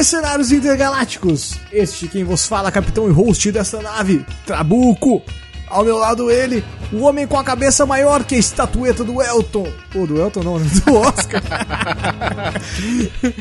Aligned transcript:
Mercenários 0.00 0.50
Intergalácticos. 0.50 1.58
Este 1.70 2.08
quem 2.08 2.24
vos 2.24 2.46
fala, 2.46 2.72
capitão 2.72 3.06
e 3.06 3.12
host 3.12 3.52
dessa 3.52 3.82
nave, 3.82 4.24
Trabuco. 4.46 5.22
Ao 5.66 5.84
meu 5.84 5.98
lado 5.98 6.30
ele, 6.30 6.64
o 6.90 7.02
homem 7.02 7.26
com 7.26 7.38
a 7.38 7.44
cabeça 7.44 7.84
maior 7.84 8.24
que 8.24 8.34
a 8.34 8.38
estatueta 8.38 9.04
do 9.04 9.20
Elton. 9.20 9.70
Ou 9.94 10.06
do 10.06 10.18
Elton 10.18 10.42
não, 10.42 10.58
né? 10.58 10.66
do 10.86 10.96
Oscar. 10.96 11.42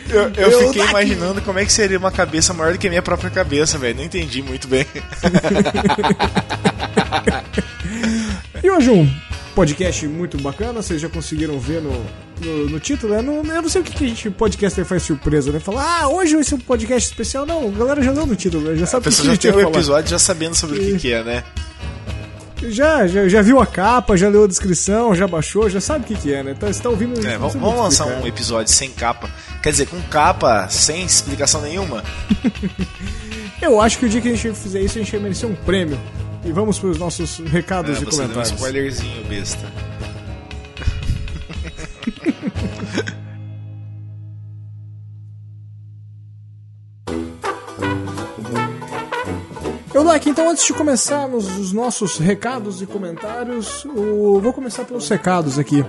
eu, 0.10 0.32
eu, 0.36 0.52
Eu 0.52 0.68
fiquei 0.68 0.82
daqui. 0.82 0.90
imaginando 0.90 1.42
como 1.44 1.60
é 1.60 1.66
que 1.66 1.72
seria 1.72 1.98
uma 1.98 2.12
cabeça 2.12 2.54
maior 2.54 2.74
do 2.74 2.78
que 2.78 2.88
a 2.88 2.90
minha 2.90 3.02
própria 3.02 3.30
cabeça, 3.30 3.78
velho. 3.78 3.96
Não 3.96 4.04
entendi 4.04 4.42
muito 4.42 4.68
bem. 4.68 4.86
E 8.62 8.70
hoje 8.70 8.90
um 8.90 9.10
podcast 9.60 10.08
muito 10.08 10.38
bacana, 10.38 10.82
vocês 10.82 11.02
já 11.02 11.10
conseguiram 11.10 11.60
ver 11.60 11.82
no, 11.82 11.92
no, 12.40 12.70
no 12.70 12.80
título, 12.80 13.14
né? 13.14 13.22
Não- 13.22 13.44
eu 13.44 13.62
não 13.62 13.68
sei 13.68 13.82
o 13.82 13.84
que, 13.84 13.92
que 13.94 14.06
a 14.06 14.08
gente, 14.08 14.30
podcaster 14.30 14.86
faz 14.86 15.04
surpresa, 15.04 15.52
né? 15.52 15.60
Falar, 15.60 16.02
ah, 16.04 16.08
hoje 16.08 16.34
vai 16.36 16.44
ser 16.46 16.56
um 16.56 16.60
podcast 16.60 17.10
especial. 17.10 17.46
Não, 17.46 17.68
a 17.68 17.72
galera 17.72 18.02
já 18.02 18.12
leu 18.14 18.26
no 18.26 18.38
título, 18.38 18.70
né? 18.70 18.78
já 18.78 18.86
A 18.86 18.88
sabe 18.88 19.02
o 19.08 19.12
que, 19.12 19.16
que 19.16 19.16
pessoa 19.18 19.32
a 19.34 19.36
já 19.36 19.42
tem 19.42 19.52
o 19.52 19.70
episódio 19.70 20.10
já 20.12 20.18
sabendo 20.20 20.56
sobre 20.56 20.80
o 20.80 20.80
que, 20.80 20.98
que 21.00 21.12
é, 21.12 21.24
né? 21.26 21.44
Já, 22.70 23.06
já, 23.06 23.28
já 23.28 23.42
viu 23.42 23.60
a 23.60 23.66
capa, 23.66 24.16
já 24.16 24.30
leu 24.30 24.46
a 24.46 24.48
descrição, 24.48 25.14
já 25.14 25.28
baixou, 25.28 25.70
já 25.70 25.82
sabe 25.82 26.06
o 26.06 26.08
que, 26.08 26.16
que 26.16 26.34
é, 26.34 26.42
né? 26.42 26.54
Então, 26.56 26.72
você 26.72 26.82
tá 26.82 26.90
ouvindo... 26.90 27.20
É, 27.28 27.38
vamos, 27.38 27.56
vamos 27.56 27.80
lançar 27.80 28.06
explicar. 28.06 28.24
um 28.24 28.28
episódio 28.28 28.74
sem 28.74 28.90
capa. 28.92 29.30
Quer 29.62 29.72
dizer, 29.72 29.88
com 29.88 30.00
capa, 30.04 30.70
sem 30.70 31.04
explicação 31.04 31.62
nenhuma. 31.62 32.02
Eu 33.62 33.82
acho 33.82 34.00
que 34.00 34.06
o 34.06 34.10
dia 34.10 34.22
que 34.22 34.30
a 34.30 34.36
gente 34.36 34.54
fizer 34.58 34.80
isso, 34.82 34.98
a 34.98 35.02
gente 35.02 35.12
vai 35.12 35.20
merecer 35.20 35.50
um 35.50 35.56
prêmio. 35.56 36.00
E 36.44 36.52
vamos 36.52 36.80
pros 36.80 36.98
nossos 36.98 37.38
recados 37.40 37.98
É, 37.98 38.02
e 38.02 38.06
você 38.06 38.06
deu 38.06 38.14
um 38.26 38.28
comentários. 38.30 38.52
spoilerzinho, 38.54 39.26
besta. 39.26 39.68
Eu, 49.94 50.04
Like, 50.04 50.30
então 50.30 50.50
antes 50.50 50.66
de 50.66 50.74
começarmos 50.74 51.58
os 51.58 51.74
nossos 51.74 52.18
recados 52.18 52.82
e 52.82 52.86
comentários, 52.86 53.84
o- 53.86 54.40
vou 54.40 54.54
começar 54.54 54.86
pelos 54.86 55.08
recados 55.10 55.58
aqui. 55.60 55.84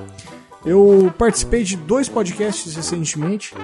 Eu 0.64 1.12
participei 1.16 1.64
de 1.64 1.74
dois 1.74 2.08
podcasts 2.08 2.76
recentemente. 2.76 3.54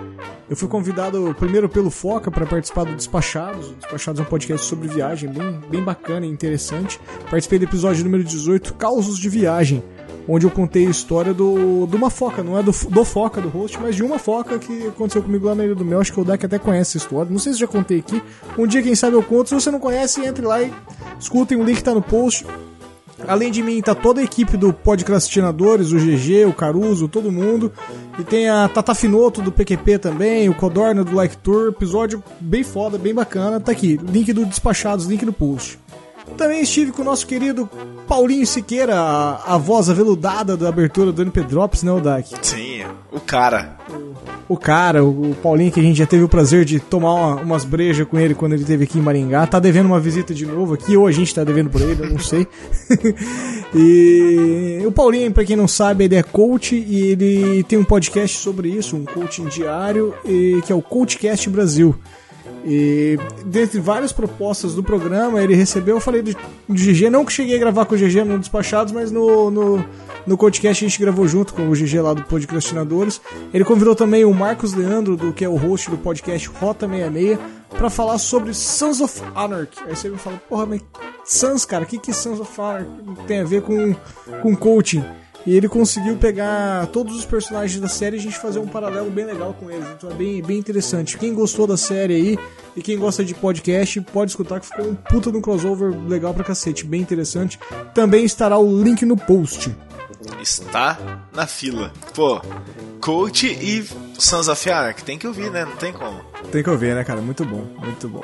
Eu 0.49 0.57
fui 0.57 0.67
convidado 0.67 1.35
primeiro 1.39 1.69
pelo 1.69 1.91
Foca 1.91 2.31
para 2.31 2.47
participar 2.47 2.85
do 2.85 2.95
Despachados. 2.95 3.69
O 3.69 3.75
Despachados 3.75 4.21
é 4.21 4.23
um 4.23 4.27
podcast 4.27 4.67
sobre 4.67 4.89
viagem, 4.89 5.31
bem, 5.31 5.61
bem 5.69 5.83
bacana 5.83 6.25
e 6.25 6.29
interessante. 6.29 6.99
Participei 7.29 7.59
do 7.59 7.67
episódio 7.67 8.03
número 8.03 8.25
18, 8.25 8.75
Causos 8.75 9.19
de 9.19 9.29
Viagem, 9.29 9.85
onde 10.27 10.47
eu 10.47 10.51
contei 10.51 10.87
a 10.87 10.91
história 10.91 11.35
do, 11.35 11.87
de 11.87 11.97
uma 11.97 12.09
foca, 12.09 12.43
não 12.43 12.59
é 12.59 12.63
do, 12.63 12.73
do 12.73 13.05
Foca, 13.05 13.43
do 13.43 13.49
host, 13.49 13.79
mas 13.79 13.95
de 13.95 14.03
uma 14.03 14.19
foca 14.19 14.59
que 14.59 14.87
aconteceu 14.87 15.23
comigo 15.23 15.47
lá 15.47 15.55
na 15.55 15.67
Ilha 15.67 15.75
do 15.75 15.85
Mel. 15.85 16.01
Acho 16.01 16.15
que 16.15 16.21
o 16.21 16.25
Dak 16.25 16.47
até 16.47 16.59
conhece 16.59 16.97
essa 16.97 17.05
história. 17.05 17.31
Não 17.31 17.39
sei 17.39 17.53
se 17.53 17.59
já 17.59 17.67
contei 17.67 17.99
aqui. 17.99 18.23
Um 18.57 18.67
dia, 18.67 18.83
quem 18.83 18.95
sabe, 18.95 19.17
eu 19.17 19.23
conto. 19.23 19.51
Se 19.51 19.55
você 19.55 19.71
não 19.71 19.81
conhece, 19.81 20.25
entre 20.25 20.47
lá 20.47 20.63
e 20.63 20.73
escutem. 21.21 21.59
O 21.59 21.65
link 21.65 21.83
tá 21.83 21.93
no 21.93 22.01
post. 22.01 22.47
Além 23.27 23.51
de 23.51 23.63
mim, 23.63 23.81
tá 23.81 23.95
toda 23.95 24.21
a 24.21 24.25
equipe 24.25 24.57
do 24.57 24.73
Podcrastinadores, 24.73 25.93
o 25.93 25.97
GG, 25.97 26.45
o 26.47 26.53
Caruso, 26.53 27.09
todo 27.09 27.33
mundo. 27.33 27.73
E 28.19 28.25
tem 28.25 28.49
a 28.49 28.69
Tata 28.69 28.95
Finoto 28.95 29.41
do 29.41 29.51
PQP 29.51 29.99
também, 29.99 30.49
o 30.49 30.55
Codorna 30.55 31.03
do 31.03 31.15
Like 31.15 31.37
Tour. 31.39 31.69
Episódio 31.69 32.23
bem 32.41 32.63
foda, 32.63 32.99
bem 32.99 33.15
bacana. 33.15 33.59
Tá 33.59 33.73
aqui, 33.73 33.99
link 34.03 34.33
do 34.33 34.45
Despachados, 34.45 35.07
link 35.07 35.25
no 35.25 35.33
post. 35.33 35.79
Também 36.37 36.61
estive 36.63 36.93
com 36.93 37.03
o 37.03 37.05
nosso 37.05 37.27
querido 37.27 37.69
Paulinho 38.07 38.47
Siqueira, 38.47 38.95
a, 38.95 39.55
a 39.55 39.59
voz 39.59 39.89
aveludada 39.89 40.57
da 40.57 40.69
abertura 40.69 41.11
do 41.13 41.23
NP 41.23 41.43
Drops, 41.43 41.83
né, 41.83 41.91
Odak? 41.93 42.35
Sim, 42.43 42.83
o 43.13 43.19
cara. 43.21 43.77
O 44.49 44.57
cara, 44.57 45.03
o, 45.05 45.31
o 45.33 45.35
Paulinho, 45.43 45.73
que 45.73 45.81
a 45.81 45.83
gente 45.83 45.97
já 45.99 46.07
teve 46.07 46.23
o 46.23 46.29
prazer 46.29 46.65
de 46.65 46.79
tomar 46.79 47.15
uma- 47.15 47.35
umas 47.43 47.65
brejas 47.65 48.07
com 48.07 48.19
ele 48.19 48.35
quando 48.35 48.53
ele 48.53 48.63
esteve 48.63 48.85
aqui 48.85 48.99
em 48.99 49.03
Maringá. 49.03 49.45
Tá 49.47 49.59
devendo 49.59 49.87
uma 49.87 49.99
visita 49.99 50.33
de 50.33 50.47
novo 50.47 50.75
aqui, 50.75 50.97
ou 50.97 51.07
a 51.07 51.11
gente 51.13 51.35
tá 51.35 51.43
devendo 51.43 51.69
por 51.71 51.81
ele, 51.81 52.01
eu 52.03 52.11
não 52.11 52.19
sei. 52.21 52.47
e 53.75 54.83
o 54.87 54.93
Paulinho, 54.93 55.33
pra 55.33 55.45
quem 55.45 55.57
não 55.57 55.67
sabe, 55.69 56.05
ele 56.05 56.15
é 56.15 56.23
coach 56.23 56.75
e 56.77 57.03
ele 57.11 57.63
tem 57.65 57.79
um 57.79 57.85
podcast 57.85 58.37
sobre 58.39 58.69
isso, 58.69 58.97
um 58.97 59.05
coaching 59.05 59.47
diário, 59.47 60.15
e, 60.25 60.61
que 60.65 60.73
é 60.73 60.75
o 60.75 60.83
Coachcast 60.83 61.49
Brasil. 61.51 61.95
E 62.65 63.19
dentre 63.45 63.79
várias 63.81 64.13
propostas 64.13 64.75
do 64.75 64.83
programa, 64.83 65.41
ele 65.41 65.55
recebeu, 65.55 65.97
eu 65.97 66.01
falei 66.01 66.21
do, 66.21 66.33
do 66.33 66.75
GG, 66.75 67.09
não 67.11 67.25
que 67.25 67.33
cheguei 67.33 67.55
a 67.55 67.59
gravar 67.59 67.87
com 67.87 67.95
o 67.95 67.99
GG 67.99 68.25
no 68.25 68.39
Despachados, 68.39 68.93
mas 68.93 69.13
no, 69.13 69.51
no, 69.51 69.85
no 70.27 70.37
podcast 70.37 70.85
a 70.85 70.89
gente 70.89 71.01
gravou 71.01 71.29
junto 71.29 71.55
com 71.55 71.69
o 71.69 71.73
GG 71.73 72.01
lá 72.01 72.13
do 72.13 72.25
Podcastinadores. 72.25 73.21
Ele 73.55 73.65
convidou 73.65 73.95
também 73.95 74.25
o 74.25 74.35
Marcos 74.35 74.75
Leandro, 74.75 75.17
do, 75.17 75.33
que 75.33 75.45
é 75.45 75.49
o 75.49 75.55
host 75.55 75.91
do 75.91 75.97
podcast 75.97 76.49
Rota 76.49 76.89
66, 76.89 77.39
pra 77.71 77.89
falar 77.89 78.19
sobre 78.19 78.53
Sons 78.53 79.01
of 79.01 79.23
Anarchy. 79.35 79.79
Aí 79.87 79.95
você 79.95 80.09
me 80.09 80.19
fala, 80.19 80.41
porra, 80.49 80.67
mas 80.67 80.81
Sons, 81.25 81.65
cara, 81.65 81.85
o 81.85 81.87
que, 81.87 81.99
que 81.99 82.13
Sons 82.13 82.41
of 82.41 82.61
Anarchy 82.61 82.89
tem 83.29 83.41
a 83.41 83.45
ver 83.45 83.63
com, 83.63 83.95
com 84.43 84.57
coaching? 84.57 85.05
E 85.47 85.57
ele 85.57 85.69
conseguiu 85.69 86.17
pegar 86.17 86.89
todos 86.89 87.17
os 87.17 87.25
personagens 87.25 87.81
da 87.81 87.87
série 87.87 88.17
e 88.17 88.19
a 88.19 88.23
gente 88.23 88.37
fazer 88.37 88.59
um 88.59 88.67
paralelo 88.67 89.09
bem 89.11 89.25
legal 89.25 89.55
com 89.55 89.71
eles. 89.71 89.87
Então 89.97 90.11
é 90.11 90.15
bem, 90.15 90.43
bem 90.43 90.59
interessante. 90.59 91.17
Quem 91.17 91.33
gostou 91.33 91.69
da 91.69 91.77
série 91.77 92.15
aí 92.15 92.39
e 92.77 92.83
quem 92.83 92.99
gosta 92.99 93.25
de 93.25 93.33
podcast, 93.33 94.01
pode 94.13 94.33
escutar 94.33 94.59
que 94.59 94.67
ficou 94.67 94.87
um 94.87 94.95
puta 94.95 95.31
de 95.31 95.39
um 95.39 95.41
crossover 95.41 95.97
legal 96.09 96.35
pra 96.35 96.43
cacete, 96.43 96.85
bem 96.85 97.01
interessante. 97.01 97.61
Também 97.95 98.25
estará 98.25 98.59
o 98.59 98.83
link 98.83 99.05
no 99.05 99.17
post. 99.17 99.75
Está 100.41 100.99
na 101.33 101.47
fila. 101.47 101.93
Pô, 102.15 102.41
Coach 103.01 103.47
e 103.47 103.85
Sons 104.19 104.49
of 104.49 104.71
Anarchy. 104.71 105.03
Tem 105.05 105.19
que 105.19 105.27
ouvir, 105.27 105.51
né? 105.51 105.65
Não 105.65 105.77
tem 105.77 105.93
como. 105.93 106.21
Tem 106.53 106.63
que 106.63 106.71
ouvir, 106.71 106.95
né, 106.95 107.03
cara? 107.05 107.21
Muito 107.21 107.45
bom, 107.45 107.65
muito 107.79 108.09
bom. 108.09 108.23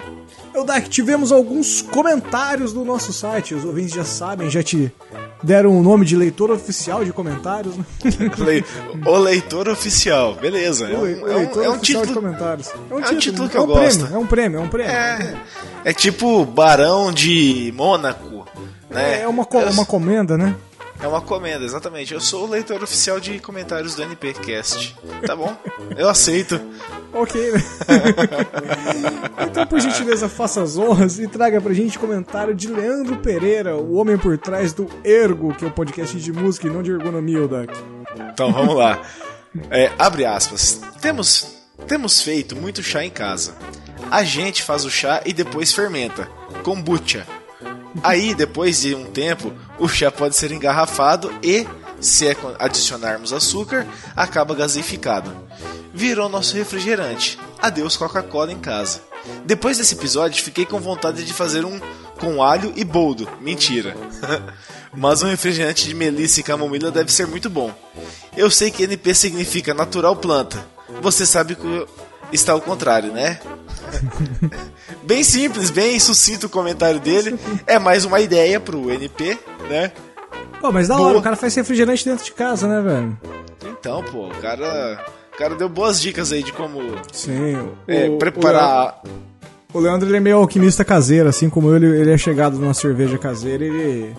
Eudak, 0.54 0.88
tivemos 0.88 1.32
alguns 1.32 1.82
comentários 1.82 2.72
no 2.72 2.84
nosso 2.84 3.12
site. 3.12 3.54
Os 3.54 3.64
ouvintes 3.64 3.92
já 3.94 4.04
sabem, 4.04 4.48
já 4.50 4.62
te 4.62 4.92
deram 5.42 5.76
o 5.76 5.82
nome 5.82 6.04
de 6.06 6.14
leitor 6.16 6.50
oficial 6.50 7.04
de 7.04 7.12
comentários, 7.12 7.76
né? 7.76 7.84
O 9.06 9.16
leitor 9.16 9.68
oficial. 9.68 10.34
Beleza. 10.34 10.88
É 10.88 10.94
O 10.96 11.00
um, 11.00 11.02
le- 11.04 11.14
o 11.14 11.28
é 11.28 11.36
um- 11.36 11.62
é 11.64 11.68
um 11.68 11.72
oficial 11.74 12.02
de 12.02 12.08
título. 12.08 12.14
comentários. 12.14 12.68
É 12.90 12.94
um 12.94 13.18
título 13.18 13.48
que 13.48 13.56
é 13.56 13.60
um 13.60 13.62
eu 13.64 13.66
gosto. 13.68 13.98
Prêmio, 14.00 14.14
é 14.14 14.18
um 14.18 14.26
prêmio, 14.26 14.58
é 14.58 14.62
um 14.62 14.68
prêmio. 14.68 14.92
É, 14.92 15.34
é 15.86 15.92
tipo 15.92 16.44
Barão 16.44 17.10
de 17.12 17.72
Mônaco. 17.76 18.46
Né? 18.90 19.22
É 19.22 19.28
uma, 19.28 19.44
co- 19.44 19.58
Eu- 19.60 19.70
uma 19.70 19.86
comenda, 19.86 20.36
né? 20.36 20.54
É 21.02 21.06
uma 21.08 21.20
comenda, 21.20 21.64
exatamente. 21.64 22.14
Eu 22.14 22.20
sou 22.20 22.46
o 22.46 22.50
leitor 22.50 22.80
oficial 22.80 23.18
de 23.18 23.40
comentários 23.40 23.96
do 23.96 24.02
NPcast. 24.02 24.96
Tá 25.26 25.34
bom? 25.34 25.52
Eu 25.96 26.08
aceito. 26.08 26.60
Ok, 27.12 27.52
né? 27.52 27.60
então, 29.50 29.66
por 29.66 29.80
gentileza, 29.80 30.28
faça 30.28 30.62
as 30.62 30.78
honras 30.78 31.18
e 31.18 31.26
traga 31.26 31.60
pra 31.60 31.74
gente 31.74 31.98
comentário 31.98 32.54
de 32.54 32.68
Leandro 32.68 33.16
Pereira, 33.16 33.76
o 33.76 33.94
homem 33.94 34.16
por 34.16 34.38
trás 34.38 34.72
do 34.72 34.88
Ergo, 35.04 35.52
que 35.54 35.64
é 35.64 35.68
o 35.68 35.72
podcast 35.72 36.16
de 36.16 36.32
música 36.32 36.68
e 36.68 36.70
não 36.70 36.82
de 36.82 36.92
ergonomia, 36.92 37.42
Odak. 37.42 37.76
Então 38.32 38.52
vamos 38.52 38.76
lá. 38.76 39.02
É, 39.70 39.90
abre 39.98 40.24
aspas. 40.24 40.80
Temos, 41.00 41.58
temos 41.86 42.22
feito 42.22 42.54
muito 42.54 42.82
chá 42.82 43.04
em 43.04 43.10
casa. 43.10 43.56
A 44.08 44.22
gente 44.22 44.62
faz 44.62 44.84
o 44.84 44.90
chá 44.90 45.20
e 45.26 45.32
depois 45.32 45.72
fermenta. 45.72 46.28
Kombucha. 46.62 47.26
Aí, 48.02 48.34
depois 48.34 48.80
de 48.80 48.94
um 48.94 49.04
tempo, 49.04 49.52
o 49.78 49.88
chá 49.88 50.10
pode 50.10 50.36
ser 50.36 50.52
engarrafado 50.52 51.32
e, 51.42 51.66
se 52.00 52.26
é 52.26 52.36
adicionarmos 52.58 53.32
açúcar, 53.32 53.86
acaba 54.16 54.54
gaseificado. 54.54 55.32
Virou 55.92 56.28
nosso 56.28 56.56
refrigerante. 56.56 57.38
Adeus 57.60 57.96
Coca-Cola 57.96 58.52
em 58.52 58.58
casa. 58.58 59.00
Depois 59.44 59.78
desse 59.78 59.94
episódio, 59.94 60.42
fiquei 60.42 60.64
com 60.64 60.80
vontade 60.80 61.24
de 61.24 61.32
fazer 61.32 61.64
um 61.64 61.80
com 62.18 62.42
alho 62.42 62.72
e 62.76 62.84
boldo. 62.84 63.28
Mentira. 63.40 63.96
Mas 64.94 65.22
um 65.22 65.28
refrigerante 65.28 65.86
de 65.86 65.94
melissa 65.94 66.40
e 66.40 66.42
camomila 66.42 66.90
deve 66.90 67.12
ser 67.12 67.26
muito 67.26 67.48
bom. 67.48 67.72
Eu 68.36 68.50
sei 68.50 68.70
que 68.70 68.82
NP 68.82 69.14
significa 69.14 69.72
natural 69.72 70.16
planta. 70.16 70.64
Você 71.00 71.24
sabe 71.24 71.54
que 71.54 71.86
está 72.32 72.52
ao 72.52 72.60
contrário, 72.60 73.12
né? 73.12 73.38
bem 75.04 75.22
simples, 75.22 75.70
bem 75.70 75.98
sucinto 75.98 76.46
o 76.46 76.50
comentário 76.50 77.00
dele. 77.00 77.38
É 77.66 77.78
mais 77.78 78.04
uma 78.04 78.20
ideia 78.20 78.58
pro 78.58 78.90
NP, 78.90 79.38
né? 79.68 79.92
Pô, 80.60 80.70
mas 80.70 80.88
da 80.88 80.96
Boa. 80.96 81.08
hora, 81.08 81.18
o 81.18 81.22
cara 81.22 81.36
faz 81.36 81.54
refrigerante 81.54 82.04
dentro 82.04 82.24
de 82.24 82.32
casa, 82.32 82.68
né, 82.68 82.80
velho? 82.80 83.18
Então, 83.66 84.02
pô, 84.04 84.28
o 84.28 84.40
cara, 84.40 85.04
o 85.32 85.36
cara 85.36 85.54
deu 85.56 85.68
boas 85.68 86.00
dicas 86.00 86.32
aí 86.32 86.42
de 86.42 86.52
como 86.52 86.80
Sim. 87.12 87.56
O, 87.56 87.76
é, 87.88 88.16
preparar. 88.16 89.02
O 89.04 89.31
Leandro 89.80 90.08
ele 90.08 90.16
é 90.16 90.20
meio 90.20 90.36
alquimista 90.36 90.84
caseiro, 90.84 91.28
assim 91.28 91.48
como 91.48 91.68
eu, 91.68 91.76
ele, 91.76 91.86
ele 92.00 92.10
é 92.12 92.18
chegado 92.18 92.58
numa 92.58 92.74
cerveja 92.74 93.16
caseira 93.16 93.64
ele, 93.64 94.14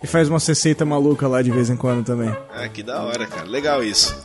ele 0.00 0.06
faz 0.06 0.28
uma 0.28 0.38
receita 0.38 0.84
maluca 0.84 1.28
lá 1.28 1.42
de 1.42 1.50
vez 1.50 1.68
em 1.68 1.76
quando 1.76 2.04
também. 2.04 2.34
Ah, 2.54 2.68
que 2.68 2.82
da 2.82 3.02
hora, 3.02 3.26
cara. 3.26 3.46
Legal 3.46 3.82
isso. 3.84 4.16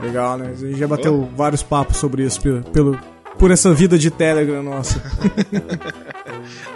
Legal, 0.00 0.38
né? 0.38 0.50
A 0.52 0.56
gente 0.56 0.78
já 0.78 0.88
bateu 0.88 1.28
vários 1.36 1.62
papos 1.62 1.96
sobre 1.96 2.24
isso 2.24 2.40
pelo, 2.40 2.62
pelo, 2.64 2.98
por 3.38 3.50
essa 3.50 3.72
vida 3.72 3.98
de 3.98 4.10
Telegram 4.10 4.62
nossa. 4.62 5.00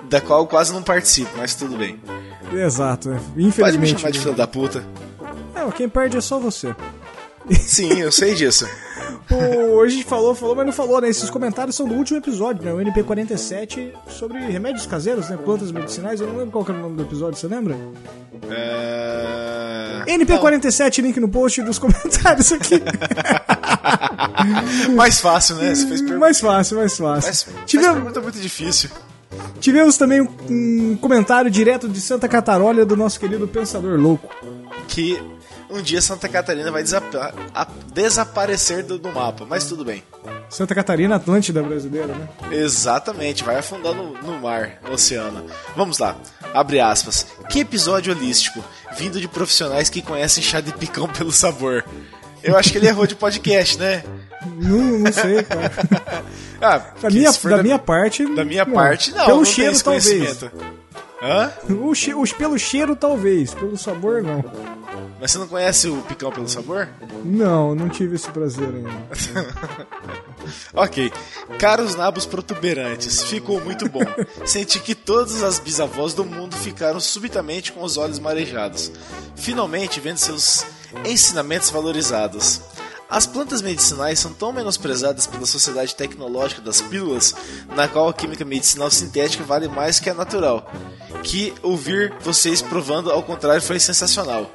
Da 0.08 0.20
qual 0.20 0.40
eu 0.40 0.46
quase 0.46 0.72
não 0.72 0.82
participo, 0.82 1.30
mas 1.36 1.54
tudo 1.54 1.76
bem. 1.76 1.98
Exato, 2.52 3.08
né? 3.08 3.16
Pode 3.16 3.36
me 3.36 3.46
Infelizmente. 3.46 3.98
chamar 3.98 4.10
de 4.10 4.20
filho 4.20 4.34
da 4.34 4.46
puta. 4.46 4.84
Não, 5.54 5.70
quem 5.70 5.88
perde 5.88 6.16
é 6.16 6.20
só 6.20 6.38
você. 6.38 6.74
Sim, 7.50 8.00
eu 8.00 8.10
sei 8.12 8.34
disso. 8.34 8.66
Gente 9.88 10.04
falou, 10.04 10.34
falou, 10.34 10.54
mas 10.56 10.66
não 10.66 10.72
falou, 10.72 11.00
né? 11.00 11.08
Esses 11.08 11.28
comentários 11.28 11.76
são 11.76 11.86
do 11.86 11.94
último 11.94 12.18
episódio, 12.18 12.64
né? 12.64 12.72
O 12.72 12.78
NP47 12.78 13.92
sobre 14.08 14.38
remédios 14.38 14.86
caseiros, 14.86 15.28
né? 15.28 15.36
Plantas 15.36 15.70
medicinais. 15.70 16.20
Eu 16.20 16.26
não 16.28 16.36
lembro 16.36 16.52
qual 16.52 16.64
que 16.64 16.70
era 16.70 16.80
o 16.80 16.82
nome 16.82 16.96
do 16.96 17.02
episódio, 17.02 17.38
você 17.38 17.46
lembra? 17.46 17.76
É... 18.50 20.04
NP47, 20.06 21.02
link 21.02 21.20
no 21.20 21.28
post 21.28 21.60
dos 21.62 21.78
comentários 21.78 22.52
aqui. 22.52 22.80
mais 24.96 25.20
fácil, 25.20 25.56
né? 25.56 25.74
Você 25.74 25.86
fez 25.86 26.00
pergunta. 26.00 26.18
Mais 26.20 26.40
fácil, 26.40 26.76
mais 26.78 26.96
fácil. 26.96 27.28
Mas, 27.28 27.46
Tivemos- 27.66 27.94
mas 27.94 28.02
pergunta 28.04 28.20
muito 28.20 28.40
difícil. 28.40 28.90
Tivemos 29.60 29.96
também 29.96 30.20
um, 30.20 30.28
um 30.48 30.96
comentário 30.96 31.50
direto 31.50 31.88
de 31.88 32.00
Santa 32.00 32.28
Catarolha 32.28 32.86
do 32.86 32.96
nosso 32.96 33.18
querido 33.18 33.48
Pensador 33.48 33.98
Louco. 33.98 34.28
Que 34.88 35.20
um 35.70 35.80
dia 35.82 36.00
Santa 36.00 36.28
Catarina 36.28 36.70
vai 36.70 36.82
desapa- 36.82 37.32
desaparecer 37.92 38.82
do, 38.82 38.98
do 38.98 39.12
mapa, 39.12 39.46
mas 39.48 39.64
tudo 39.64 39.84
bem. 39.84 40.02
Santa 40.50 40.74
Catarina 40.74 41.16
Atlântida 41.16 41.62
brasileira, 41.62 42.08
né? 42.14 42.28
Exatamente, 42.52 43.42
vai 43.42 43.56
afundar 43.56 43.94
no, 43.94 44.12
no 44.14 44.38
mar, 44.40 44.78
no 44.86 44.92
oceano. 44.92 45.44
Vamos 45.76 45.98
lá, 45.98 46.16
abre 46.52 46.80
aspas. 46.80 47.26
Que 47.48 47.60
episódio 47.60 48.14
holístico, 48.14 48.62
vindo 48.96 49.20
de 49.20 49.26
profissionais 49.28 49.88
que 49.88 50.02
conhecem 50.02 50.42
chá 50.42 50.60
de 50.60 50.72
picão 50.72 51.08
pelo 51.08 51.32
sabor. 51.32 51.84
Eu 52.42 52.56
acho 52.58 52.70
que 52.70 52.78
ele 52.78 52.86
errou 52.88 53.06
de 53.06 53.14
podcast, 53.16 53.78
né? 53.78 54.04
Não, 54.58 54.98
não 54.98 55.12
sei, 55.12 55.42
cara. 55.42 56.24
Ah, 56.60 56.78
Da 57.02 57.10
minha, 57.10 57.30
for 57.32 57.50
da 57.50 57.62
minha 57.62 57.78
parte. 57.78 58.24
da 58.34 58.42
minha 58.44 58.64
parte, 58.64 59.10
não. 59.12 59.26
Pelo 59.26 59.38
não 59.38 59.44
cheiro, 59.44 59.78
talvez. 59.82 60.44
Hã? 61.22 61.52
O 61.68 61.94
che- 61.94 62.14
os- 62.14 62.32
pelo 62.32 62.58
cheiro, 62.58 62.96
talvez. 62.96 63.52
Pelo 63.52 63.76
sabor, 63.76 64.22
não. 64.22 64.42
Mas 65.20 65.30
você 65.30 65.38
não 65.38 65.48
conhece 65.48 65.88
o 65.88 66.02
picão 66.02 66.30
pelo 66.30 66.48
sabor? 66.48 66.88
Não, 67.24 67.74
não 67.74 67.88
tive 67.88 68.16
esse 68.16 68.30
prazer 68.30 68.68
ainda. 68.68 68.90
Ok. 70.74 71.10
Caros 71.58 71.94
nabos 71.94 72.26
protuberantes, 72.26 73.22
ficou 73.24 73.60
muito 73.60 73.88
bom. 73.88 74.04
Senti 74.44 74.78
que 74.78 74.94
todas 74.94 75.42
as 75.42 75.58
bisavós 75.58 76.12
do 76.14 76.24
mundo 76.24 76.54
ficaram 76.56 77.00
subitamente 77.00 77.72
com 77.72 77.82
os 77.82 77.96
olhos 77.96 78.18
marejados. 78.18 78.92
Finalmente 79.36 80.00
vendo 80.00 80.18
seus 80.18 80.66
ensinamentos 81.04 81.70
valorizados. 81.70 82.60
As 83.08 83.26
plantas 83.26 83.62
medicinais 83.62 84.18
são 84.18 84.32
tão 84.32 84.52
menosprezadas 84.52 85.26
pela 85.26 85.46
sociedade 85.46 85.94
tecnológica 85.94 86.60
das 86.60 86.80
pílulas, 86.80 87.34
na 87.76 87.86
qual 87.86 88.08
a 88.08 88.14
química 88.14 88.44
medicinal 88.44 88.90
sintética 88.90 89.44
vale 89.44 89.68
mais 89.68 90.00
que 90.00 90.10
a 90.10 90.14
natural, 90.14 90.68
que 91.22 91.54
ouvir 91.62 92.12
vocês 92.20 92.60
provando 92.60 93.10
ao 93.10 93.22
contrário 93.22 93.62
foi 93.62 93.78
sensacional. 93.78 94.50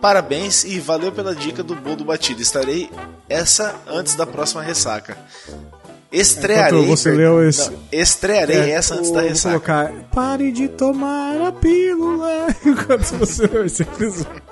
Parabéns 0.00 0.62
e 0.64 0.78
valeu 0.78 1.10
pela 1.10 1.34
dica 1.34 1.62
do 1.62 1.74
bolo 1.74 2.04
batido. 2.04 2.40
Estarei 2.42 2.90
essa 3.28 3.74
antes 3.88 4.14
da 4.14 4.26
próxima 4.26 4.62
ressaca. 4.62 5.16
Estrearei. 6.12 6.78
Enquanto 6.78 6.88
você 6.96 7.10
per- 7.10 7.18
leu 7.18 7.48
esse- 7.48 7.70
Não, 7.70 7.78
estrearei 7.90 8.56
É, 8.56 8.70
essa 8.70 8.94
antes 8.94 9.10
da 9.10 9.20
vou 9.20 9.28
ressaca. 9.28 9.58
colocar. 9.58 9.92
Pare 10.14 10.52
de 10.52 10.68
tomar 10.68 11.40
a 11.48 11.50
pílula 11.50 12.46
enquanto 12.64 13.02
você 13.18 13.46
leu 13.48 13.64
esse 13.66 13.82
episódio. 13.82 14.42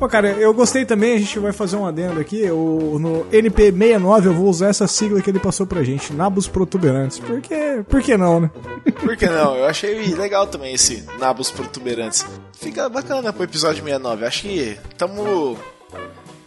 Pô, 0.00 0.08
cara, 0.08 0.30
eu 0.30 0.54
gostei 0.54 0.86
também, 0.86 1.14
a 1.14 1.18
gente 1.18 1.38
vai 1.38 1.52
fazer 1.52 1.76
um 1.76 1.84
adendo 1.86 2.18
aqui. 2.18 2.50
O, 2.50 2.98
no 2.98 3.26
NP69 3.26 4.24
eu 4.24 4.32
vou 4.32 4.48
usar 4.48 4.68
essa 4.68 4.86
sigla 4.86 5.20
que 5.20 5.28
ele 5.28 5.38
passou 5.38 5.66
pra 5.66 5.82
gente, 5.84 6.10
Nabos 6.14 6.48
Protuberantes. 6.48 7.18
Porque, 7.18 7.84
por 7.86 8.00
que 8.00 8.16
não, 8.16 8.40
né? 8.40 8.50
Por 8.98 9.14
que 9.14 9.26
não? 9.26 9.54
Eu 9.56 9.66
achei 9.66 9.94
legal 10.14 10.46
também 10.46 10.72
esse 10.74 11.04
Nabos 11.18 11.50
Protuberantes. 11.50 12.24
Fica 12.58 12.88
bacana 12.88 13.30
pro 13.30 13.44
episódio 13.44 13.84
69. 13.84 14.24
Acho 14.24 14.42
que 14.42 14.78
tamo 14.96 15.58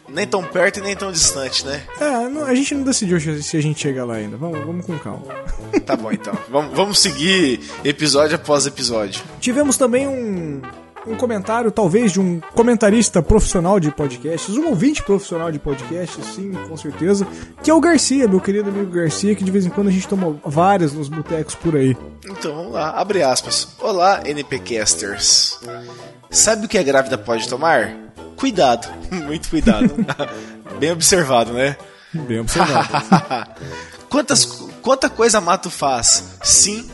nem 0.09 0.25
tão 0.25 0.43
perto 0.43 0.79
e 0.79 0.81
nem 0.81 0.95
tão 0.95 1.11
distante, 1.11 1.63
né? 1.65 1.83
É, 1.99 2.27
não- 2.27 2.45
a 2.45 2.55
gente 2.55 2.73
não 2.73 2.83
decidiu 2.83 3.19
se 3.19 3.55
a 3.57 3.61
gente 3.61 3.79
chega 3.79 4.03
lá 4.03 4.15
ainda. 4.15 4.35
Vamos, 4.35 4.59
vamos 4.65 4.83
com 4.85 4.97
calma. 4.97 5.21
Tá 5.85 5.95
bom 5.95 6.11
então. 6.11 6.35
Vamos, 6.49 6.75
vamos 6.75 6.99
seguir 6.99 7.59
episódio 7.85 8.35
após 8.35 8.65
episódio. 8.65 9.21
Tivemos 9.39 9.77
também 9.77 10.07
um, 10.07 10.59
um 11.05 11.15
comentário, 11.15 11.71
talvez, 11.71 12.11
de 12.11 12.19
um 12.19 12.39
comentarista 12.53 13.21
profissional 13.21 13.79
de 13.79 13.91
podcasts, 13.91 14.55
um 14.55 14.67
ouvinte 14.67 15.03
profissional 15.03 15.51
de 15.51 15.59
podcasts, 15.59 16.25
sim, 16.33 16.51
com 16.67 16.77
certeza, 16.77 17.27
que 17.61 17.69
é 17.69 17.73
o 17.73 17.81
Garcia, 17.81 18.27
meu 18.27 18.39
querido 18.39 18.69
amigo 18.69 18.91
Garcia, 18.91 19.35
que 19.35 19.43
de 19.43 19.51
vez 19.51 19.65
em 19.65 19.69
quando 19.69 19.89
a 19.89 19.91
gente 19.91 20.07
toma 20.07 20.37
várias 20.45 20.93
nos 20.93 21.09
botecos 21.09 21.55
por 21.55 21.75
aí. 21.75 21.97
Então 22.25 22.55
vamos 22.55 22.73
lá, 22.73 22.91
abre 22.91 23.21
aspas. 23.21 23.75
Olá, 23.79 24.21
NPcasters. 24.25 25.59
Sabe 26.29 26.65
o 26.65 26.69
que 26.69 26.77
a 26.77 26.83
grávida 26.83 27.17
pode 27.17 27.47
tomar? 27.47 27.93
Cuidado, 28.37 28.87
muito 29.11 29.49
cuidado. 29.49 29.93
Bem 30.79 30.91
observado, 30.91 31.53
né? 31.53 31.77
Bem 32.13 32.39
observado. 32.39 32.87
Quantas, 34.09 34.45
quanta 34.81 35.09
coisa 35.09 35.41
mato 35.41 35.71
faz? 35.71 36.37
Sim. 36.43 36.87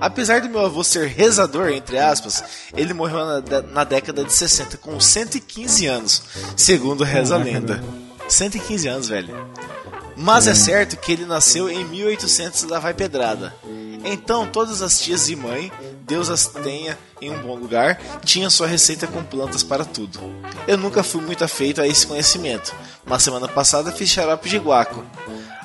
Apesar 0.00 0.40
do 0.40 0.48
meu 0.48 0.64
avô 0.64 0.82
ser 0.82 1.08
rezador, 1.08 1.68
entre 1.70 1.98
aspas, 1.98 2.42
ele 2.74 2.94
morreu 2.94 3.24
na, 3.24 3.62
na 3.62 3.84
década 3.84 4.24
de 4.24 4.32
60 4.32 4.76
com 4.78 4.98
115 4.98 5.86
anos, 5.86 6.22
segundo 6.56 7.04
reza 7.04 7.34
a 7.34 7.38
lenda. 7.38 7.82
115 8.28 8.88
anos, 8.88 9.08
velho. 9.08 9.34
Mas 10.16 10.46
é 10.46 10.54
certo 10.54 10.96
que 10.96 11.12
ele 11.12 11.24
nasceu 11.24 11.70
em 11.70 11.84
1800 11.84 12.64
da 12.64 12.78
Vai 12.78 12.92
Pedrada. 12.94 13.54
Então, 14.04 14.46
todas 14.46 14.82
as 14.82 15.00
tias 15.00 15.28
e 15.28 15.36
mãe, 15.36 15.72
Deus 16.02 16.30
as 16.30 16.46
tenha 16.46 16.98
em 17.20 17.30
um 17.30 17.38
bom 17.38 17.54
lugar, 17.54 18.00
tinham 18.24 18.50
sua 18.50 18.66
receita 18.66 19.06
com 19.06 19.22
plantas 19.22 19.62
para 19.62 19.84
tudo. 19.84 20.18
Eu 20.66 20.78
nunca 20.78 21.02
fui 21.02 21.20
muito 21.20 21.44
afeito 21.44 21.80
a 21.80 21.86
esse 21.86 22.06
conhecimento, 22.06 22.74
mas 23.04 23.22
semana 23.22 23.46
passada 23.48 23.92
fiz 23.92 24.08
xarope 24.08 24.48
de 24.48 24.58
guaco. 24.58 25.04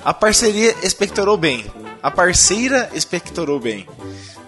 A 0.06 0.14
parceria 0.14 0.74
expectorou 0.84 1.36
bem. 1.36 1.66
A 2.02 2.12
parceira 2.12 2.90
expectorou 2.94 3.60
bem. 3.60 3.88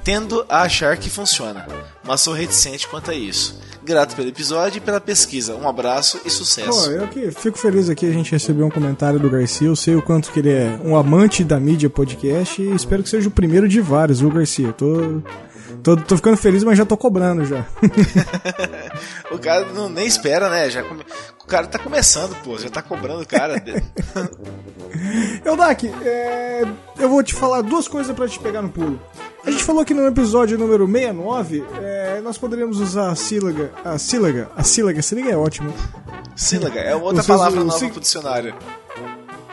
Tendo 0.03 0.45
a 0.47 0.61
achar 0.61 0.95
que 0.95 1.09
funciona, 1.09 1.67
mas 2.03 2.21
sou 2.21 2.33
reticente 2.33 2.87
quanto 2.87 3.11
a 3.11 3.13
isso. 3.13 3.59
Grato 3.83 4.15
pelo 4.15 4.29
episódio 4.29 4.77
e 4.77 4.81
pela 4.81 5.01
pesquisa. 5.01 5.55
Um 5.55 5.67
abraço 5.67 6.17
e 6.19 6.23
Pô, 6.23 6.29
sucesso. 6.29 6.91
eu 6.91 7.07
que 7.07 7.31
fico 7.31 7.57
feliz 7.57 7.89
aqui, 7.89 8.05
a 8.05 8.11
gente 8.13 8.31
recebeu 8.31 8.65
um 8.65 8.69
comentário 8.69 9.19
do 9.19 9.29
Garcia, 9.29 9.67
eu 9.67 9.75
sei 9.75 9.95
o 9.95 10.01
quanto 10.01 10.31
que 10.31 10.39
ele 10.39 10.51
é 10.51 10.79
um 10.83 10.95
amante 10.95 11.43
da 11.43 11.59
mídia 11.59 11.89
podcast 11.89 12.61
e 12.61 12.73
espero 12.75 13.01
que 13.03 13.09
seja 13.09 13.27
o 13.27 13.31
primeiro 13.31 13.67
de 13.67 13.81
vários, 13.81 14.19
viu, 14.19 14.29
Garcia? 14.29 14.71
Tô, 14.73 15.21
tô, 15.83 15.97
tô 15.97 16.15
ficando 16.17 16.37
feliz, 16.37 16.63
mas 16.63 16.77
já 16.77 16.85
tô 16.85 16.95
cobrando 16.95 17.43
já. 17.45 17.65
O 19.29 19.37
cara 19.39 19.65
não, 19.73 19.89
nem 19.89 20.07
espera, 20.07 20.49
né? 20.49 20.69
Já 20.69 20.83
come- 20.83 21.03
O 21.43 21.45
cara 21.45 21.67
tá 21.67 21.77
começando, 21.77 22.33
pô. 22.43 22.57
Já 22.57 22.69
tá 22.69 22.81
cobrando 22.81 23.21
o 23.23 23.27
cara. 23.27 23.61
Eu, 25.45 25.55
Dak, 25.55 25.87
é, 26.03 26.63
eu 26.99 27.09
vou 27.09 27.23
te 27.23 27.33
falar 27.33 27.61
duas 27.61 27.87
coisas 27.87 28.15
pra 28.15 28.27
te 28.27 28.39
pegar 28.39 28.61
no 28.61 28.69
pulo. 28.69 28.99
A 29.45 29.51
gente 29.51 29.63
falou 29.63 29.85
que 29.85 29.93
no 29.93 30.05
episódio 30.05 30.57
número 30.57 30.85
69, 30.87 31.63
é, 31.81 32.19
nós 32.21 32.37
poderíamos 32.37 32.79
usar 32.81 33.09
a 33.11 33.15
sílaga. 33.15 33.71
A 33.85 33.97
sílaga. 33.97 34.49
A 34.55 34.63
sílaga, 34.63 35.01
sílaga 35.01 35.29
é 35.31 35.37
ótimo. 35.37 35.73
Sílaga 36.35 36.79
é 36.79 36.95
outra 36.95 37.23
palavra 37.23 37.63
nova 37.63 37.79
sig- 37.79 37.91
pro 37.91 38.01
dicionário. 38.01 38.53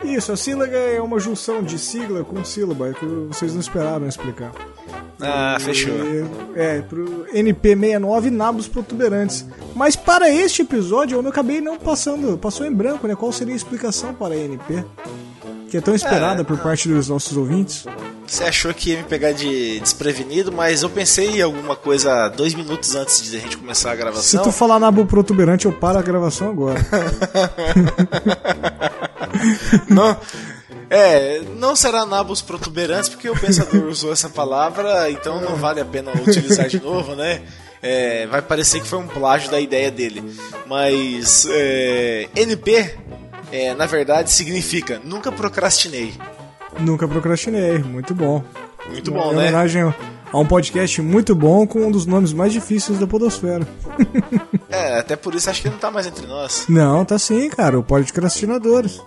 Isso, 0.03 0.33
a 0.33 0.37
sílaga 0.37 0.77
é 0.77 1.01
uma 1.01 1.19
junção 1.19 1.63
de 1.63 1.79
sigla 1.79 2.23
com 2.25 2.45
sílaba, 2.45 2.93
que 2.93 3.07
vocês 3.07 3.53
não 3.55 3.61
esperaram 3.61 4.07
explicar. 4.07 4.53
Ah, 5.21 5.57
fechou. 5.61 5.93
É, 6.55 6.81
pro 6.83 7.27
NP69 7.35 8.31
Nabos 8.31 8.67
Protuberantes. 8.69 9.47
Mas 9.75 9.97
para 9.97 10.31
este 10.31 10.63
episódio 10.63 11.17
eu 11.17 11.23
não 11.23 11.31
acabei 11.31 11.61
não 11.61 11.79
passando, 11.79 12.37
passou 12.39 12.67
em 12.67 12.73
branco, 12.73 13.07
né? 13.07 13.15
Qual 13.15 13.33
seria 13.33 13.55
a 13.55 13.57
explicação 13.57 14.13
para 14.15 14.35
a 14.35 14.37
NP? 14.37 14.85
Que 15.71 15.79
é 15.79 15.81
tão 15.81 15.95
esperada 15.95 16.43
É, 16.43 16.45
por 16.45 16.59
parte 16.59 16.89
dos 16.89 17.09
nossos 17.09 17.37
ouvintes. 17.37 17.87
Você 18.27 18.45
achou 18.45 18.73
que 18.73 18.91
ia 18.91 18.99
me 18.99 19.05
pegar 19.05 19.33
de 19.33 19.79
desprevenido, 19.81 20.51
mas 20.51 20.83
eu 20.83 20.89
pensei 20.89 21.39
em 21.39 21.43
alguma 21.43 21.77
coisa 21.77 22.29
dois 22.29 22.55
minutos 22.55 22.95
antes 22.95 23.31
de 23.31 23.37
a 23.37 23.41
gente 23.41 23.57
começar 23.59 23.91
a 23.91 23.93
Se 23.93 23.99
gravação. 23.99 24.43
tu 24.43 24.51
falar 24.53 24.79
nabo 24.81 25.05
protuberante, 25.05 25.67
eu 25.67 25.73
paro 25.73 25.99
a 25.99 26.03
gravação 26.03 26.49
agora. 26.49 26.81
Não, 29.89 30.17
é, 30.91 31.41
não 31.57 31.75
será 31.75 32.05
nabos 32.07 32.43
protuberantes, 32.43 33.09
porque 33.09 33.29
o 33.29 33.39
pensador 33.39 33.85
usou 33.89 34.13
essa 34.13 34.29
palavra, 34.29 35.11
então 35.11 35.41
não 35.41 35.57
vale 35.57 35.81
a 35.81 35.85
pena 35.85 36.13
utilizar 36.13 36.69
de 36.69 36.81
novo, 36.81 37.15
né? 37.15 37.43
É, 37.83 38.27
vai 38.27 38.41
parecer 38.41 38.81
que 38.81 38.89
foi 38.89 38.99
um 38.99 39.07
plágio 39.07 39.51
da 39.51 39.61
ideia 39.61 39.91
dele. 39.91 40.23
Mas 40.67 41.47
é, 41.51 42.29
NP, 42.35 42.95
é, 43.53 43.75
na 43.75 43.85
verdade, 43.87 44.31
significa 44.31 45.01
nunca 45.05 45.31
procrastinei. 45.31 46.15
Nunca 46.81 47.07
procrastinei, 47.07 47.79
muito 47.79 48.15
bom. 48.15 48.43
Muito 48.89 49.11
bom, 49.11 49.33
né? 49.33 49.43
homenagem 49.43 49.85
a 50.35 50.39
um 50.41 50.45
podcast 50.47 51.01
muito 51.01 51.33
bom 51.35 51.65
com 51.67 51.87
um 51.87 51.91
dos 51.91 52.07
nomes 52.07 52.33
mais 52.33 52.53
difíceis 52.53 52.99
da 52.99 53.07
podosfera. 53.07 53.67
É, 54.69 54.99
até 54.99 55.15
por 55.15 55.35
isso 55.35 55.49
acho 55.49 55.63
que 55.63 55.69
não 55.71 55.79
tá 55.79 55.91
mais 55.91 56.07
entre 56.09 56.27
nós. 56.27 56.65
Não, 56.69 57.05
tá 57.05 57.19
sim, 57.19 57.49
cara, 57.51 57.79
o 57.79 57.83
Podcastinadores. 57.85 59.01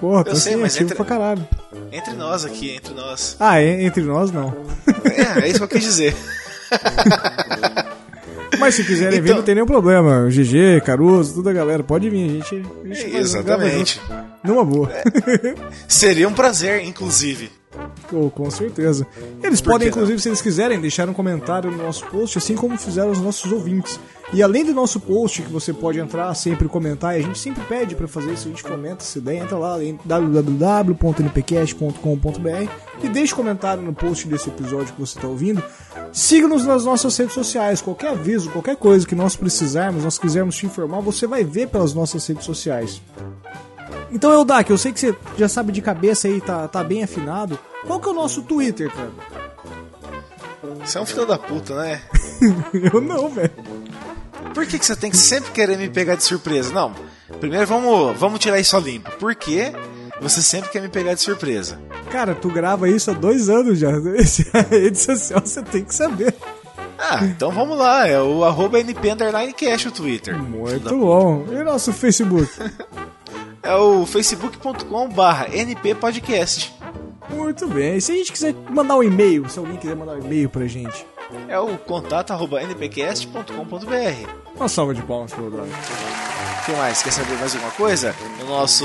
Porra, 0.00 0.24
tá 0.24 0.34
sei, 0.34 0.54
sim, 0.54 0.58
mas 0.58 0.72
ativo 0.74 0.86
entre- 0.90 0.96
pra 0.96 1.04
caralho. 1.04 1.46
Entre 1.92 2.14
nós 2.14 2.44
aqui, 2.44 2.70
entre 2.74 2.92
nós. 2.94 3.36
Ah, 3.38 3.60
é, 3.60 3.84
entre 3.84 4.02
nós 4.02 4.32
não. 4.32 4.52
É, 5.04 5.44
é 5.44 5.48
isso 5.48 5.58
que 5.58 5.64
eu 5.64 5.68
quis 5.68 5.82
dizer. 5.84 6.16
Mas 8.58 8.74
se 8.74 8.84
quiserem 8.84 9.20
vir, 9.20 9.28
Então- 9.28 9.36
não 9.38 9.42
tem 9.42 9.54
nenhum 9.54 9.66
problema. 9.66 10.20
O 10.24 10.28
GG, 10.28 10.82
Caruso, 10.84 11.34
toda 11.36 11.50
a 11.50 11.52
galera, 11.52 11.82
pode 11.82 12.08
vir. 12.10 12.24
A 12.24 12.32
gente, 12.32 12.54
a 12.54 12.86
gente 12.94 13.04
grava 13.04 13.18
Exatamente. 13.18 14.00
Numa 14.44 14.64
boa. 14.64 14.90
Seria 15.88 16.28
um 16.28 16.32
prazer, 16.34 16.84
inclusive. 16.84 17.50
Pô, 18.08 18.30
com 18.30 18.50
certeza. 18.50 19.06
Eles 19.42 19.60
Por 19.60 19.72
podem, 19.72 19.88
não? 19.88 19.96
inclusive, 19.96 20.20
se 20.20 20.28
eles 20.28 20.42
quiserem, 20.42 20.80
deixar 20.80 21.08
um 21.08 21.14
comentário 21.14 21.70
no 21.70 21.78
nosso 21.78 22.04
post, 22.06 22.38
assim 22.38 22.54
como 22.54 22.76
fizeram 22.76 23.10
os 23.10 23.20
nossos 23.20 23.50
ouvintes. 23.50 23.98
E 24.32 24.42
além 24.42 24.64
do 24.64 24.72
nosso 24.72 25.00
post, 25.00 25.42
que 25.42 25.52
você 25.52 25.72
pode 25.72 25.98
entrar 25.98 26.32
sempre 26.34 26.66
e 26.66 26.68
comentar, 26.68 27.14
e 27.14 27.20
a 27.20 27.22
gente 27.22 27.38
sempre 27.38 27.62
pede 27.64 27.94
pra 27.94 28.08
fazer 28.08 28.32
isso, 28.32 28.48
a 28.48 28.50
gente 28.50 28.62
comenta, 28.62 29.04
se 29.04 29.20
der, 29.20 29.36
entra 29.36 29.58
lá 29.58 29.82
em 29.82 29.98
www.npcast.com.br 30.04 32.70
e 33.02 33.08
deixe 33.08 33.34
comentário 33.34 33.82
no 33.82 33.92
post 33.92 34.26
desse 34.28 34.48
episódio 34.48 34.94
que 34.94 35.00
você 35.00 35.18
está 35.18 35.28
ouvindo. 35.28 35.62
Siga-nos 36.12 36.64
nas 36.64 36.84
nossas 36.84 37.16
redes 37.16 37.34
sociais, 37.34 37.82
qualquer 37.82 38.10
aviso, 38.10 38.50
qualquer 38.50 38.76
coisa 38.76 39.06
que 39.06 39.14
nós 39.14 39.36
precisarmos, 39.36 40.04
nós 40.04 40.18
quisermos 40.18 40.56
te 40.56 40.66
informar, 40.66 41.00
você 41.00 41.26
vai 41.26 41.44
ver 41.44 41.68
pelas 41.68 41.94
nossas 41.94 42.26
redes 42.26 42.44
sociais. 42.44 43.00
Então, 44.10 44.32
Eldak, 44.32 44.70
eu 44.70 44.78
sei 44.78 44.92
que 44.92 45.00
você 45.00 45.14
já 45.38 45.48
sabe 45.48 45.72
de 45.72 45.80
cabeça 45.80 46.28
aí, 46.28 46.40
tá, 46.40 46.68
tá 46.68 46.84
bem 46.84 47.02
afinado. 47.02 47.58
Qual 47.86 47.98
que 47.98 48.08
é 48.08 48.10
o 48.10 48.14
nosso 48.14 48.42
Twitter, 48.42 48.90
cara? 48.90 49.10
Você 50.84 50.98
é 50.98 51.00
um 51.00 51.06
filho 51.06 51.26
da 51.26 51.38
puta, 51.38 51.74
né? 51.74 52.00
Eu 52.92 53.00
não, 53.00 53.28
velho. 53.28 53.50
Por 54.54 54.66
que, 54.66 54.78
que 54.78 54.84
você 54.84 54.94
tem 54.96 55.10
que 55.10 55.16
sempre 55.16 55.50
querer 55.52 55.78
me 55.78 55.88
pegar 55.88 56.14
de 56.14 56.22
surpresa? 56.24 56.72
Não, 56.72 56.92
primeiro 57.40 57.66
vamos, 57.66 58.18
vamos 58.18 58.38
tirar 58.38 58.60
isso 58.60 58.76
a 58.76 58.80
limpo. 58.80 59.10
Por 59.12 59.34
que 59.34 59.72
você 60.20 60.42
sempre 60.42 60.70
quer 60.70 60.82
me 60.82 60.88
pegar 60.88 61.14
de 61.14 61.20
surpresa? 61.22 61.80
Cara, 62.10 62.34
tu 62.34 62.50
grava 62.50 62.88
isso 62.88 63.10
há 63.10 63.14
dois 63.14 63.48
anos 63.48 63.78
já. 63.78 63.90
Esse- 64.16 64.48
A 64.52 64.60
rede 64.60 64.98
social 64.98 65.40
você 65.42 65.62
tem 65.62 65.84
que 65.84 65.94
saber. 65.94 66.34
Ah, 66.98 67.24
então 67.24 67.50
vamos 67.50 67.76
lá, 67.78 68.06
é 68.06 68.20
o 68.20 68.44
arroba 68.44 68.78
NP 68.78 69.10
Underline 69.12 69.52
Cash 69.54 69.86
o 69.86 69.90
Twitter. 69.90 70.38
Muito 70.40 70.96
bom. 70.98 71.46
E 71.50 71.64
nosso 71.64 71.92
Facebook? 71.92 72.48
É 73.62 73.74
o 73.76 74.04
facebook.com 74.06 75.08
barra 75.10 75.48
NP 75.54 75.94
Podcast. 75.94 76.74
Muito 77.30 77.66
bem. 77.68 77.96
E 77.96 78.00
se 78.00 78.12
a 78.12 78.14
gente 78.16 78.32
quiser 78.32 78.54
mandar 78.70 78.96
um 78.96 79.02
e-mail, 79.02 79.48
se 79.48 79.58
alguém 79.58 79.76
quiser 79.76 79.94
mandar 79.96 80.14
um 80.14 80.18
e-mail 80.18 80.48
pra 80.50 80.66
gente, 80.66 81.06
É 81.48 81.58
o 81.58 81.78
contato 81.78 82.32
arroba 82.32 82.60
npcast.com.br. 82.60 84.28
uma 84.56 84.68
salva 84.68 84.94
de 84.94 85.02
palmas 85.02 85.32
pro 85.32 85.44
Eldak. 85.46 85.70
O 85.70 86.64
que 86.66 86.72
mais? 86.72 87.02
Quer 87.02 87.10
saber 87.12 87.34
mais 87.38 87.54
alguma 87.54 87.72
coisa? 87.72 88.14
O 88.42 88.44
nosso 88.44 88.84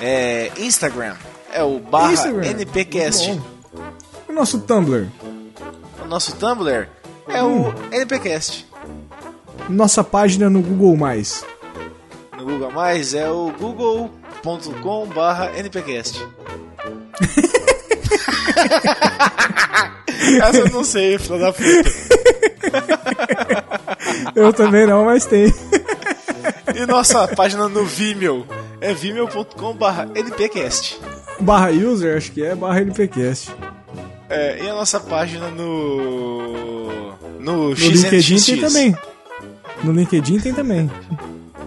é, 0.00 0.50
Instagram 0.58 1.16
é 1.52 1.62
o 1.62 1.78
barra 1.78 2.12
Instagram. 2.12 2.46
NPcast. 2.46 3.40
E 4.28 4.32
nosso 4.32 4.60
Tumblr? 4.60 5.08
O 6.04 6.06
nosso 6.06 6.36
Tumblr 6.36 6.88
é 7.28 7.42
o 7.42 7.72
NPcast. 7.90 8.66
Nossa 9.68 10.04
página 10.04 10.48
no 10.50 10.60
Google+. 10.62 10.96
Mais. 10.96 11.44
No 12.42 12.48
Google 12.48 12.72
Mais 12.72 13.14
é 13.14 13.30
o 13.30 13.52
google.com 13.52 15.06
barra 15.06 15.56
NPcast. 15.56 16.26
Essa 20.42 20.58
eu 20.58 20.68
não 20.70 20.82
sei, 20.82 21.18
filho 21.20 21.38
da 21.38 21.52
puta. 21.52 21.90
Eu 24.34 24.52
também 24.52 24.88
não, 24.88 25.04
mas 25.04 25.24
tem. 25.24 25.54
E 26.74 26.84
nossa 26.84 27.28
página 27.28 27.68
no 27.68 27.84
Vimeo 27.84 28.44
é 28.80 28.92
vimeo.com 28.92 29.74
barra 29.74 30.08
NPcast. 30.12 30.98
barra 31.38 31.70
user, 31.70 32.16
acho 32.16 32.32
que 32.32 32.42
é, 32.42 32.56
barra 32.56 32.80
NPcast. 32.80 33.52
É, 34.28 34.64
e 34.64 34.68
a 34.68 34.74
nossa 34.74 34.98
página 34.98 35.48
no. 35.48 37.12
No, 37.38 37.68
No 37.68 37.72
LinkedIn 37.72 38.40
tem 38.40 38.60
também. 38.60 38.96
No 39.84 39.92
LinkedIn 39.92 40.40
tem 40.40 40.52
também. 40.52 40.90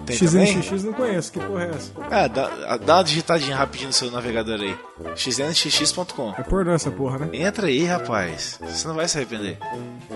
Tem 0.05 0.17
também? 0.17 0.61
XNXX 0.61 0.83
não 0.83 0.93
conheço, 0.93 1.31
que 1.31 1.39
porra 1.39 1.63
é 1.63 1.69
essa? 1.69 1.91
Ah, 2.11 2.27
dá, 2.27 2.77
dá 2.77 2.97
uma 2.97 3.03
digitadinha 3.03 3.55
rapidinho 3.55 3.87
no 3.87 3.93
seu 3.93 4.11
navegador 4.11 4.59
aí. 4.61 4.75
xnxx.com. 5.15 6.33
É 6.37 6.43
pornô 6.43 6.73
essa 6.73 6.91
porra, 6.91 7.19
né? 7.19 7.29
Entra 7.33 7.67
aí, 7.67 7.85
rapaz. 7.85 8.59
Você 8.61 8.87
não 8.87 8.95
vai 8.95 9.07
se 9.07 9.17
arrepender. 9.17 9.57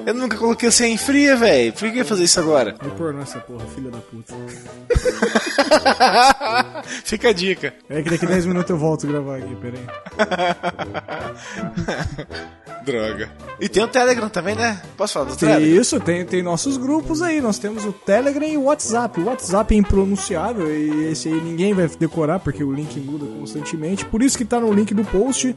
Eu 0.05 0.13
nunca 0.13 0.38
coloquei 0.38 0.69
você 0.72 0.86
em 0.88 0.98
fria, 0.98 1.36
velho. 1.36 1.72
Por 1.74 1.79
que 1.79 1.86
eu 1.88 1.93
ia 1.96 2.05
fazer 2.05 2.24
isso 2.24 2.39
agora? 2.39 2.75
É 2.79 2.89
pornô 2.89 3.22
essa 3.22 3.39
porra, 3.39 3.65
filha 3.67 3.89
da 3.91 3.98
puta. 4.00 4.34
Fica 7.03 7.29
a 7.29 7.34
dica. 7.34 7.74
É 7.89 8.01
que 8.01 8.10
daqui 8.10 8.25
10 8.25 8.46
minutos 8.46 8.69
eu 8.69 8.77
volto 8.77 9.05
a 9.08 9.10
gravar 9.10 9.38
aqui, 9.38 9.55
peraí. 9.55 9.84
Droga. 12.86 13.29
E 13.60 13.67
tem 13.67 13.84
o 13.84 13.88
Telegram 13.88 14.29
também, 14.29 14.55
né? 14.55 14.81
Posso 14.96 15.13
falar 15.13 15.25
do 15.25 15.36
Tem 15.36 15.50
Telegram? 15.50 15.81
isso, 15.81 16.00
tem, 16.00 16.25
tem 16.25 16.41
nossos 16.41 16.77
grupos 16.77 17.22
aí. 17.22 17.41
Nós 17.41 17.60
temos 17.60 17.84
o 17.86 17.91
Telegram 17.91 18.48
e 18.48 18.58
o 18.58 18.63
WhatsApp. 18.63 19.19
O 19.19 19.25
WhatsApp 19.25 19.74
é 19.74 19.77
impronunciável 19.79 20.69
e 20.69 21.05
esse 21.12 21.27
aí 21.27 21.41
ninguém 21.41 21.74
vai 21.74 21.88
decorar 21.88 22.39
porque 22.39 22.63
o 22.63 22.71
link 22.71 23.00
muda 23.00 23.25
constantemente. 23.25 24.05
Por 24.05 24.21
isso 24.21 24.38
que 24.38 24.45
tá 24.45 24.59
no 24.59 24.71
link 24.71 24.93
do 24.93 25.03
post 25.05 25.55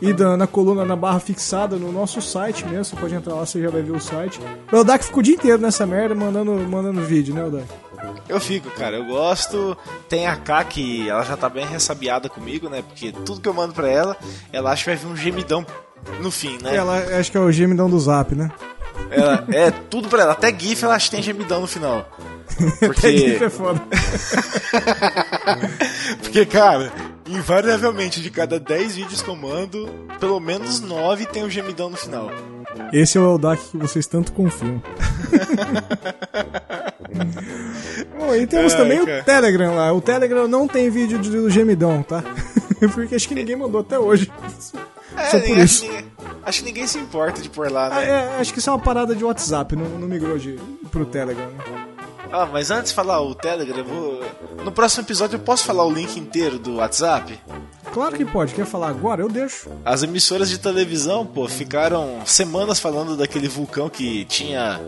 e 0.00 0.12
da- 0.12 0.36
na 0.36 0.46
coluna, 0.46 0.84
na 0.84 0.96
barra 0.96 1.18
fixada 1.20 1.76
no 1.76 1.90
nosso 1.92 2.20
site 2.22 2.64
mesmo. 2.66 2.84
Você 2.84 2.96
pode 2.96 3.14
entrar 3.14 3.34
lá, 3.34 3.44
você 3.46 3.60
já 3.60 3.70
vai 3.70 3.82
ver 3.82 3.92
o 3.92 4.00
site. 4.00 4.40
O 4.72 4.76
Eldak 4.76 5.04
ficou 5.04 5.20
o 5.20 5.22
dia 5.22 5.34
inteiro 5.34 5.60
nessa 5.60 5.86
merda 5.86 6.14
mandando, 6.14 6.52
mandando 6.68 7.00
vídeo, 7.02 7.34
né, 7.34 7.42
Eldak? 7.42 7.66
Eu 8.28 8.40
fico, 8.40 8.70
cara. 8.70 8.96
Eu 8.96 9.04
gosto. 9.04 9.76
Tem 10.08 10.26
a 10.26 10.36
K 10.36 10.64
que 10.64 11.08
ela 11.08 11.22
já 11.24 11.36
tá 11.36 11.48
bem 11.48 11.64
ressabiada 11.66 12.28
comigo, 12.28 12.68
né? 12.68 12.82
Porque 12.82 13.12
tudo 13.12 13.40
que 13.40 13.48
eu 13.48 13.54
mando 13.54 13.72
pra 13.74 13.88
ela, 13.88 14.16
ela 14.52 14.70
acha 14.72 14.84
que 14.84 14.90
vai 14.90 14.96
vir 14.98 15.06
um 15.06 15.16
gemidão 15.16 15.64
no 16.20 16.30
fim, 16.30 16.58
né? 16.62 16.74
Ela, 16.74 16.96
acho 17.18 17.30
que 17.30 17.36
é 17.36 17.40
o 17.40 17.52
gemidão 17.52 17.88
do 17.88 17.98
Zap, 18.00 18.34
né? 18.34 18.50
Ela- 19.10 19.44
é 19.52 19.70
tudo 19.70 20.08
pra 20.08 20.22
ela. 20.22 20.32
Até 20.32 20.52
GIF 20.56 20.82
ela 20.84 20.94
acha 20.94 21.06
que 21.06 21.12
tem 21.16 21.22
gemidão 21.22 21.60
no 21.60 21.66
final. 21.66 22.04
Porque, 22.80 23.38
é 23.42 23.50
foda. 23.50 23.80
porque, 26.22 26.46
cara, 26.46 26.92
invariavelmente 27.28 28.20
de 28.20 28.30
cada 28.30 28.58
10 28.60 28.96
vídeos 28.96 29.22
que 29.22 29.28
eu 29.28 29.36
mando, 29.36 29.88
pelo 30.20 30.38
menos 30.40 30.80
9 30.80 31.26
tem 31.26 31.44
um 31.44 31.50
gemidão 31.50 31.90
no 31.90 31.96
final. 31.96 32.30
Esse 32.92 33.18
é 33.18 33.20
o 33.20 33.24
Eldak 33.32 33.62
que 33.70 33.76
vocês 33.76 34.06
tanto 34.06 34.32
confiam. 34.32 34.82
Bom, 38.18 38.34
e 38.34 38.46
temos 38.46 38.72
Ai, 38.72 38.78
também 38.78 39.04
cara. 39.04 39.20
o 39.20 39.24
Telegram 39.24 39.74
lá. 39.74 39.92
O 39.92 40.00
Telegram 40.00 40.48
não 40.48 40.66
tem 40.66 40.88
vídeo 40.90 41.18
de- 41.18 41.30
do 41.30 41.50
gemidão, 41.50 42.02
tá? 42.02 42.22
Porque 42.94 43.14
acho 43.14 43.28
que 43.28 43.34
ninguém 43.34 43.56
mandou 43.56 43.80
até 43.80 43.98
hoje. 43.98 44.30
É, 45.16 45.24
Só 45.26 45.38
por 45.38 45.58
isso. 45.58 45.84
Acho, 45.84 45.84
que 45.84 45.88
ninguém, 45.88 46.04
acho 46.44 46.58
que 46.60 46.64
ninguém 46.64 46.86
se 46.86 46.98
importa 46.98 47.42
de 47.42 47.48
pôr 47.50 47.70
lá, 47.70 47.86
Ah, 47.86 48.00
né? 48.00 48.08
é, 48.08 48.40
acho 48.40 48.52
que 48.52 48.58
isso 48.58 48.70
é 48.70 48.72
uma 48.72 48.78
parada 48.78 49.14
de 49.14 49.22
WhatsApp, 49.24 49.76
não, 49.76 49.84
não 49.84 50.08
migrou 50.08 50.38
de, 50.38 50.58
pro 50.90 51.04
Telegram. 51.04 51.46
né? 51.46 51.84
Ah, 52.32 52.48
mas 52.50 52.70
antes 52.70 52.90
de 52.90 52.94
falar 52.94 53.20
o 53.20 53.34
Telegram, 53.34 53.76
eu 53.76 53.84
vou. 53.84 54.22
No 54.64 54.72
próximo 54.72 55.04
episódio 55.04 55.36
eu 55.36 55.40
posso 55.40 55.64
falar 55.64 55.84
o 55.84 55.92
link 55.92 56.16
inteiro 56.18 56.58
do 56.58 56.76
WhatsApp? 56.76 57.38
Claro 57.92 58.16
que 58.16 58.24
pode. 58.24 58.54
Quer 58.54 58.64
falar 58.64 58.88
agora? 58.88 59.20
Eu 59.20 59.28
deixo. 59.28 59.68
As 59.84 60.02
emissoras 60.02 60.48
de 60.48 60.56
televisão, 60.56 61.26
pô, 61.26 61.46
ficaram 61.46 62.20
semanas 62.24 62.80
falando 62.80 63.18
daquele 63.18 63.48
vulcão 63.48 63.90
que 63.90 64.24
tinha 64.24 64.80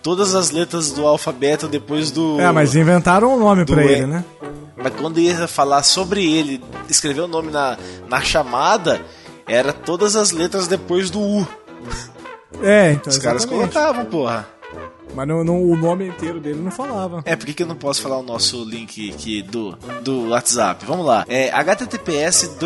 todas 0.00 0.36
as 0.36 0.50
letras 0.50 0.92
do 0.92 1.04
alfabeto 1.04 1.66
depois 1.66 2.12
do. 2.12 2.40
É, 2.40 2.52
mas 2.52 2.76
inventaram 2.76 3.34
um 3.34 3.38
nome 3.38 3.64
pra 3.64 3.84
ele, 3.84 4.06
né? 4.06 4.24
Mas 4.76 4.94
quando 4.94 5.18
ia 5.18 5.48
falar 5.48 5.82
sobre 5.82 6.24
ele, 6.24 6.62
escrever 6.88 7.22
o 7.22 7.28
nome 7.28 7.50
na, 7.50 7.76
na 8.08 8.20
chamada, 8.20 9.00
era 9.46 9.72
todas 9.72 10.14
as 10.14 10.30
letras 10.30 10.68
depois 10.68 11.10
do 11.10 11.20
U. 11.20 11.48
É, 12.62 12.92
então. 12.92 13.10
Os 13.10 13.18
caras 13.18 13.42
exatamente. 13.42 13.72
colocavam, 13.72 14.04
porra. 14.04 14.46
Mas 15.14 15.28
não, 15.28 15.44
não- 15.44 15.62
o 15.62 15.76
nome 15.76 16.08
inteiro 16.08 16.40
dele 16.40 16.60
não 16.60 16.70
falava. 16.70 17.22
É, 17.24 17.36
por 17.36 17.46
que, 17.46 17.62
eu 17.62 17.66
não 17.66 17.76
posso 17.76 18.00
falar 18.02 18.18
o 18.18 18.22
nosso 18.22 18.64
link 18.64 19.10
aqui 19.10 19.42
do, 19.42 19.76
do 20.02 20.30
WhatsApp? 20.30 20.84
Vamos 20.86 21.04
lá. 21.06 21.24
É 21.28 21.50
https 21.50 22.56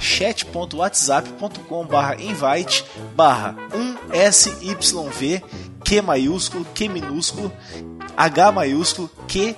chat.whatsapp.com 0.00 1.86
invite 2.18 2.84
barra 3.14 3.54
1SYV 4.10 5.42
Q 5.84 6.02
maiúsculo, 6.02 6.66
Q 6.74 6.88
minúsculo, 6.88 7.52
H 8.16 8.52
maiúsculo, 8.52 9.10
Q 9.26 9.54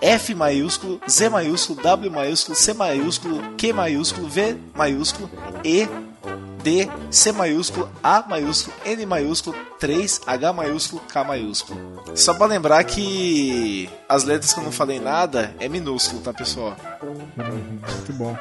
F 0.00 0.34
maiúsculo, 0.34 1.00
Z 1.08 1.28
maiúsculo, 1.28 1.82
W 1.82 2.10
maiúsculo, 2.10 2.56
C 2.56 2.72
maiúsculo, 2.72 3.42
Q 3.56 3.72
maiúsculo, 3.72 4.28
V 4.28 4.56
maiúsculo, 4.74 5.28
E 5.64 5.86
D, 6.62 6.88
C 7.10 7.32
maiúsculo, 7.32 7.88
A 8.02 8.24
maiúsculo, 8.28 8.76
N 8.84 9.06
maiúsculo, 9.06 9.56
3, 9.78 10.20
H 10.26 10.52
maiúsculo, 10.52 11.02
K 11.02 11.24
maiúsculo. 11.24 12.02
Só 12.14 12.34
pra 12.34 12.46
lembrar 12.46 12.82
que 12.84 13.88
as 14.08 14.24
letras 14.24 14.52
que 14.52 14.60
eu 14.60 14.64
não 14.64 14.72
falei 14.72 14.98
nada 15.00 15.54
é 15.60 15.68
minúsculo, 15.68 16.20
tá, 16.20 16.32
pessoal? 16.32 16.76
Muito 17.36 18.12
bom. 18.12 18.36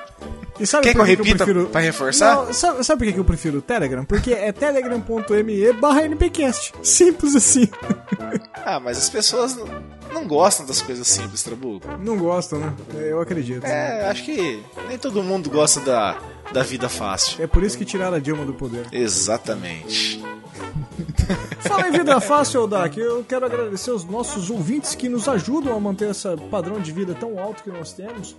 E 0.60 0.66
sabe 0.66 0.86
Quer 0.86 0.94
que 0.94 1.00
eu 1.00 1.04
repita 1.04 1.46
prefiro... 1.46 1.68
pra 1.68 1.82
reforçar? 1.82 2.36
Não, 2.36 2.54
sabe, 2.54 2.84
sabe 2.84 3.00
por 3.00 3.06
que 3.08 3.14
que 3.14 3.20
eu 3.20 3.26
prefiro 3.26 3.60
o 3.60 3.62
Telegram? 3.62 4.04
Porque 4.06 4.34
é 4.34 4.52
telegram.me 4.52 5.74
barra 5.74 6.02
npcast. 6.08 6.74
Simples 6.84 7.36
assim. 7.36 7.70
Ah, 8.70 8.82
mas 8.82 8.98
as 8.98 9.10
pessoas 9.10 9.56
não, 9.56 9.66
não 10.12 10.28
gostam 10.28 10.66
das 10.66 10.82
coisas 10.82 11.08
simples, 11.08 11.42
Trabuco. 11.42 11.88
Não 12.00 12.18
gostam, 12.18 12.60
né? 12.60 12.74
É, 12.96 13.14
Eu 13.14 13.22
acredito. 13.22 13.64
É, 13.64 14.10
acho 14.10 14.26
que 14.26 14.62
nem 14.90 14.98
todo 14.98 15.24
mundo 15.24 15.50
gosta 15.50 15.80
da, 15.80 16.18
da 16.54 16.64
vida 16.64 16.90
fácil. 16.90 17.44
É 17.44 17.48
por 17.48 17.64
isso 17.64 17.78
que 17.78 17.86
tiraram 17.86 18.18
a 18.18 18.20
Dilma 18.20 18.46
do 18.46 18.54
poder. 18.54 18.88
Exatamente. 18.92 20.22
Fala 21.60 21.90
em 21.90 21.92
vida 21.92 22.20
fácil, 22.20 22.64
Odak. 22.64 23.00
Eu 23.00 23.24
quero 23.24 23.46
agradecer 23.46 23.92
os 23.92 24.04
nossos 24.06 24.50
ouvintes 24.50 24.96
que 24.96 25.10
nos 25.10 25.28
ajudam 25.28 25.76
a 25.76 25.80
manter 25.80 26.10
esse 26.10 26.28
padrão 26.50 26.80
de 26.80 26.92
vida 26.92 27.14
tão 27.14 27.40
alto 27.40 27.64
que 27.64 27.70
nós 27.70 27.94
temos. 27.94 28.36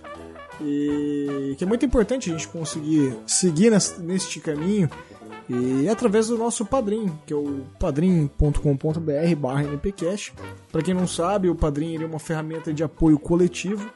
E 0.61 1.55
que 1.57 1.63
é 1.63 1.67
muito 1.67 1.85
importante 1.85 2.29
a 2.29 2.33
gente 2.33 2.47
conseguir 2.47 3.15
seguir 3.25 3.71
neste 3.99 4.39
caminho. 4.39 4.89
E 5.47 5.87
é 5.87 5.89
através 5.89 6.27
do 6.27 6.37
nosso 6.37 6.63
padrinho, 6.63 7.19
que 7.25 7.33
é 7.33 7.35
o 7.35 7.61
padrim.com.br 7.79 9.35
barra 9.37 9.63
npcast. 9.63 10.33
Para 10.71 10.83
quem 10.83 10.93
não 10.93 11.07
sabe, 11.07 11.49
o 11.49 11.55
padrinho 11.55 12.03
é 12.03 12.05
uma 12.05 12.19
ferramenta 12.19 12.71
de 12.73 12.83
apoio 12.83 13.17
coletivo 13.17 13.89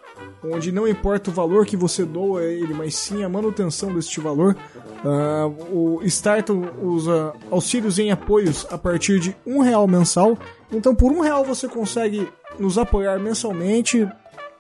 onde 0.44 0.72
não 0.72 0.88
importa 0.88 1.30
o 1.30 1.34
valor 1.34 1.66
que 1.66 1.78
você 1.78 2.04
doa 2.04 2.42
a 2.42 2.46
ele, 2.46 2.74
mas 2.74 2.96
sim 2.96 3.24
a 3.24 3.30
manutenção 3.30 3.94
deste 3.94 4.20
valor. 4.20 4.56
Uh, 5.04 6.00
o 6.00 6.04
Start 6.04 6.50
usa 6.82 7.34
auxílios 7.50 8.00
em 8.00 8.12
apoios 8.12 8.66
a 8.70 8.78
partir 8.78 9.20
de 9.20 9.36
um 9.46 9.62
real 9.62 9.88
mensal. 9.88 10.38
Então, 10.72 10.94
por 10.94 11.12
um 11.12 11.22
real 11.22 11.44
você 11.44 11.68
consegue 11.68 12.28
nos 12.60 12.78
apoiar 12.78 13.20
mensalmente. 13.20 14.08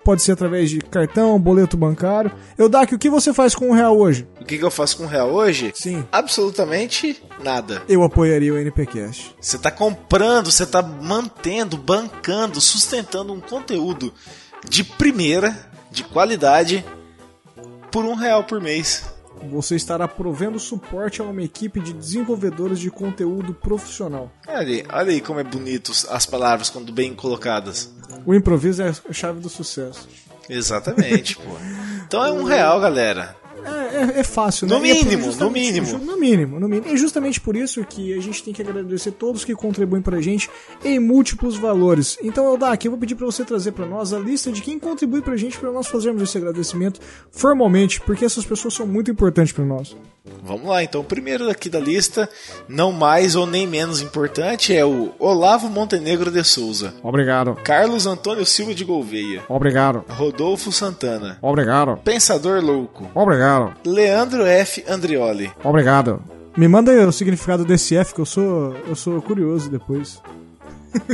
Pode 0.03 0.21
ser 0.21 0.33
através 0.33 0.69
de 0.69 0.79
cartão, 0.79 1.39
boleto 1.39 1.77
bancário. 1.77 2.29
Eu 2.57 2.67
Dak, 2.67 2.93
o 2.93 2.99
que 2.99 3.09
você 3.09 3.33
faz 3.33 3.55
com 3.55 3.69
um 3.69 3.71
real 3.71 3.97
hoje? 3.97 4.27
O 4.41 4.43
que, 4.43 4.57
que 4.57 4.65
eu 4.65 4.69
faço 4.69 4.97
com 4.97 5.03
um 5.03 5.07
real 5.07 5.31
hoje? 5.31 5.71
Sim. 5.73 6.05
Absolutamente 6.11 7.23
nada. 7.41 7.81
Eu 7.87 8.03
apoiaria 8.03 8.53
o 8.53 8.57
NPcast. 8.57 9.33
Você 9.39 9.55
está 9.55 9.71
comprando, 9.71 10.51
você 10.51 10.63
está 10.63 10.81
mantendo, 10.81 11.77
bancando, 11.77 12.59
sustentando 12.59 13.31
um 13.31 13.39
conteúdo 13.39 14.13
de 14.67 14.83
primeira 14.83 15.55
de 15.91 16.03
qualidade 16.03 16.83
por 17.91 18.03
um 18.05 18.15
real 18.15 18.43
por 18.43 18.59
mês. 18.59 19.03
Você 19.51 19.75
estará 19.75 20.07
provendo 20.07 20.57
suporte 20.59 21.21
a 21.21 21.25
uma 21.25 21.43
equipe 21.43 21.79
de 21.79 21.93
desenvolvedores 21.93 22.79
de 22.79 22.89
conteúdo 22.89 23.53
profissional. 23.53 24.31
Olha 24.47 24.59
aí, 24.59 24.83
olha 24.89 25.11
aí 25.11 25.21
como 25.21 25.39
é 25.39 25.43
bonito 25.43 25.91
as 26.09 26.25
palavras 26.25 26.69
quando 26.69 26.93
bem 26.93 27.13
colocadas. 27.13 27.91
O 28.25 28.33
improviso 28.33 28.81
é 28.81 28.89
a 29.09 29.13
chave 29.13 29.39
do 29.39 29.49
sucesso. 29.49 30.07
Exatamente, 30.49 31.35
pô. 31.35 31.51
Então 32.05 32.25
é 32.25 32.31
um 32.31 32.43
real, 32.43 32.79
galera. 32.79 33.35
É, 33.65 34.17
é, 34.17 34.19
é 34.19 34.23
fácil, 34.23 34.67
no 34.67 34.79
né? 34.79 34.89
É 34.89 34.93
mínimo, 34.93 35.31
no 35.35 35.49
mínimo. 35.49 35.97
No 35.97 36.17
mínimo, 36.17 36.59
no 36.59 36.67
mínimo. 36.67 36.93
E 36.93 36.97
justamente 36.97 37.39
por 37.39 37.55
isso 37.55 37.83
que 37.85 38.13
a 38.13 38.21
gente 38.21 38.43
tem 38.43 38.53
que 38.53 38.61
agradecer 38.61 39.11
todos 39.11 39.45
que 39.45 39.53
contribuem 39.55 40.01
pra 40.01 40.21
gente 40.21 40.49
em 40.83 40.99
múltiplos 40.99 41.57
valores. 41.57 42.17
Então, 42.21 42.45
Eldak, 42.45 42.85
eu 42.85 42.91
vou 42.91 42.99
pedir 42.99 43.15
para 43.15 43.25
você 43.25 43.43
trazer 43.43 43.71
para 43.71 43.85
nós 43.85 44.13
a 44.13 44.19
lista 44.19 44.51
de 44.51 44.61
quem 44.61 44.79
contribui 44.79 45.21
pra 45.21 45.35
gente 45.35 45.57
para 45.57 45.71
nós 45.71 45.87
fazermos 45.87 46.21
esse 46.21 46.37
agradecimento 46.37 46.99
formalmente, 47.31 48.01
porque 48.01 48.25
essas 48.25 48.45
pessoas 48.45 48.73
são 48.73 48.85
muito 48.87 49.11
importantes 49.11 49.53
para 49.53 49.65
nós. 49.65 49.95
Vamos 50.41 50.67
lá, 50.67 50.81
então. 50.81 51.01
O 51.01 51.03
primeiro 51.03 51.49
aqui 51.49 51.69
da 51.69 51.79
lista, 51.79 52.29
não 52.67 52.91
mais 52.93 53.35
ou 53.35 53.45
nem 53.45 53.67
menos 53.67 54.01
importante, 54.01 54.75
é 54.75 54.85
o 54.85 55.11
Olavo 55.19 55.69
Montenegro 55.69 56.31
de 56.31 56.43
Souza. 56.43 56.93
Obrigado. 57.03 57.55
Carlos 57.63 58.05
Antônio 58.05 58.45
Silva 58.45 58.73
de 58.73 58.85
Gouveia. 58.85 59.43
Obrigado. 59.49 60.05
Rodolfo 60.07 60.71
Santana. 60.71 61.37
Obrigado. 61.41 61.97
Pensador 61.97 62.63
Louco. 62.63 63.11
Obrigado. 63.13 63.73
Leandro 63.85 64.45
F. 64.45 64.83
Andrioli. 64.87 65.51
Obrigado. 65.63 66.23
Me 66.55 66.67
manda 66.67 66.91
aí 66.91 67.03
o 67.03 67.11
significado 67.11 67.65
desse 67.65 67.95
F 67.97 68.13
que 68.13 68.21
eu 68.21 68.25
sou, 68.25 68.75
eu 68.87 68.95
sou 68.95 69.21
curioso 69.21 69.69
depois. 69.69 70.21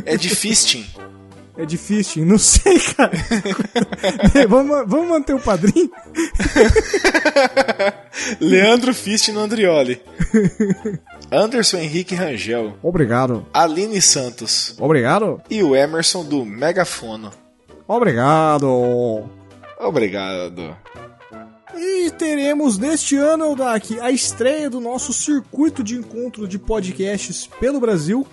É 0.05 0.17
de 0.17 0.29
fisting. 0.29 0.85
É 1.59 1.65
difícil, 1.65 2.25
não 2.25 2.37
sei, 2.37 2.79
cara. 2.79 3.11
vamos, 4.47 4.87
vamos 4.87 5.09
manter 5.09 5.33
o 5.33 5.39
padrinho? 5.41 5.91
Leandro 8.39 8.93
Fistino 8.93 9.41
Andrioli. 9.41 10.01
Anderson 11.29 11.79
Henrique 11.79 12.15
Rangel. 12.15 12.77
Obrigado. 12.81 13.45
Aline 13.53 14.01
Santos. 14.01 14.73
Obrigado. 14.79 15.41
E 15.49 15.61
o 15.61 15.75
Emerson 15.75 16.23
do 16.23 16.45
Megafono. 16.45 17.29
Obrigado. 17.85 19.29
Obrigado. 19.77 20.77
E 21.75 22.09
teremos 22.11 22.77
neste 22.77 23.17
ano, 23.17 23.53
daqui 23.53 23.99
a 23.99 24.09
estreia 24.09 24.69
do 24.69 24.79
nosso 24.79 25.11
circuito 25.11 25.83
de 25.83 25.97
encontro 25.97 26.47
de 26.47 26.57
podcasts 26.57 27.49
pelo 27.59 27.81
Brasil, 27.81 28.25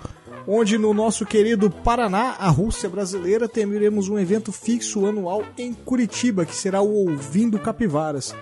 onde 0.47 0.79
no 0.79 0.95
nosso 0.95 1.27
querido 1.27 1.71
Paraná, 1.71 2.37
a 2.39 2.49
Rússia 2.49 2.89
brasileira, 2.89 3.49
teremos 3.49 4.09
um 4.09 4.19
evento 4.19 4.53
fixo 4.53 5.07
anual 5.07 5.43
em 5.59 5.73
Curitiba, 5.73 6.45
que 6.45 6.55
será 6.55 6.81
o 6.81 7.09
Ouvindo 7.09 7.59
Capivaras. 7.59 8.35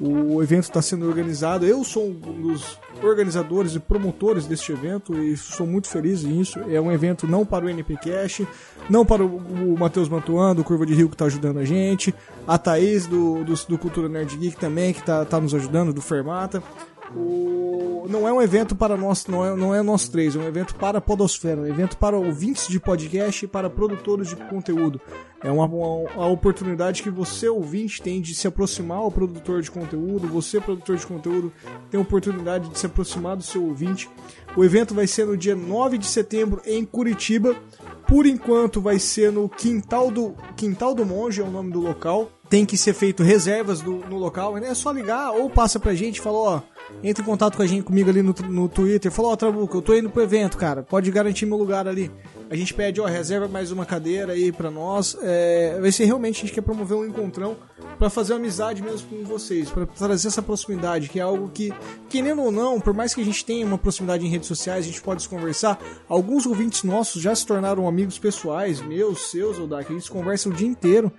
O 0.00 0.42
evento 0.42 0.64
está 0.64 0.82
sendo 0.82 1.06
organizado. 1.06 1.64
Eu 1.64 1.84
sou 1.84 2.08
um 2.08 2.12
dos 2.12 2.76
organizadores 3.02 3.76
e 3.76 3.78
promotores 3.78 4.46
deste 4.46 4.72
evento 4.72 5.16
e 5.16 5.36
sou 5.36 5.66
muito 5.66 5.88
feliz 5.88 6.24
nisso. 6.24 6.58
É 6.68 6.80
um 6.80 6.90
evento 6.90 7.26
não 7.26 7.44
para 7.44 7.66
o 7.66 7.68
NPcast, 7.68 8.48
não 8.90 9.04
para 9.04 9.24
o, 9.24 9.78
Matheus 9.78 10.08
Mantuan, 10.08 10.56
do 10.56 10.64
Curva 10.64 10.86
de 10.86 10.94
Rio, 10.94 11.08
que 11.08 11.14
está 11.14 11.26
ajudando 11.26 11.58
a 11.58 11.64
gente, 11.64 12.12
a 12.48 12.58
Thaís, 12.58 13.06
do, 13.06 13.44
do, 13.44 13.54
do 13.54 13.78
Cultura 13.78 14.08
Nerd 14.08 14.36
Geek 14.36 14.56
também, 14.56 14.92
que 14.92 15.00
está 15.00 15.24
tá 15.24 15.40
nos 15.40 15.54
ajudando, 15.54 15.92
do 15.92 16.00
Fermata. 16.02 16.62
O... 17.16 18.06
Não 18.08 18.26
é 18.26 18.32
um 18.32 18.42
evento 18.42 18.74
para 18.74 18.96
nós, 18.96 19.26
não 19.26 19.44
é, 19.44 19.56
não 19.56 19.74
é 19.74 19.82
nós 19.82 20.08
três, 20.08 20.34
é 20.34 20.38
um 20.38 20.46
evento 20.46 20.74
para 20.74 20.98
a 20.98 21.00
Podosfera, 21.00 21.60
um 21.60 21.66
evento 21.66 21.96
para 21.96 22.16
ouvintes 22.18 22.68
de 22.68 22.80
podcast 22.80 23.44
e 23.44 23.48
para 23.48 23.70
produtores 23.70 24.28
de 24.28 24.36
conteúdo. 24.36 25.00
É 25.42 25.50
uma, 25.50 25.66
uma, 25.66 26.26
oportunidade 26.26 27.02
que 27.02 27.10
você, 27.10 27.48
ouvinte, 27.48 28.02
tem 28.02 28.20
de 28.20 28.34
se 28.34 28.46
aproximar 28.46 28.98
ao 28.98 29.10
produtor 29.10 29.62
de 29.62 29.70
conteúdo, 29.70 30.28
você, 30.28 30.60
produtor 30.60 30.96
de 30.96 31.06
conteúdo, 31.06 31.52
tem 31.90 31.98
a 31.98 32.02
oportunidade 32.02 32.68
de 32.68 32.78
se 32.78 32.86
aproximar 32.86 33.36
do 33.36 33.42
seu 33.42 33.64
ouvinte. 33.64 34.08
O 34.56 34.64
evento 34.64 34.94
vai 34.94 35.06
ser 35.06 35.26
no 35.26 35.36
dia 35.36 35.56
9 35.56 35.98
de 35.98 36.06
setembro 36.06 36.60
em 36.64 36.84
Curitiba. 36.84 37.56
Por 38.06 38.26
enquanto 38.26 38.80
vai 38.80 38.98
ser 38.98 39.32
no 39.32 39.48
Quintal 39.48 40.10
do, 40.10 40.34
Quintal 40.56 40.94
do 40.94 41.06
Monge, 41.06 41.40
é 41.40 41.44
o 41.44 41.50
nome 41.50 41.72
do 41.72 41.80
local. 41.80 42.30
Tem 42.52 42.66
que 42.66 42.76
ser 42.76 42.92
feito 42.92 43.22
reservas 43.22 43.80
do, 43.80 43.92
no 44.10 44.18
local, 44.18 44.56
né? 44.56 44.68
é 44.68 44.74
só 44.74 44.92
ligar 44.92 45.30
ou 45.30 45.48
passa 45.48 45.80
pra 45.80 45.94
gente 45.94 46.18
e 46.18 46.20
fala, 46.20 46.36
ó, 46.36 46.60
entra 47.02 47.22
em 47.22 47.26
contato 47.26 47.56
com 47.56 47.62
a 47.62 47.66
gente 47.66 47.82
comigo 47.82 48.10
ali 48.10 48.20
no, 48.20 48.34
no 48.46 48.68
Twitter, 48.68 49.10
fala, 49.10 49.28
ó, 49.28 49.36
Trabuco, 49.36 49.78
eu 49.78 49.80
tô 49.80 49.94
indo 49.94 50.10
pro 50.10 50.22
evento, 50.22 50.58
cara, 50.58 50.82
pode 50.82 51.10
garantir 51.10 51.46
meu 51.46 51.56
lugar 51.56 51.88
ali. 51.88 52.10
A 52.50 52.54
gente 52.54 52.74
pede, 52.74 53.00
ó, 53.00 53.06
reserva 53.06 53.48
mais 53.48 53.72
uma 53.72 53.86
cadeira 53.86 54.34
aí 54.34 54.52
pra 54.52 54.70
nós. 54.70 55.16
É, 55.22 55.78
vai 55.80 55.90
ser 55.90 56.04
realmente, 56.04 56.36
a 56.36 56.40
gente 56.40 56.52
quer 56.52 56.60
promover 56.60 56.98
um 56.98 57.06
encontrão 57.06 57.56
para 57.98 58.10
fazer 58.10 58.34
amizade 58.34 58.82
mesmo 58.82 59.08
com 59.08 59.24
vocês, 59.24 59.70
para 59.70 59.86
trazer 59.86 60.28
essa 60.28 60.42
proximidade, 60.42 61.08
que 61.08 61.18
é 61.18 61.22
algo 61.22 61.48
que, 61.48 61.72
querendo 62.10 62.42
ou 62.42 62.52
não, 62.52 62.78
por 62.78 62.92
mais 62.92 63.14
que 63.14 63.22
a 63.22 63.24
gente 63.24 63.42
tenha 63.46 63.64
uma 63.64 63.78
proximidade 63.78 64.26
em 64.26 64.28
redes 64.28 64.48
sociais, 64.48 64.84
a 64.84 64.88
gente 64.88 65.00
pode 65.00 65.22
se 65.22 65.28
conversar. 65.30 65.80
Alguns 66.06 66.44
ouvintes 66.44 66.82
nossos 66.82 67.22
já 67.22 67.34
se 67.34 67.46
tornaram 67.46 67.88
amigos 67.88 68.18
pessoais, 68.18 68.82
meus, 68.82 69.30
seus, 69.30 69.58
ou 69.58 69.66
da, 69.66 69.82
que 69.82 69.90
a 69.90 69.96
gente 69.96 70.10
conversa 70.10 70.50
o 70.50 70.52
dia 70.52 70.68
inteiro. 70.68 71.10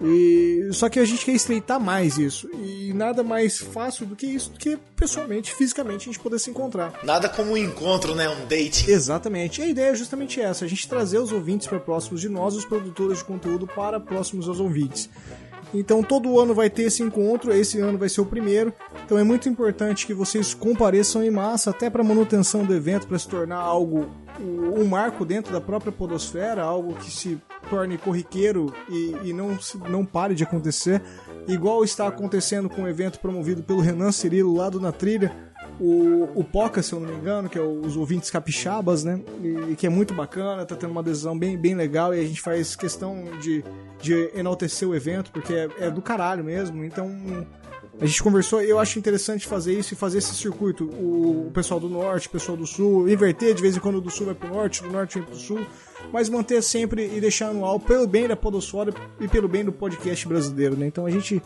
E 0.00 0.68
só 0.72 0.88
que 0.88 1.00
a 1.00 1.04
gente 1.04 1.24
quer 1.24 1.32
estreitar 1.32 1.80
mais 1.80 2.18
isso. 2.18 2.48
E 2.54 2.92
nada 2.94 3.22
mais 3.22 3.58
fácil 3.58 4.06
do 4.06 4.14
que 4.14 4.26
isso, 4.26 4.50
do 4.50 4.58
que 4.58 4.78
pessoalmente, 4.96 5.52
fisicamente, 5.54 6.02
a 6.02 6.12
gente 6.12 6.20
poder 6.20 6.38
se 6.38 6.50
encontrar. 6.50 7.00
Nada 7.02 7.28
como 7.28 7.52
um 7.52 7.56
encontro, 7.56 8.14
né? 8.14 8.28
Um 8.28 8.46
date. 8.46 8.90
Exatamente. 8.90 9.60
E 9.60 9.64
a 9.64 9.66
ideia 9.66 9.90
é 9.90 9.94
justamente 9.94 10.40
essa: 10.40 10.64
a 10.64 10.68
gente 10.68 10.88
trazer 10.88 11.18
os 11.18 11.32
ouvintes 11.32 11.66
para 11.66 11.80
próximos 11.80 12.20
de 12.20 12.28
nós, 12.28 12.54
os 12.54 12.64
produtores 12.64 13.18
de 13.18 13.24
conteúdo 13.24 13.66
para 13.66 13.98
próximos 13.98 14.48
aos 14.48 14.60
ouvintes. 14.60 15.08
Então 15.72 16.02
todo 16.02 16.40
ano 16.40 16.54
vai 16.54 16.70
ter 16.70 16.82
esse 16.82 17.02
encontro, 17.02 17.52
esse 17.52 17.78
ano 17.78 17.98
vai 17.98 18.08
ser 18.08 18.20
o 18.20 18.26
primeiro. 18.26 18.72
Então 19.04 19.18
é 19.18 19.24
muito 19.24 19.48
importante 19.48 20.06
que 20.06 20.14
vocês 20.14 20.54
compareçam 20.54 21.22
em 21.22 21.30
massa, 21.30 21.70
até 21.70 21.90
para 21.90 22.02
manutenção 22.02 22.64
do 22.64 22.74
evento, 22.74 23.06
para 23.06 23.18
se 23.18 23.28
tornar 23.28 23.58
algo 23.58 24.08
um 24.40 24.84
marco 24.84 25.24
dentro 25.24 25.52
da 25.52 25.60
própria 25.60 25.90
podosfera, 25.90 26.62
algo 26.62 26.94
que 26.94 27.10
se 27.10 27.40
torne 27.68 27.98
corriqueiro 27.98 28.72
e, 28.88 29.16
e 29.24 29.32
não, 29.32 29.58
não 29.88 30.04
pare 30.04 30.34
de 30.34 30.44
acontecer. 30.44 31.02
Igual 31.46 31.82
está 31.82 32.06
acontecendo 32.06 32.68
com 32.68 32.82
o 32.82 32.84
um 32.84 32.88
evento 32.88 33.18
promovido 33.18 33.62
pelo 33.62 33.80
Renan 33.80 34.12
Cirilo 34.12 34.54
lá 34.54 34.68
do 34.68 34.80
Na 34.80 34.92
Trilha, 34.92 35.34
o, 35.80 36.30
o 36.34 36.44
Poca, 36.44 36.82
se 36.82 36.92
eu 36.92 37.00
não 37.00 37.08
me 37.08 37.14
engano, 37.14 37.48
que 37.48 37.58
é 37.58 37.60
os 37.60 37.96
ouvintes 37.96 38.30
capixabas, 38.30 39.04
né? 39.04 39.20
E, 39.70 39.76
que 39.76 39.86
é 39.86 39.90
muito 39.90 40.12
bacana, 40.12 40.66
tá 40.66 40.74
tendo 40.74 40.90
uma 40.90 41.00
adesão 41.00 41.38
bem, 41.38 41.56
bem 41.56 41.74
legal 41.74 42.14
e 42.14 42.20
a 42.20 42.24
gente 42.24 42.40
faz 42.40 42.74
questão 42.74 43.24
de, 43.40 43.64
de 44.00 44.30
enaltecer 44.34 44.88
o 44.88 44.94
evento, 44.94 45.30
porque 45.30 45.52
é, 45.52 45.68
é 45.80 45.90
do 45.90 46.02
caralho 46.02 46.42
mesmo. 46.42 46.84
Então, 46.84 47.08
a 48.00 48.06
gente 48.06 48.22
conversou 48.22 48.62
e 48.62 48.70
eu 48.70 48.78
acho 48.78 48.98
interessante 48.98 49.46
fazer 49.46 49.76
isso 49.76 49.94
e 49.94 49.96
fazer 49.96 50.18
esse 50.18 50.34
circuito. 50.34 50.84
O, 50.84 51.50
pessoal 51.52 51.80
do 51.80 51.88
norte, 51.88 52.28
o 52.28 52.30
pessoal 52.30 52.56
do 52.56 52.66
sul, 52.66 53.08
inverter 53.08 53.54
de 53.54 53.62
vez 53.62 53.76
em 53.76 53.80
quando 53.80 54.00
do 54.00 54.10
sul 54.10 54.26
vai 54.26 54.34
pro 54.34 54.48
norte, 54.48 54.82
do 54.82 54.90
norte 54.90 55.18
vai 55.18 55.26
pro 55.26 55.36
sul, 55.36 55.66
mas 56.12 56.28
manter 56.28 56.62
sempre 56.62 57.10
e 57.16 57.20
deixar 57.20 57.48
anual 57.48 57.80
pelo 57.80 58.06
bem 58.06 58.28
da 58.28 58.36
Podosfera 58.36 58.94
e 59.20 59.26
pelo 59.26 59.48
bem 59.48 59.64
do 59.64 59.72
podcast 59.72 60.28
brasileiro, 60.28 60.76
né? 60.76 60.86
Então 60.86 61.06
a 61.06 61.10
gente 61.10 61.42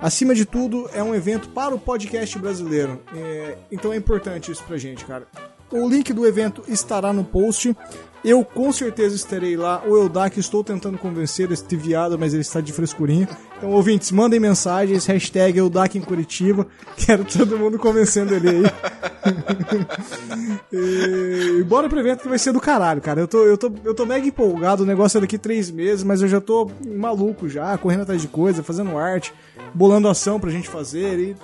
Acima 0.00 0.34
de 0.34 0.44
tudo, 0.44 0.88
é 0.92 1.02
um 1.02 1.14
evento 1.14 1.48
para 1.48 1.74
o 1.74 1.78
podcast 1.78 2.38
brasileiro. 2.38 3.02
É, 3.14 3.56
então 3.70 3.92
é 3.92 3.96
importante 3.96 4.50
isso 4.50 4.62
pra 4.64 4.76
gente, 4.76 5.04
cara. 5.04 5.26
O 5.70 5.88
link 5.88 6.12
do 6.12 6.26
evento 6.26 6.62
estará 6.68 7.12
no 7.12 7.24
post. 7.24 7.76
Eu 8.26 8.44
com 8.44 8.72
certeza 8.72 9.14
estarei 9.14 9.56
lá. 9.56 9.84
O 9.86 9.96
Eldak, 9.96 10.40
estou 10.40 10.64
tentando 10.64 10.98
convencer 10.98 11.52
este 11.52 11.76
viado, 11.76 12.18
mas 12.18 12.34
ele 12.34 12.42
está 12.42 12.60
de 12.60 12.72
frescurinha. 12.72 13.28
Então, 13.56 13.70
ouvintes, 13.70 14.10
mandem 14.10 14.40
mensagens, 14.40 15.06
hashtag 15.06 15.56
Eldak 15.56 15.96
em 15.96 16.00
Curitiba. 16.00 16.66
Quero 16.98 17.24
todo 17.24 17.56
mundo 17.56 17.78
convencendo 17.78 18.34
ele 18.34 18.48
aí. 18.48 18.64
e, 21.60 21.62
bora 21.62 21.88
pro 21.88 22.00
evento 22.00 22.22
que 22.22 22.28
vai 22.28 22.38
ser 22.38 22.52
do 22.52 22.60
caralho, 22.60 23.00
cara. 23.00 23.20
Eu 23.20 23.28
tô, 23.28 23.44
eu 23.44 23.56
tô, 23.56 23.70
eu 23.84 23.94
tô 23.94 24.04
mega 24.04 24.26
empolgado. 24.26 24.82
O 24.82 24.86
negócio 24.86 25.18
é 25.18 25.20
daqui 25.20 25.38
três 25.38 25.70
meses, 25.70 26.02
mas 26.02 26.20
eu 26.20 26.26
já 26.26 26.40
tô 26.40 26.68
maluco 26.84 27.48
já, 27.48 27.78
correndo 27.78 28.02
atrás 28.02 28.20
de 28.20 28.26
coisa, 28.26 28.60
fazendo 28.60 28.98
arte, 28.98 29.32
bolando 29.72 30.08
ação 30.08 30.40
pra 30.40 30.50
gente 30.50 30.68
fazer 30.68 31.20
e 31.20 31.36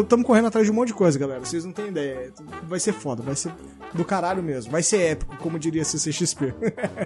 Estamos 0.00 0.26
correndo 0.26 0.48
atrás 0.48 0.66
de 0.66 0.72
um 0.72 0.74
monte 0.74 0.88
de 0.88 0.94
coisa, 0.94 1.18
galera. 1.18 1.40
Vocês 1.40 1.64
não 1.64 1.72
têm 1.72 1.88
ideia. 1.88 2.32
Vai 2.64 2.80
ser 2.80 2.92
foda, 2.92 3.22
vai 3.22 3.36
ser 3.36 3.52
do 3.92 4.04
caralho 4.04 4.42
mesmo. 4.42 4.70
Vai 4.72 4.82
ser 4.82 4.98
épico, 4.98 5.36
como 5.36 5.58
diria 5.58 5.84
CCXP. 5.84 6.54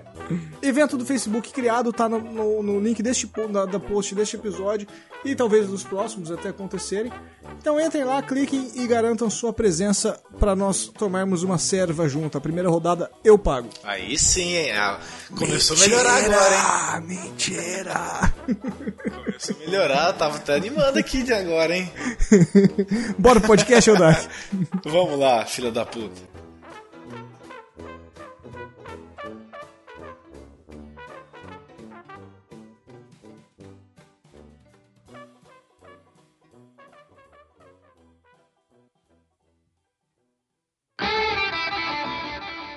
Evento 0.62 0.96
do 0.96 1.04
Facebook 1.04 1.52
criado, 1.52 1.92
tá 1.92 2.08
no, 2.08 2.18
no, 2.18 2.62
no 2.62 2.80
link 2.80 3.02
deste 3.02 3.30
da, 3.50 3.66
da 3.66 3.78
post 3.80 4.14
deste 4.14 4.36
episódio 4.36 4.86
e 5.24 5.34
talvez 5.34 5.66
dos 5.66 5.82
próximos 5.82 6.30
até 6.30 6.48
acontecerem. 6.48 7.12
Então 7.60 7.80
entrem 7.80 8.04
lá, 8.04 8.22
cliquem 8.22 8.70
e 8.74 8.86
garantam 8.86 9.28
sua 9.28 9.52
presença 9.52 10.20
para 10.38 10.54
nós 10.54 10.86
tomarmos 10.86 11.42
uma 11.42 11.58
serva 11.58 12.08
junto. 12.08 12.38
A 12.38 12.40
primeira 12.40 12.68
rodada 12.68 13.10
eu 13.24 13.38
pago. 13.38 13.68
Aí 13.82 14.18
sim, 14.18 14.54
hein? 14.54 14.72
Ah, 14.72 15.00
começou 15.36 15.76
mentira, 15.76 16.00
a 16.00 16.04
melhorar 16.04 16.24
agora, 16.24 17.00
hein? 17.00 17.06
Mentira! 17.06 18.34
Começou 19.24 19.56
a 19.56 19.58
melhorar, 19.58 20.12
tava 20.12 20.36
até 20.36 20.54
animando 20.54 20.98
aqui 20.98 21.22
de 21.22 21.32
agora, 21.32 21.76
hein? 21.76 21.90
Bora 23.18 23.40
pro 23.40 23.48
podcast, 23.48 23.90
Odak. 23.90 24.28
Vamos 24.84 25.18
lá, 25.18 25.44
filha 25.44 25.70
da 25.70 25.84
puta. 25.84 26.20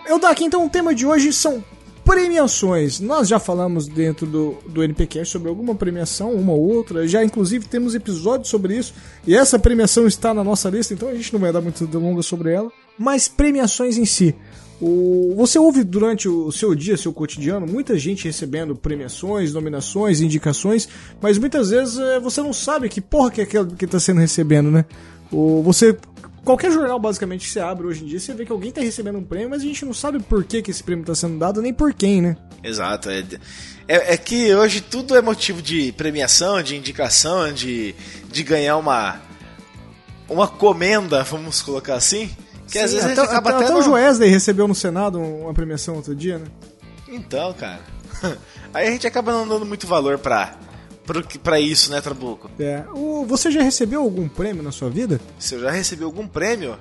Eu 0.08 0.20
daqui 0.20 0.44
então 0.44 0.66
o 0.66 0.70
tema 0.70 0.94
de 0.94 1.06
hoje 1.06 1.32
são 1.32 1.64
Premiações. 2.12 3.00
Nós 3.00 3.30
já 3.30 3.40
falamos 3.40 3.88
dentro 3.88 4.28
do, 4.28 4.58
do 4.68 4.84
NPcast 4.84 5.32
sobre 5.32 5.48
alguma 5.48 5.74
premiação, 5.74 6.34
uma 6.34 6.52
ou 6.52 6.60
outra. 6.60 7.08
Já, 7.08 7.24
inclusive, 7.24 7.66
temos 7.66 7.96
episódios 7.96 8.50
sobre 8.50 8.76
isso. 8.76 8.94
E 9.26 9.34
essa 9.34 9.58
premiação 9.58 10.06
está 10.06 10.34
na 10.34 10.44
nossa 10.44 10.70
lista, 10.70 10.94
então 10.94 11.08
a 11.08 11.14
gente 11.16 11.32
não 11.32 11.40
vai 11.40 11.54
dar 11.54 11.62
muito 11.62 11.88
delongas 11.88 12.26
sobre 12.26 12.52
ela. 12.52 12.70
Mas 13.00 13.30
premiações 13.30 13.98
em 13.98 14.04
si. 14.04 14.36
O, 14.82 15.34
você 15.38 15.58
ouve 15.58 15.86
durante 15.86 16.28
o 16.28 16.52
seu 16.52 16.76
dia, 16.76 16.98
seu 16.98 17.14
cotidiano, 17.14 17.66
muita 17.66 17.98
gente 17.98 18.26
recebendo 18.26 18.76
premiações, 18.76 19.54
nominações, 19.54 20.20
indicações, 20.20 20.90
mas 21.22 21.38
muitas 21.38 21.70
vezes 21.70 21.98
é, 21.98 22.20
você 22.20 22.42
não 22.42 22.52
sabe 22.52 22.90
que 22.90 23.00
porra 23.00 23.32
que 23.32 23.40
é 23.40 23.46
aquela 23.46 23.68
que 23.68 23.86
está 23.86 24.02
sendo 24.02 24.20
recebendo, 24.20 24.70
né? 24.70 24.84
O, 25.32 25.62
você 25.64 25.98
qualquer 26.44 26.72
jornal 26.72 27.00
basicamente 27.00 27.46
que 27.46 27.52
você 27.52 27.60
abre 27.60 27.88
hoje 27.88 28.04
em 28.04 28.08
dia, 28.08 28.20
você 28.20 28.34
vê 28.34 28.46
que 28.46 28.52
alguém 28.52 28.70
está 28.70 28.82
recebendo 28.82 29.18
um 29.18 29.24
prêmio, 29.24 29.50
mas 29.50 29.62
a 29.62 29.66
gente 29.66 29.86
não 29.86 29.94
sabe 29.94 30.20
por 30.20 30.44
que, 30.44 30.62
que 30.62 30.72
esse 30.72 30.84
prêmio 30.84 31.04
está 31.04 31.16
sendo 31.16 31.38
dado, 31.38 31.62
nem 31.62 31.74
por 31.74 31.94
quem, 31.94 32.22
né? 32.22 32.38
Exato. 32.64 33.10
É, 33.10 33.24
é, 33.88 34.14
é, 34.14 34.18
que 34.18 34.54
hoje 34.54 34.82
tudo 34.82 35.16
é 35.16 35.22
motivo 35.22 35.62
de 35.62 35.92
premiação, 35.94 36.62
de 36.62 36.76
indicação, 36.76 37.52
de, 37.52 37.96
de 38.32 38.44
ganhar 38.44 38.78
uma, 38.78 39.22
uma 40.30 40.48
comenda, 40.48 41.24
vamos 41.24 41.62
colocar 41.62 41.96
assim. 41.96 42.30
Que 42.68 42.80
Sim, 42.80 42.86
às 42.86 42.94
vezes 42.94 43.12
até, 43.12 43.22
acaba 43.22 43.50
até, 43.50 43.66
até, 43.66 43.66
até 43.66 43.76
o 43.76 43.82
Joesley 43.82 44.30
recebeu 44.30 44.68
no 44.68 44.76
Senado 44.76 45.20
uma 45.20 45.54
premiação 45.54 45.96
outro 45.96 46.16
dia, 46.16 46.38
né? 46.38 46.46
Então, 47.08 47.54
cara. 47.54 47.82
Aí 48.74 48.88
a 48.88 48.92
gente 48.92 49.06
acaba 49.06 49.34
não 49.34 49.48
dando 49.48 49.66
muito 49.66 49.86
valor 49.86 50.18
pra 50.18 50.56
para 51.44 51.60
isso, 51.60 51.92
né, 51.92 52.02
Trabuco? 52.02 52.50
É. 52.60 52.84
O, 52.94 53.26
você 53.26 53.52
já 53.52 53.62
recebeu 53.62 54.02
algum 54.02 54.28
prêmio 54.28 54.64
na 54.64 54.72
sua 54.72 54.90
vida? 54.90 55.20
Se 55.40 55.56
eu 55.56 55.62
já 55.62 55.72
recebi 55.72 56.04
algum 56.04 56.28
prêmio? 56.28 56.78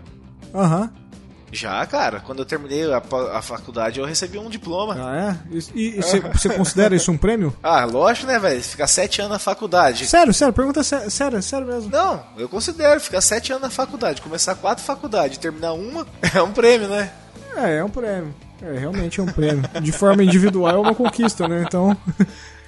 Aham. 0.54 0.82
Uhum. 0.82 1.10
Já, 1.52 1.84
cara. 1.86 2.20
Quando 2.20 2.40
eu 2.40 2.44
terminei 2.44 2.84
a, 2.92 3.02
a, 3.32 3.42
faculdade, 3.42 3.98
eu 3.98 4.06
recebi 4.06 4.38
um 4.38 4.48
diploma. 4.48 4.96
Ah, 4.96 5.36
é? 5.50 5.58
E, 5.74 5.96
você, 5.96 6.20
você 6.20 6.48
considera 6.48 6.94
isso 6.94 7.10
um 7.10 7.16
prêmio? 7.16 7.54
Ah, 7.62 7.84
lógico, 7.84 8.26
né, 8.26 8.38
velho? 8.38 8.62
Ficar 8.62 8.86
sete 8.86 9.20
anos 9.20 9.32
na 9.32 9.38
faculdade. 9.38 10.06
Sério, 10.06 10.32
sério, 10.34 10.52
pergunta 10.52 10.82
sé 10.82 11.08
sério, 11.08 11.40
sério 11.42 11.66
mesmo. 11.66 11.90
Não, 11.90 12.22
eu 12.36 12.48
considero 12.48 13.00
ficar 13.00 13.20
sete 13.20 13.52
anos 13.52 13.62
na 13.62 13.70
faculdade. 13.70 14.20
Começar 14.22 14.54
quatro 14.56 14.82
faculdades, 14.84 15.38
terminar 15.38 15.72
uma, 15.72 16.06
é 16.34 16.42
um 16.42 16.52
prêmio, 16.52 16.88
né? 16.88 17.12
É, 17.56 17.76
é 17.76 17.84
um 17.84 17.88
prêmio. 17.88 18.34
É, 18.62 18.78
realmente 18.78 19.20
é 19.20 19.22
um 19.22 19.26
prêmio. 19.26 19.62
De 19.80 19.92
forma 19.92 20.22
individual 20.22 20.74
é 20.74 20.78
uma 20.78 20.94
conquista, 20.94 21.46
né? 21.46 21.64
Então. 21.66 21.96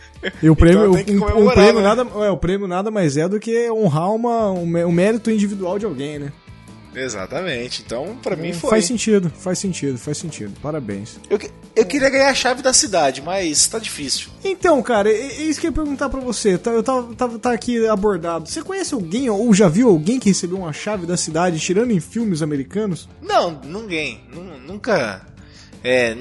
E 0.42 0.48
o 0.48 0.56
prêmio, 0.56 0.96
então, 0.98 1.38
um, 1.38 1.48
um 1.48 1.50
prêmio 1.50 1.80
né? 1.80 1.82
nada, 1.82 2.02
é, 2.02 2.30
o 2.30 2.36
prêmio 2.36 2.68
nada 2.68 2.90
mais 2.90 3.16
é 3.16 3.28
do 3.28 3.40
que 3.40 3.70
honrar 3.70 4.12
uma, 4.12 4.52
um, 4.52 4.86
um 4.86 4.92
mérito 4.92 5.30
individual 5.30 5.78
de 5.78 5.86
alguém, 5.86 6.18
né? 6.18 6.32
Exatamente. 6.94 7.82
Então, 7.84 8.16
para 8.22 8.36
mim 8.36 8.52
foi. 8.52 8.70
Faz 8.70 8.84
sentido, 8.84 9.30
faz 9.30 9.58
sentido, 9.58 9.98
faz 9.98 10.18
sentido. 10.18 10.52
Parabéns. 10.60 11.18
Eu, 11.28 11.38
eu 11.74 11.86
queria 11.86 12.10
ganhar 12.10 12.28
a 12.28 12.34
chave 12.34 12.62
da 12.62 12.72
cidade, 12.72 13.22
mas 13.22 13.66
tá 13.66 13.78
difícil. 13.78 14.28
Então, 14.44 14.82
cara, 14.82 15.10
é, 15.10 15.14
é 15.14 15.42
isso 15.42 15.60
que 15.60 15.66
eu 15.66 15.70
ia 15.70 15.74
perguntar 15.74 16.08
pra 16.08 16.20
você. 16.20 16.58
Tá, 16.58 16.70
eu 16.70 16.82
tava, 16.82 17.14
tava, 17.14 17.38
tá 17.38 17.52
aqui 17.52 17.86
abordado. 17.86 18.48
Você 18.48 18.62
conhece 18.62 18.94
alguém 18.94 19.28
ou 19.30 19.52
já 19.54 19.68
viu 19.68 19.88
alguém 19.88 20.18
que 20.18 20.28
recebeu 20.28 20.58
uma 20.58 20.72
chave 20.72 21.06
da 21.06 21.16
cidade 21.16 21.58
tirando 21.58 21.90
em 21.90 22.00
filmes 22.00 22.42
americanos? 22.42 23.08
Não, 23.22 23.60
ninguém. 23.64 24.20
Nunca. 24.66 25.26
É, 25.82 26.16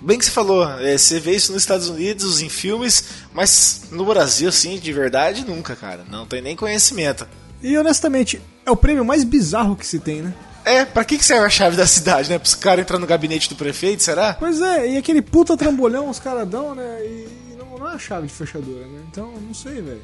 Bem 0.00 0.18
que 0.18 0.24
você 0.24 0.30
falou, 0.30 0.68
é, 0.80 0.96
você 0.96 1.18
vê 1.18 1.34
isso 1.34 1.52
nos 1.52 1.62
Estados 1.62 1.88
Unidos, 1.88 2.40
em 2.40 2.48
filmes, 2.48 3.04
mas 3.32 3.82
no 3.90 4.04
Brasil, 4.04 4.48
assim, 4.48 4.78
de 4.78 4.92
verdade, 4.92 5.44
nunca, 5.44 5.74
cara. 5.74 6.04
Não 6.08 6.26
tem 6.26 6.40
nem 6.40 6.54
conhecimento. 6.54 7.26
E 7.62 7.76
honestamente, 7.76 8.40
é 8.64 8.70
o 8.70 8.76
prêmio 8.76 9.04
mais 9.04 9.24
bizarro 9.24 9.76
que 9.76 9.86
se 9.86 9.98
tem, 9.98 10.22
né? 10.22 10.34
É, 10.64 10.84
pra 10.84 11.04
que, 11.04 11.16
que 11.16 11.24
serve 11.24 11.46
a 11.46 11.50
chave 11.50 11.76
da 11.76 11.86
cidade, 11.86 12.28
né? 12.28 12.38
Pros 12.38 12.54
caras 12.54 12.82
entrar 12.82 12.98
no 12.98 13.06
gabinete 13.06 13.48
do 13.48 13.54
prefeito, 13.54 14.02
será? 14.02 14.34
Pois 14.34 14.60
é, 14.60 14.90
e 14.90 14.96
aquele 14.96 15.22
puta 15.22 15.56
trambolhão 15.56 16.10
os 16.10 16.18
caras 16.18 16.48
dão, 16.48 16.74
né? 16.74 17.00
E 17.04 17.56
não, 17.56 17.78
não 17.78 17.88
é 17.88 17.94
a 17.94 17.98
chave 17.98 18.26
de 18.26 18.32
fechadura, 18.32 18.84
né? 18.86 19.00
Então, 19.08 19.32
não 19.40 19.54
sei, 19.54 19.80
velho. 19.80 20.02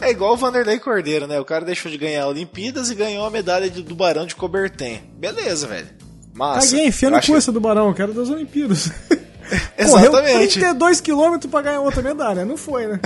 É 0.00 0.10
igual 0.10 0.32
o 0.32 0.36
Vanderlei 0.36 0.78
Cordeiro, 0.78 1.26
né? 1.26 1.38
O 1.38 1.44
cara 1.44 1.64
deixou 1.64 1.90
de 1.90 1.98
ganhar 1.98 2.26
Olimpíadas 2.26 2.88
e 2.88 2.94
ganhou 2.94 3.26
a 3.26 3.30
medalha 3.30 3.68
do 3.68 3.94
Barão 3.94 4.24
de 4.24 4.34
Coberten. 4.34 5.02
Beleza, 5.18 5.66
velho. 5.66 5.88
Massa. 6.34 6.70
Caguei, 6.70 6.86
enfia 6.86 7.10
no 7.10 7.20
cu 7.20 7.36
essa 7.36 7.52
do 7.52 7.60
Barão, 7.60 7.92
quero 7.92 8.12
das 8.12 8.30
Olimpíadas. 8.30 8.90
Exatamente. 9.76 10.10
Correu 10.10 10.48
32 10.48 11.00
km 11.00 11.48
pra 11.50 11.62
ganhar 11.62 11.80
outra 11.80 12.02
medalha, 12.02 12.44
não 12.44 12.56
foi, 12.56 12.86
né? 12.86 13.00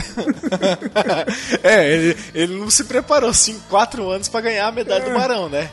é, 1.63 1.91
ele, 1.91 2.17
ele 2.35 2.57
não 2.59 2.71
se 2.71 2.85
preparou 2.85 3.33
5, 3.33 3.61
4 3.69 4.11
anos 4.11 4.29
pra 4.29 4.43
ganhar 4.43 4.67
a 4.67 4.73
medalha 4.73 5.05
é. 5.05 5.09
do 5.09 5.19
Barão, 5.19 5.49
né? 5.49 5.71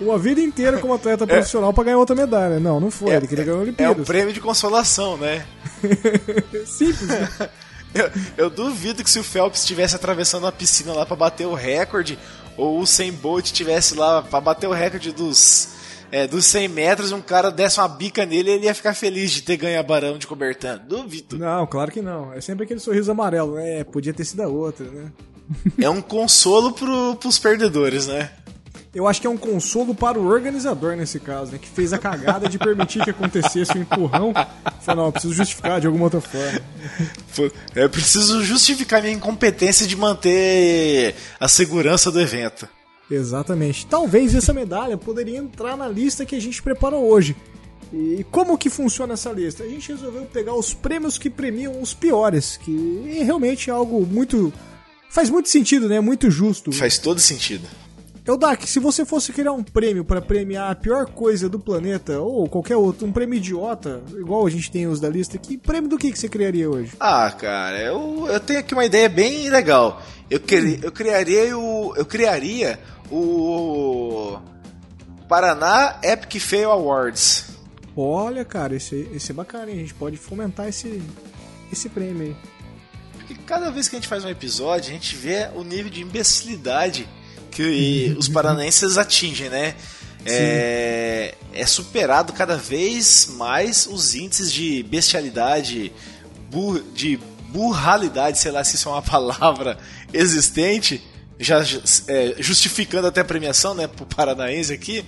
Uma 0.00 0.18
vida 0.18 0.40
inteira 0.40 0.78
como 0.78 0.94
atleta 0.94 1.24
é. 1.24 1.26
profissional 1.26 1.70
é. 1.70 1.72
pra 1.72 1.84
ganhar 1.84 1.98
outra 1.98 2.14
medalha. 2.14 2.60
Não, 2.60 2.78
não 2.78 2.90
foi, 2.90 3.10
é, 3.10 3.16
ele 3.16 3.26
queria 3.26 3.44
ganhar 3.44 3.58
a 3.58 3.62
Olimpíadas. 3.62 3.98
É 3.98 4.00
um 4.00 4.04
prêmio 4.04 4.32
de 4.32 4.40
consolação, 4.40 5.16
né? 5.16 5.44
Simples, 6.64 7.08
né? 7.08 7.28
Eu, 7.94 8.10
eu, 8.36 8.50
duvido 8.50 9.04
que 9.04 9.10
se 9.10 9.18
o 9.18 9.24
Phelps 9.24 9.60
estivesse 9.60 9.94
atravessando 9.94 10.46
a 10.46 10.52
piscina 10.52 10.94
lá 10.94 11.04
para 11.04 11.16
bater 11.16 11.46
o 11.46 11.52
recorde, 11.52 12.18
ou 12.56 12.80
o 12.80 12.86
Sem 12.86 13.12
Bolt 13.12 13.46
estivesse 13.46 13.94
lá 13.94 14.22
para 14.22 14.40
bater 14.40 14.66
o 14.66 14.72
recorde 14.72 15.12
dos 15.12 15.71
é, 16.12 16.26
dos 16.26 16.44
100 16.44 16.68
metros, 16.68 17.10
um 17.10 17.22
cara 17.22 17.50
desse 17.50 17.80
uma 17.80 17.88
bica 17.88 18.26
nele 18.26 18.50
ele 18.50 18.66
ia 18.66 18.74
ficar 18.74 18.94
feliz 18.94 19.30
de 19.30 19.42
ter 19.42 19.56
ganho 19.56 19.80
a 19.80 19.82
Barão 19.82 20.18
de 20.18 20.26
Cobertan. 20.26 20.78
Duvido. 20.86 21.38
Não, 21.38 21.66
claro 21.66 21.90
que 21.90 22.02
não. 22.02 22.34
É 22.34 22.40
sempre 22.40 22.64
aquele 22.64 22.80
sorriso 22.80 23.10
amarelo. 23.10 23.58
É, 23.58 23.82
podia 23.82 24.12
ter 24.12 24.24
sido 24.26 24.42
a 24.42 24.46
outra, 24.46 24.84
né? 24.84 25.10
é 25.80 25.88
um 25.88 26.02
consolo 26.02 26.72
pro, 26.72 27.16
pros 27.16 27.38
perdedores, 27.38 28.06
né? 28.06 28.30
Eu 28.94 29.08
acho 29.08 29.22
que 29.22 29.26
é 29.26 29.30
um 29.30 29.38
consolo 29.38 29.94
para 29.94 30.18
o 30.18 30.26
organizador 30.26 30.94
nesse 30.96 31.18
caso, 31.18 31.52
né? 31.52 31.58
Que 31.58 31.66
fez 31.66 31.94
a 31.94 31.98
cagada 31.98 32.46
de 32.46 32.58
permitir 32.58 33.02
que 33.02 33.08
acontecesse 33.08 33.72
o 33.72 33.78
um 33.78 33.80
empurrão. 33.80 34.34
Falou, 34.82 35.04
não, 35.04 35.06
eu 35.06 35.12
preciso 35.12 35.32
justificar 35.32 35.80
de 35.80 35.86
alguma 35.86 36.04
outra 36.04 36.20
forma. 36.20 36.60
É 37.74 37.88
preciso 37.88 38.44
justificar 38.44 39.00
minha 39.00 39.14
incompetência 39.14 39.86
de 39.86 39.96
manter 39.96 41.14
a 41.40 41.48
segurança 41.48 42.10
do 42.10 42.20
evento. 42.20 42.68
Exatamente. 43.14 43.86
Talvez 43.86 44.34
essa 44.34 44.52
medalha 44.52 44.96
poderia 44.96 45.38
entrar 45.38 45.76
na 45.76 45.88
lista 45.88 46.24
que 46.24 46.34
a 46.34 46.40
gente 46.40 46.62
preparou 46.62 47.06
hoje. 47.08 47.36
E 47.92 48.24
como 48.30 48.56
que 48.56 48.70
funciona 48.70 49.12
essa 49.12 49.30
lista? 49.30 49.64
A 49.64 49.68
gente 49.68 49.92
resolveu 49.92 50.24
pegar 50.24 50.54
os 50.54 50.72
prêmios 50.72 51.18
que 51.18 51.28
premiam 51.28 51.80
os 51.80 51.92
piores, 51.92 52.56
que 52.56 53.04
é 53.18 53.22
realmente 53.22 53.70
algo 53.70 54.06
muito 54.06 54.52
faz 55.10 55.28
muito 55.28 55.50
sentido, 55.50 55.88
né? 55.88 56.00
Muito 56.00 56.30
justo. 56.30 56.72
Faz 56.72 56.96
todo 56.96 57.20
sentido. 57.20 57.68
Eudak, 58.24 58.68
se 58.68 58.78
você 58.78 59.04
fosse 59.04 59.32
criar 59.32 59.52
um 59.52 59.64
prêmio 59.64 60.04
para 60.04 60.22
premiar 60.22 60.70
a 60.70 60.74
pior 60.76 61.06
coisa 61.06 61.48
do 61.48 61.58
planeta, 61.58 62.20
ou 62.20 62.48
qualquer 62.48 62.76
outro, 62.76 63.04
um 63.04 63.10
prêmio 63.10 63.36
idiota, 63.36 64.00
igual 64.16 64.46
a 64.46 64.50
gente 64.50 64.70
tem 64.70 64.86
os 64.86 65.00
da 65.00 65.08
lista, 65.08 65.36
que 65.36 65.58
prêmio 65.58 65.90
do 65.90 65.98
que, 65.98 66.12
que 66.12 66.18
você 66.18 66.28
criaria 66.28 66.70
hoje? 66.70 66.92
Ah, 67.00 67.30
cara, 67.32 67.78
eu, 67.80 68.26
eu 68.28 68.38
tenho 68.38 68.60
aqui 68.60 68.74
uma 68.74 68.84
ideia 68.84 69.08
bem 69.08 69.50
legal. 69.50 70.00
Eu, 70.30 70.38
hum. 70.38 70.78
eu 70.82 70.92
criaria 70.92 71.58
o. 71.58 71.94
Eu 71.96 72.06
criaria 72.06 72.78
o 73.12 74.40
Paraná 75.28 75.98
Epic 76.02 76.40
Fail 76.40 76.70
Awards. 76.70 77.46
Olha, 77.96 78.44
cara, 78.44 78.74
esse, 78.74 79.08
esse 79.12 79.32
é 79.32 79.34
bacana, 79.34 79.70
hein? 79.70 79.76
A 79.76 79.80
gente 79.80 79.94
pode 79.94 80.16
fomentar 80.16 80.68
esse, 80.68 81.02
esse 81.70 81.88
prêmio 81.88 82.22
aí. 82.22 82.36
Porque 83.12 83.34
cada 83.46 83.70
vez 83.70 83.88
que 83.88 83.96
a 83.96 83.98
gente 83.98 84.08
faz 84.08 84.24
um 84.24 84.28
episódio, 84.28 84.90
a 84.90 84.92
gente 84.94 85.14
vê 85.14 85.48
o 85.54 85.62
nível 85.62 85.90
de 85.90 86.00
imbecilidade 86.00 87.06
que 87.50 88.14
os 88.18 88.28
paranaenses 88.28 88.96
atingem, 88.96 89.50
né? 89.50 89.76
é, 90.24 91.34
é 91.52 91.66
superado 91.66 92.32
cada 92.32 92.56
vez 92.56 93.28
mais 93.36 93.86
os 93.86 94.14
índices 94.14 94.52
de 94.52 94.82
bestialidade, 94.84 95.92
de 96.94 97.18
burralidade, 97.48 98.38
sei 98.38 98.50
lá 98.50 98.62
se 98.64 98.76
isso 98.76 98.88
é 98.88 98.92
uma 98.92 99.02
palavra 99.02 99.78
existente, 100.12 101.02
já 101.38 101.60
é, 102.08 102.34
justificando 102.38 103.06
até 103.06 103.20
a 103.20 103.24
premiação, 103.24 103.74
né, 103.74 103.86
pro 103.86 104.06
paranaense 104.06 104.72
aqui, 104.72 105.04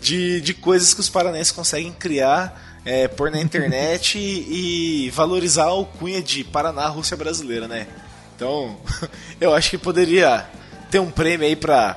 de, 0.00 0.40
de 0.40 0.54
coisas 0.54 0.94
que 0.94 1.00
os 1.00 1.08
paranaenses 1.08 1.52
conseguem 1.52 1.92
criar, 1.92 2.80
é, 2.84 3.08
pôr 3.08 3.30
na 3.30 3.40
internet 3.40 4.18
e, 4.18 5.06
e, 5.06 5.10
valorizar 5.10 5.70
o 5.72 5.84
cunha 5.84 6.22
de 6.22 6.44
Paraná, 6.44 6.86
Rússia 6.88 7.16
brasileira, 7.16 7.66
né? 7.66 7.86
Então, 8.34 8.76
eu 9.40 9.54
acho 9.54 9.70
que 9.70 9.78
poderia 9.78 10.48
ter 10.90 11.00
um 11.00 11.10
prêmio 11.10 11.46
aí 11.46 11.56
pra. 11.56 11.96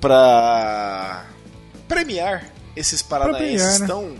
pra. 0.00 1.26
premiar 1.86 2.50
esses 2.74 3.02
paranaenses 3.02 3.78
premiar, 3.78 3.80
né? 3.80 3.86
tão. 3.86 4.16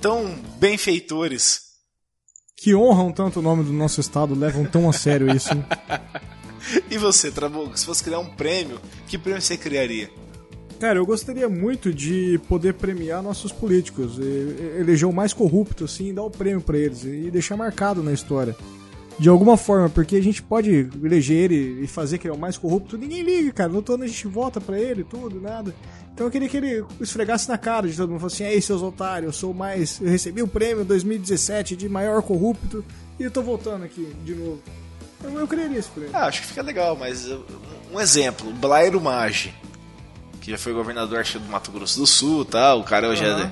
tão 0.00 0.38
benfeitores. 0.58 1.64
Que 2.56 2.74
honram 2.74 3.12
tanto 3.12 3.40
o 3.40 3.42
nome 3.42 3.64
do 3.64 3.72
nosso 3.72 4.00
estado, 4.00 4.34
levam 4.34 4.64
tão 4.64 4.88
a 4.88 4.92
sério 4.92 5.34
isso. 5.34 5.50
e 6.90 6.98
você, 6.98 7.30
Trabuco, 7.30 7.78
se 7.78 7.86
fosse 7.86 8.02
criar 8.02 8.18
um 8.18 8.26
prêmio, 8.26 8.80
que 9.06 9.18
prêmio 9.18 9.40
você 9.40 9.56
criaria? 9.56 10.10
Cara, 10.78 10.98
eu 10.98 11.06
gostaria 11.06 11.48
muito 11.48 11.92
de 11.92 12.38
poder 12.48 12.74
premiar 12.74 13.22
nossos 13.22 13.52
políticos, 13.52 14.18
eleger 14.18 15.08
o 15.08 15.12
mais 15.12 15.32
corrupto, 15.32 15.84
assim, 15.84 16.12
dar 16.12 16.24
o 16.24 16.30
prêmio 16.30 16.60
para 16.60 16.76
eles 16.76 17.04
e 17.04 17.30
deixar 17.30 17.56
marcado 17.56 18.02
na 18.02 18.12
história. 18.12 18.56
De 19.16 19.28
alguma 19.28 19.56
forma, 19.56 19.88
porque 19.88 20.16
a 20.16 20.22
gente 20.22 20.42
pode 20.42 20.90
eleger 21.02 21.36
ele 21.36 21.84
e 21.84 21.86
fazer 21.86 22.18
que 22.18 22.26
ele 22.26 22.34
é 22.34 22.36
o 22.36 22.40
mais 22.40 22.58
corrupto, 22.58 22.98
ninguém 22.98 23.22
liga, 23.22 23.52
cara. 23.52 23.72
No 23.72 23.80
todo 23.80 24.02
a 24.02 24.06
gente 24.08 24.26
vota 24.26 24.60
para 24.60 24.78
ele, 24.78 25.04
tudo, 25.04 25.40
nada. 25.40 25.72
Então 26.12 26.26
eu 26.26 26.30
queria 26.30 26.48
que 26.48 26.56
ele 26.56 26.84
esfregasse 27.00 27.48
na 27.48 27.56
cara 27.56 27.88
de 27.88 27.96
todo 27.96 28.10
mundo, 28.10 28.18
falasse 28.18 28.42
assim: 28.42 28.52
"Ei, 28.52 28.60
seus 28.60 28.82
otários, 28.82 29.26
eu 29.26 29.32
sou 29.32 29.54
mais, 29.54 30.00
eu 30.00 30.08
recebi 30.08 30.42
o 30.42 30.48
prêmio 30.48 30.84
2017 30.84 31.76
de 31.76 31.88
maior 31.88 32.22
corrupto 32.22 32.84
e 33.18 33.22
eu 33.22 33.30
tô 33.30 33.40
voltando 33.40 33.84
aqui 33.84 34.12
de 34.24 34.34
novo". 34.34 34.60
Eu, 35.24 35.40
eu 35.40 35.48
criaria 35.48 35.78
esse 35.78 35.88
prêmio. 35.88 36.10
Ah, 36.14 36.26
acho 36.26 36.42
que 36.42 36.46
fica 36.48 36.62
legal, 36.62 36.96
mas 36.96 37.26
um 37.92 38.00
exemplo, 38.00 38.52
Blairo 38.52 39.00
Maggi 39.00 39.52
que 40.44 40.50
já 40.50 40.58
foi 40.58 40.74
governador 40.74 41.20
acho, 41.20 41.38
do 41.38 41.48
Mato 41.50 41.72
Grosso 41.72 41.98
do 41.98 42.06
Sul 42.06 42.44
tal. 42.44 42.80
O 42.80 42.84
cara 42.84 43.08
hoje 43.08 43.24
uhum. 43.24 43.50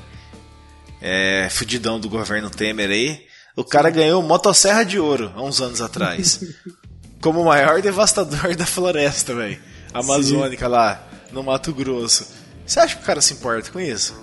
é, 1.00 1.46
é 1.46 1.50
fudidão 1.50 1.98
do 1.98 2.06
governo 2.06 2.50
Temer 2.50 2.90
aí. 2.90 3.26
O 3.56 3.64
cara 3.64 3.88
Sim. 3.88 3.96
ganhou 3.96 4.22
motosserra 4.22 4.84
de 4.84 4.98
ouro 4.98 5.32
há 5.34 5.42
uns 5.42 5.60
anos 5.62 5.80
atrás. 5.80 6.44
como 7.18 7.40
o 7.40 7.46
maior 7.46 7.80
devastador 7.80 8.54
da 8.54 8.66
floresta, 8.66 9.34
velho. 9.34 9.58
Amazônica 9.94 10.66
Sim. 10.66 10.70
lá, 10.70 11.02
no 11.32 11.42
Mato 11.42 11.72
Grosso. 11.72 12.26
Você 12.66 12.78
acha 12.78 12.94
que 12.94 13.02
o 13.02 13.06
cara 13.06 13.22
se 13.22 13.32
importa 13.32 13.70
com 13.70 13.80
isso? 13.80 14.14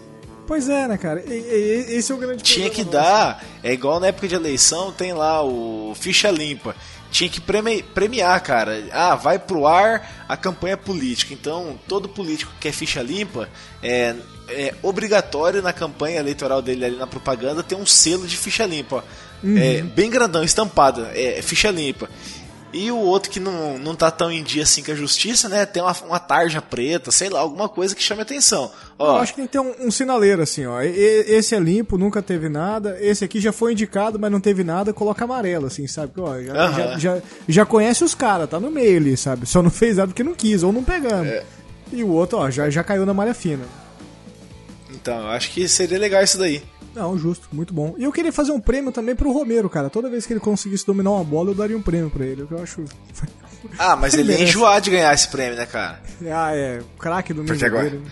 Pois 0.46 0.70
é, 0.70 0.88
né, 0.88 0.98
cara? 0.98 1.24
E, 1.26 1.32
e, 1.32 1.96
esse 1.96 2.12
é 2.12 2.16
o 2.16 2.18
grande 2.20 2.44
Tinha 2.44 2.70
que 2.70 2.84
dar, 2.84 3.44
é 3.64 3.74
igual 3.74 4.00
na 4.00 4.08
época 4.08 4.28
de 4.28 4.36
eleição, 4.36 4.92
tem 4.92 5.14
lá 5.14 5.44
o 5.44 5.94
ficha 5.96 6.30
limpa 6.30 6.76
tinha 7.12 7.30
que 7.30 7.41
premiar, 7.41 8.41
cara. 8.41 8.84
Ah, 8.91 9.15
vai 9.15 9.39
pro 9.39 9.65
ar 9.65 10.26
a 10.28 10.38
campanha 10.38 10.78
política. 10.78 11.34
Então, 11.34 11.80
todo 11.88 12.08
político 12.08 12.52
que 12.60 12.67
é 12.67 12.72
ficha 12.72 13.02
limpa 13.02 13.50
é, 13.82 14.15
é 14.50 14.74
obrigatório 14.82 15.62
na 15.62 15.74
campanha 15.74 16.19
eleitoral 16.19 16.62
dele 16.62 16.86
ali 16.86 16.95
na 16.95 17.08
propaganda 17.08 17.63
ter 17.63 17.76
um 17.76 17.86
selo 17.86 18.28
de 18.28 18.38
ficha 18.38 18.65
limpa. 18.65 19.04
Uhum. 19.43 19.58
É, 19.58 19.82
bem 19.82 20.10
grandão, 20.10 20.43
estampado, 20.43 21.08
é, 21.13 21.39
é 21.39 21.41
ficha 21.41 21.72
limpa. 21.72 22.10
E 22.72 22.92
o 22.92 22.98
outro 22.98 23.32
que 23.32 23.40
não, 23.40 23.80
não 23.80 23.96
tá 23.96 24.12
tão 24.12 24.32
em 24.32 24.44
dia 24.44 24.62
assim 24.62 24.84
com 24.84 24.92
a 24.92 24.96
justiça, 24.96 25.50
né? 25.50 25.66
Tem 25.66 25.82
uma, 25.82 25.96
uma 26.06 26.20
tarja 26.20 26.62
preta, 26.62 27.12
sei 27.12 27.28
lá, 27.28 27.40
alguma 27.40 27.68
coisa 27.68 27.96
que 27.96 28.04
chame 28.04 28.22
atenção. 28.22 28.72
Ó, 28.98 29.16
Eu 29.16 29.22
acho 29.22 29.34
que 29.34 29.38
tem 29.38 29.48
que 29.48 29.52
ter 29.52 29.60
um, 29.60 29.88
um 29.88 29.92
sinaleiro 29.92 30.44
assim, 30.44 30.68
ó. 30.68 30.80
E, 30.82 30.90
esse 30.90 31.56
é 31.56 31.60
limpo, 31.60 31.98
nunca 31.98 32.22
teve 32.22 32.48
nada. 32.48 32.98
Esse 33.02 33.26
aqui 33.26 33.40
já 33.40 33.52
foi 33.52 33.72
indicado, 33.72 34.20
mas 34.20 34.32
não 34.32 34.40
teve 34.40 34.64
nada, 34.64 34.94
coloca 34.94 35.24
amarelo, 35.24 35.66
assim, 35.66 35.88
sabe? 35.88 36.14
Ó, 36.18 36.40
já, 36.40 36.72
já, 36.72 36.98
já, 36.98 37.22
já, 37.48 37.66
conhece 37.66 38.04
os 38.04 38.14
caras, 38.14 38.48
tá 38.48 38.60
no 38.60 38.70
meio 38.70 38.98
ali, 38.98 39.18
sabe? 39.18 39.48
Só 39.48 39.64
não 39.64 39.72
fez 39.72 39.98
nada 39.98 40.10
porque 40.10 40.24
não 40.24 40.36
quis, 40.36 40.62
ou 40.62 40.72
não 40.72 40.84
pegando. 40.84 41.28
É. 41.28 41.44
E 41.92 42.04
o 42.04 42.10
outro, 42.10 42.38
ó, 42.38 42.52
já, 42.52 42.70
já 42.70 42.84
caiu 42.84 43.06
na 43.06 43.16
malha 43.16 43.34
fina. 43.34 43.66
Então, 44.92 45.20
eu 45.20 45.28
acho 45.30 45.52
que 45.52 45.68
seria 45.68 45.98
legal 45.98 46.24
isso 46.24 46.38
daí. 46.38 46.62
Não, 46.95 47.17
justo, 47.17 47.47
muito 47.52 47.73
bom. 47.73 47.95
E 47.97 48.04
eu 48.04 48.12
queria 48.12 48.32
fazer 48.32 48.52
um 48.52 48.60
prêmio 48.60 48.91
também 48.91 49.15
pro 49.15 49.32
Romero, 49.32 49.69
cara. 49.69 49.89
Toda 49.89 50.10
vez 50.10 50.25
que 50.25 50.34
ele 50.34 50.39
conseguisse 50.39 50.86
dominar 50.86 51.12
uma 51.12 51.23
bola, 51.23 51.52
eu 51.52 51.56
daria 51.56 51.78
um 51.78 51.82
prêmio 51.82 52.10
pra 52.10 52.25
ele. 52.25 52.47
Eu 52.49 52.62
acho. 52.62 52.84
Ah, 53.78 53.93
mas 53.97 54.13
ele 54.13 54.32
ia 54.32 54.41
enjoar 54.43 54.80
de 54.80 54.89
ganhar 54.89 55.13
esse 55.13 55.28
prêmio, 55.28 55.58
né, 55.58 55.65
cara? 55.65 56.02
Ah, 56.34 56.56
é. 56.56 56.80
O 56.80 56.97
craque 56.97 57.34
do 57.34 57.43
nível 57.43 57.67
agora, 57.67 57.89
dele. 57.89 57.97
Né? 58.06 58.12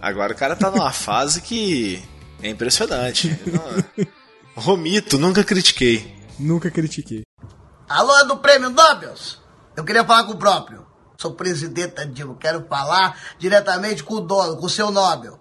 Agora 0.00 0.32
o 0.32 0.36
cara 0.36 0.54
tá 0.54 0.70
numa 0.70 0.92
fase 0.94 1.40
que 1.40 2.00
é 2.40 2.48
impressionante. 2.48 3.36
Romito, 4.54 5.18
nunca 5.18 5.42
critiquei. 5.42 6.14
Nunca 6.38 6.70
critiquei. 6.70 7.24
Alô, 7.88 8.16
é 8.20 8.24
do 8.24 8.36
Prêmio 8.36 8.70
Nobel? 8.70 9.14
Eu 9.76 9.82
queria 9.82 10.04
falar 10.04 10.24
com 10.24 10.34
o 10.34 10.38
próprio. 10.38 10.86
Sou 11.18 11.32
presidente 11.34 11.96
da 11.96 12.04
Dilma, 12.04 12.36
quero 12.36 12.64
falar 12.68 13.18
diretamente 13.38 14.04
com 14.04 14.14
o 14.14 14.20
dono, 14.20 14.56
com 14.56 14.66
o 14.66 14.70
seu 14.70 14.92
Nobel. 14.92 15.40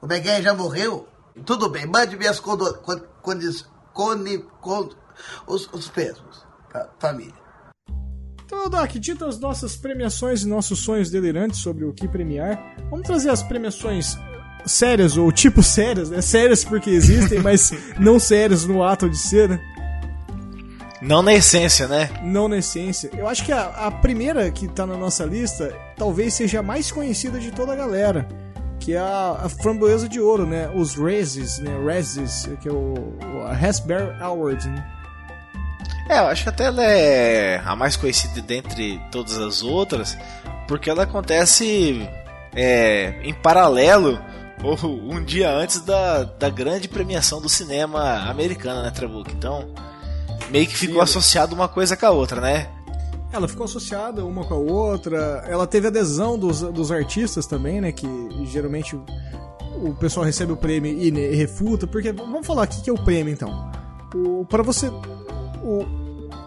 O 0.00 0.06
Beguém 0.06 0.42
já 0.42 0.54
morreu? 0.54 1.08
Tudo 1.44 1.68
bem, 1.68 1.86
mande 1.86 2.16
minhas 2.16 2.38
condições. 2.38 3.64
Os, 5.46 5.68
os 5.72 5.88
pesos, 5.88 6.44
família. 6.98 7.44
Então, 8.44 8.68
Doc, 8.68 8.90
dito 8.92 9.24
as 9.24 9.38
nossas 9.38 9.76
premiações 9.76 10.42
e 10.42 10.48
nossos 10.48 10.80
sonhos 10.80 11.10
delirantes 11.10 11.60
sobre 11.60 11.84
o 11.84 11.92
que 11.92 12.06
premiar, 12.06 12.76
vamos 12.90 13.06
trazer 13.06 13.30
as 13.30 13.42
premiações 13.42 14.16
sérias, 14.66 15.16
ou 15.16 15.30
tipo 15.32 15.62
sérias, 15.62 16.10
né? 16.10 16.20
Sérias 16.20 16.64
porque 16.64 16.90
existem, 16.90 17.40
mas 17.42 17.72
não 17.98 18.18
sérias 18.18 18.64
no 18.64 18.82
ato 18.82 19.08
de 19.08 19.16
ser, 19.16 19.48
né? 19.48 19.60
Não 21.02 21.22
na 21.22 21.34
essência, 21.34 21.86
né? 21.86 22.10
Não 22.22 22.48
na 22.48 22.58
essência. 22.58 23.10
Eu 23.12 23.28
acho 23.28 23.44
que 23.44 23.52
a, 23.52 23.66
a 23.86 23.90
primeira 23.90 24.50
que 24.50 24.68
tá 24.68 24.86
na 24.86 24.96
nossa 24.96 25.24
lista 25.24 25.74
talvez 25.96 26.34
seja 26.34 26.60
a 26.60 26.62
mais 26.62 26.90
conhecida 26.90 27.38
de 27.38 27.50
toda 27.50 27.72
a 27.72 27.76
galera 27.76 28.26
que 28.84 28.92
é 28.92 28.98
a, 28.98 29.38
a, 29.44 29.48
framboesa 29.48 30.06
de 30.06 30.20
ouro, 30.20 30.46
né? 30.46 30.70
Os 30.74 30.94
Rezes, 30.94 31.58
né? 31.58 31.70
Rezes, 31.86 32.46
que 32.60 32.68
é 32.68 32.72
o, 32.72 32.94
o 32.94 33.46
Raspberry 33.50 34.14
Award, 34.20 34.68
né? 34.68 34.86
É, 36.10 36.18
eu 36.18 36.26
acho 36.26 36.42
que 36.42 36.50
até 36.50 36.64
ela 36.64 36.84
é 36.84 37.62
a 37.64 37.74
mais 37.74 37.96
conhecida 37.96 38.42
dentre 38.42 39.00
todas 39.10 39.38
as 39.38 39.62
outras, 39.62 40.18
porque 40.68 40.90
ela 40.90 41.04
acontece 41.04 42.06
é, 42.54 43.20
em 43.22 43.32
paralelo 43.32 44.20
ou 44.62 44.76
um 44.84 45.24
dia 45.24 45.50
antes 45.50 45.80
da, 45.80 46.24
da 46.24 46.50
grande 46.50 46.86
premiação 46.86 47.40
do 47.40 47.48
cinema 47.48 48.28
americano, 48.28 48.82
né, 48.82 48.90
Trabuco? 48.90 49.30
Então, 49.30 49.66
meio 50.50 50.66
que 50.66 50.76
ficou 50.76 50.96
Sim. 50.96 51.02
associado 51.02 51.54
uma 51.54 51.68
coisa 51.68 51.96
com 51.96 52.04
a 52.04 52.10
outra, 52.10 52.38
né? 52.38 52.68
Ela 53.34 53.48
ficou 53.48 53.64
associada 53.64 54.24
uma 54.24 54.44
com 54.44 54.54
a 54.54 54.56
outra. 54.56 55.44
Ela 55.48 55.66
teve 55.66 55.88
adesão 55.88 56.38
dos, 56.38 56.60
dos 56.60 56.92
artistas 56.92 57.46
também, 57.46 57.80
né? 57.80 57.90
Que 57.90 58.06
geralmente 58.46 58.94
o, 58.94 59.04
o 59.82 59.92
pessoal 59.94 60.24
recebe 60.24 60.52
o 60.52 60.56
prêmio 60.56 60.92
e, 60.92 61.10
refuta. 61.34 61.84
Porque 61.84 62.12
vamos 62.12 62.46
falar 62.46 62.62
aqui 62.62 62.80
que 62.80 62.88
é 62.88 62.92
o 62.92 63.04
prêmio 63.04 63.32
então. 63.32 63.72
O, 64.14 64.46
para 64.46 64.62
você. 64.62 64.88
O, 65.64 65.84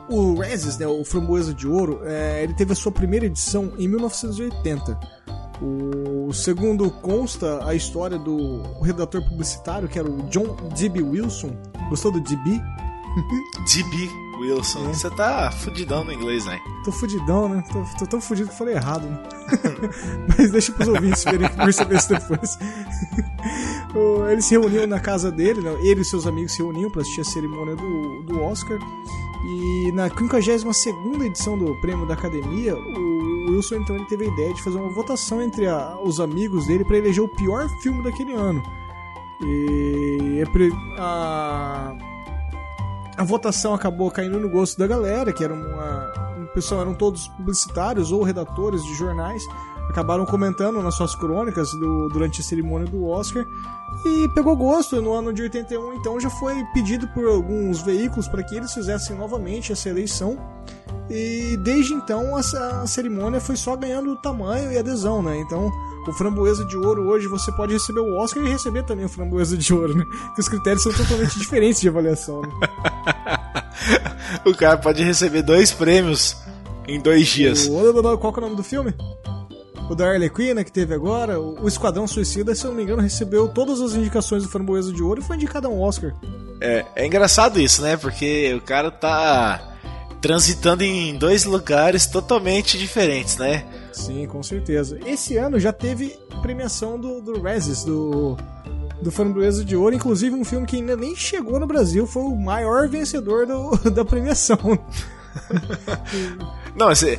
o 0.10 0.40
Rezes, 0.40 0.78
né, 0.78 0.88
o 0.88 1.04
Framboesa 1.04 1.54
de 1.54 1.68
Ouro, 1.68 2.00
é, 2.06 2.42
ele 2.42 2.54
teve 2.54 2.72
a 2.72 2.76
sua 2.76 2.94
primeira 2.94 3.26
edição 3.26 3.74
em 3.78 3.86
1980. 3.90 4.98
O 5.62 6.32
segundo 6.32 6.90
consta 6.90 7.68
a 7.68 7.76
história 7.76 8.18
do 8.18 8.62
redator 8.82 9.22
publicitário, 9.28 9.90
que 9.90 10.00
era 10.00 10.10
o 10.10 10.22
John 10.30 10.56
D.B. 10.74 11.02
Wilson. 11.02 11.52
Gostou 11.90 12.14
do 12.14 12.22
D.B.? 12.22 12.52
D.B. 12.52 14.27
Wilson. 14.40 14.90
É. 14.90 14.94
Você 14.94 15.10
tá 15.10 15.52
fudidão 15.52 16.04
no 16.04 16.12
inglês, 16.12 16.46
né? 16.46 16.60
Tô 16.84 16.92
fudidão, 16.92 17.50
né? 17.50 17.64
Tô, 17.72 17.84
tô 18.00 18.06
tão 18.06 18.22
fudido 18.22 18.50
que 18.50 18.58
falei 18.58 18.76
errado, 18.76 19.08
né? 19.08 19.20
Mas 20.38 20.52
deixa 20.52 20.72
pros 20.72 20.88
ouvintes 20.88 21.24
verem, 21.24 21.50
perceber 21.56 21.96
isso 21.96 22.10
depois. 22.10 22.58
Eles 24.32 24.46
se 24.46 24.52
reuniam 24.52 24.86
na 24.86 25.00
casa 25.00 25.32
dele, 25.32 25.62
né? 25.62 25.76
ele 25.82 26.02
e 26.02 26.06
seus 26.06 26.28
amigos 26.28 26.52
se 26.52 26.62
reuniam 26.62 26.90
para 26.90 27.02
assistir 27.02 27.22
a 27.22 27.24
cerimônia 27.24 27.76
do, 27.76 28.24
do 28.24 28.42
Oscar. 28.42 28.78
E 29.46 29.92
na 29.94 30.10
52 30.10 30.76
edição 31.26 31.58
do 31.58 31.74
prêmio 31.82 32.06
da 32.06 32.14
academia, 32.14 32.76
o 32.76 33.52
Wilson 33.52 33.76
então 33.76 33.96
ele 33.96 34.06
teve 34.06 34.26
a 34.26 34.28
ideia 34.28 34.54
de 34.54 34.62
fazer 34.62 34.78
uma 34.78 34.90
votação 34.90 35.42
entre 35.42 35.68
a, 35.68 35.98
os 36.04 36.20
amigos 36.20 36.68
dele 36.68 36.84
para 36.84 36.98
eleger 36.98 37.24
o 37.24 37.28
pior 37.28 37.70
filme 37.82 38.04
daquele 38.04 38.34
ano. 38.34 38.62
E 39.42 40.44
a, 40.98 41.96
a 43.18 43.24
votação 43.24 43.74
acabou 43.74 44.12
caindo 44.12 44.40
no 44.40 44.48
gosto 44.48 44.78
da 44.78 44.86
galera, 44.86 45.34
que 45.34 45.44
era 45.44 45.54
uma, 45.54 46.14
um 46.38 46.46
pessoal 46.54 46.82
eram 46.82 46.94
todos 46.94 47.28
publicitários 47.30 48.12
ou 48.12 48.22
redatores 48.22 48.84
de 48.84 48.94
jornais, 48.94 49.42
acabaram 49.90 50.26
comentando 50.26 50.82
nas 50.84 50.96
suas 50.96 51.16
crônicas 51.16 51.72
do, 51.72 52.10
durante 52.10 52.42
a 52.42 52.44
cerimônia 52.44 52.88
do 52.88 53.06
Oscar 53.06 53.46
e 54.06 54.30
pegou 54.30 54.56
gosto. 54.56 55.02
No 55.02 55.14
ano 55.14 55.34
de 55.34 55.42
81, 55.42 55.94
então, 55.94 56.20
já 56.20 56.30
foi 56.30 56.64
pedido 56.74 57.08
por 57.08 57.26
alguns 57.26 57.82
veículos 57.82 58.28
para 58.28 58.44
que 58.44 58.56
eles 58.56 58.74
fizessem 58.74 59.16
novamente 59.16 59.72
essa 59.72 59.90
eleição. 59.90 60.38
E 61.10 61.58
desde 61.64 61.94
então 61.94 62.36
a, 62.36 62.42
a 62.82 62.88
cerimônia 62.88 63.40
foi 63.40 63.56
só 63.56 63.76
ganhando 63.76 64.16
tamanho 64.18 64.72
e 64.72 64.78
adesão, 64.78 65.24
né? 65.24 65.40
Então 65.40 65.72
o 66.10 66.14
Framboesa 66.14 66.64
de 66.66 66.78
Ouro 66.78 67.08
hoje 67.08 67.28
você 67.28 67.52
pode 67.52 67.74
receber 67.74 68.00
o 68.00 68.16
Oscar 68.18 68.44
e 68.44 68.50
receber 68.50 68.84
também 68.84 69.06
o 69.06 69.10
Framboesa 69.10 69.58
de 69.58 69.74
Ouro, 69.74 69.96
né? 69.96 70.06
Porque 70.06 70.42
os 70.42 70.50
critérios 70.50 70.84
são 70.84 70.94
totalmente 70.94 71.38
diferentes 71.40 71.82
de 71.82 71.90
avaliação, 71.90 72.42
né? 72.42 72.50
o 74.46 74.56
cara 74.56 74.78
pode 74.78 75.04
receber 75.04 75.42
dois 75.42 75.72
prêmios 75.72 76.36
em 76.88 77.00
dois 77.00 77.28
dias. 77.28 77.68
O, 77.68 78.18
qual 78.18 78.34
é 78.34 78.38
o 78.38 78.42
nome 78.42 78.56
do 78.56 78.64
filme? 78.64 78.94
O 79.90 79.96
da 79.96 80.06
Harley 80.06 80.30
Quinn, 80.30 80.54
né, 80.54 80.64
que 80.64 80.72
teve 80.72 80.94
agora. 80.94 81.40
O 81.40 81.68
Esquadrão 81.68 82.06
Suicida, 82.08 82.54
se 82.54 82.66
eu 82.66 82.72
não 82.72 82.78
me 82.78 82.84
engano, 82.84 83.02
recebeu 83.02 83.48
todas 83.48 83.80
as 83.80 83.94
indicações 83.94 84.44
do 84.44 84.50
Framboesa 84.50 84.92
de 84.92 85.02
Ouro 85.02 85.22
e 85.22 85.24
foi 85.24 85.38
indicado 85.38 85.68
a 85.68 85.70
um 85.70 85.82
Oscar. 85.82 86.14
É, 86.60 86.86
é 86.96 87.06
engraçado 87.06 87.60
isso, 87.60 87.82
né? 87.82 87.96
Porque 87.96 88.54
o 88.54 88.62
cara 88.62 88.92
tá 88.92 89.76
transitando 90.22 90.84
em 90.84 91.18
dois 91.18 91.46
lugares 91.46 92.06
totalmente 92.06 92.78
diferentes, 92.78 93.38
né? 93.38 93.64
Sim, 93.98 94.28
com 94.28 94.44
certeza. 94.44 95.00
Esse 95.06 95.38
ano 95.38 95.60
já 95.60 95.74
teve 95.74 96.18
premiação 96.42 97.00
do, 97.00 97.20
do 97.20 97.42
Rezes, 97.42 97.84
do, 97.84 98.38
do 99.02 99.12
Framboesa 99.12 99.66
de 99.66 99.76
Ouro, 99.76 99.96
inclusive 99.96 100.36
um 100.36 100.46
filme 100.46 100.66
que 100.66 100.76
ainda 100.76 100.96
nem 100.96 101.16
chegou 101.16 101.60
no 101.60 101.68
Brasil, 101.68 102.06
foi 102.06 102.24
o 102.24 102.36
maior 102.36 102.88
vencedor 102.88 103.46
do, 103.46 103.72
da 103.92 104.06
premiação. 104.06 104.58
Não, 106.76 106.94
se 106.94 107.18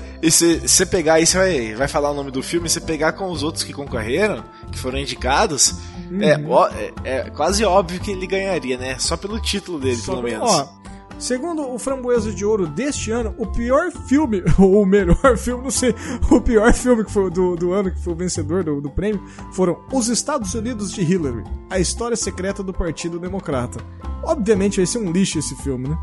você 0.63 0.87
pegar 0.87 1.15
aí, 1.15 1.27
você 1.27 1.37
vai, 1.37 1.75
vai 1.75 1.89
falar 1.89 2.13
o 2.13 2.15
nome 2.15 2.31
do 2.31 2.43
filme, 2.43 2.69
você 2.69 2.81
pegar 2.81 3.13
com 3.13 3.29
os 3.29 3.43
outros 3.43 3.65
que 3.65 3.73
concorreram, 3.73 4.45
que 4.71 4.79
foram 4.79 4.99
indicados, 4.99 5.75
uhum. 6.11 6.23
é, 6.23 6.41
ó, 6.47 6.69
é, 6.69 6.93
é, 7.05 7.31
quase 7.31 7.65
óbvio 7.65 7.99
que 7.99 8.13
ele 8.13 8.27
ganharia, 8.27 8.79
né? 8.79 8.97
Só 9.01 9.17
pelo 9.17 9.41
título 9.41 9.81
dele, 9.81 9.97
Só 9.97 10.13
pelo 10.13 10.23
menos. 10.23 10.49
Ó, 10.49 10.69
segundo 11.19 11.69
o 11.69 11.79
Framboesa 11.79 12.33
de 12.33 12.45
Ouro 12.45 12.67
deste 12.67 13.11
ano, 13.11 13.35
o 13.39 13.47
pior 13.47 13.91
filme, 13.91 14.43
ou 14.59 14.83
o 14.83 14.87
melhor 14.87 15.37
filme, 15.37 15.65
não 15.65 15.71
sei, 15.71 15.95
o 16.31 16.41
pior 16.41 16.73
filme 16.73 17.05
que 17.05 17.11
foi 17.11 17.31
do, 17.31 17.57
do 17.57 17.73
ano, 17.73 17.91
que 17.91 18.01
foi 18.01 18.13
o 18.13 18.17
vencedor 18.17 18.65
do, 18.65 18.81
do 18.81 18.91
prêmio, 18.91 19.23
foram 19.53 19.79
Os 19.93 20.09
Estados 20.09 20.55
Unidos 20.55 20.93
de 20.93 21.03
Hillary, 21.03 21.45
a 21.71 21.79
história 21.79 22.17
secreta 22.17 22.63
do 22.63 22.73
Partido 22.73 23.19
Democrata. 23.19 23.81
Obviamente 24.23 24.77
vai 24.77 24.87
ser 24.87 24.99
um 24.99 25.11
lixo 25.11 25.39
esse 25.39 25.55
filme, 25.57 25.89
né? 25.89 25.99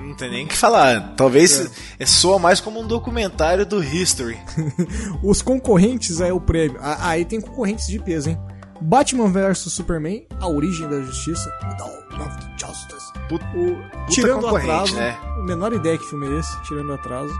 Não 0.00 0.14
tem 0.14 0.30
nem 0.30 0.44
o 0.44 0.48
que 0.48 0.56
falar. 0.56 1.14
Talvez 1.16 1.60
é. 1.60 1.70
é. 2.00 2.06
soa 2.06 2.38
mais 2.38 2.60
como 2.60 2.80
um 2.80 2.86
documentário 2.86 3.64
do 3.64 3.82
History. 3.82 4.38
Os 5.22 5.40
concorrentes 5.40 6.20
é 6.20 6.32
o 6.32 6.40
prêmio. 6.40 6.78
Aí 6.82 7.24
tem 7.24 7.40
concorrentes 7.40 7.86
de 7.86 7.98
peso, 7.98 8.28
hein? 8.28 8.38
Batman 8.80 9.30
vs 9.30 9.58
Superman, 9.58 10.26
A 10.40 10.48
Origem 10.48 10.88
da 10.88 11.00
Justiça. 11.00 11.50
Dawn 11.78 12.26
of 12.26 12.36
Justice. 12.58 13.01
Puta, 13.32 13.46
o, 13.54 14.06
tirando 14.08 14.46
atraso, 14.46 14.94
né? 14.94 15.16
menor 15.38 15.72
ideia 15.72 15.96
que 15.96 16.04
filme 16.04 16.26
é 16.26 16.38
esse, 16.38 16.60
tirando 16.64 16.92
atraso. 16.92 17.32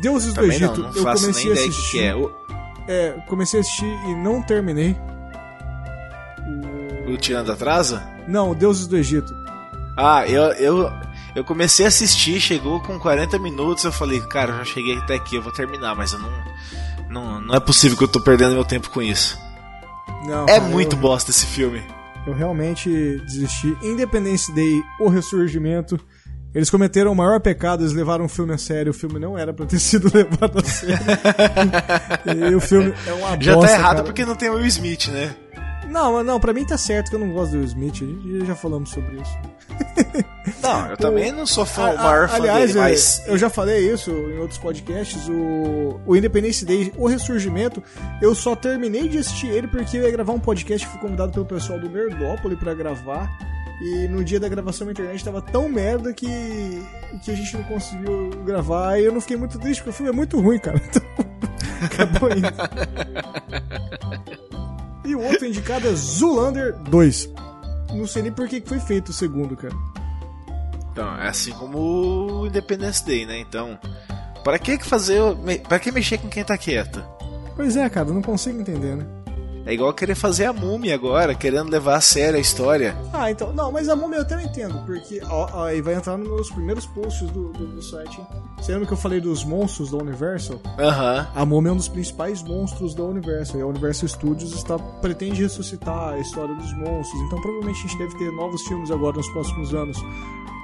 Deuses 0.00 0.32
Também 0.32 0.50
do 0.50 0.54
Egito, 0.54 0.80
não, 0.80 0.90
não 0.90 0.96
eu 0.96 1.02
comecei 1.02 1.50
a 1.50 1.54
assistir. 1.54 1.98
Que 1.98 2.04
é. 2.04 2.14
O... 2.14 2.30
é, 2.86 3.10
comecei 3.26 3.58
a 3.58 3.60
assistir 3.60 3.84
e 4.06 4.14
não 4.14 4.40
terminei. 4.40 4.96
O, 7.08 7.16
Tirando 7.16 7.50
Atraso? 7.50 8.00
Não, 8.28 8.54
Deuses 8.54 8.86
do 8.86 8.96
Egito. 8.96 9.34
Ah, 9.96 10.24
eu, 10.28 10.44
eu, 10.52 10.92
eu 11.34 11.44
comecei 11.44 11.84
a 11.84 11.88
assistir, 11.88 12.40
chegou 12.40 12.80
com 12.80 12.98
40 13.00 13.36
minutos, 13.40 13.82
eu 13.82 13.90
falei, 13.90 14.20
cara, 14.20 14.58
já 14.58 14.64
cheguei 14.64 14.96
até 14.96 15.16
aqui, 15.16 15.34
eu 15.34 15.42
vou 15.42 15.52
terminar, 15.52 15.96
mas 15.96 16.12
eu 16.12 16.20
não. 16.20 16.30
Não, 17.10 17.40
não 17.40 17.54
é 17.54 17.60
possível 17.60 17.98
que 17.98 18.04
eu 18.04 18.08
tô 18.08 18.20
perdendo 18.20 18.54
meu 18.54 18.64
tempo 18.64 18.88
com 18.90 19.02
isso. 19.02 19.36
Não, 20.24 20.46
é 20.46 20.60
muito 20.60 20.94
eu, 20.94 21.00
bosta 21.00 21.32
esse 21.32 21.44
filme. 21.44 21.82
Eu 22.26 22.32
realmente 22.34 22.88
desisti. 23.26 23.76
Independence 23.82 24.52
Day, 24.52 24.80
O 25.00 25.08
Ressurgimento. 25.08 25.98
Eles 26.54 26.68
cometeram 26.68 27.10
o 27.12 27.14
maior 27.16 27.40
pecado, 27.40 27.82
eles 27.82 27.94
levaram 27.94 28.26
o 28.26 28.28
filme 28.28 28.52
a 28.52 28.58
sério. 28.58 28.90
O 28.90 28.94
filme 28.94 29.18
não 29.18 29.38
era 29.38 29.52
pra 29.54 29.64
ter 29.64 29.78
sido 29.80 30.10
levado 30.14 30.58
a 30.58 30.64
sério. 30.64 30.96
e 32.50 32.54
o 32.54 32.60
filme 32.60 32.92
é 33.06 33.12
uma 33.14 33.40
Já 33.40 33.52
tá 33.52 33.58
bosta, 33.58 33.72
tá 33.74 33.78
errado 33.78 33.92
cara. 33.96 34.04
porque 34.04 34.24
não 34.24 34.34
tem 34.36 34.50
o 34.50 34.54
Will 34.56 34.66
Smith, 34.66 35.08
né? 35.08 35.34
Não, 35.92 36.24
não, 36.24 36.40
pra 36.40 36.54
mim 36.54 36.64
tá 36.64 36.78
certo 36.78 37.10
que 37.10 37.16
eu 37.16 37.20
não 37.20 37.30
gosto 37.30 37.52
do 37.52 37.58
Will 37.58 37.66
Smith. 37.66 38.02
Já 38.46 38.54
falamos 38.54 38.88
sobre 38.90 39.20
isso. 39.20 39.38
Não, 40.62 40.90
eu 40.90 40.96
também 40.96 41.32
não 41.32 41.44
sou 41.44 41.64
fã, 41.64 41.90
o 41.90 41.96
maior 41.96 42.28
fã 42.28 42.36
aliás, 42.36 42.72
dele, 42.72 42.80
mas... 42.80 43.22
eu 43.26 43.36
já 43.36 43.50
falei 43.50 43.92
isso 43.92 44.10
em 44.10 44.38
outros 44.38 44.58
podcasts, 44.58 45.28
o, 45.28 46.00
o 46.06 46.16
Independence 46.16 46.64
Day, 46.64 46.92
o 46.96 47.08
Ressurgimento, 47.08 47.82
eu 48.20 48.34
só 48.34 48.54
terminei 48.54 49.08
de 49.08 49.18
assistir 49.18 49.48
ele 49.48 49.66
porque 49.66 49.96
eu 49.96 50.02
ia 50.02 50.10
gravar 50.10 50.32
um 50.32 50.38
podcast, 50.38 50.86
fui 50.86 51.00
convidado 51.00 51.32
pelo 51.32 51.46
pessoal 51.46 51.80
do 51.80 51.88
Nerdópolis 51.88 52.58
para 52.58 52.74
gravar, 52.74 53.28
e 53.80 54.06
no 54.08 54.22
dia 54.22 54.38
da 54.38 54.48
gravação 54.48 54.84
na 54.84 54.92
internet 54.92 55.24
tava 55.24 55.42
tão 55.42 55.68
merda 55.68 56.12
que, 56.12 56.28
que 57.24 57.30
a 57.30 57.34
gente 57.34 57.56
não 57.56 57.64
conseguiu 57.64 58.30
gravar, 58.44 59.00
e 59.00 59.04
eu 59.04 59.12
não 59.12 59.20
fiquei 59.20 59.36
muito 59.36 59.58
triste, 59.58 59.78
porque 59.78 59.90
o 59.90 59.94
filme 59.94 60.10
é 60.10 60.14
muito 60.14 60.40
ruim, 60.40 60.58
cara. 60.58 60.80
Então, 61.82 62.06
acabou 62.06 62.30
indo. 62.30 62.46
e 65.04 65.14
o 65.14 65.20
outro 65.20 65.46
indicado 65.46 65.88
é 65.88 65.94
Zulander 65.94 66.74
2. 66.74 67.30
Não 67.94 68.06
sei 68.06 68.22
nem 68.22 68.32
por 68.32 68.48
que 68.48 68.62
foi 68.64 68.80
feito 68.80 69.10
o 69.10 69.12
segundo, 69.12 69.56
cara. 69.56 69.74
Então, 70.92 71.16
é 71.16 71.28
assim 71.28 71.52
como 71.52 71.78
o 71.78 72.46
Independence 72.46 73.04
Day, 73.04 73.26
né? 73.26 73.38
Então, 73.38 73.78
para 74.44 74.58
que 74.58 74.78
fazer, 74.78 75.20
para 75.68 75.78
que 75.78 75.90
mexer 75.90 76.18
com 76.18 76.28
quem 76.28 76.44
tá 76.44 76.56
quieto? 76.56 77.02
Pois 77.56 77.76
é, 77.76 77.88
cara, 77.88 78.10
não 78.10 78.22
consigo 78.22 78.60
entender, 78.60 78.96
né? 78.96 79.21
É 79.64 79.72
igual 79.72 79.92
querer 79.92 80.14
fazer 80.14 80.46
a 80.46 80.52
múmia 80.52 80.94
agora, 80.94 81.34
querendo 81.34 81.70
levar 81.70 81.96
a 81.96 82.00
sério 82.00 82.36
a 82.36 82.40
história. 82.40 82.96
Ah, 83.12 83.30
então. 83.30 83.52
Não, 83.52 83.70
mas 83.70 83.88
a 83.88 83.94
múmia 83.94 84.16
eu 84.16 84.22
até 84.22 84.34
não 84.36 84.42
entendo, 84.42 84.84
porque 84.84 85.20
aí 85.54 85.80
vai 85.80 85.94
entrar 85.94 86.16
nos 86.16 86.50
primeiros 86.50 86.86
posts 86.86 87.30
do, 87.30 87.52
do, 87.52 87.66
do 87.66 87.82
site. 87.82 88.20
Você 88.58 88.72
lembra 88.72 88.86
que 88.86 88.92
eu 88.92 88.96
falei 88.96 89.20
dos 89.20 89.44
monstros 89.44 89.90
da 89.90 89.98
Universal? 89.98 90.60
Aham. 90.78 91.28
A 91.34 91.46
múmia 91.46 91.70
é 91.70 91.72
um 91.72 91.76
dos 91.76 91.88
principais 91.88 92.42
monstros 92.42 92.94
da 92.94 93.04
Universal. 93.04 93.60
E 93.60 93.62
a 93.62 93.66
Universal 93.66 94.08
Studios 94.08 94.52
está, 94.52 94.78
pretende 94.78 95.42
ressuscitar 95.42 96.14
a 96.14 96.18
história 96.18 96.54
dos 96.54 96.72
monstros. 96.74 97.20
Então 97.22 97.40
provavelmente 97.40 97.78
a 97.78 97.88
gente 97.88 97.98
deve 97.98 98.18
ter 98.18 98.32
novos 98.32 98.62
filmes 98.62 98.90
agora 98.90 99.16
nos 99.16 99.28
próximos 99.28 99.72
anos. 99.74 99.96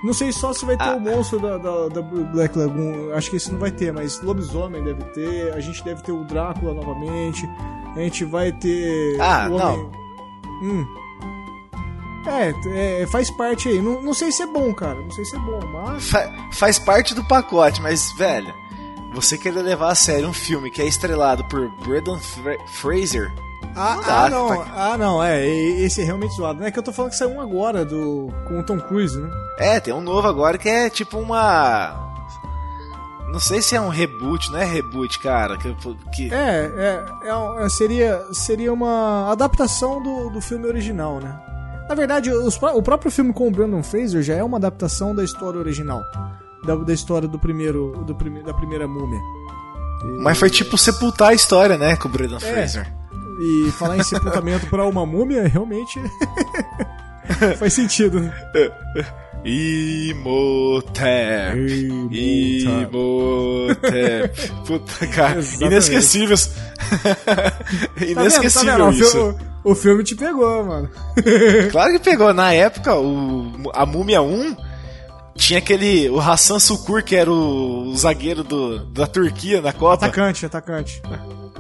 Não 0.03 0.13
sei 0.13 0.31
só 0.31 0.53
se 0.53 0.65
vai 0.65 0.77
ter 0.77 0.85
ah. 0.85 0.97
o 0.97 1.01
monstro 1.01 1.41
da, 1.41 1.59
da, 1.59 1.89
da, 1.89 2.03
Black 2.03 2.57
Lagoon. 2.57 3.13
Acho 3.15 3.31
que 3.31 3.37
esse 3.37 3.51
não 3.51 3.59
vai 3.59 3.73
ter, 3.73 3.93
mas 3.93 4.21
lobisomem 4.23 4.83
deve 4.83 5.03
ter. 5.07 5.53
A 5.53 5.61
gente 5.61 5.83
deve 5.85 6.03
ter 6.03 6.13
o 6.13 6.25
Drácula 6.25 6.73
novamente. 6.73 7.49
A 7.99 8.03
gente 8.05 8.25
vai 8.25 8.53
ter. 8.53 9.21
Ah, 9.21 9.49
não. 9.49 9.91
Hum. 10.63 10.87
É, 12.27 13.03
é, 13.03 13.07
faz 13.07 13.31
parte 13.31 13.69
aí. 13.69 13.81
Não, 13.81 14.03
não 14.03 14.15
sei 14.15 14.31
se 14.31 14.43
é 14.43 14.47
bom, 14.47 14.73
cara. 14.73 14.95
Não 14.95 15.11
sei 15.11 15.25
se 15.25 15.35
é 15.35 15.39
bom, 15.39 15.61
mas. 15.73 16.11
Fa 16.11 16.33
faz 16.53 16.79
parte 16.79 17.15
do 17.15 17.25
pacote, 17.25 17.83
mas, 17.83 18.13
velho, 18.13 18.55
você 19.15 19.37
querer 19.37 19.63
levar 19.63 19.91
a 19.91 19.95
sério 19.95 20.29
um 20.29 20.33
filme 20.33 20.71
que 20.71 20.81
é 20.81 20.87
estrelado 20.87 21.45
por 21.47 21.69
Brendan 21.85 22.19
Fraser 22.67 23.33
ah, 23.75 23.97
não, 23.97 24.09
ah, 24.09 24.31
não. 24.31 24.63
Ah, 24.75 24.99
não, 24.99 25.23
é. 25.23 25.47
Esse 25.47 26.03
é 26.03 26.05
realmente 26.05 26.35
zoado. 26.35 26.59
Não 26.59 26.67
é 26.67 26.71
que 26.71 26.79
eu 26.79 26.83
tô 26.83 26.93
falando 26.93 27.13
que 27.13 27.17
saiu 27.17 27.31
um 27.31 27.41
agora 27.41 27.85
do, 27.85 28.29
com 28.47 28.59
o 28.59 28.63
Tom 28.65 28.81
Cruise, 28.81 29.17
né? 29.17 29.31
É, 29.57 29.79
tem 29.79 29.95
um 29.95 30.01
novo 30.01 30.27
agora 30.27 30.59
que 30.59 30.69
é 30.69 30.91
tipo 30.91 31.19
uma. 31.19 32.08
Não 33.33 33.39
sei 33.39 33.61
se 33.61 33.77
é 33.77 33.81
um 33.81 33.89
reboot, 33.89 34.51
não 34.51 34.59
é 34.59 34.65
reboot, 34.65 35.19
cara. 35.19 35.57
Que, 35.59 35.75
que... 36.15 36.35
É, 36.35 36.73
é, 36.77 37.05
é, 37.25 37.65
é 37.65 37.69
seria, 37.69 38.25
seria 38.33 38.73
uma 38.73 39.31
adaptação 39.31 40.03
do, 40.03 40.31
do 40.31 40.41
filme 40.41 40.67
original, 40.67 41.21
né? 41.21 41.39
Na 41.89 41.95
verdade, 41.95 42.31
os, 42.31 42.61
o 42.61 42.83
próprio 42.83 43.11
filme 43.11 43.33
com 43.33 43.49
o 43.49 43.51
Brandon 43.51 43.83
Fraser 43.83 44.23
já 44.23 44.35
é 44.35 44.43
uma 44.43 44.59
adaptação 44.59 45.15
da 45.15 45.23
história 45.23 45.59
original. 45.59 46.03
Da, 46.65 46.75
da 46.77 46.93
história 46.93 47.29
do 47.29 47.39
primeiro, 47.39 48.05
do 48.07 48.15
prime, 48.15 48.43
da 48.43 48.53
primeira 48.53 48.89
múmia. 48.89 49.21
E... 50.03 50.23
Mas 50.23 50.39
foi 50.39 50.51
tipo 50.51 50.77
sepultar 50.77 51.29
a 51.29 51.35
história, 51.35 51.79
né, 51.79 51.97
com 51.97 52.09
o 52.09 52.11
Brandon 52.11 52.37
é, 52.37 52.41
Fraser. 52.41 52.95
E 53.41 53.71
falar 53.73 53.97
em 53.97 54.03
sepultamento 54.03 54.67
para 54.67 54.85
uma 54.85 55.07
múmia 55.07 55.47
realmente 55.47 56.01
faz 57.59 57.73
sentido. 57.73 58.21
Imhotep. 59.45 60.99
Imhotep. 62.11 62.91
Puta, 64.67 65.07
cara. 65.09 65.41
Inesquecíveis. 65.61 66.55
Inesquecível 68.01 68.79
tá 68.79 68.85
vendo, 68.85 68.85
tá 68.85 68.91
vendo? 68.91 69.05
isso. 69.05 69.19
O 69.19 69.21
filme, 69.23 69.39
o 69.65 69.75
filme 69.75 70.05
te 70.05 70.15
pegou, 70.15 70.65
mano. 70.65 70.91
claro 71.71 71.93
que 71.93 71.99
pegou. 71.99 72.33
Na 72.35 72.53
época, 72.53 72.95
o, 72.95 73.71
a 73.75 73.87
Múmia 73.87 74.21
1 74.23 74.57
tinha 75.37 75.59
aquele. 75.59 76.11
O 76.11 76.21
Hassan 76.21 76.59
Sukur, 76.59 77.03
que 77.03 77.17
era 77.17 77.31
o, 77.31 77.89
o 77.89 77.97
zagueiro 77.97 78.43
do, 78.43 78.85
da 78.87 79.07
Turquia 79.07 79.61
na 79.61 79.73
Copa. 79.73 80.07
Atacante, 80.07 80.45
atacante 80.45 81.01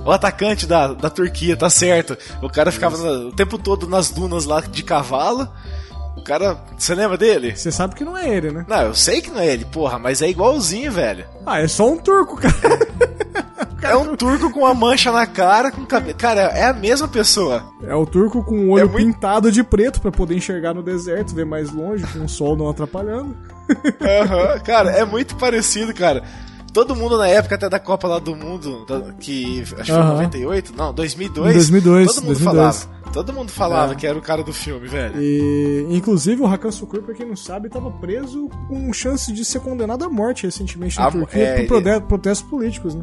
o 0.08 0.10
atacante 0.10 0.66
da, 0.66 0.94
da 0.94 1.10
Turquia, 1.10 1.54
tá 1.54 1.68
certo. 1.68 2.16
O 2.40 2.48
cara 2.48 2.72
ficava 2.72 2.96
o 2.96 3.32
tempo 3.32 3.58
todo 3.58 3.86
nas 3.86 4.10
dunas 4.10 4.46
lá 4.46 4.60
de 4.60 4.82
cavalo. 4.82 5.46
O 6.18 6.22
cara. 6.22 6.58
Você 6.76 6.94
lembra 6.94 7.16
dele? 7.16 7.56
Você 7.56 7.70
sabe 7.70 7.94
que 7.94 8.04
não 8.04 8.16
é 8.16 8.28
ele, 8.28 8.50
né? 8.50 8.64
Não, 8.68 8.82
eu 8.82 8.94
sei 8.94 9.20
que 9.20 9.30
não 9.30 9.40
é 9.40 9.46
ele, 9.46 9.64
porra, 9.64 9.98
mas 9.98 10.20
é 10.20 10.28
igualzinho, 10.28 10.90
velho. 10.92 11.24
Ah, 11.46 11.60
é 11.60 11.68
só 11.68 11.88
um 11.88 11.96
turco, 11.96 12.36
cara. 12.36 12.54
É 13.80 13.96
um 13.96 14.16
turco 14.16 14.50
com 14.50 14.60
uma 14.60 14.74
mancha 14.74 15.10
na 15.12 15.26
cara, 15.26 15.70
com 15.70 15.86
cabelo. 15.86 16.18
Cara, 16.18 16.40
é 16.40 16.64
a 16.64 16.72
mesma 16.74 17.06
pessoa. 17.06 17.64
É 17.82 17.94
o 17.94 18.04
turco 18.04 18.42
com 18.42 18.66
o 18.66 18.70
olho 18.70 18.82
é 18.82 18.84
muito... 18.84 18.96
pintado 18.96 19.52
de 19.52 19.62
preto 19.62 20.00
para 20.00 20.10
poder 20.10 20.36
enxergar 20.36 20.74
no 20.74 20.82
deserto, 20.82 21.34
ver 21.34 21.46
mais 21.46 21.70
longe, 21.70 22.04
com 22.08 22.24
o 22.24 22.28
sol 22.28 22.56
não 22.56 22.68
atrapalhando. 22.68 23.36
Aham, 24.00 24.54
uhum, 24.54 24.60
cara, 24.60 24.90
é 24.90 25.04
muito 25.04 25.36
parecido, 25.36 25.94
cara. 25.94 26.22
Todo 26.72 26.94
mundo 26.94 27.16
na 27.18 27.26
época 27.28 27.54
até 27.54 27.68
da 27.68 27.78
Copa 27.78 28.06
lá 28.06 28.18
do 28.18 28.36
Mundo, 28.36 28.86
que 29.18 29.60
acho 29.62 29.74
que 29.76 29.82
foi 29.84 29.94
Aham. 29.94 30.12
98, 30.14 30.72
não, 30.76 30.92
2002. 30.92 31.54
2002, 31.54 32.06
Todo 32.06 32.16
mundo 32.16 32.26
2002. 32.26 32.44
falava. 32.84 32.98
Todo 33.12 33.32
mundo 33.32 33.50
falava 33.50 33.92
É. 33.92 33.96
que 33.96 34.06
era 34.06 34.18
o 34.18 34.22
cara 34.22 34.42
do 34.44 34.52
filme, 34.52 34.86
velho. 34.86 35.14
E, 35.20 35.86
inclusive, 35.90 36.42
o 36.42 36.46
Hakan 36.46 36.70
Sukur, 36.70 37.02
pra 37.02 37.14
quem 37.14 37.26
não 37.26 37.34
sabe, 37.36 37.68
estava 37.68 37.90
preso 37.90 38.48
com 38.68 38.92
chance 38.92 39.32
de 39.32 39.44
ser 39.46 39.60
condenado 39.60 40.04
à 40.04 40.10
morte 40.10 40.44
recentemente 40.44 40.98
na 40.98 41.06
Ah, 41.06 41.10
Turquia 41.10 41.42
é, 41.42 41.62
por 41.64 41.80
prode- 41.82 42.04
protestos 42.06 42.48
políticos, 42.50 42.94
né? 42.94 43.02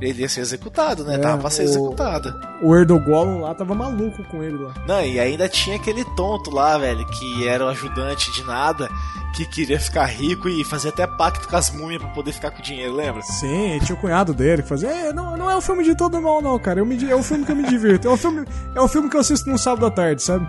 Ele 0.00 0.22
ia 0.22 0.28
ser 0.28 0.40
executado, 0.40 1.04
né? 1.04 1.16
É, 1.16 1.18
Tava 1.18 1.38
pra 1.38 1.50
ser 1.50 1.62
o- 1.62 1.64
executado. 1.64 2.34
O 2.62 2.74
Erdogan 2.74 3.40
lá 3.40 3.54
tava 3.54 3.74
maluco 3.74 4.24
com 4.24 4.42
ele 4.42 4.56
lá. 4.56 4.72
Não, 4.86 5.02
e 5.04 5.20
ainda 5.20 5.48
tinha 5.48 5.76
aquele 5.76 6.04
tonto 6.16 6.50
lá, 6.50 6.78
velho, 6.78 7.04
que 7.06 7.46
era 7.46 7.64
o 7.66 7.68
ajudante 7.68 8.32
de 8.32 8.42
nada, 8.44 8.88
que 9.34 9.44
queria 9.44 9.78
ficar 9.78 10.06
rico 10.06 10.48
e 10.48 10.64
fazer 10.64 10.88
até 10.88 11.06
pacto 11.06 11.46
com 11.48 11.56
as 11.56 11.70
múmias 11.70 12.00
pra 12.00 12.10
poder 12.12 12.32
ficar 12.32 12.50
com 12.50 12.62
dinheiro, 12.62 12.94
lembra? 12.94 13.20
Sim, 13.22 13.78
tinha 13.84 13.94
o 13.94 14.00
cunhado 14.00 14.32
dele 14.32 14.62
que 14.62 14.68
fazia. 14.68 14.88
É, 14.88 15.12
não, 15.12 15.36
não 15.36 15.50
é 15.50 15.56
um 15.56 15.60
filme 15.60 15.84
de 15.84 15.94
todo 15.94 16.20
mal, 16.20 16.40
não, 16.40 16.58
cara. 16.58 16.80
Eu 16.80 16.86
me, 16.86 16.96
é 17.10 17.14
um 17.14 17.22
filme 17.22 17.44
que 17.44 17.52
eu 17.52 17.56
me 17.56 17.68
divirto. 17.68 18.08
É 18.08 18.10
um 18.10 18.16
filme, 18.16 18.46
é 18.74 18.80
um 18.80 18.88
filme 18.88 19.10
que 19.10 19.16
eu 19.16 19.20
assisto 19.20 19.48
num 19.50 19.58
sábado 19.58 19.84
à 19.86 19.90
tarde, 19.90 20.22
sabe? 20.22 20.48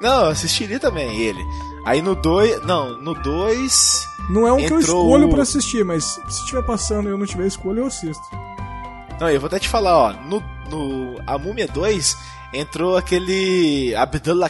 Não, 0.00 0.24
eu 0.24 0.30
assistiria 0.32 0.80
também 0.80 1.16
ele. 1.20 1.40
Aí 1.86 2.02
no 2.02 2.14
2. 2.16 2.62
Não, 2.66 3.00
no 3.00 3.14
2. 3.14 4.08
Não 4.30 4.46
é 4.48 4.52
um 4.52 4.56
que 4.56 4.72
eu 4.72 4.78
escolho 4.80 5.26
o- 5.28 5.30
pra 5.30 5.42
assistir, 5.42 5.84
mas 5.84 6.04
se 6.28 6.40
estiver 6.40 6.62
passando 6.64 7.08
e 7.08 7.12
eu 7.12 7.18
não 7.18 7.26
tiver 7.26 7.46
escolha, 7.46 7.80
eu 7.80 7.86
assisto. 7.86 8.22
Não, 9.20 9.30
eu 9.30 9.40
vou 9.40 9.46
até 9.46 9.58
te 9.58 9.68
falar, 9.68 9.96
ó. 9.96 10.12
No, 10.12 10.42
no 10.68 11.20
A 11.26 11.38
Múmia 11.38 11.66
2 11.68 12.16
entrou 12.52 12.96
aquele. 12.96 13.94
Abdullah 13.96 14.48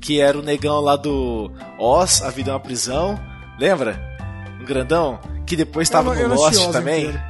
que 0.00 0.20
era 0.20 0.38
o 0.38 0.42
negão 0.42 0.80
lá 0.80 0.96
do 0.96 1.50
Oz, 1.78 2.22
A 2.22 2.30
Vida 2.30 2.50
é 2.50 2.54
uma 2.54 2.60
Prisão. 2.60 3.18
Lembra? 3.58 4.00
Um 4.60 4.64
grandão? 4.64 5.18
Que 5.46 5.56
depois 5.56 5.88
tava 5.88 6.10
Eu 6.10 6.14
não- 6.14 6.22
eu 6.22 6.28
no 6.30 6.34
Lost 6.36 6.72
também. 6.72 7.04
inteiro. 7.06 7.22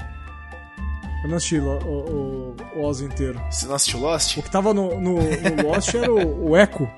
Eu 1.25 1.31
não 1.31 1.37
assisti 1.37 1.59
o, 1.59 1.69
o, 1.79 2.57
o 2.77 2.83
Oz 2.85 3.01
inteiro. 3.01 3.41
Você 3.51 3.67
não 3.67 3.75
assistiu 3.75 4.01
Lost? 4.01 4.37
O 4.37 4.43
que 4.43 4.51
tava 4.51 4.73
no, 4.75 5.01
no, 5.01 5.15
no 5.15 5.69
Lost 5.69 5.95
era 5.95 6.13
o, 6.13 6.51
o 6.51 6.57
Echo. 6.57 6.89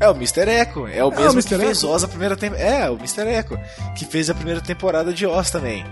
É 0.00 0.08
o 0.08 0.12
Mr. 0.14 0.48
Echo. 0.48 0.86
É 0.86 1.02
o 1.02 1.02
É, 1.02 1.04
o 1.04 1.10
mesmo 1.10 1.32
Mr. 1.40 1.48
que 1.48 1.56
fez 1.56 1.78
Echo? 1.78 1.88
Oz 1.92 2.04
a 2.04 2.08
primeira 2.08 2.36
temporada. 2.36 2.68
É, 2.68 2.90
o 2.90 2.94
Mr. 2.94 3.22
Echo. 3.28 3.58
Que 3.96 4.04
fez 4.04 4.28
a 4.30 4.34
primeira 4.34 4.60
temporada 4.60 5.12
de 5.12 5.26
Oz 5.26 5.50
também. 5.50 5.84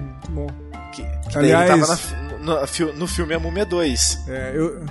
Muito 0.00 0.30
bom. 0.30 0.67
Que, 1.02 1.30
que 1.30 1.38
Aliás- 1.38 1.70
ele 1.70 1.80
tava 1.80 1.98
na- 2.40 2.66
no, 2.66 2.92
no, 2.94 3.06
filme 3.06 3.34
A 3.34 3.38
Múmia 3.38 3.64
2. 3.66 4.24
É, 4.28 4.52
eu, 4.54 4.84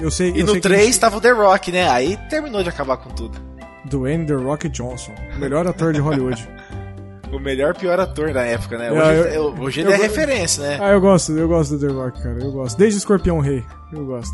eu 0.00 0.10
sei. 0.10 0.30
E 0.32 0.40
eu 0.40 0.46
no 0.46 0.52
sei 0.52 0.60
que 0.60 0.68
3 0.68 0.98
tava 0.98 1.16
o 1.16 1.20
The 1.20 1.30
Rock, 1.30 1.72
né? 1.72 1.88
Aí 1.88 2.16
terminou 2.28 2.62
de 2.62 2.68
acabar 2.68 2.96
com 2.98 3.10
tudo. 3.10 3.38
Dwayne 3.84 4.26
The 4.26 4.34
Rock 4.34 4.68
Johnson, 4.68 5.12
o 5.34 5.38
melhor 5.38 5.66
ator 5.66 5.92
de 5.92 6.00
Hollywood. 6.00 6.46
O 7.30 7.38
melhor 7.38 7.74
pior 7.76 8.00
ator 8.00 8.32
da 8.32 8.40
época, 8.42 8.78
né? 8.78 8.86
É, 8.88 8.90
Hoje, 8.90 9.18
eu- 9.18 9.24
eu- 9.34 9.54
hoje 9.62 9.80
ele 9.80 9.90
eu 9.90 9.92
é 9.92 9.96
referência, 9.98 10.62
né? 10.62 10.78
Ah, 10.80 10.92
eu 10.92 11.00
gosto, 11.02 11.32
eu 11.32 11.46
gosto 11.46 11.76
do 11.76 11.86
The 11.86 11.92
Rock, 11.92 12.22
cara. 12.22 12.38
Eu 12.42 12.50
gosto. 12.50 12.78
Desde 12.78 12.96
Escorpião 12.96 13.38
Rei, 13.38 13.62
eu 13.92 14.06
gosto. 14.06 14.32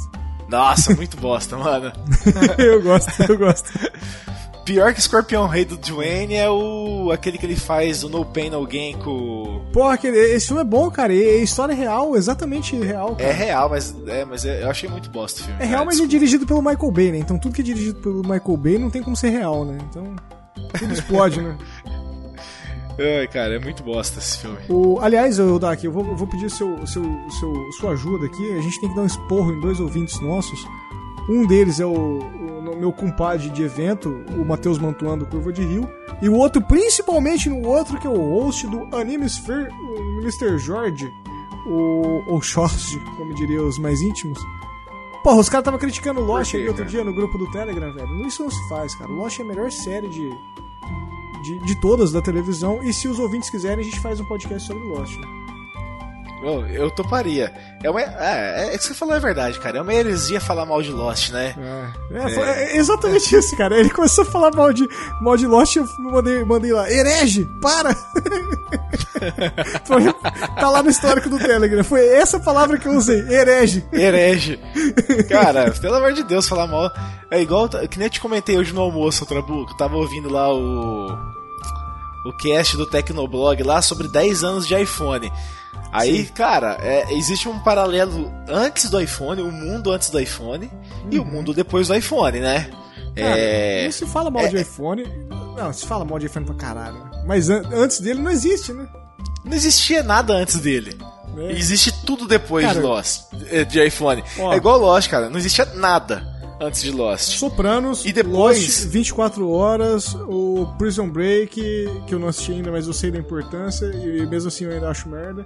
Nossa, 0.48 0.94
muito 0.94 1.16
bosta, 1.16 1.56
mano. 1.56 1.90
eu 2.56 2.80
gosto, 2.80 3.10
eu 3.28 3.36
gosto. 3.36 3.68
Pior 4.64 4.94
que 4.94 5.00
Escorpião 5.00 5.46
Rei 5.46 5.64
do 5.64 5.76
Dwayne 5.76 6.34
é 6.34 6.48
o 6.48 7.10
aquele 7.12 7.36
que 7.36 7.44
ele 7.44 7.54
faz 7.56 8.02
o 8.02 8.08
No 8.08 8.24
Pain 8.24 8.48
No 8.48 8.66
Gain 8.66 8.96
com. 8.96 9.60
Porra, 9.72 9.94
aquele- 9.94 10.16
esse 10.34 10.46
filme 10.46 10.62
é 10.62 10.64
bom, 10.64 10.90
cara. 10.90 11.12
e 11.12 11.22
É 11.22 11.36
história 11.42 11.74
real, 11.74 12.16
exatamente 12.16 12.74
real. 12.76 13.14
Cara. 13.14 13.28
É 13.28 13.32
real, 13.32 13.68
mas, 13.68 13.94
é, 14.06 14.24
mas 14.24 14.44
eu 14.46 14.70
achei 14.70 14.88
muito 14.88 15.10
bosta 15.10 15.40
o 15.42 15.44
filme. 15.44 15.60
É 15.60 15.66
real, 15.66 15.80
cara, 15.80 15.86
mas 15.86 16.00
é 16.00 16.06
dirigido 16.06 16.46
pelo 16.46 16.62
Michael 16.62 16.90
Bay, 16.90 17.12
né? 17.12 17.18
Então 17.18 17.38
tudo 17.38 17.54
que 17.54 17.60
é 17.60 17.64
dirigido 17.64 18.00
pelo 18.00 18.22
Michael 18.22 18.56
Bay 18.56 18.78
não 18.78 18.88
tem 18.88 19.02
como 19.02 19.14
ser 19.16 19.28
real, 19.30 19.66
né? 19.66 19.76
Então 19.90 20.16
tudo 20.78 20.92
explode, 20.94 21.42
né? 21.42 21.56
Ai, 22.96 23.26
cara, 23.26 23.56
é 23.56 23.58
muito 23.58 23.82
bosta 23.82 24.20
esse 24.20 24.38
filme. 24.38 24.56
O, 24.68 25.00
aliás, 25.00 25.38
eu, 25.40 25.58
Dak, 25.58 25.84
eu 25.84 25.90
vou, 25.90 26.06
eu 26.06 26.16
vou 26.16 26.28
pedir 26.28 26.48
seu, 26.48 26.86
seu, 26.86 27.02
seu, 27.40 27.72
sua 27.80 27.90
ajuda 27.90 28.26
aqui. 28.26 28.52
A 28.56 28.60
gente 28.62 28.80
tem 28.80 28.88
que 28.88 28.94
dar 28.94 29.02
um 29.02 29.06
esporro 29.06 29.52
em 29.52 29.60
dois 29.60 29.80
ouvintes 29.80 30.20
nossos. 30.20 30.64
Um 31.28 31.46
deles 31.46 31.80
é 31.80 31.86
o, 31.86 32.18
o 32.18 32.76
meu 32.76 32.92
compadre 32.92 33.48
de 33.50 33.62
evento, 33.62 34.10
o 34.36 34.44
Matheus 34.44 34.78
Mantuan 34.78 35.16
do 35.16 35.26
Curva 35.26 35.52
de 35.52 35.62
Rio. 35.62 35.88
E 36.20 36.28
o 36.28 36.34
outro, 36.34 36.62
principalmente 36.62 37.48
no 37.48 37.66
outro, 37.66 37.98
que 37.98 38.06
é 38.06 38.10
o 38.10 38.34
host 38.34 38.66
do 38.66 38.94
Anime 38.96 39.26
Sphere, 39.26 39.68
o 39.72 40.20
Mr. 40.20 40.58
Jorge, 40.58 41.10
o, 41.66 42.22
ou 42.26 42.42
Jorge, 42.42 43.00
como 43.16 43.34
diriam 43.34 43.66
os 43.66 43.78
mais 43.78 44.00
íntimos. 44.00 44.38
Porra, 45.24 45.38
os 45.38 45.48
caras 45.48 45.62
estavam 45.62 45.80
criticando 45.80 46.20
o 46.20 46.24
Lost 46.24 46.54
aí 46.54 46.68
outro 46.68 46.84
cara? 46.84 46.90
dia 46.90 47.02
no 47.02 47.14
grupo 47.14 47.38
do 47.38 47.50
Telegram, 47.50 47.90
velho. 47.94 48.26
Isso 48.26 48.42
não 48.42 48.50
se 48.50 48.68
faz, 48.68 48.94
cara. 48.94 49.10
O 49.10 49.14
Lost 49.14 49.38
é 49.38 49.42
a 49.42 49.46
melhor 49.46 49.72
série 49.72 50.06
de, 50.06 50.30
de, 51.42 51.58
de 51.60 51.80
todas 51.80 52.12
da 52.12 52.20
televisão. 52.20 52.82
E 52.82 52.92
se 52.92 53.08
os 53.08 53.18
ouvintes 53.18 53.48
quiserem, 53.48 53.80
a 53.80 53.82
gente 53.82 54.00
faz 54.00 54.20
um 54.20 54.24
podcast 54.26 54.68
sobre 54.68 54.86
Lost. 54.86 55.18
Ô, 55.18 55.43
Eu 56.70 56.90
toparia. 56.90 57.52
É, 57.82 57.90
uma, 57.90 58.00
é, 58.00 58.06
é, 58.66 58.68
isso 58.70 58.80
que 58.80 58.84
você 58.88 58.94
falou 58.94 59.14
é 59.14 59.20
verdade, 59.20 59.58
cara. 59.58 59.78
É 59.78 59.82
uma 59.82 59.94
heresia 59.94 60.40
falar 60.40 60.66
mal 60.66 60.82
de 60.82 60.90
Lost, 60.90 61.30
né? 61.30 61.54
É, 62.10 62.18
é, 62.18 62.28
foi- 62.34 62.44
é 62.48 62.76
exatamente 62.76 63.34
isso, 63.36 63.56
cara. 63.56 63.78
Ele 63.78 63.90
começou 63.90 64.22
a 64.22 64.26
falar 64.26 64.50
mal 64.54 64.72
de, 64.72 64.86
mal 65.20 65.36
de 65.36 65.46
Lost 65.46 65.76
e 65.76 65.78
eu 65.78 65.86
mandei, 65.98 66.44
mandei 66.44 66.72
lá, 66.72 66.90
herege, 66.90 67.46
para! 67.62 67.94
Foi- 69.86 70.12
tá 70.60 70.68
lá 70.68 70.82
no 70.82 70.90
histórico 70.90 71.28
do 71.30 71.38
Telegram. 71.38 71.82
Foi 71.84 72.06
essa 72.06 72.38
palavra 72.38 72.78
que 72.78 72.86
eu 72.86 72.92
usei, 72.92 73.20
herege. 73.20 73.84
Herege. 73.92 74.58
Cara, 75.28 75.70
pelo 75.72 75.94
amor 75.96 76.12
de 76.12 76.22
Deus, 76.24 76.48
falar 76.48 76.66
mal. 76.66 76.90
É 77.30 77.40
igual. 77.40 77.68
Que 77.68 77.98
nem 77.98 78.06
eu 78.06 78.10
te 78.10 78.20
comentei 78.20 78.56
hoje 78.58 78.72
no 78.74 78.80
almoço, 78.82 79.24
Trabuco. 79.26 79.72
Eu 79.72 79.76
tava 79.76 79.96
ouvindo 79.96 80.30
lá 80.30 80.52
o. 80.52 81.34
O 82.26 82.32
cast 82.38 82.76
do 82.78 82.86
Tecnoblog 82.86 83.62
lá 83.62 83.82
sobre 83.82 84.08
10 84.08 84.44
anos 84.44 84.66
de 84.66 84.74
iPhone. 84.80 85.30
Aí, 85.94 86.24
cara, 86.26 86.76
é, 86.82 87.12
existe 87.14 87.48
um 87.48 87.58
paralelo 87.60 88.32
antes 88.48 88.90
do 88.90 89.00
iPhone, 89.00 89.40
o 89.42 89.50
mundo 89.52 89.92
antes 89.92 90.10
do 90.10 90.18
iPhone 90.20 90.70
e 91.10 91.18
o 91.18 91.24
mundo 91.24 91.54
depois 91.54 91.88
do 91.88 91.94
iPhone, 91.94 92.40
né? 92.40 92.68
Cara, 93.16 93.38
é. 93.38 93.84
Não 93.84 93.92
se 93.92 94.06
fala 94.06 94.30
mal 94.30 94.48
de 94.48 94.56
iPhone. 94.60 95.04
Não, 95.56 95.72
se 95.72 95.86
fala 95.86 96.04
mal 96.04 96.18
de 96.18 96.26
iPhone 96.26 96.44
pra 96.46 96.54
caralho. 96.56 96.96
Mas 97.26 97.48
an- 97.48 97.62
antes 97.72 98.00
dele 98.00 98.20
não 98.20 98.30
existe, 98.30 98.72
né? 98.72 98.88
Não 99.44 99.52
existia 99.54 100.02
nada 100.02 100.32
antes 100.34 100.56
dele. 100.58 100.96
É. 101.36 101.52
Existe 101.52 101.92
tudo 102.04 102.26
depois 102.26 102.64
Cara, 102.66 102.80
de 102.80 102.84
Lost, 102.86 103.22
eh, 103.50 103.64
de 103.64 103.84
iPhone. 103.84 104.22
ó. 104.38 104.52
é 104.52 104.56
igual 104.56 104.78
Lost, 104.78 105.08
cara. 105.08 105.28
Não 105.30 105.38
existia 105.38 105.64
nada 105.74 106.26
antes 106.60 106.82
de 106.82 106.90
Lost. 106.90 107.36
Sopranos, 107.38 108.04
E 108.04 108.12
depois- 108.12 108.58
Lost 108.60 108.86
24 108.88 109.48
horas, 109.50 110.14
o 110.28 110.74
Prison 110.78 111.08
Break, 111.08 111.60
que 112.06 112.14
eu 112.14 112.18
não 112.18 112.28
assisti 112.28 112.52
ainda, 112.52 112.70
mas 112.72 112.86
eu 112.86 112.92
sei 112.92 113.10
da 113.10 113.18
importância, 113.18 113.86
e 113.86 114.24
mesmo 114.26 114.48
assim 114.48 114.64
eu 114.64 114.72
ainda 114.72 114.88
acho 114.88 115.08
merda. 115.08 115.44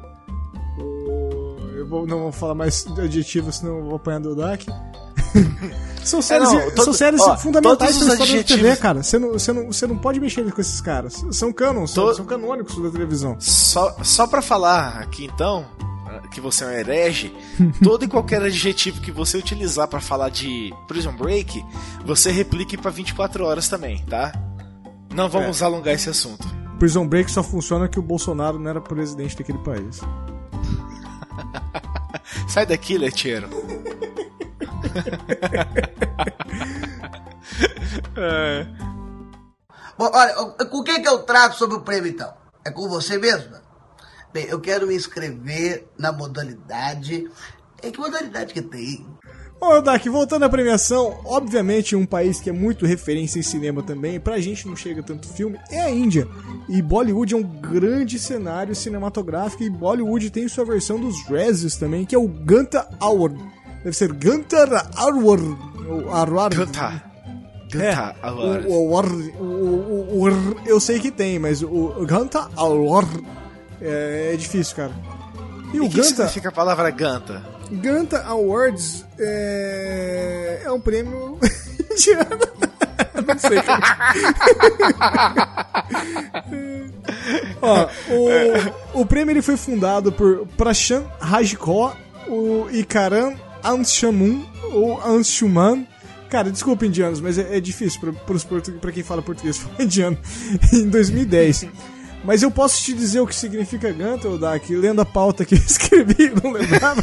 Vou- 1.88 2.06
não 2.06 2.18
vou 2.20 2.32
falar 2.32 2.54
mais 2.54 2.86
adjetivos, 2.98 3.56
senão 3.56 3.78
eu 3.78 3.84
vou 3.84 3.96
apanhar 3.96 4.20
do 4.20 4.34
Dak. 4.36 4.66
são 6.04 6.22
séries, 6.22 6.50
não, 6.52 6.70
todo- 6.70 6.84
são 6.84 6.92
séries 6.92 7.20
ó, 7.20 7.36
fundamentais 7.36 7.96
os 7.96 8.02
história 8.02 8.18
da 8.18 8.24
TV, 8.26 8.40
adjetivos- 8.40 8.78
cara. 8.78 9.02
Você 9.02 9.18
não, 9.18 9.32
você, 9.32 9.52
não, 9.52 9.66
você 9.66 9.86
não 9.86 9.96
pode 9.98 10.20
mexer 10.20 10.50
com 10.52 10.60
esses 10.60 10.80
caras. 10.80 11.24
São 11.32 11.52
canons, 11.52 11.90
são, 11.92 12.24
canônicos 12.24 12.80
da 12.82 12.90
televisão. 12.90 13.36
Só, 13.40 13.96
só 14.02 14.26
pra 14.26 14.40
falar 14.42 14.98
aqui 15.00 15.24
então, 15.24 15.66
que 16.32 16.40
você 16.40 16.64
é 16.64 16.66
um 16.66 16.70
herege, 16.70 17.34
todo 17.82 18.04
e 18.04 18.08
qualquer 18.08 18.42
adjetivo 18.42 19.00
que 19.00 19.10
você 19.10 19.38
utilizar 19.38 19.88
pra 19.88 20.00
falar 20.00 20.28
de 20.30 20.72
Prison 20.86 21.12
Break, 21.16 21.64
você 22.04 22.30
replique 22.30 22.76
pra 22.76 22.90
24 22.90 23.44
horas 23.44 23.68
também, 23.68 24.04
tá? 24.08 24.32
Não 25.14 25.28
vamos 25.28 25.62
É. 25.62 25.64
alongar 25.64 25.94
esse 25.94 26.08
assunto. 26.10 26.46
Prison 26.78 27.06
Break 27.06 27.30
só 27.30 27.42
funciona 27.42 27.88
que 27.88 27.98
o 27.98 28.02
Bolsonaro 28.02 28.58
não 28.58 28.70
era 28.70 28.80
presidente 28.80 29.36
daquele 29.36 29.58
país. 29.58 30.00
Sai 32.48 32.66
daqui, 32.66 32.98
leteiro. 32.98 33.48
É. 38.16 38.66
Bom, 39.96 40.10
olha, 40.12 40.34
com 40.66 40.82
quem 40.82 41.02
que 41.02 41.08
eu 41.08 41.22
trato 41.22 41.56
sobre 41.56 41.76
o 41.76 41.80
prêmio 41.80 42.10
então? 42.10 42.32
É 42.64 42.70
com 42.70 42.88
você 42.88 43.18
mesma? 43.18 43.62
Bem, 44.32 44.46
eu 44.46 44.60
quero 44.60 44.86
me 44.86 44.94
inscrever 44.94 45.88
na 45.98 46.12
modalidade. 46.12 47.30
Em 47.82 47.90
que 47.90 47.98
modalidade 47.98 48.52
que 48.52 48.62
tem? 48.62 49.06
Ô, 49.60 49.80
Dak, 49.82 50.08
voltando 50.08 50.44
à 50.44 50.48
premiação, 50.48 51.18
obviamente 51.24 51.96
um 51.96 52.06
país 52.06 52.40
que 52.40 52.48
é 52.48 52.52
muito 52.52 52.86
referência 52.86 53.40
em 53.40 53.42
cinema 53.42 53.82
também, 53.82 54.20
pra 54.20 54.38
gente 54.38 54.68
não 54.68 54.76
chega 54.76 55.02
tanto 55.02 55.26
filme, 55.26 55.58
é 55.68 55.80
a 55.80 55.90
Índia. 55.90 56.28
E 56.68 56.80
Bollywood 56.80 57.34
é 57.34 57.36
um 57.36 57.42
grande 57.42 58.18
cenário 58.20 58.74
cinematográfico 58.74 59.64
e 59.64 59.68
Bollywood 59.70 60.30
tem 60.30 60.46
sua 60.46 60.64
versão 60.64 60.98
dos 61.00 61.24
Razzies 61.26 61.76
também, 61.76 62.04
que 62.04 62.14
é 62.14 62.18
o 62.18 62.28
Ganta 62.28 62.88
Award. 63.00 63.36
Deve 63.82 63.96
ser 63.96 64.12
Ganta 64.12 64.88
Award. 64.96 65.56
ou 65.88 66.08
Award. 66.14 66.56
Ganta. 66.56 67.02
É, 67.74 67.94
Ganta 67.94 68.14
Award. 68.22 68.66
o, 68.68 69.42
o, 69.42 69.44
o, 69.44 70.28
o- 70.28 70.56
eu 70.66 70.78
sei 70.78 71.00
que 71.00 71.10
tem, 71.10 71.38
mas 71.38 71.62
o, 71.64 72.04
Ganta 72.06 72.48
Award 72.56 73.10
é, 73.82 74.30
é 74.34 74.36
difícil, 74.36 74.76
cara. 74.76 74.92
E 75.72 75.76
E 75.76 75.80
o 75.80 75.86
o 75.86 75.88
que 75.90 75.96
Ganta... 75.96 76.08
significa 76.08 76.48
a 76.48 76.52
palavra 76.52 76.88
Ganta? 76.90 77.57
Ganta 77.70 78.24
Awards 78.24 79.04
é, 79.18 80.62
é 80.64 80.72
um 80.72 80.80
prêmio 80.80 81.38
indiano. 81.90 82.38
Não 83.26 83.38
sei. 83.38 83.58
Ó, 87.60 87.88
o, 88.94 89.00
o 89.02 89.06
prêmio 89.06 89.32
ele 89.32 89.42
foi 89.42 89.56
fundado 89.56 90.12
por 90.12 90.46
Prashant 90.56 91.04
Rajkot 91.20 91.96
o 92.28 92.68
Ikaran 92.70 93.34
Anshamun 93.64 94.44
ou 94.72 95.00
Anshuman. 95.04 95.86
Cara, 96.28 96.50
desculpa, 96.50 96.84
indianos, 96.84 97.20
mas 97.20 97.38
é, 97.38 97.56
é 97.56 97.60
difícil 97.60 98.00
para 98.80 98.92
quem 98.92 99.02
fala 99.02 99.22
português 99.22 99.56
falar 99.58 99.82
indiano. 99.82 100.18
em 100.72 100.88
2010. 100.88 101.66
Mas 102.24 102.42
eu 102.42 102.50
posso 102.50 102.82
te 102.82 102.92
dizer 102.92 103.20
o 103.20 103.26
que 103.26 103.34
significa 103.34 103.90
Ganta, 103.92 104.28
Odak, 104.28 104.74
lendo 104.74 105.00
a 105.00 105.04
pauta 105.04 105.44
que 105.44 105.54
eu 105.54 105.58
escrevi, 105.58 106.32
não 106.42 106.52
lembrava. 106.52 107.02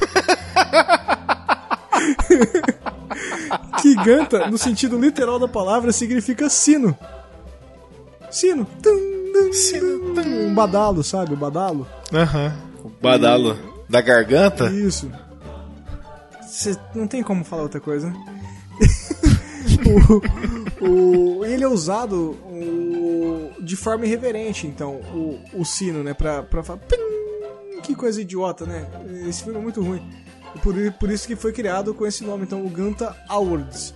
que 3.81 3.95
Ganta, 3.95 4.49
no 4.49 4.57
sentido 4.57 4.99
literal 4.99 5.39
da 5.39 5.47
palavra, 5.47 5.91
significa 5.91 6.49
sino. 6.49 6.97
Sino. 8.31 8.65
Tum, 8.81 9.31
tum, 9.33 9.53
sino. 9.53 10.15
Tum. 10.15 10.47
Um 10.47 10.53
badalo, 10.53 11.03
sabe? 11.03 11.33
O 11.33 11.37
badalo. 11.37 11.87
Aham. 12.13 12.53
Uhum. 12.83 12.85
O 12.85 12.89
badalo 13.01 13.57
e... 13.87 13.91
da 13.91 14.01
garganta? 14.01 14.71
Isso. 14.71 15.11
Cê 16.47 16.77
não 16.93 17.07
tem 17.07 17.23
como 17.23 17.43
falar 17.43 17.63
outra 17.63 17.79
coisa, 17.79 18.09
né? 18.09 18.25
o, 20.81 21.39
o, 21.39 21.45
ele 21.45 21.63
é 21.63 21.67
usado 21.67 22.31
o, 22.45 23.51
de 23.59 23.75
forma 23.75 24.05
irreverente, 24.05 24.67
então, 24.67 24.95
o, 25.13 25.39
o 25.53 25.65
sino, 25.65 26.03
né? 26.03 26.13
Pra, 26.13 26.43
pra 26.43 26.63
falar. 26.63 26.79
Pim, 26.79 27.81
que 27.81 27.95
coisa 27.95 28.21
idiota, 28.21 28.65
né? 28.65 28.87
Esse 29.27 29.43
filme 29.43 29.59
é 29.59 29.61
muito 29.61 29.81
ruim. 29.81 30.01
Por, 30.61 30.75
por 30.93 31.11
isso 31.11 31.27
que 31.27 31.35
foi 31.35 31.51
criado 31.51 31.93
com 31.93 32.05
esse 32.05 32.23
nome, 32.23 32.43
então, 32.43 32.65
o 32.65 32.69
Ganta 32.69 33.15
Awards. 33.27 33.93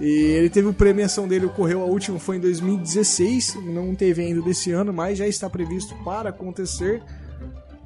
E 0.00 0.06
ele 0.06 0.50
teve 0.50 0.68
a 0.68 0.72
premiação 0.72 1.28
dele, 1.28 1.46
ocorreu 1.46 1.80
a 1.82 1.84
última, 1.84 2.18
foi 2.18 2.36
em 2.36 2.40
2016, 2.40 3.56
não 3.64 3.94
teve 3.94 4.22
ainda 4.22 4.42
desse 4.42 4.72
ano, 4.72 4.92
mas 4.92 5.18
já 5.18 5.28
está 5.28 5.48
previsto 5.48 5.94
para 6.04 6.30
acontecer 6.30 7.02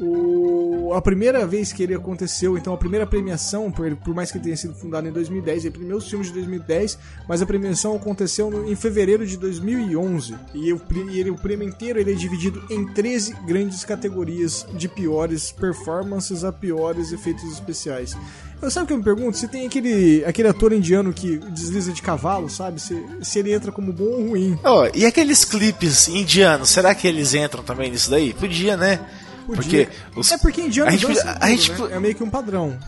o, 0.00 0.92
a 0.94 1.00
primeira 1.00 1.46
vez 1.46 1.72
que 1.72 1.82
ele 1.82 1.94
aconteceu, 1.94 2.58
então 2.58 2.74
a 2.74 2.76
primeira 2.76 3.06
premiação, 3.06 3.70
por, 3.70 3.94
por 3.96 4.14
mais 4.14 4.30
que 4.30 4.38
tenha 4.38 4.56
sido 4.56 4.74
fundado 4.74 5.08
em 5.08 5.12
2010, 5.12 5.64
ele 5.64 5.74
premiou 5.74 5.98
os 5.98 6.08
filmes 6.08 6.28
de 6.28 6.34
2010, 6.34 6.98
mas 7.26 7.40
a 7.40 7.46
premiação 7.46 7.96
aconteceu 7.96 8.50
no, 8.50 8.70
em 8.70 8.76
fevereiro 8.76 9.26
de 9.26 9.36
2011. 9.36 10.34
E, 10.52 10.72
o, 10.72 10.80
e 11.10 11.18
ele, 11.18 11.30
o 11.30 11.36
prêmio 11.36 11.66
inteiro 11.66 11.98
ele 11.98 12.12
é 12.12 12.14
dividido 12.14 12.62
em 12.70 12.86
13 12.86 13.34
grandes 13.46 13.84
categorias 13.84 14.66
de 14.74 14.88
piores 14.88 15.50
performances 15.50 16.44
a 16.44 16.52
piores 16.52 17.12
efeitos 17.12 17.44
especiais. 17.50 18.16
Eu 18.60 18.70
sabe 18.70 18.84
o 18.84 18.86
que 18.86 18.92
eu 18.94 18.98
me 18.98 19.04
pergunto? 19.04 19.36
Se 19.36 19.48
tem 19.48 19.66
aquele, 19.66 20.24
aquele 20.24 20.48
ator 20.48 20.72
indiano 20.72 21.12
que 21.12 21.38
desliza 21.38 21.92
de 21.92 22.00
cavalo, 22.00 22.48
sabe? 22.48 22.80
Se, 22.80 23.02
se 23.22 23.38
ele 23.38 23.52
entra 23.52 23.70
como 23.70 23.92
bom 23.92 24.04
ou 24.04 24.28
ruim. 24.30 24.58
Oh, 24.64 24.88
e 24.94 25.04
aqueles 25.04 25.44
clipes 25.44 26.08
indianos, 26.08 26.70
será 26.70 26.94
que 26.94 27.06
eles 27.06 27.34
entram 27.34 27.62
também 27.62 27.90
nisso 27.90 28.10
daí? 28.10 28.32
Podia, 28.32 28.76
né? 28.76 29.00
Podia. 29.46 29.86
Porque 29.86 30.18
os... 30.18 30.32
É 30.32 30.38
porque 30.38 30.60
indiano 30.62 30.88
a 30.88 30.92
gente, 30.92 31.06
podia, 31.06 31.36
a 31.40 31.48
gente 31.48 31.72
né? 31.72 31.88
é 31.92 32.00
meio 32.00 32.14
que 32.14 32.22
um 32.22 32.30
padrão. 32.30 32.78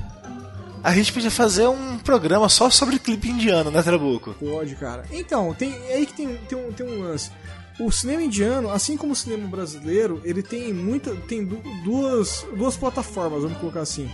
A 0.83 0.93
gente 0.93 1.13
podia 1.13 1.31
fazer 1.31 1.67
um 1.67 1.99
programa 1.99 2.49
só 2.49 2.71
sobre 2.71 2.99
clipe 2.99 3.29
indiano, 3.29 3.71
né, 3.71 3.83
Trabuco? 3.83 4.35
Pode, 4.35 4.77
cara. 4.77 5.05
Então, 5.11 5.53
tem, 5.55 5.75
é 5.89 5.95
aí 5.95 6.07
que 6.07 6.15
tem, 6.15 6.37
tem, 6.49 6.59
um, 6.59 6.73
tem 6.73 6.87
um 6.87 7.03
lance. 7.03 7.31
O 7.81 7.91
cinema 7.93 8.23
indiano, 8.23 8.71
assim 8.71 8.97
como 8.97 9.13
o 9.13 9.17
cinema 9.17 9.47
brasileiro, 9.47 10.21
ele 10.25 10.43
tem 10.43 10.73
muita. 10.73 11.15
tem 11.15 11.45
duas, 11.85 12.45
duas 12.57 12.77
plataformas, 12.77 13.43
vamos 13.43 13.59
colocar 13.59 13.81
assim. 13.81 14.11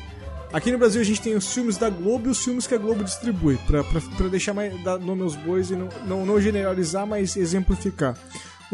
Aqui 0.52 0.70
no 0.70 0.78
Brasil 0.78 1.00
a 1.00 1.04
gente 1.04 1.20
tem 1.20 1.34
os 1.34 1.52
filmes 1.52 1.76
da 1.76 1.90
Globo 1.90 2.28
e 2.28 2.30
os 2.30 2.44
filmes 2.44 2.66
que 2.66 2.74
a 2.74 2.78
Globo 2.78 3.02
distribui, 3.02 3.58
pra 3.66 4.28
deixar 4.28 4.54
mais. 4.54 4.82
dar 4.84 4.98
nome 4.98 5.22
aos 5.22 5.34
bois 5.34 5.70
e 5.70 5.76
não, 5.76 5.88
não, 6.06 6.26
não 6.26 6.40
generalizar, 6.40 7.06
mas 7.06 7.36
exemplificar. 7.36 8.16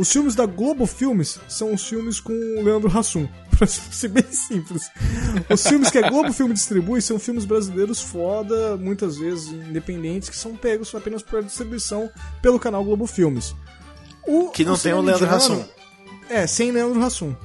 Os 0.01 0.11
filmes 0.11 0.34
da 0.34 0.46
Globo 0.46 0.86
Filmes 0.86 1.38
são 1.46 1.74
os 1.74 1.86
filmes 1.86 2.18
com 2.18 2.32
o 2.32 2.64
Leandro 2.64 2.88
Hassum, 2.88 3.28
pra 3.55 3.66
ser 3.66 4.09
bem 4.09 4.24
simples. 4.32 4.90
Os 5.51 5.66
filmes 5.66 5.90
que 5.90 5.98
a 5.98 6.09
Globo 6.09 6.32
Filme 6.32 6.55
distribui 6.55 7.03
são 7.03 7.18
filmes 7.18 7.44
brasileiros 7.44 8.01
foda, 8.01 8.78
muitas 8.78 9.18
vezes 9.18 9.48
independentes, 9.48 10.30
que 10.30 10.36
são 10.38 10.57
pegos 10.57 10.94
apenas 10.94 11.22
para 11.22 11.42
distribuição 11.42 12.09
pelo 12.40 12.59
canal 12.59 12.82
Globo 12.82 13.07
Filmes. 13.07 13.55
O, 14.26 14.48
que 14.48 14.64
não 14.64 14.72
o 14.72 14.78
tem 14.78 14.94
o 14.94 15.03
Leandro 15.03 15.26
indiano, 15.26 15.36
Hassum. 15.36 15.64
É, 16.30 16.46
sem 16.46 16.72
Leandro 16.72 17.05
Hassum. 17.05 17.36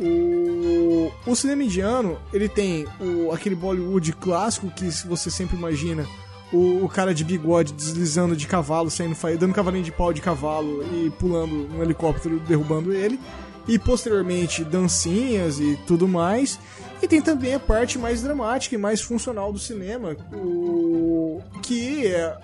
O, 0.00 1.12
o 1.26 1.36
cinema 1.36 1.64
indiano, 1.64 2.18
ele 2.32 2.48
tem 2.48 2.86
o, 2.98 3.30
aquele 3.30 3.54
Bollywood 3.54 4.10
clássico 4.14 4.70
que 4.70 4.86
você 5.06 5.30
sempre 5.30 5.54
imagina 5.54 6.06
o, 6.54 6.84
o, 6.84 6.88
cara 6.88 7.12
de 7.12 7.24
bigode 7.24 7.72
deslizando 7.72 8.36
de 8.36 8.46
cavalo, 8.46 8.90
saindo 8.90 9.16
dando 9.38 9.52
cavalinho 9.52 9.84
de 9.84 9.92
pau 9.92 10.12
de 10.12 10.20
cavalo 10.20 10.84
e 10.94 11.10
pulando 11.10 11.68
um 11.74 11.82
helicóptero, 11.82 12.38
derrubando 12.40 12.92
ele. 12.92 13.18
E 13.66 13.78
posteriormente 13.78 14.62
dancinhas 14.62 15.58
e 15.58 15.78
tudo 15.86 16.06
mais. 16.06 16.58
E 17.02 17.08
tem 17.08 17.20
também 17.20 17.54
a 17.54 17.60
parte 17.60 17.98
mais 17.98 18.22
dramática 18.22 18.74
e 18.74 18.78
mais 18.78 19.00
funcional 19.00 19.52
do 19.52 19.58
cinema, 19.58 20.16
o, 20.32 21.40
que 21.62 22.06
é, 22.06 22.36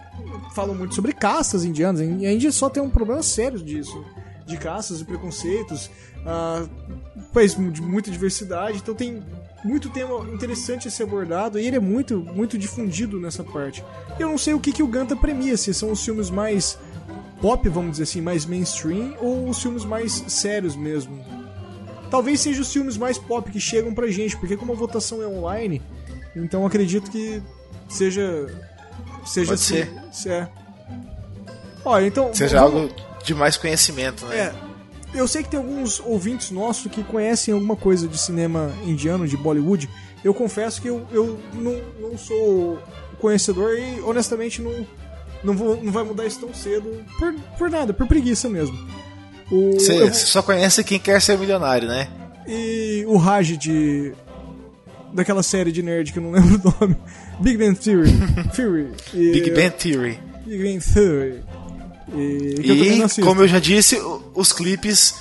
muito 0.76 0.94
sobre 0.94 1.12
caças 1.12 1.64
indianas. 1.64 2.00
E 2.00 2.26
a 2.26 2.32
Índia 2.32 2.50
só 2.50 2.68
tem 2.68 2.82
um 2.82 2.90
problema 2.90 3.22
sério 3.22 3.58
disso, 3.58 4.04
de 4.46 4.56
caças 4.56 5.00
e 5.00 5.04
preconceitos, 5.04 5.90
ah, 6.26 6.66
país 7.32 7.54
de 7.54 7.82
muita 7.82 8.10
diversidade, 8.10 8.78
então 8.78 8.94
tem 8.94 9.22
muito 9.64 9.90
tema 9.90 10.26
interessante 10.32 10.88
a 10.88 10.90
ser 10.90 11.04
abordado 11.04 11.58
e 11.58 11.66
ele 11.66 11.76
é 11.76 11.80
muito, 11.80 12.20
muito 12.20 12.56
difundido 12.56 13.20
nessa 13.20 13.44
parte. 13.44 13.84
Eu 14.18 14.28
não 14.28 14.38
sei 14.38 14.54
o 14.54 14.60
que, 14.60 14.72
que 14.72 14.82
o 14.82 14.86
Ganta 14.86 15.14
premia, 15.14 15.56
se 15.56 15.72
são 15.74 15.90
os 15.92 16.04
filmes 16.04 16.30
mais 16.30 16.78
pop, 17.40 17.68
vamos 17.68 17.92
dizer 17.92 18.04
assim, 18.04 18.20
mais 18.20 18.44
mainstream, 18.44 19.16
ou 19.18 19.48
os 19.48 19.60
filmes 19.60 19.84
mais 19.84 20.24
sérios 20.28 20.76
mesmo. 20.76 21.24
Talvez 22.10 22.40
seja 22.40 22.60
os 22.60 22.72
filmes 22.72 22.96
mais 22.96 23.18
pop 23.18 23.50
que 23.50 23.60
chegam 23.60 23.94
pra 23.94 24.08
gente, 24.08 24.36
porque 24.36 24.56
como 24.56 24.72
a 24.72 24.76
votação 24.76 25.22
é 25.22 25.26
online, 25.26 25.80
então 26.34 26.66
acredito 26.66 27.10
que 27.10 27.42
seja. 27.88 28.46
Seja 29.24 29.48
Pode 29.48 29.60
assim, 29.60 29.74
ser. 29.74 30.02
Se 30.12 30.28
é. 30.28 30.48
Olha, 31.84 32.06
então. 32.06 32.32
Seja 32.34 32.60
vamos... 32.60 32.82
algo 32.82 32.94
de 33.22 33.34
mais 33.34 33.56
conhecimento, 33.56 34.26
né? 34.26 34.38
É, 34.38 34.54
eu 35.14 35.26
sei 35.26 35.42
que 35.42 35.50
tem 35.50 35.58
alguns 35.58 36.00
ouvintes 36.00 36.50
nossos 36.50 36.90
que 36.90 37.02
conhecem 37.02 37.52
alguma 37.52 37.76
coisa 37.76 38.06
de 38.06 38.18
cinema 38.18 38.72
indiano, 38.84 39.26
de 39.26 39.36
Bollywood. 39.36 39.88
Eu 40.22 40.34
confesso 40.34 40.80
que 40.80 40.88
eu, 40.88 41.06
eu 41.10 41.38
não, 41.54 41.80
não 42.00 42.18
sou 42.18 42.78
conhecedor 43.18 43.78
e 43.78 44.00
honestamente 44.00 44.62
não, 44.62 44.86
não, 45.42 45.54
vou, 45.54 45.82
não 45.82 45.92
vai 45.92 46.04
mudar 46.04 46.26
isso 46.26 46.40
tão 46.40 46.52
cedo 46.54 47.04
por, 47.18 47.34
por 47.58 47.70
nada, 47.70 47.92
por 47.92 48.06
preguiça 48.06 48.48
mesmo. 48.48 48.76
Você 49.50 50.02
eu... 50.02 50.14
só 50.14 50.42
conhece 50.42 50.84
quem 50.84 50.98
quer 50.98 51.20
ser 51.20 51.36
milionário, 51.36 51.88
né? 51.88 52.08
E 52.46 53.04
o 53.06 53.16
Raj 53.16 53.56
de. 53.56 54.12
daquela 55.12 55.42
série 55.42 55.72
de 55.72 55.82
nerd 55.82 56.12
que 56.12 56.18
eu 56.18 56.22
não 56.22 56.30
lembro 56.30 56.60
o 56.64 56.74
nome. 56.80 56.96
Big 57.40 57.58
Bang 57.58 57.78
Theory. 57.78 58.12
Theory. 58.54 58.88
E... 59.12 59.32
Big 59.32 59.50
Bang 59.50 59.70
Theory. 59.70 60.18
Big 60.46 60.62
Bang 60.62 60.80
Theory. 60.80 61.42
E, 62.14 62.54
e 62.62 63.22
como 63.22 63.42
eu 63.42 63.48
já 63.48 63.58
disse, 63.58 64.00
os 64.34 64.52
clipes 64.52 65.14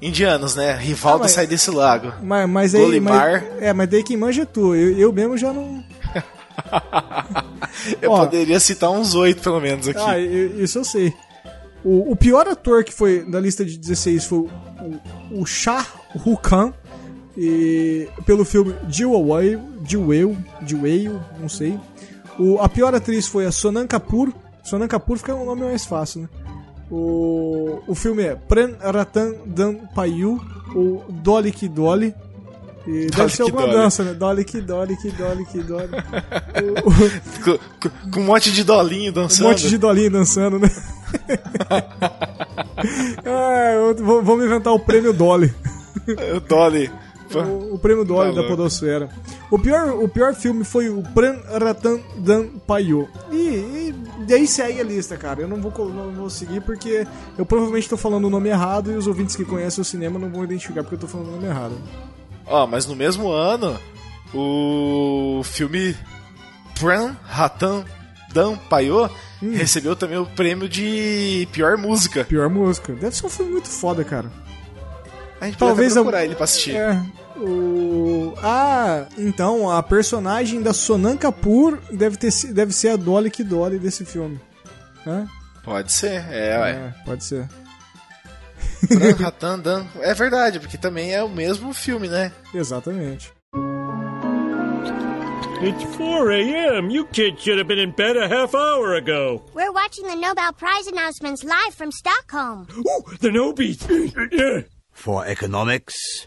indianos, 0.00 0.54
né? 0.54 0.76
Rivaldo 0.76 1.18
ah, 1.18 1.24
mas, 1.24 1.32
sai 1.32 1.46
desse 1.46 1.70
lago. 1.70 2.12
Mas, 2.22 2.48
mas 2.48 2.74
aí, 2.74 3.00
mas, 3.00 3.42
é, 3.60 3.72
mas 3.72 3.88
daí 3.88 4.02
quem 4.02 4.16
manja 4.16 4.42
é 4.42 4.46
tu. 4.46 4.74
Eu, 4.74 4.98
eu 4.98 5.12
mesmo 5.12 5.36
já 5.36 5.52
não. 5.52 5.82
eu 8.00 8.10
Ó, 8.10 8.24
poderia 8.24 8.60
citar 8.60 8.90
uns 8.90 9.14
oito, 9.14 9.42
pelo 9.42 9.60
menos, 9.60 9.88
aqui. 9.88 10.00
Ah, 10.00 10.18
isso 10.18 10.78
eu 10.78 10.84
sei. 10.84 11.14
O, 11.84 12.12
o, 12.12 12.16
pior 12.16 12.46
ator 12.48 12.82
que 12.82 12.92
foi 12.92 13.24
da 13.30 13.40
lista 13.40 13.64
de 13.64 13.78
16 13.78 14.24
foi 14.24 14.38
o, 14.38 14.50
o, 15.30 15.46
Shah 15.46 15.86
Rukh 16.16 16.40
Khan, 16.42 16.72
e, 17.36 18.08
pelo 18.26 18.44
filme 18.44 18.74
Jiwaway, 18.88 19.58
Jiweu, 19.84 20.36
Jiweu, 20.66 21.20
não 21.38 21.48
sei. 21.48 21.78
O, 22.38 22.58
a 22.60 22.68
pior 22.68 22.94
atriz 22.94 23.28
foi 23.28 23.46
a 23.46 23.52
Sonam 23.52 23.86
Kapoor, 23.86 24.32
Sonan 24.68 24.86
Kapoor 24.86 25.16
fica 25.16 25.34
um 25.34 25.46
nome 25.46 25.62
mais 25.62 25.86
fácil, 25.86 26.22
né? 26.22 26.28
O, 26.90 27.80
o 27.86 27.94
filme 27.94 28.22
é 28.22 28.34
Pran 28.34 28.72
Ratan 28.80 29.34
Dan 29.46 29.74
Payu, 29.94 30.40
ou 30.74 31.04
Dolly 31.08 31.52
Ki 31.52 31.68
Dolly. 31.68 32.14
E 32.86 33.06
deve 33.06 33.34
ser 33.34 33.42
alguma 33.42 33.62
Dolly. 33.62 33.76
dança, 33.76 34.04
né? 34.04 34.14
Dolly 34.14 34.44
Ki 34.44 34.60
Dolly 34.60 34.96
Ki 34.96 35.10
Dolly 35.10 35.44
Ki 35.46 35.62
Dolly. 35.62 35.88
o, 36.84 36.90
com, 37.44 37.58
com, 38.10 38.20
um 38.20 38.24
monte 38.24 38.52
de 38.52 38.62
dolinho 38.62 39.12
dançando. 39.12 39.46
Um 39.46 39.50
monte 39.50 39.68
de 39.68 39.78
dolinho 39.78 40.10
dançando, 40.10 40.58
né? 40.58 40.68
ah, 43.24 43.94
vamos 44.22 44.44
inventar 44.44 44.72
o 44.72 44.80
prêmio 44.80 45.12
Dolly. 45.12 45.52
o 46.36 46.40
Dolly. 46.40 46.90
O, 47.34 47.74
o, 47.74 47.78
prêmio 47.78 48.04
Dolly 48.04 48.34
tá 48.34 48.42
da 48.42 48.48
Podosfera. 48.48 49.08
O 49.50 49.58
pior, 49.58 50.02
o 50.02 50.08
pior 50.08 50.34
filme 50.34 50.64
foi 50.64 50.88
o 50.88 51.02
Pran 51.02 51.36
Ratan 51.60 52.00
Dan 52.16 52.46
Payu. 52.66 53.08
E, 53.30 53.36
e 53.36 53.94
e 54.28 54.34
aí 54.34 54.46
segue 54.46 54.78
a 54.80 54.84
lista, 54.84 55.16
cara. 55.16 55.40
Eu 55.40 55.48
não 55.48 55.60
vou, 55.60 55.72
não 55.88 56.12
vou 56.12 56.28
seguir 56.28 56.60
porque 56.60 57.06
eu 57.38 57.46
provavelmente 57.46 57.84
estou 57.84 57.96
falando 57.96 58.26
o 58.26 58.30
nome 58.30 58.50
errado 58.50 58.92
e 58.92 58.94
os 58.94 59.06
ouvintes 59.06 59.34
que 59.34 59.44
conhecem 59.44 59.80
o 59.80 59.84
cinema 59.84 60.18
não 60.18 60.28
vão 60.28 60.44
identificar 60.44 60.82
porque 60.82 60.96
eu 60.96 61.06
estou 61.06 61.08
falando 61.08 61.28
o 61.28 61.36
nome 61.36 61.46
errado. 61.46 61.74
Ó, 62.46 62.64
oh, 62.64 62.66
mas 62.66 62.84
no 62.84 62.94
mesmo 62.94 63.30
ano, 63.30 63.78
o 64.34 65.40
filme 65.44 65.96
Pran 66.78 67.16
Ratan 67.24 67.84
Dan 68.32 68.56
Payo 68.56 69.08
hum. 69.42 69.52
recebeu 69.54 69.96
também 69.96 70.18
o 70.18 70.26
prêmio 70.26 70.68
de 70.68 71.48
pior 71.52 71.78
música. 71.78 72.24
Pior 72.24 72.50
música. 72.50 72.92
Deve 72.92 73.16
ser 73.16 73.26
um 73.26 73.30
filme 73.30 73.52
muito 73.52 73.68
foda, 73.68 74.04
cara. 74.04 74.30
A 75.40 75.46
gente 75.46 75.58
Talvez 75.58 75.88
pode 75.88 75.98
eu- 75.98 76.02
procurar 76.04 76.24
ele 76.24 76.34
pra 76.34 76.44
assistir. 76.44 76.76
É. 76.76 77.00
O... 77.36 78.34
Ah, 78.42 79.06
então 79.16 79.70
a 79.70 79.80
personagem 79.82 80.60
da 80.60 80.72
Sonan 80.72 81.16
Kapoor 81.16 81.78
deve, 81.92 82.16
ter, 82.16 82.32
deve 82.52 82.72
ser 82.72 82.88
a 82.90 82.96
Dolly 82.96 83.30
que 83.30 83.44
Dolly 83.44 83.78
desse 83.78 84.04
filme. 84.04 84.40
Hã? 85.06 85.26
Pode 85.64 85.92
ser, 85.92 86.24
é, 86.30 86.58
ué. 86.58 86.70
É, 86.72 86.94
pode 87.04 87.22
ser. 87.24 87.48
Ratan 89.20 89.58
Dan- 89.60 89.86
É 90.00 90.14
verdade, 90.14 90.58
porque 90.58 90.76
também 90.78 91.12
é 91.14 91.22
o 91.22 91.28
mesmo 91.28 91.72
filme, 91.72 92.08
né? 92.08 92.32
Exatamente. 92.54 93.32
It's 95.60 95.84
4 95.96 96.30
a.m. 96.30 96.92
You 96.94 97.04
kids 97.06 97.42
should 97.42 97.58
have 97.58 97.66
been 97.66 97.80
in 97.80 97.90
bed 97.92 98.16
a 98.16 98.28
half 98.28 98.54
hour 98.54 98.94
ago. 98.96 99.44
We're 99.54 99.72
watching 99.72 100.06
the 100.06 100.14
Nobel 100.14 100.52
Prize 100.52 100.86
announcements 100.88 101.42
live 101.42 101.74
from 101.74 101.90
Stockholm. 101.90 102.66
Ooh, 102.78 103.16
the 103.20 103.28
Nobies. 103.30 103.78
For 104.98 105.24
economics, 105.24 106.26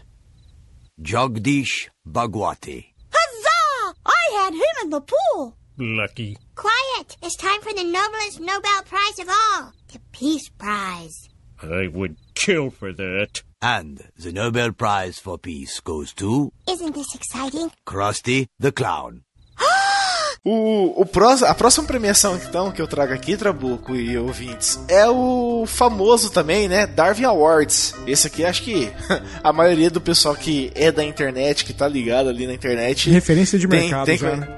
Jagdish 0.98 1.90
Bhagwati. 2.08 2.86
Huzzah! 3.12 3.94
I 4.06 4.24
had 4.40 4.54
him 4.54 4.84
in 4.84 4.90
the 4.90 5.02
pool. 5.02 5.58
Lucky. 5.76 6.38
Quiet! 6.54 7.18
It's 7.22 7.36
time 7.36 7.60
for 7.60 7.74
the 7.74 7.84
noblest 7.84 8.40
Nobel 8.40 8.82
Prize 8.86 9.18
of 9.20 9.28
all, 9.28 9.72
the 9.92 9.98
Peace 10.12 10.48
Prize. 10.56 11.28
I 11.62 11.88
would 11.88 12.16
kill 12.34 12.70
for 12.70 12.94
that. 12.94 13.42
And 13.60 14.08
the 14.16 14.32
Nobel 14.32 14.72
Prize 14.72 15.18
for 15.18 15.36
Peace 15.36 15.78
goes 15.80 16.14
to 16.14 16.50
Isn't 16.66 16.94
this 16.94 17.14
exciting? 17.14 17.72
Krusty 17.86 18.46
the 18.58 18.72
Clown. 18.72 19.24
O, 20.44 21.02
o 21.02 21.06
prós- 21.06 21.44
a 21.44 21.54
próxima 21.54 21.86
premiação, 21.86 22.34
então, 22.36 22.72
que 22.72 22.82
eu 22.82 22.88
trago 22.88 23.12
aqui, 23.12 23.36
Trabuco 23.36 23.94
e 23.94 24.18
ouvintes, 24.18 24.76
é 24.88 25.08
o 25.08 25.64
famoso 25.68 26.30
também, 26.30 26.66
né? 26.66 26.84
Darwin 26.84 27.22
Awards. 27.24 27.94
Esse 28.08 28.26
aqui, 28.26 28.44
acho 28.44 28.62
que 28.64 28.90
a 29.42 29.52
maioria 29.52 29.88
do 29.88 30.00
pessoal 30.00 30.34
que 30.34 30.72
é 30.74 30.90
da 30.90 31.04
internet, 31.04 31.64
que 31.64 31.72
tá 31.72 31.86
ligado 31.86 32.28
ali 32.28 32.44
na 32.48 32.54
internet. 32.54 33.08
Referência 33.08 33.56
de 33.56 33.68
tem- 33.68 33.82
mercado 33.82 34.06
tem 34.06 34.18
já, 34.18 34.34
né? 34.34 34.48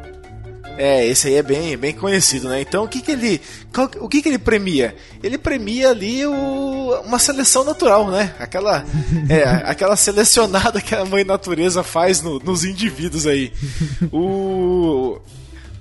É, 0.79 1.07
esse 1.07 1.29
aí 1.29 1.35
é 1.35 1.43
bem, 1.43 1.77
bem 1.77 1.93
conhecido, 1.93 2.49
né? 2.49 2.63
Então, 2.63 2.85
o 2.85 2.89
que 2.89 3.03
que 3.03 3.13
ele, 3.13 3.41
qual- 3.73 3.91
o 4.01 4.09
que 4.09 4.23
que 4.23 4.29
ele 4.31 4.39
premia? 4.39 4.97
Ele 5.23 5.37
premia 5.37 5.91
ali 5.91 6.25
o, 6.27 7.01
uma 7.05 7.19
seleção 7.19 7.63
natural, 7.63 8.11
né? 8.11 8.35
Aquela, 8.41 8.87
é, 9.29 9.43
aquela 9.71 9.97
selecionada 9.97 10.81
que 10.81 10.95
a 10.95 11.05
mãe 11.05 11.25
natureza 11.25 11.83
faz 11.85 12.23
no- 12.23 12.39
nos 12.39 12.65
indivíduos 12.65 13.27
aí. 13.27 13.53
O 14.11 15.21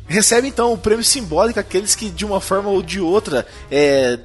recebe 0.08 0.48
então 0.48 0.74
o 0.74 0.78
prêmio 0.78 1.04
simbólico 1.04 1.60
aqueles 1.60 1.96
que 1.96 2.10
de 2.10 2.26
uma 2.26 2.42
forma 2.42 2.70
ou 2.70 2.82
de 2.82 3.00
outra 3.00 3.46
é, 3.72 4.20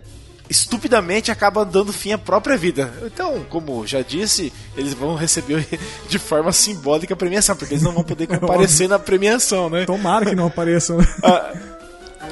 estupidamente 0.49 1.31
acabam 1.31 1.69
dando 1.69 1.93
fim 1.93 2.13
à 2.13 2.19
própria 2.19 2.57
vida. 2.57 2.93
Então, 3.05 3.45
como 3.49 3.87
já 3.87 4.03
disse, 4.03 4.53
eles 4.77 4.95
vão 4.95 5.15
receber 5.15 5.67
de 6.09 6.19
forma 6.19 6.53
simbólica 6.53 7.15
a 7.15 7.17
premiação, 7.17 7.57
porque 7.57 7.75
eles 7.75 7.85
não 7.85 7.93
vão 7.93 8.05
poder 8.05 8.27
comparecer 8.39 8.89
na 8.89 8.99
premiação, 8.99 9.69
né? 9.69 9.85
Tomara 9.85 10.27
que 10.27 10.35
não 10.35 10.47
apareçam. 10.49 10.99
né? 10.99 11.07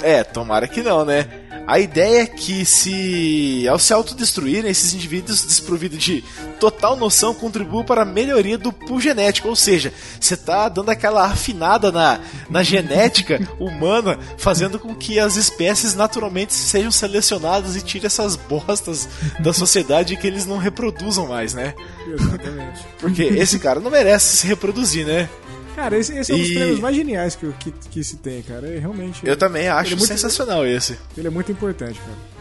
É, 0.03 0.25
tomara 0.25 0.67
que 0.69 0.83
não, 0.83 1.05
né? 1.05 1.46
A 1.67 1.81
ideia 1.81 2.23
é 2.23 2.27
que 2.27 2.65
se 2.65 3.67
ao 3.69 3.79
se 3.79 3.93
autodestruírem, 3.93 4.71
esses 4.71 4.95
indivíduos 4.95 5.43
desprovidos 5.43 6.03
de 6.03 6.23
total 6.61 6.97
noção 6.97 7.35
contribuam 7.35 7.85
para 7.85 8.03
a 8.03 8.05
melhoria 8.05 8.57
do 8.57 8.73
pool 8.73 9.01
genético, 9.01 9.49
ou 9.49 9.57
seja, 9.57 9.93
você 10.21 10.37
tá 10.37 10.69
dando 10.69 10.91
aquela 10.91 11.27
afinada 11.27 11.91
na, 11.91 12.21
na 12.49 12.63
genética 12.63 13.41
humana, 13.59 14.19
fazendo 14.39 14.79
com 14.79 14.95
que 14.95 15.19
as 15.19 15.37
espécies 15.37 15.95
naturalmente 15.95 16.55
sejam 16.55 16.91
selecionadas 16.91 17.75
e 17.75 17.83
tirem 17.83 18.07
essas 18.07 18.37
bostas 18.37 19.09
da 19.41 19.53
sociedade 19.53 20.17
que 20.17 20.27
eles 20.27 20.47
não 20.47 20.59
reproduzam 20.59 21.27
mais, 21.27 21.53
né? 21.53 21.75
Exatamente. 22.07 22.81
Porque 23.01 23.23
esse 23.25 23.59
cara 23.59 23.81
não 23.81 23.91
merece 23.91 24.37
se 24.37 24.47
reproduzir, 24.47 25.05
né? 25.05 25.29
Cara, 25.77 25.97
esse, 25.99 26.17
esse 26.19 26.33
é 26.33 26.35
um 26.35 26.39
dos 26.39 26.49
E- 26.51 26.55
prêmios 26.55 26.81
mais 26.81 26.97
geniais 26.97 27.37
que, 27.37 27.53
que, 27.61 27.71
que 27.71 28.03
se 28.03 28.17
tem, 28.17 28.43
cara. 28.43 28.67
É 28.67 28.79
realmente. 28.79 29.25
Eu 29.25 29.37
também 29.37 29.69
acho 29.69 29.89
Ele 29.91 29.95
é 29.95 29.99
muito- 29.99 30.09
sensacional 30.09 30.67
esse. 30.67 30.99
Ele 31.17 31.29
é 31.29 31.31
muito 31.31 31.53
importante, 31.53 32.01
cara. 32.01 32.37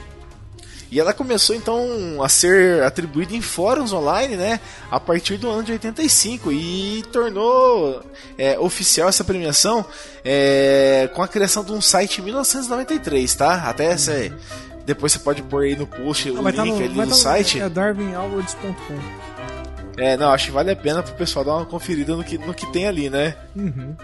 E 0.92 1.00
ela 1.00 1.14
começou 1.14 1.54
então 1.56 2.24
a 2.24 2.30
ser 2.30 2.82
atribuída 2.84 3.34
em 3.36 3.42
fóruns 3.42 3.92
online, 3.92 4.38
né? 4.38 4.62
A 4.90 4.98
partir 5.00 5.36
do 5.36 5.50
ano 5.50 5.64
de 5.64 5.74
85 5.74 6.52
e 6.54 7.04
tornou 7.12 8.02
é, 8.38 8.58
oficial 8.58 9.10
essa 9.10 9.24
premiação 9.24 9.84
é, 10.24 11.10
com 11.14 11.22
a 11.22 11.28
criação 11.28 11.66
de 11.66 11.74
um 11.74 11.82
site 11.82 12.22
em 12.22 12.24
1993, 12.24 13.36
tá? 13.36 13.64
Até 13.68 13.86
essa, 13.88 14.14
depois 14.86 15.12
você 15.12 15.20
pode 15.20 15.42
pôr 15.42 15.64
aí 15.64 15.76
no 15.76 15.86
post 15.88 16.30
o 16.32 16.38
Ah, 16.38 16.42
vai 16.44 16.52
link 16.54 16.62
tá 16.62 16.66
no, 16.66 16.76
ali 16.78 16.88
no 16.90 16.96
tá 16.96 17.06
no- 17.08 17.16
site. 17.16 17.60
É 17.60 17.68
darwinawards.com. 17.68 19.25
É, 19.98 20.18
não, 20.18 20.30
acho 20.32 20.48
que 20.48 20.52
vale 20.52 20.72
a 20.72 20.76
pena 20.76 21.02
pro 21.02 21.14
pessoal 21.16 21.46
dar 21.46 21.56
uma 21.56 21.66
conferida 21.66 22.16
no 22.16 22.24
que, 22.24 22.38
no 22.38 22.54
que 22.54 22.66
tem 22.72 22.86
ali, 22.86 23.10
né? 23.10 23.36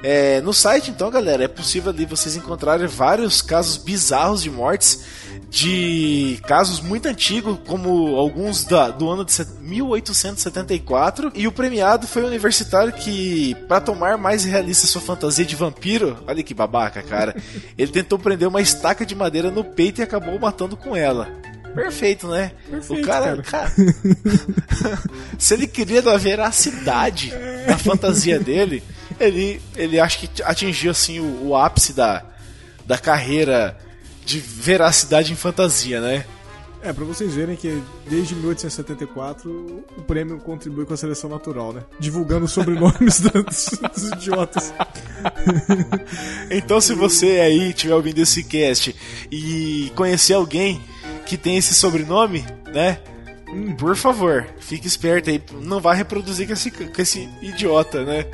É, 0.01 0.39
no 0.41 0.53
site, 0.53 0.89
então, 0.89 1.09
galera, 1.09 1.43
é 1.43 1.47
possível 1.49 1.91
ali 1.91 2.05
vocês 2.05 2.35
encontrarem 2.37 2.87
vários 2.87 3.41
casos 3.41 3.75
bizarros 3.77 4.41
de 4.41 4.49
mortes, 4.49 5.03
de 5.49 6.39
casos 6.47 6.79
muito 6.79 7.07
antigos, 7.07 7.57
como 7.67 8.15
alguns 8.15 8.63
da- 8.63 8.89
do 8.89 9.09
ano 9.09 9.25
de 9.25 9.33
set- 9.33 9.49
1874. 9.59 11.31
E 11.35 11.47
o 11.47 11.51
premiado 11.51 12.07
foi 12.07 12.23
um 12.23 12.27
universitário 12.27 12.93
que, 12.93 13.55
para 13.67 13.81
tomar 13.81 14.17
mais 14.17 14.43
realista 14.45 14.87
sua 14.87 15.01
fantasia 15.01 15.45
de 15.45 15.55
vampiro, 15.55 16.17
olha 16.27 16.41
que 16.43 16.53
babaca, 16.53 17.01
cara, 17.01 17.35
ele 17.77 17.91
tentou 17.91 18.17
prender 18.17 18.47
uma 18.47 18.61
estaca 18.61 19.05
de 19.05 19.15
madeira 19.15 19.51
no 19.51 19.63
peito 19.63 19.99
e 19.99 20.03
acabou 20.03 20.39
matando 20.39 20.77
com 20.77 20.95
ela. 20.95 21.27
Perfeito, 21.73 22.27
né? 22.27 22.51
Perfeito, 22.69 23.01
o 23.01 23.05
cara, 23.05 23.41
cara. 23.41 23.69
cara 23.69 23.73
se 25.37 25.53
ele 25.53 25.67
queria 25.67 26.01
da 26.01 26.17
veracidade 26.17 27.31
da 27.67 27.77
fantasia 27.77 28.39
dele, 28.39 28.83
ele, 29.19 29.61
ele 29.75 29.99
acho 29.99 30.19
que 30.19 30.43
atingiu 30.43 30.91
assim 30.91 31.19
o, 31.19 31.47
o 31.47 31.55
ápice 31.55 31.93
da, 31.93 32.23
da 32.85 32.97
carreira 32.97 33.77
de 34.25 34.39
veracidade 34.39 35.31
em 35.31 35.35
fantasia, 35.35 35.99
né? 35.99 36.25
É, 36.83 36.91
pra 36.91 37.05
vocês 37.05 37.35
verem 37.35 37.55
que 37.55 37.81
desde 38.09 38.33
1874 38.33 39.83
o 39.95 40.01
prêmio 40.01 40.39
contribui 40.39 40.83
com 40.83 40.93
a 40.95 40.97
seleção 40.97 41.29
natural, 41.29 41.71
né? 41.73 41.83
Divulgando 41.99 42.45
os 42.45 42.51
sobrenomes 42.51 43.19
dos, 43.21 43.69
dos 43.93 44.11
idiotas. 44.11 44.73
Então, 46.49 46.81
se 46.81 46.95
você 46.95 47.39
aí 47.39 47.69
estiver 47.69 47.93
ouvindo 47.93 48.17
esse 48.19 48.43
cast 48.43 48.95
e 49.31 49.91
conhecer 49.95 50.33
alguém 50.33 50.81
que 51.31 51.37
tem 51.37 51.55
esse 51.55 51.73
sobrenome, 51.73 52.45
né? 52.73 52.99
Por 53.77 53.95
favor, 53.95 54.45
fique 54.59 54.85
esperto 54.85 55.29
aí, 55.29 55.41
não 55.61 55.79
vai 55.79 55.95
reproduzir 55.95 56.45
com 56.45 56.51
esse, 56.51 56.69
com 56.69 57.01
esse 57.01 57.29
idiota, 57.41 58.03
né? 58.03 58.25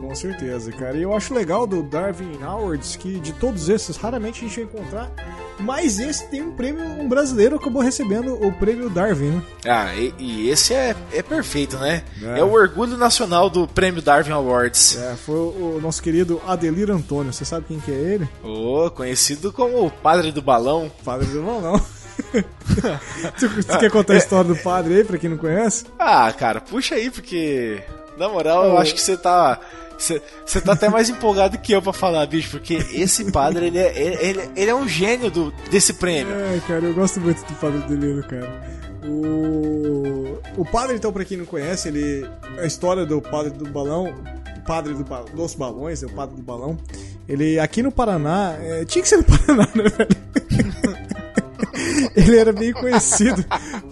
Com 0.00 0.14
certeza, 0.14 0.72
cara. 0.72 0.96
E 0.96 1.02
eu 1.02 1.12
acho 1.12 1.34
legal 1.34 1.66
do 1.66 1.82
Darwin 1.82 2.42
Awards 2.42 2.96
que 2.96 3.20
de 3.20 3.34
todos 3.34 3.68
esses, 3.68 3.98
raramente 3.98 4.42
a 4.42 4.48
gente 4.48 4.62
vai 4.62 4.64
encontrar. 4.64 5.12
Mas 5.60 5.98
esse 5.98 6.26
tem 6.28 6.40
um 6.40 6.52
prêmio, 6.52 6.82
um 6.82 7.06
brasileiro 7.06 7.56
acabou 7.56 7.82
recebendo 7.82 8.32
o 8.34 8.50
prêmio 8.50 8.88
Darwin, 8.88 9.30
né? 9.32 9.42
Ah, 9.66 9.94
e, 9.94 10.14
e 10.18 10.48
esse 10.48 10.72
é, 10.72 10.96
é 11.12 11.22
perfeito, 11.22 11.76
né? 11.76 12.02
É. 12.22 12.38
É. 12.38 12.44
o 12.44 12.52
orgulho 12.52 12.96
nacional 12.96 13.50
do 13.50 13.68
Prêmio 13.68 14.00
Darwin 14.00 14.30
Awards. 14.30 14.96
É, 14.96 15.16
foi 15.16 15.36
o, 15.36 15.76
o 15.76 15.80
nosso 15.82 16.02
querido 16.02 16.40
Adelir 16.46 16.90
Antônio. 16.90 17.30
Você 17.30 17.44
sabe 17.44 17.66
quem 17.66 17.80
que 17.80 17.90
é 17.90 17.94
ele? 17.94 18.28
Oh, 18.42 18.90
conhecido 18.90 19.52
como 19.52 19.84
o 19.84 19.90
padre 19.90 20.32
do 20.32 20.40
balão. 20.40 20.90
Padre 21.04 21.26
do 21.26 21.42
Balão. 21.42 21.78
Você 23.36 23.48
você 23.48 23.78
quer 23.78 23.90
contar 23.90 24.14
a 24.14 24.16
história 24.16 24.52
do 24.52 24.56
padre 24.56 24.94
aí, 24.96 25.04
pra 25.04 25.18
quem 25.18 25.30
não 25.30 25.36
conhece? 25.36 25.84
Ah, 25.98 26.32
cara, 26.32 26.60
puxa 26.60 26.94
aí, 26.94 27.10
porque. 27.10 27.82
Na 28.16 28.28
moral, 28.28 28.64
eu 28.66 28.78
acho 28.78 28.94
que 28.94 29.00
você 29.00 29.16
tá. 29.16 29.58
Você 29.98 30.60
tá 30.60 30.72
até 30.74 30.88
mais 30.88 31.08
empolgado 31.08 31.58
que 31.58 31.72
eu 31.72 31.82
pra 31.82 31.92
falar, 31.92 32.24
bicho, 32.26 32.50
porque 32.52 32.74
esse 32.92 33.32
padre, 33.32 33.66
ele 33.66 33.78
é, 33.78 33.98
ele, 34.22 34.50
ele 34.54 34.70
é 34.70 34.74
um 34.74 34.86
gênio 34.88 35.28
do, 35.30 35.50
desse 35.70 35.92
prêmio. 35.94 36.32
É, 36.34 36.60
cara, 36.68 36.84
eu 36.84 36.94
gosto 36.94 37.20
muito 37.20 37.44
do 37.44 37.54
Padre 37.54 37.78
Deliro, 37.88 38.22
cara. 38.28 38.62
O, 39.04 40.38
o 40.56 40.64
padre, 40.64 40.96
então, 40.96 41.12
pra 41.12 41.24
quem 41.24 41.38
não 41.38 41.46
conhece, 41.46 41.88
ele. 41.88 42.28
A 42.58 42.64
história 42.66 43.04
do 43.04 43.20
padre 43.20 43.50
do 43.50 43.68
balão. 43.70 44.14
O 44.56 44.60
padre 44.66 44.94
do 44.94 45.02
ba- 45.04 45.24
dos 45.34 45.54
balões, 45.54 46.02
é 46.02 46.06
o 46.06 46.10
padre 46.10 46.36
do 46.36 46.42
balão. 46.42 46.78
Ele, 47.28 47.58
aqui 47.58 47.82
no 47.82 47.90
Paraná. 47.90 48.56
é, 48.60 48.84
tinha 48.84 49.02
que 49.02 49.08
ser 49.08 49.16
no 49.18 49.24
Paraná, 49.24 49.68
né, 49.74 49.84
velho? 49.84 50.87
ele 52.16 52.36
era 52.36 52.52
bem 52.52 52.72
conhecido 52.72 53.44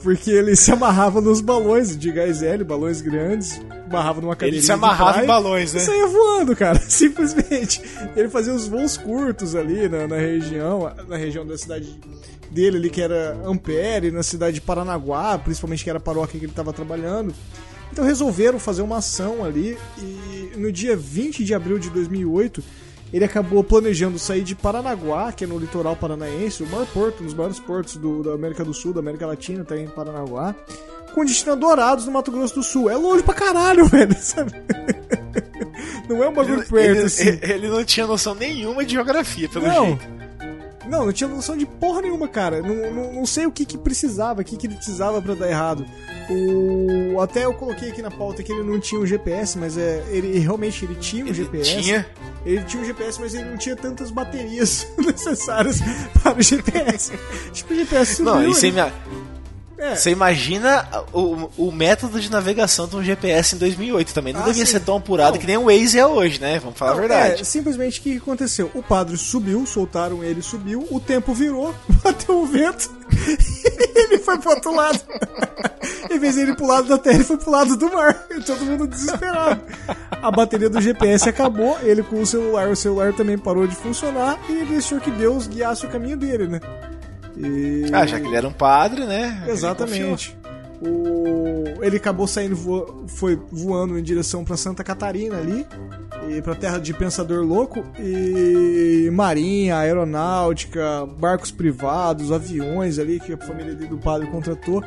porque 0.02 0.30
ele 0.30 0.54
se 0.56 0.70
amarrava 0.70 1.20
nos 1.20 1.40
balões 1.40 1.96
de 1.96 2.10
gás 2.12 2.42
hélio, 2.42 2.64
balões 2.64 3.00
grandes, 3.00 3.60
amarrava 3.86 4.20
numa 4.20 4.36
cadeirinha 4.36 4.62
se 4.62 4.72
amarrava 4.72 5.12
praia 5.12 5.24
em 5.24 5.28
balões, 5.28 5.74
né? 5.74 5.80
e 5.80 5.84
saía 5.84 6.06
voando, 6.06 6.56
cara, 6.56 6.78
simplesmente. 6.88 7.82
Ele 8.14 8.28
fazia 8.28 8.52
os 8.52 8.66
voos 8.66 8.96
curtos 8.96 9.54
ali 9.54 9.88
na, 9.88 10.06
na 10.06 10.16
região, 10.16 10.92
na 11.08 11.16
região 11.16 11.46
da 11.46 11.56
cidade 11.56 11.98
dele 12.50 12.76
ali, 12.78 12.90
que 12.90 13.00
era 13.00 13.36
Ampere, 13.44 14.10
na 14.10 14.22
cidade 14.22 14.56
de 14.56 14.60
Paranaguá, 14.60 15.38
principalmente 15.38 15.84
que 15.84 15.90
era 15.90 15.98
a 15.98 16.02
paróquia 16.02 16.38
que 16.38 16.46
ele 16.46 16.52
estava 16.52 16.72
trabalhando. 16.72 17.34
Então 17.92 18.04
resolveram 18.04 18.58
fazer 18.58 18.82
uma 18.82 18.98
ação 18.98 19.44
ali 19.44 19.78
e 19.98 20.52
no 20.56 20.70
dia 20.72 20.96
20 20.96 21.44
de 21.44 21.54
abril 21.54 21.78
de 21.78 21.88
2008 21.90 22.62
ele 23.12 23.24
acabou 23.24 23.62
planejando 23.64 24.18
sair 24.18 24.42
de 24.42 24.54
Paranaguá, 24.54 25.32
que 25.32 25.44
é 25.44 25.46
no 25.46 25.58
litoral 25.58 25.94
paranaense, 25.96 26.62
o 26.62 26.66
maior 26.68 26.86
porto, 26.86 27.22
um 27.22 27.26
dos 27.26 27.34
maiores 27.34 27.58
portos 27.60 27.96
do- 27.96 28.22
da 28.22 28.32
América 28.34 28.64
do 28.64 28.74
Sul, 28.74 28.92
da 28.92 29.00
América 29.00 29.26
Latina, 29.26 29.64
tá 29.64 29.76
em 29.76 29.86
Paranaguá, 29.86 30.54
com 31.14 31.24
destino 31.24 31.52
a 31.52 31.54
Dourados, 31.54 32.04
no 32.06 32.12
Mato 32.12 32.30
Grosso 32.30 32.56
do 32.56 32.62
Sul. 32.62 32.90
É 32.90 32.96
longe 32.96 33.22
pra 33.22 33.32
caralho, 33.34 33.86
velho, 33.88 34.14
sabe? 34.20 34.52
Não 36.08 36.22
é 36.22 36.28
um 36.28 36.32
bagulho 36.32 36.58
perto, 36.68 36.76
ele, 36.76 36.98
assim. 37.02 37.28
ele- 37.28 37.52
ele 37.52 37.68
não 37.68 37.84
tinha 37.84 38.06
noção 38.06 38.34
nenhuma 38.34 38.84
de 38.84 38.92
geografia, 38.94 39.48
pelo 39.48 39.66
Não. 39.66 39.86
jeito. 39.86 40.16
Não, 40.88 41.04
não 41.06 41.12
tinha 41.12 41.26
noção 41.28 41.56
de 41.56 41.66
porra 41.66 42.02
nenhuma, 42.02 42.28
cara. 42.28 42.62
Não, 42.62 42.92
não, 42.92 43.12
não 43.12 43.26
sei 43.26 43.44
o 43.44 43.50
que 43.50 43.64
que 43.64 43.76
precisava, 43.76 44.42
o 44.42 44.44
que 44.44 44.56
que 44.56 44.68
ele 44.68 44.76
precisava 44.76 45.20
pra 45.20 45.34
dar 45.34 45.48
errado. 45.48 45.84
O... 46.30 47.20
Até 47.20 47.44
eu 47.44 47.54
coloquei 47.54 47.90
aqui 47.90 48.02
na 48.02 48.10
pauta 48.10 48.42
que 48.42 48.52
ele 48.52 48.62
não 48.62 48.78
tinha 48.80 49.00
um 49.00 49.06
GPS, 49.06 49.56
mas 49.58 49.78
é, 49.78 50.04
ele 50.10 50.38
realmente 50.38 50.84
ele 50.84 50.94
tinha 50.96 51.24
um 51.24 51.28
Ele 51.28 51.34
GPS. 51.34 51.82
tinha. 51.82 52.06
Ele 52.44 52.62
tinha 52.64 52.82
um 52.82 52.86
GPS, 52.86 53.20
mas 53.20 53.34
ele 53.34 53.44
não 53.50 53.56
tinha 53.56 53.76
tantas 53.76 54.10
baterias 54.10 54.86
necessárias 54.98 55.78
para 56.22 56.36
o 56.36 56.42
GPS. 56.42 57.12
tipo, 57.52 57.72
o 57.72 57.76
GPS 57.76 58.16
subiu. 58.16 58.34
Não, 58.34 58.42
e 58.42 58.46
você, 58.46 58.66
ele- 58.68 58.78
ima- 58.78 58.92
é, 59.78 59.94
você 59.94 60.10
imagina 60.10 60.86
o, 61.12 61.48
o 61.56 61.72
método 61.72 62.20
de 62.20 62.30
navegação 62.30 62.86
de 62.88 62.96
um 62.96 63.02
GPS 63.02 63.54
em 63.54 63.58
2008 63.58 64.14
também. 64.14 64.32
Não 64.32 64.40
Ah, 64.42 64.44
devia 64.44 64.64
sim. 64.66 64.72
ser 64.72 64.80
tão 64.80 64.96
apurado 64.96 65.32
Não. 65.32 65.38
que 65.40 65.46
nem 65.46 65.56
o 65.56 65.64
Waze 65.66 65.98
é 65.98 66.06
hoje, 66.06 66.40
né? 66.40 66.58
Vamos 66.58 66.78
falar 66.78 66.92
Não, 66.92 66.98
a 66.98 67.00
verdade. 67.00 67.40
É, 67.42 67.44
simplesmente 67.44 68.00
o 68.00 68.02
que 68.02 68.16
aconteceu? 68.16 68.70
O 68.74 68.82
padre 68.82 69.16
subiu, 69.16 69.66
soltaram 69.66 70.22
ele, 70.24 70.40
subiu, 70.42 70.86
o 70.90 70.98
tempo 71.00 71.32
virou, 71.34 71.74
bateu 72.02 72.38
o 72.42 72.46
vento 72.46 72.90
e 73.12 73.98
ele 73.98 74.18
foi 74.18 74.38
pro 74.38 74.50
outro 74.50 74.74
lado. 74.74 75.00
em 76.10 76.18
vez 76.18 76.34
de 76.34 76.40
ele 76.42 76.54
pro 76.54 76.66
lado 76.66 76.88
da 76.88 76.98
terra, 76.98 77.16
ele 77.16 77.24
foi 77.24 77.36
pro 77.36 77.50
lado 77.50 77.76
do 77.76 77.90
mar. 77.92 78.14
Todo 78.44 78.64
mundo 78.64 78.86
desesperado. 78.86 79.60
A 80.22 80.30
bateria 80.30 80.68
do 80.70 80.80
GPS 80.80 81.28
acabou, 81.28 81.78
ele 81.82 82.02
com 82.02 82.20
o 82.20 82.26
celular, 82.26 82.68
o 82.68 82.76
celular 82.76 83.12
também 83.12 83.36
parou 83.38 83.66
de 83.66 83.74
funcionar 83.76 84.38
e 84.48 84.52
ele 84.52 84.66
deixou 84.66 84.98
que 85.00 85.10
Deus 85.10 85.46
guiasse 85.46 85.86
o 85.86 85.88
caminho 85.88 86.16
dele, 86.16 86.46
né? 86.48 86.60
E... 87.36 87.86
Ah, 87.92 88.06
já 88.06 88.18
que 88.18 88.26
ele 88.26 88.36
era 88.36 88.48
um 88.48 88.52
padre, 88.52 89.04
né? 89.04 89.44
Exatamente. 89.48 90.36
O... 90.80 91.64
Ele 91.82 91.96
acabou 91.96 92.26
saindo, 92.26 92.56
vo... 92.56 93.04
foi 93.06 93.40
voando 93.50 93.98
em 93.98 94.02
direção 94.02 94.44
pra 94.44 94.56
Santa 94.56 94.82
Catarina 94.82 95.36
ali, 95.36 95.66
e 96.28 96.42
pra 96.42 96.54
terra 96.54 96.78
de 96.78 96.92
Pensador 96.92 97.44
Louco, 97.44 97.84
e 97.98 99.08
marinha, 99.12 99.78
aeronáutica, 99.78 101.06
barcos 101.18 101.50
privados, 101.50 102.32
aviões 102.32 102.98
ali 102.98 103.20
que 103.20 103.32
a 103.32 103.38
família 103.38 103.74
do 103.74 103.98
padre 103.98 104.26
contratou, 104.28 104.82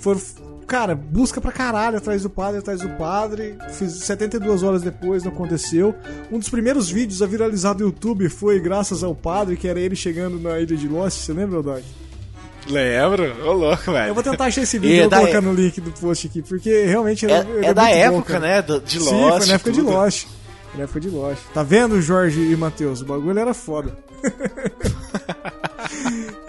foram, 0.00 0.20
cara, 0.68 0.94
busca 0.94 1.40
pra 1.40 1.50
caralho 1.50 1.96
atrás 1.98 2.22
do 2.22 2.30
padre, 2.30 2.58
atrás 2.60 2.80
do 2.80 2.88
padre, 2.90 3.56
fiz 3.72 3.92
72 4.04 4.62
horas 4.62 4.82
depois, 4.82 5.24
não 5.24 5.32
aconteceu. 5.32 5.94
Um 6.30 6.38
dos 6.38 6.48
primeiros 6.48 6.88
vídeos 6.90 7.22
a 7.22 7.26
viralizar 7.26 7.72
do 7.72 7.84
YouTube 7.84 8.28
foi 8.28 8.60
graças 8.60 9.02
ao 9.02 9.14
padre, 9.14 9.56
que 9.56 9.66
era 9.66 9.80
ele 9.80 9.96
chegando 9.96 10.38
na 10.38 10.60
ilha 10.60 10.76
de 10.76 10.86
Lost, 10.86 11.18
você 11.20 11.32
lembra, 11.32 11.62
Doc? 11.62 11.82
Lembro? 12.68 13.46
Ô, 13.48 13.52
louco, 13.52 13.90
velho. 13.90 14.08
Eu 14.08 14.14
vou 14.14 14.22
tentar 14.22 14.44
achar 14.44 14.60
esse 14.62 14.76
vídeo 14.78 14.94
E 14.94 14.98
é 14.98 15.00
vou 15.02 15.10
da 15.10 15.18
colocar 15.20 15.38
é- 15.38 15.40
no 15.40 15.52
link 15.54 15.80
do 15.80 15.90
post 15.92 16.26
aqui, 16.26 16.42
porque 16.42 16.84
realmente 16.84 17.24
É, 17.24 17.40
ele 17.40 17.64
é 17.66 17.72
da 17.72 17.82
muito 17.84 17.94
bom, 17.96 18.00
época, 18.02 18.32
cara. 18.34 18.40
né? 18.46 18.62
De 18.84 18.98
Lost. 18.98 19.08
Sim, 19.08 19.38
foi 19.38 19.46
na 19.46 19.54
época 19.54 19.72
de 19.72 19.78
tudo. 19.80 19.90
Lost. 19.90 20.26
Foi 20.26 20.76
na 20.78 20.84
época 20.84 21.00
de 21.00 21.08
Lost. 21.08 21.42
Tá 21.54 21.62
vendo, 21.62 22.02
Jorge 22.02 22.40
e 22.40 22.54
Matheus? 22.56 23.00
O 23.00 23.06
bagulho 23.06 23.38
era 23.38 23.54
foda. 23.54 23.96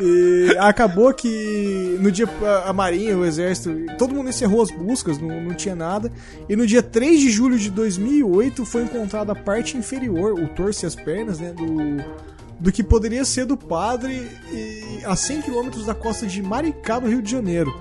e 0.01 0.55
acabou 0.59 1.13
que 1.13 1.97
no 1.99 2.11
dia 2.11 2.27
a- 2.65 2.71
Marinha, 2.73 3.17
o 3.17 3.25
Exército, 3.25 3.69
todo 3.97 4.13
mundo 4.15 4.29
encerrou 4.29 4.61
as 4.61 4.71
buscas, 4.71 5.17
não, 5.19 5.41
não 5.41 5.53
tinha 5.53 5.75
nada. 5.75 6.11
E 6.47 6.55
no 6.55 6.65
dia 6.65 6.81
3 6.81 7.19
de 7.19 7.29
julho 7.29 7.57
de 7.57 7.69
2008 7.69 8.65
foi 8.65 8.83
encontrada 8.83 9.31
a 9.31 9.35
parte 9.35 9.77
inferior, 9.77 10.33
o 10.39 10.47
torso 10.47 10.85
e 10.85 10.87
as 10.87 10.95
pernas, 10.95 11.39
né, 11.39 11.51
do, 11.53 12.03
do 12.59 12.71
que 12.71 12.83
poderia 12.83 13.23
ser 13.25 13.45
do 13.45 13.57
padre 13.57 14.27
a 15.05 15.15
100 15.15 15.41
km 15.41 15.69
da 15.85 15.93
costa 15.95 16.25
de 16.27 16.41
Maricá, 16.41 16.99
no 16.99 17.07
Rio 17.07 17.21
de 17.21 17.31
Janeiro. 17.31 17.73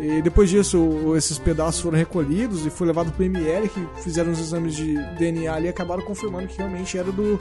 E 0.00 0.22
depois 0.22 0.48
disso, 0.50 0.78
o- 0.78 1.16
esses 1.16 1.38
pedaços 1.38 1.80
foram 1.80 1.98
recolhidos 1.98 2.64
e 2.64 2.70
foi 2.70 2.86
levado 2.86 3.12
pro 3.12 3.24
ML, 3.24 3.68
que 3.68 3.86
fizeram 4.02 4.32
os 4.32 4.38
exames 4.38 4.74
de 4.74 4.94
DNA 5.18 5.52
ali 5.52 5.66
e 5.66 5.68
acabaram 5.68 6.02
confirmando 6.02 6.48
que 6.48 6.56
realmente 6.56 6.96
era 6.96 7.12
do, 7.12 7.38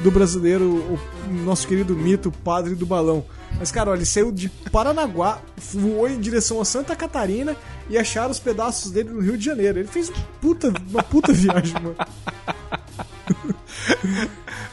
do 0.00 0.10
brasileiro, 0.10 0.64
o 0.64 0.98
nosso 1.44 1.66
querido 1.66 1.94
mito, 1.94 2.32
padre 2.44 2.74
do 2.74 2.84
balão. 2.84 3.24
Mas, 3.58 3.70
cara, 3.70 3.90
olha, 3.90 3.98
ele 3.98 4.06
saiu 4.06 4.32
de 4.32 4.48
Paranaguá, 4.72 5.38
voou 5.72 6.08
em 6.08 6.18
direção 6.18 6.60
a 6.60 6.64
Santa 6.64 6.96
Catarina 6.96 7.54
e 7.88 7.96
acharam 7.96 8.30
os 8.30 8.40
pedaços 8.40 8.90
dele 8.90 9.10
no 9.10 9.20
Rio 9.20 9.38
de 9.38 9.44
Janeiro. 9.44 9.78
Ele 9.78 9.88
fez 9.88 10.10
puta, 10.40 10.72
uma 10.90 11.02
puta 11.02 11.30
viagem, 11.34 11.74
mano. 11.74 11.94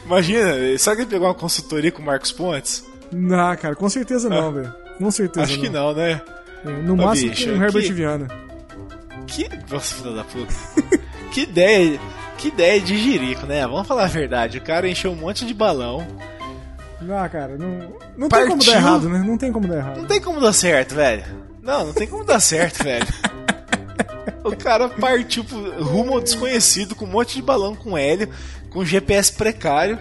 Imagina, 0.04 0.78
será 0.78 0.96
que 0.96 1.02
ele 1.02 1.10
pegou 1.10 1.28
uma 1.28 1.34
consultoria 1.34 1.92
com 1.92 2.02
o 2.02 2.04
Marcos 2.04 2.32
Pontes? 2.32 2.84
Não, 3.12 3.56
cara, 3.56 3.74
com 3.74 3.88
certeza 3.88 4.28
não, 4.28 4.52
velho. 4.52 4.72
Com 4.98 5.10
certeza 5.10 5.46
Acho 5.46 5.60
que 5.60 5.68
não, 5.68 5.94
né? 5.94 6.20
É, 6.64 6.70
No 6.70 6.94
Ô, 6.94 6.96
máximo 6.96 7.30
bicho, 7.30 7.50
o 7.50 7.62
Herbert 7.62 7.84
que- 7.84 7.92
Viana. 7.92 8.28
Que. 9.26 9.48
Nossa, 9.70 9.94
filha 9.94 10.14
da 10.14 10.24
puta. 10.24 10.54
que 11.32 11.42
ideia. 11.42 12.00
Que 12.38 12.48
ideia 12.48 12.80
de 12.80 12.96
jirico, 12.96 13.46
né? 13.46 13.66
Vamos 13.66 13.86
falar 13.86 14.04
a 14.04 14.08
verdade. 14.08 14.58
O 14.58 14.62
cara 14.62 14.88
encheu 14.88 15.12
um 15.12 15.16
monte 15.16 15.44
de 15.44 15.52
balão. 15.54 16.06
Não, 17.00 17.28
cara, 17.28 17.56
não, 17.56 17.94
não 18.16 18.28
tem 18.28 18.40
como 18.46 18.56
Partiu. 18.58 18.72
dar 18.72 18.78
errado, 18.78 19.08
né? 19.08 19.22
Não 19.26 19.38
tem 19.38 19.52
como 19.52 19.68
dar 19.68 19.76
errado. 19.76 19.96
Não 19.98 20.04
tem 20.06 20.20
como 20.20 20.40
dar 20.40 20.52
certo, 20.52 20.94
velho. 20.94 21.24
Não, 21.62 21.86
não 21.86 21.92
tem 21.92 22.06
como 22.06 22.24
dar 22.24 22.40
certo, 22.40 22.82
velho. 22.84 23.06
O 24.44 24.56
cara 24.56 24.88
partiu 24.88 25.44
pro- 25.44 25.82
rumo 25.82 26.14
ao 26.14 26.20
desconhecido 26.20 26.94
com 26.94 27.04
um 27.04 27.08
monte 27.08 27.34
de 27.36 27.42
balão 27.42 27.74
com 27.74 27.96
hélio, 27.96 28.28
com 28.70 28.84
GPS 28.84 29.32
precário, 29.32 29.98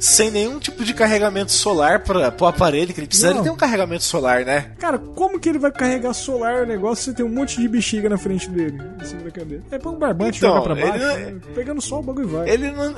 sem 0.00 0.30
nenhum 0.30 0.58
tipo 0.58 0.82
de 0.82 0.94
carregamento 0.94 1.52
solar 1.52 2.00
para 2.00 2.34
o 2.40 2.46
aparelho, 2.46 2.92
que 2.92 2.98
ele 2.98 3.06
precisaria 3.06 3.36
Não. 3.36 3.44
ter 3.44 3.50
um 3.50 3.56
carregamento 3.56 4.02
solar, 4.02 4.44
né? 4.46 4.72
Cara, 4.78 4.98
como 4.98 5.38
que 5.38 5.48
ele 5.48 5.58
vai 5.58 5.70
carregar 5.70 6.14
solar 6.14 6.62
o 6.62 6.66
negócio 6.66 7.04
se 7.04 7.14
tem 7.14 7.24
um 7.24 7.28
monte 7.28 7.60
de 7.60 7.68
bexiga 7.68 8.08
na 8.08 8.16
frente 8.18 8.48
dele, 8.48 8.80
em 9.00 9.04
cima 9.04 9.20
da 9.22 9.30
cadeira? 9.30 9.62
É 9.70 9.78
põe 9.78 9.92
um 9.94 9.98
barbante, 9.98 10.38
Então, 10.38 10.54
joga 10.54 10.62
pra 10.62 10.74
baixo, 10.74 11.04
ele- 11.04 11.30
né? 11.32 11.40
pegando 11.54 11.80
sol 11.82 12.00
o 12.00 12.02
bagulho 12.02 12.28
vai. 12.28 12.48
Ele 12.48 12.70
não. 12.72 12.94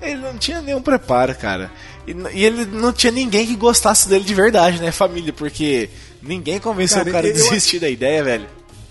Ele 0.00 0.16
não 0.20 0.36
tinha 0.36 0.60
nenhum 0.60 0.82
preparo, 0.82 1.32
cara. 1.36 1.70
E, 2.08 2.10
e 2.34 2.44
ele 2.44 2.64
não 2.64 2.92
tinha 2.92 3.12
ninguém 3.12 3.46
que 3.46 3.54
gostasse 3.54 4.08
dele 4.08 4.24
de 4.24 4.34
verdade, 4.34 4.80
né, 4.80 4.90
família? 4.90 5.32
Porque 5.32 5.88
ninguém 6.20 6.58
convenceu 6.58 6.98
Cara, 6.98 7.10
o 7.10 7.12
cara 7.12 7.26
a 7.26 7.30
eu- 7.30 7.34
desistir 7.34 7.78
da 7.78 7.88
ideia, 7.88 8.24
velho. 8.24 8.46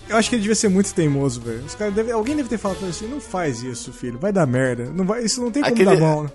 Eu 0.08 0.16
acho 0.16 0.28
que 0.30 0.36
ele 0.36 0.42
devia 0.42 0.54
ser 0.54 0.68
muito 0.68 0.92
teimoso, 0.94 1.40
velho. 1.40 1.64
Os 1.66 1.74
caras 1.74 1.92
deve- 1.94 2.12
Alguém 2.12 2.34
deve 2.36 2.48
ter 2.48 2.56
falado 2.58 2.78
pra 2.78 2.86
ele 2.86 2.96
assim, 2.96 3.06
não 3.08 3.20
faz 3.20 3.62
isso, 3.62 3.92
filho, 3.92 4.18
vai 4.18 4.32
dar 4.32 4.46
merda. 4.46 4.84
Não 4.94 5.04
vai... 5.04 5.22
Isso 5.22 5.40
não 5.42 5.50
tem 5.50 5.62
como 5.62 5.74
Aquele- 5.74 5.90
dar 5.90 5.96
bom, 5.96 6.22
né? 6.24 6.30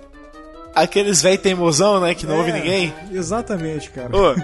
Aqueles 0.83 1.21
velho 1.21 1.37
teimosão, 1.37 1.99
né, 1.99 2.13
que 2.13 2.25
não 2.25 2.37
ouve 2.37 2.51
É, 2.51 2.53
ninguém. 2.53 2.93
Exatamente, 3.11 3.89
cara. 3.89 4.15
Ô, 4.15 4.35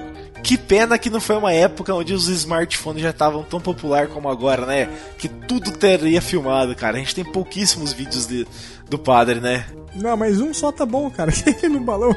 que 0.43 0.57
pena 0.57 0.97
que 0.97 1.09
não 1.09 1.21
foi 1.21 1.37
uma 1.37 1.53
época 1.53 1.93
onde 1.93 2.13
os 2.13 2.27
smartphones 2.27 3.01
já 3.01 3.11
estavam 3.11 3.43
tão 3.43 3.61
popular 3.61 4.07
como 4.07 4.27
agora, 4.27 4.65
né? 4.65 4.89
Que 5.17 5.29
tudo 5.29 5.71
teria 5.71 6.21
filmado, 6.21 6.75
cara. 6.75 6.97
A 6.97 6.99
gente 6.99 7.15
tem 7.15 7.23
pouquíssimos 7.23 7.93
vídeos 7.93 8.27
de, 8.27 8.45
do 8.89 8.99
padre, 8.99 9.39
né? 9.39 9.65
Não, 9.95 10.17
mas 10.17 10.41
um 10.41 10.53
só 10.53 10.71
tá 10.71 10.85
bom, 10.85 11.09
cara. 11.09 11.31
Ele 11.45 11.75
no 11.75 11.79
balão. 11.79 12.13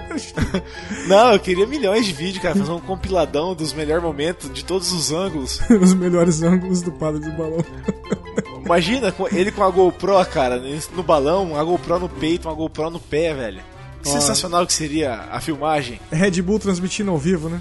Não, 1.07 1.33
eu 1.33 1.39
queria 1.39 1.67
milhões 1.67 2.05
de 2.05 2.13
vídeos, 2.13 2.43
cara. 2.43 2.57
Fazer 2.57 2.73
um 2.73 2.81
compiladão 2.81 3.55
dos 3.55 3.73
melhores 3.73 4.03
momentos, 4.03 4.53
de 4.53 4.65
todos 4.65 4.93
os 4.93 5.13
ângulos. 5.13 5.61
Os 5.71 5.95
melhores 5.95 6.43
ângulos 6.43 6.83
do 6.83 6.91
padre 6.91 7.21
do 7.21 7.31
balão. 7.33 7.65
Imagina 8.65 9.15
ele 9.31 9.53
com 9.53 9.63
a 9.63 9.71
GoPro, 9.71 10.25
cara, 10.27 10.61
no 10.95 11.03
balão, 11.03 11.45
uma 11.53 11.63
GoPro 11.63 12.01
no 12.01 12.09
peito, 12.09 12.49
uma 12.49 12.55
GoPro 12.55 12.91
no 12.91 12.99
pé, 12.99 13.33
velho. 13.33 13.76
Que 14.07 14.13
sensacional 14.13 14.67
que 14.67 14.73
seria 14.73 15.25
a 15.31 15.41
filmagem. 15.41 16.01
Red 16.11 16.41
Bull 16.43 16.59
transmitindo 16.59 17.11
ao 17.11 17.19
vivo, 17.19 17.49
né? 17.49 17.61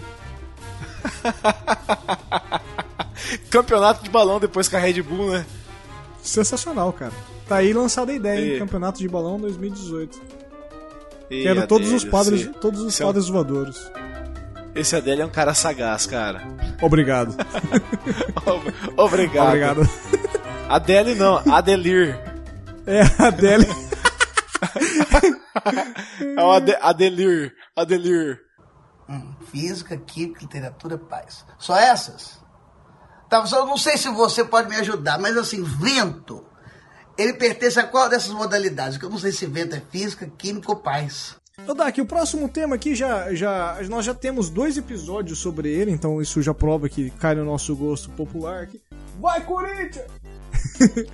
Campeonato 3.49 4.03
de 4.03 4.09
balão 4.09 4.39
depois 4.39 4.67
com 4.67 4.77
a 4.77 4.79
Red 4.79 5.01
Bull, 5.01 5.31
né? 5.31 5.45
Sensacional, 6.21 6.91
cara. 6.93 7.13
Tá 7.47 7.57
aí 7.57 7.73
lançada 7.73 8.11
a 8.11 8.15
ideia, 8.15 8.39
hein? 8.39 8.55
E- 8.55 8.59
Campeonato 8.59 8.99
de 8.99 9.07
balão 9.07 9.39
2018. 9.39 10.21
E 11.29 11.43
Quero 11.43 11.67
todos 11.67 11.91
os 11.91 12.03
padres, 12.03 12.49
todos 12.61 12.81
os 12.81 12.93
esse 12.93 13.01
é 13.01 13.05
um- 13.05 13.09
padres 13.09 13.27
voadores. 13.29 13.91
Esse 14.75 14.95
Adele 14.95 15.21
é 15.21 15.25
um 15.25 15.29
cara 15.29 15.53
sagaz, 15.53 16.05
cara. 16.05 16.43
Obrigado. 16.81 17.35
Ob- 18.45 18.73
Obrigado. 18.97 19.47
Obrigado. 19.47 19.89
Adele 20.67 21.15
não, 21.15 21.41
Adelir. 21.51 22.19
É 22.85 23.01
a 23.17 23.27
Adele. 23.27 23.65
É 26.37 26.43
o 26.43 26.51
Ade 26.51 26.75
Adelir. 26.81 27.53
Adelir. 27.75 28.39
Física, 29.51 29.95
química, 29.97 30.41
literatura, 30.41 30.97
paz. 30.97 31.45
Só 31.57 31.77
essas? 31.77 32.39
Tá, 33.29 33.45
só 33.45 33.59
eu 33.59 33.65
não 33.65 33.77
sei 33.77 33.97
se 33.97 34.09
você 34.09 34.43
pode 34.43 34.69
me 34.69 34.75
ajudar, 34.75 35.19
mas 35.19 35.37
assim, 35.37 35.63
vento, 35.63 36.45
ele 37.17 37.33
pertence 37.33 37.79
a 37.79 37.83
qual 37.87 38.09
dessas 38.09 38.31
modalidades? 38.31 38.97
Que 38.97 39.05
eu 39.05 39.09
não 39.09 39.17
sei 39.17 39.31
se 39.31 39.45
vento 39.45 39.75
é 39.75 39.81
física, 39.89 40.29
química 40.37 40.71
ou 40.71 40.77
paz. 40.77 41.35
Ô, 41.67 41.73
Dak, 41.73 41.99
o 42.01 42.05
próximo 42.05 42.49
tema 42.49 42.75
aqui 42.75 42.93
já, 42.93 43.33
já. 43.33 43.77
Nós 43.89 44.05
já 44.05 44.13
temos 44.13 44.49
dois 44.49 44.77
episódios 44.77 45.39
sobre 45.39 45.69
ele, 45.69 45.89
então 45.91 46.21
isso 46.21 46.41
já 46.41 46.53
prova 46.53 46.89
que 46.89 47.09
cai 47.11 47.33
no 47.33 47.45
nosso 47.45 47.75
gosto 47.75 48.09
popular 48.11 48.63
aqui. 48.63 48.81
Vai, 49.19 49.41
Corinthians! 49.41 50.05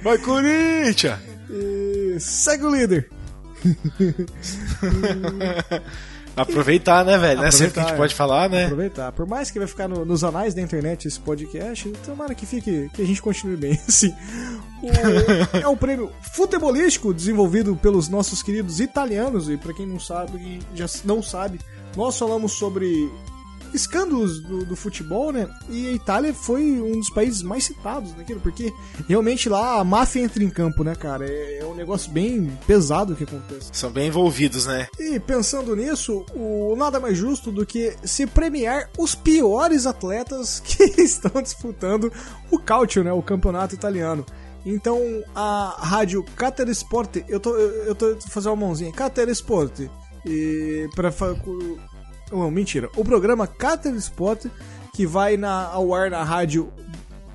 Vai, 0.01 0.17
Corinthians! 0.17 1.19
E 1.49 2.17
segue 2.19 2.65
o 2.65 2.75
líder. 2.75 3.09
Aproveitar, 6.35 7.03
né, 7.03 7.17
velho? 7.17 7.39
Não 7.41 7.47
é 7.47 7.51
sempre 7.51 7.73
que 7.73 7.79
a 7.79 7.83
gente 7.83 7.91
Aproveitar, 7.91 7.97
pode 7.97 8.13
é. 8.13 8.15
falar, 8.15 8.49
né? 8.49 8.63
Aproveitar. 8.65 9.11
Por 9.11 9.27
mais 9.27 9.51
que 9.51 9.59
vai 9.59 9.67
ficar 9.67 9.87
no- 9.89 10.05
nos 10.05 10.23
anais 10.23 10.53
da 10.53 10.61
internet 10.61 11.05
esse 11.07 11.19
podcast, 11.19 11.89
tomara 12.05 12.33
que 12.33 12.45
fique, 12.45 12.89
que 12.93 13.01
a 13.01 13.05
gente 13.05 13.21
continue 13.21 13.57
bem. 13.57 13.73
Assim, 13.87 14.15
O- 14.81 15.57
é 15.57 15.67
um 15.67 15.75
prêmio 15.75 16.09
futebolístico 16.33 17.13
desenvolvido 17.13 17.75
pelos 17.75 18.07
nossos 18.07 18.41
queridos 18.41 18.79
italianos. 18.79 19.49
E 19.49 19.57
pra 19.57 19.73
quem 19.73 19.85
não 19.85 19.99
sabe, 19.99 20.37
e 20.37 20.59
já 20.73 20.85
não 21.03 21.21
sabe, 21.21 21.59
nós 21.97 22.17
falamos 22.17 22.53
sobre 22.53 23.11
escândalos 23.73 24.39
do, 24.41 24.65
do 24.65 24.75
futebol, 24.75 25.31
né? 25.31 25.47
E 25.69 25.87
a 25.87 25.91
Itália 25.91 26.33
foi 26.33 26.81
um 26.81 26.99
dos 26.99 27.09
países 27.09 27.41
mais 27.41 27.63
citados 27.63 28.15
naquilo, 28.15 28.39
porque 28.39 28.73
realmente 29.07 29.49
lá 29.49 29.79
a 29.79 29.83
máfia 29.83 30.21
entra 30.21 30.43
em 30.43 30.49
campo, 30.49 30.83
né, 30.83 30.95
cara? 30.95 31.27
É, 31.27 31.59
é 31.59 31.65
um 31.65 31.75
negócio 31.75 32.11
bem 32.11 32.57
pesado 32.67 33.15
que 33.15 33.23
acontece. 33.23 33.69
São 33.71 33.91
bem 33.91 34.07
envolvidos, 34.07 34.65
né? 34.65 34.87
E 34.99 35.19
pensando 35.19 35.75
nisso, 35.75 36.25
o 36.33 36.75
nada 36.75 36.99
mais 36.99 37.17
justo 37.17 37.51
do 37.51 37.65
que 37.65 37.95
se 38.03 38.25
premiar 38.25 38.89
os 38.97 39.15
piores 39.15 39.85
atletas 39.85 40.59
que 40.65 40.83
estão 41.01 41.41
disputando 41.41 42.11
o 42.49 42.59
Calcio, 42.59 43.03
né, 43.03 43.11
o 43.11 43.21
campeonato 43.21 43.75
italiano. 43.75 44.25
Então, 44.65 44.99
a 45.33 45.75
rádio 45.79 46.23
Cater 46.35 46.69
Sport, 46.69 47.17
eu 47.27 47.39
tô 47.39 47.55
eu, 47.55 47.95
tô 47.95 48.15
fazendo 48.29 48.53
uma 48.53 48.67
mãozinha, 48.67 48.91
Cater 48.91 49.27
Sport, 49.29 49.87
e 50.25 50.87
para 50.95 51.11
não, 52.31 52.49
mentira. 52.51 52.89
O 52.95 53.03
programa 53.03 53.45
Cater 53.47 53.93
Sport 53.95 54.45
que 54.93 55.05
vai 55.05 55.37
na 55.37 55.65
ao 55.67 55.93
ar 55.93 56.09
na 56.09 56.23
rádio 56.23 56.71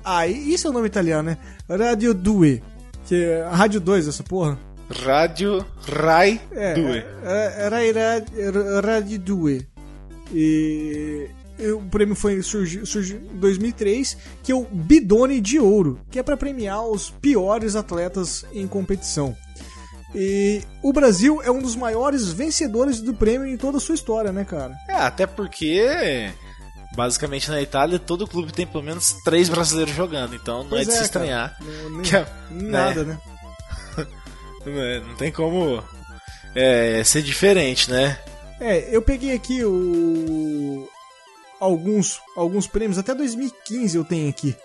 Ah, 0.03 0.27
isso 0.27 0.67
é 0.67 0.69
o 0.69 0.73
nome 0.73 0.87
italiano, 0.87 1.29
né? 1.31 1.37
Radio 1.69 2.13
2, 2.13 2.61
que 3.07 3.15
é 3.15 3.43
a 3.43 3.55
rádio 3.55 3.79
2 3.81 4.07
essa 4.07 4.23
porra. 4.23 4.57
Rádio 4.89 5.65
Rai 5.81 6.39
É, 6.51 6.73
Due. 6.75 7.03
é, 7.23 7.65
era 7.65 7.83
era 7.83 8.81
Rádio 8.81 9.19
2. 9.19 9.63
E 10.33 11.29
e 11.59 11.71
o 11.71 11.81
prêmio 11.81 12.13
foi 12.15 12.43
surgiu, 12.43 12.85
surgiu 12.85 13.17
em 13.17 13.37
2003, 13.39 14.15
que 14.43 14.51
é 14.51 14.55
o 14.55 14.63
Bidone 14.63 15.41
de 15.41 15.59
Ouro, 15.59 15.99
que 16.11 16.19
é 16.19 16.23
para 16.23 16.37
premiar 16.37 16.85
os 16.85 17.09
piores 17.09 17.75
atletas 17.75 18.45
em 18.53 18.67
competição. 18.67 19.35
E 20.15 20.61
o 20.81 20.93
Brasil 20.93 21.41
é 21.43 21.51
um 21.51 21.61
dos 21.61 21.75
maiores 21.75 22.29
vencedores 22.31 23.01
do 23.01 23.13
prêmio 23.13 23.47
em 23.47 23.57
toda 23.57 23.77
a 23.77 23.81
sua 23.81 23.95
história, 23.95 24.31
né, 24.31 24.45
cara? 24.45 24.73
É, 24.87 24.93
até 24.95 25.27
porque 25.27 26.31
basicamente 26.95 27.49
na 27.51 27.61
Itália 27.61 27.99
todo 27.99 28.27
clube 28.27 28.51
tem 28.53 28.65
pelo 28.65 28.83
menos 28.83 29.13
três 29.23 29.49
brasileiros 29.49 29.93
jogando, 29.93 30.33
então 30.35 30.63
não 30.63 30.69
Pois 30.69 30.87
é 30.87 30.91
de 30.91 30.95
é, 30.95 30.99
se 30.99 31.03
estranhar. 31.03 31.57
Não- 31.59 31.89
nem- 31.91 32.01
que 32.01 32.15
é- 32.15 32.25
Nada, 32.51 33.03
né? 33.03 33.19
Não, 34.65 34.73
é- 34.81 34.99
não 35.01 35.15
tem 35.15 35.31
como 35.31 35.83
é, 36.55 37.03
ser 37.03 37.21
diferente, 37.21 37.91
né? 37.91 38.17
É, 38.59 38.95
eu 38.95 39.01
peguei 39.01 39.35
aqui 39.35 39.63
o 39.63 40.89
alguns 41.59 42.19
alguns 42.35 42.65
prêmios 42.65 42.97
até 42.97 43.13
2015 43.13 43.95
eu 43.97 44.03
tenho 44.05 44.29
aqui. 44.29 44.55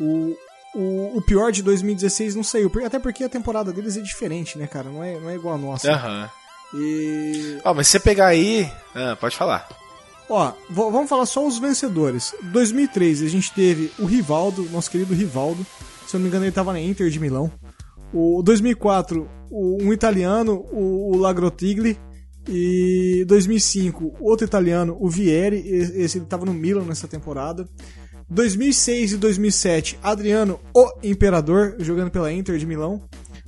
O, 0.00 0.36
o, 0.74 1.16
o 1.18 1.22
pior 1.22 1.52
de 1.52 1.62
2016 1.62 2.34
não 2.34 2.42
saiu, 2.42 2.70
até 2.84 2.98
porque 2.98 3.24
a 3.24 3.28
temporada 3.28 3.72
deles 3.72 3.96
é 3.96 4.00
diferente, 4.00 4.58
né, 4.58 4.66
cara? 4.66 4.88
Não 4.90 5.02
é, 5.02 5.18
não 5.18 5.30
é 5.30 5.34
igual 5.34 5.54
a 5.54 5.58
nossa. 5.58 5.90
Aham. 5.92 6.30
E 6.74 7.58
Ó, 7.64 7.72
mas 7.74 7.86
se 7.86 7.92
você 7.92 8.00
pegar 8.00 8.26
aí. 8.28 8.68
Ah, 8.94 9.16
pode 9.20 9.36
falar. 9.36 9.68
ó, 10.28 10.52
vamos 10.70 11.08
falar 11.08 11.26
só 11.26 11.46
os 11.46 11.58
vencedores. 11.58 12.34
2003 12.42 13.22
a 13.22 13.28
gente 13.28 13.52
teve 13.52 13.92
o 13.98 14.04
Rivaldo, 14.06 14.68
nosso 14.70 14.90
querido 14.90 15.14
Rivaldo. 15.14 15.64
Se 16.06 16.16
eu 16.16 16.18
não 16.18 16.24
me 16.24 16.28
engano 16.28 16.44
ele 16.44 16.52
tava 16.52 16.72
na 16.72 16.80
Inter 16.80 17.08
de 17.10 17.20
Milão. 17.20 17.50
O 18.12 18.42
2004 18.42 19.28
o- 19.50 19.78
um 19.82 19.92
italiano, 19.92 20.64
o, 20.72 21.12
o 21.14 21.16
Lagrotigli. 21.18 21.98
E 22.46 23.24
2005, 23.26 24.16
outro 24.20 24.44
italiano, 24.46 24.98
o 25.00 25.08
Vieri, 25.08 25.56
esse 25.66 26.18
ele 26.18 26.26
tava 26.26 26.44
no 26.44 26.52
Milan 26.52 26.84
nessa 26.84 27.08
temporada. 27.08 27.66
2006 28.28 29.12
e 29.12 29.16
2007, 29.16 29.98
Adriano, 30.02 30.58
o 30.74 30.90
Imperador, 31.02 31.76
jogando 31.78 32.10
pela 32.10 32.32
Inter 32.32 32.58
de 32.58 32.66
Milão. 32.66 33.02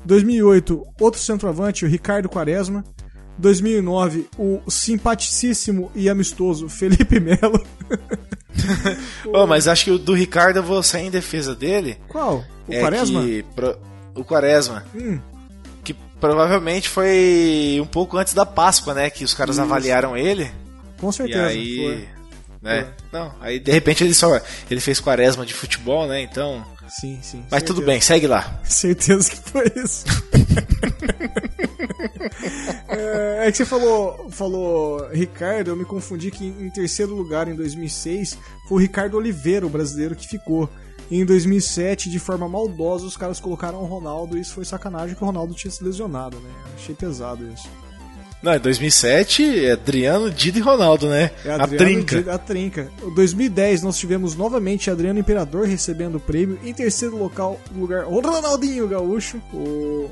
2008, 0.05 0.87
outro 1.01 1.21
centroavante, 1.21 1.85
o 1.85 1.89
Ricardo 1.89 2.29
Quaresma. 2.29 2.85
2009, 3.39 4.27
o 4.39 4.61
simpaticíssimo 4.71 5.91
e 5.95 6.09
amistoso 6.09 6.69
Felipe 6.71 7.21
Melo. 7.21 7.63
Ô, 9.33 9.47
mas 9.47 9.69
acho 9.69 9.85
que 9.85 9.91
o 9.91 9.99
do 9.99 10.15
Ricardo 10.15 10.59
eu 10.59 10.63
vou 10.63 10.83
sair 10.83 11.07
em 11.07 11.11
defesa 11.11 11.55
dele. 11.55 11.99
Qual? 12.09 12.43
O 12.67 12.73
é 12.73 12.81
Quaresma? 12.81 13.23
que 13.23 13.45
pro- 13.55 13.77
O 14.15 14.25
Quaresma. 14.25 14.85
Hum. 14.95 15.19
Que 15.85 15.95
provavelmente 16.21 16.89
foi 16.89 17.79
um 17.83 17.87
pouco 17.87 18.17
antes 18.17 18.33
da 18.33 18.47
Páscoa, 18.47 18.95
né? 18.95 19.11
Que 19.11 19.25
os 19.25 19.35
caras 19.35 19.57
Isso. 19.57 19.63
avaliaram 19.63 20.17
ele. 20.17 20.51
Com 20.99 21.11
E 21.11 21.13
certeza. 21.13 21.47
aí. 21.47 21.77
foi. 21.77 22.09
Né? 22.67 22.89
Não, 23.13 23.33
aí 23.41 23.61
de 23.61 23.71
repente 23.71 24.03
ele 24.03 24.13
só. 24.13 24.41
Ele 24.71 24.81
fez 24.81 24.99
quaresma 24.99 25.47
de 25.47 25.55
futebol, 25.55 26.07
né? 26.07 26.21
Então. 26.21 26.65
Sim, 26.89 27.21
sim. 27.23 27.45
Mas 27.51 27.63
tudo 27.63 27.77
certeza. 27.77 27.93
bem, 27.93 28.01
segue 28.01 28.27
lá. 28.27 28.61
Certeza 28.65 29.31
que 29.31 29.51
foi 29.51 29.73
isso. 29.77 30.05
é, 32.89 33.47
é 33.47 33.51
que 33.51 33.57
você 33.57 33.65
falou, 33.65 34.31
falou 34.31 35.09
Ricardo, 35.11 35.71
eu 35.71 35.77
me 35.77 35.85
confundi 35.85 36.31
que 36.31 36.45
em 36.45 36.71
terceiro 36.71 37.15
lugar 37.15 37.49
em 37.49 37.55
2006 37.55 38.39
foi 38.69 38.79
o 38.79 38.81
Ricardo 38.81 39.17
Oliveira, 39.17 39.67
o 39.67 39.71
brasileiro 39.71 40.15
que 40.15 40.29
ficou. 40.29 40.69
E 41.11 41.21
em 41.21 41.25
2007, 41.25 42.11
de 42.11 42.19
forma 42.19 42.49
maldosa, 42.49 43.07
os 43.07 43.17
caras 43.17 43.39
colocaram 43.39 43.81
o 43.81 43.87
Ronaldo 43.87 44.37
e 44.37 44.41
isso 44.41 44.55
foi 44.55 44.65
sacanagem 44.65 45.15
que 45.15 45.23
o 45.23 45.27
Ronaldo 45.27 45.55
tinha 45.55 45.71
se 45.71 45.85
lesionado, 45.85 46.39
né? 46.41 46.51
Achei 46.75 46.95
pesado 46.95 47.47
isso. 47.53 47.69
Não, 48.43 48.55
em 48.55 48.59
2007, 48.61 49.67
é 49.67 49.73
Adriano, 49.73 50.31
Dida 50.31 50.59
e 50.59 50.61
Ronaldo, 50.61 51.09
né? 51.09 51.31
É 51.45 51.51
a 51.51 51.63
Adriano 51.65 51.77
trinca. 51.79 52.23
Di- 52.23 52.31
A 52.31 52.39
trinca. 52.39 52.89
Em 53.03 53.15
2010 53.15 53.83
nós 53.83 53.97
tivemos 53.99 54.37
novamente 54.37 54.91
Adriano 54.91 55.19
Imperador 55.19 55.67
recebendo 55.67 56.17
o 56.17 56.21
prêmio. 56.21 56.59
Em 56.65 56.73
terceiro 56.73 57.17
local, 57.17 57.59
lugar, 57.75 58.07
o 58.07 58.21
Ronaldinho 58.21 58.87
Gaúcho. 58.87 59.39
O... 59.53 60.09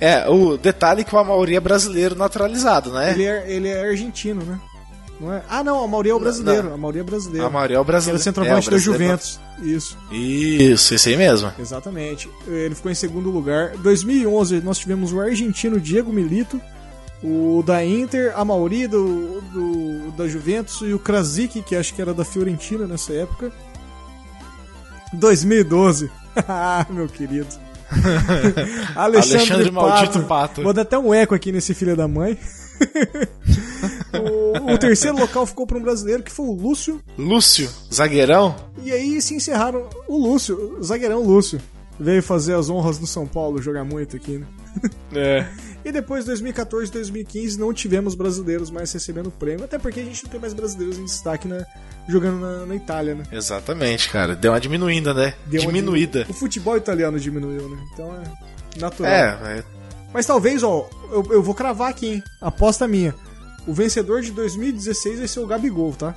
É, 0.00 0.28
o 0.28 0.56
detalhe 0.56 1.00
é 1.00 1.04
que 1.04 1.14
o 1.14 1.18
Amauri 1.18 1.56
é 1.56 1.60
brasileiro 1.60 2.14
naturalizado, 2.14 2.92
né? 2.92 3.12
Ele, 3.12 3.24
é, 3.24 3.44
ele 3.50 3.68
é 3.68 3.80
argentino, 3.88 4.42
né? 4.44 4.60
Não 5.20 5.32
é? 5.32 5.42
Ah, 5.48 5.64
não, 5.64 5.82
a 5.82 5.88
Mauri 5.88 6.10
é 6.10 6.14
o 6.14 6.20
brasileiro. 6.20 6.68
Não. 6.68 6.74
A 6.74 6.76
Mauri 6.76 7.00
é 7.00 7.02
brasileiro. 7.02 7.44
A 7.44 7.48
Amauri 7.48 7.74
é 7.74 7.76
o 7.76 7.80
Ele 7.80 7.86
brasileiro. 7.86 8.20
é 8.20 8.22
centroavante 8.22 8.66
é, 8.66 8.68
o 8.68 8.72
da. 8.72 8.78
Juventus. 8.78 9.40
Isso, 9.60 9.98
Isso, 10.12 10.94
esse 10.94 11.08
aí 11.08 11.16
mesmo. 11.16 11.52
exatamente. 11.58 12.30
Ele 12.46 12.74
ficou 12.76 12.92
em 12.92 12.94
segundo 12.94 13.28
lugar. 13.30 13.70
2011 13.78 14.60
nós 14.60 14.78
tivemos 14.78 15.12
o 15.12 15.20
argentino 15.20 15.80
Diego 15.80 16.12
Milito. 16.12 16.60
O 17.22 17.62
da 17.66 17.84
Inter, 17.84 18.32
a 18.36 18.44
Mauri 18.44 18.86
do, 18.86 19.40
do, 19.40 20.12
da 20.12 20.28
Juventus 20.28 20.80
e 20.82 20.92
o 20.92 20.98
Krasic, 20.98 21.62
que 21.62 21.74
acho 21.74 21.92
que 21.92 22.00
era 22.00 22.14
da 22.14 22.24
Fiorentina 22.24 22.86
nessa 22.86 23.12
época. 23.12 23.52
2012. 25.12 26.10
Ah, 26.46 26.86
meu 26.88 27.08
querido. 27.08 27.48
Alexandre, 28.94 29.36
Alexandre 29.38 29.70
Maldito 29.72 30.20
Pato. 30.20 30.28
Pato. 30.28 30.62
Vou 30.62 30.72
dar 30.72 30.82
até 30.82 30.96
um 30.96 31.12
eco 31.12 31.34
aqui 31.34 31.50
nesse 31.50 31.74
filho 31.74 31.96
da 31.96 32.06
mãe. 32.06 32.38
o, 34.14 34.72
o 34.74 34.78
terceiro 34.78 35.18
local 35.18 35.44
ficou 35.46 35.66
para 35.66 35.78
um 35.78 35.82
brasileiro 35.82 36.22
que 36.22 36.30
foi 36.30 36.46
o 36.46 36.52
Lúcio. 36.52 37.00
Lúcio, 37.18 37.68
zagueirão. 37.92 38.54
E 38.84 38.92
aí 38.92 39.20
se 39.20 39.34
encerraram 39.34 39.88
o 40.06 40.16
Lúcio, 40.16 40.78
o 40.78 40.82
zagueirão 40.84 41.24
Lúcio. 41.24 41.60
Veio 41.98 42.22
fazer 42.22 42.54
as 42.54 42.70
honras 42.70 43.00
no 43.00 43.06
São 43.06 43.26
Paulo, 43.26 43.60
jogar 43.60 43.82
muito 43.84 44.14
aqui, 44.14 44.38
né? 44.38 44.46
É. 45.12 45.46
E 45.88 45.92
depois, 45.92 46.24
2014 46.26 46.92
2015, 46.92 47.58
não 47.58 47.72
tivemos 47.72 48.14
brasileiros 48.14 48.70
mais 48.70 48.92
recebendo 48.92 49.30
prêmio, 49.30 49.64
até 49.64 49.78
porque 49.78 50.00
a 50.00 50.04
gente 50.04 50.22
não 50.24 50.30
tem 50.30 50.38
mais 50.38 50.52
brasileiros 50.52 50.98
em 50.98 51.04
destaque 51.06 51.48
na, 51.48 51.64
jogando 52.06 52.40
na, 52.40 52.66
na 52.66 52.74
Itália, 52.74 53.14
né? 53.14 53.24
Exatamente, 53.32 54.10
cara. 54.10 54.36
Deu 54.36 54.52
uma 54.52 54.60
diminuída, 54.60 55.14
né? 55.14 55.32
Deu 55.46 55.62
uma 55.62 55.72
Diminuída. 55.72 56.20
diminu- 56.20 56.30
O 56.36 56.38
futebol 56.38 56.76
italiano 56.76 57.18
diminuiu, 57.18 57.68
né? 57.70 57.78
Então 57.94 58.14
é 58.14 58.78
natural. 58.78 59.10
É, 59.12 59.58
é, 59.60 59.64
Mas 60.12 60.26
talvez, 60.26 60.62
ó, 60.62 60.88
eu, 61.10 61.26
eu 61.30 61.42
vou 61.42 61.54
cravar 61.54 61.88
aqui, 61.88 62.06
hein? 62.14 62.22
Aposta 62.40 62.86
minha. 62.86 63.14
O 63.66 63.72
vencedor 63.72 64.20
de 64.20 64.30
2016 64.32 65.18
vai 65.20 65.28
ser 65.28 65.40
o 65.40 65.46
Gabigol, 65.46 65.92
tá? 65.94 66.14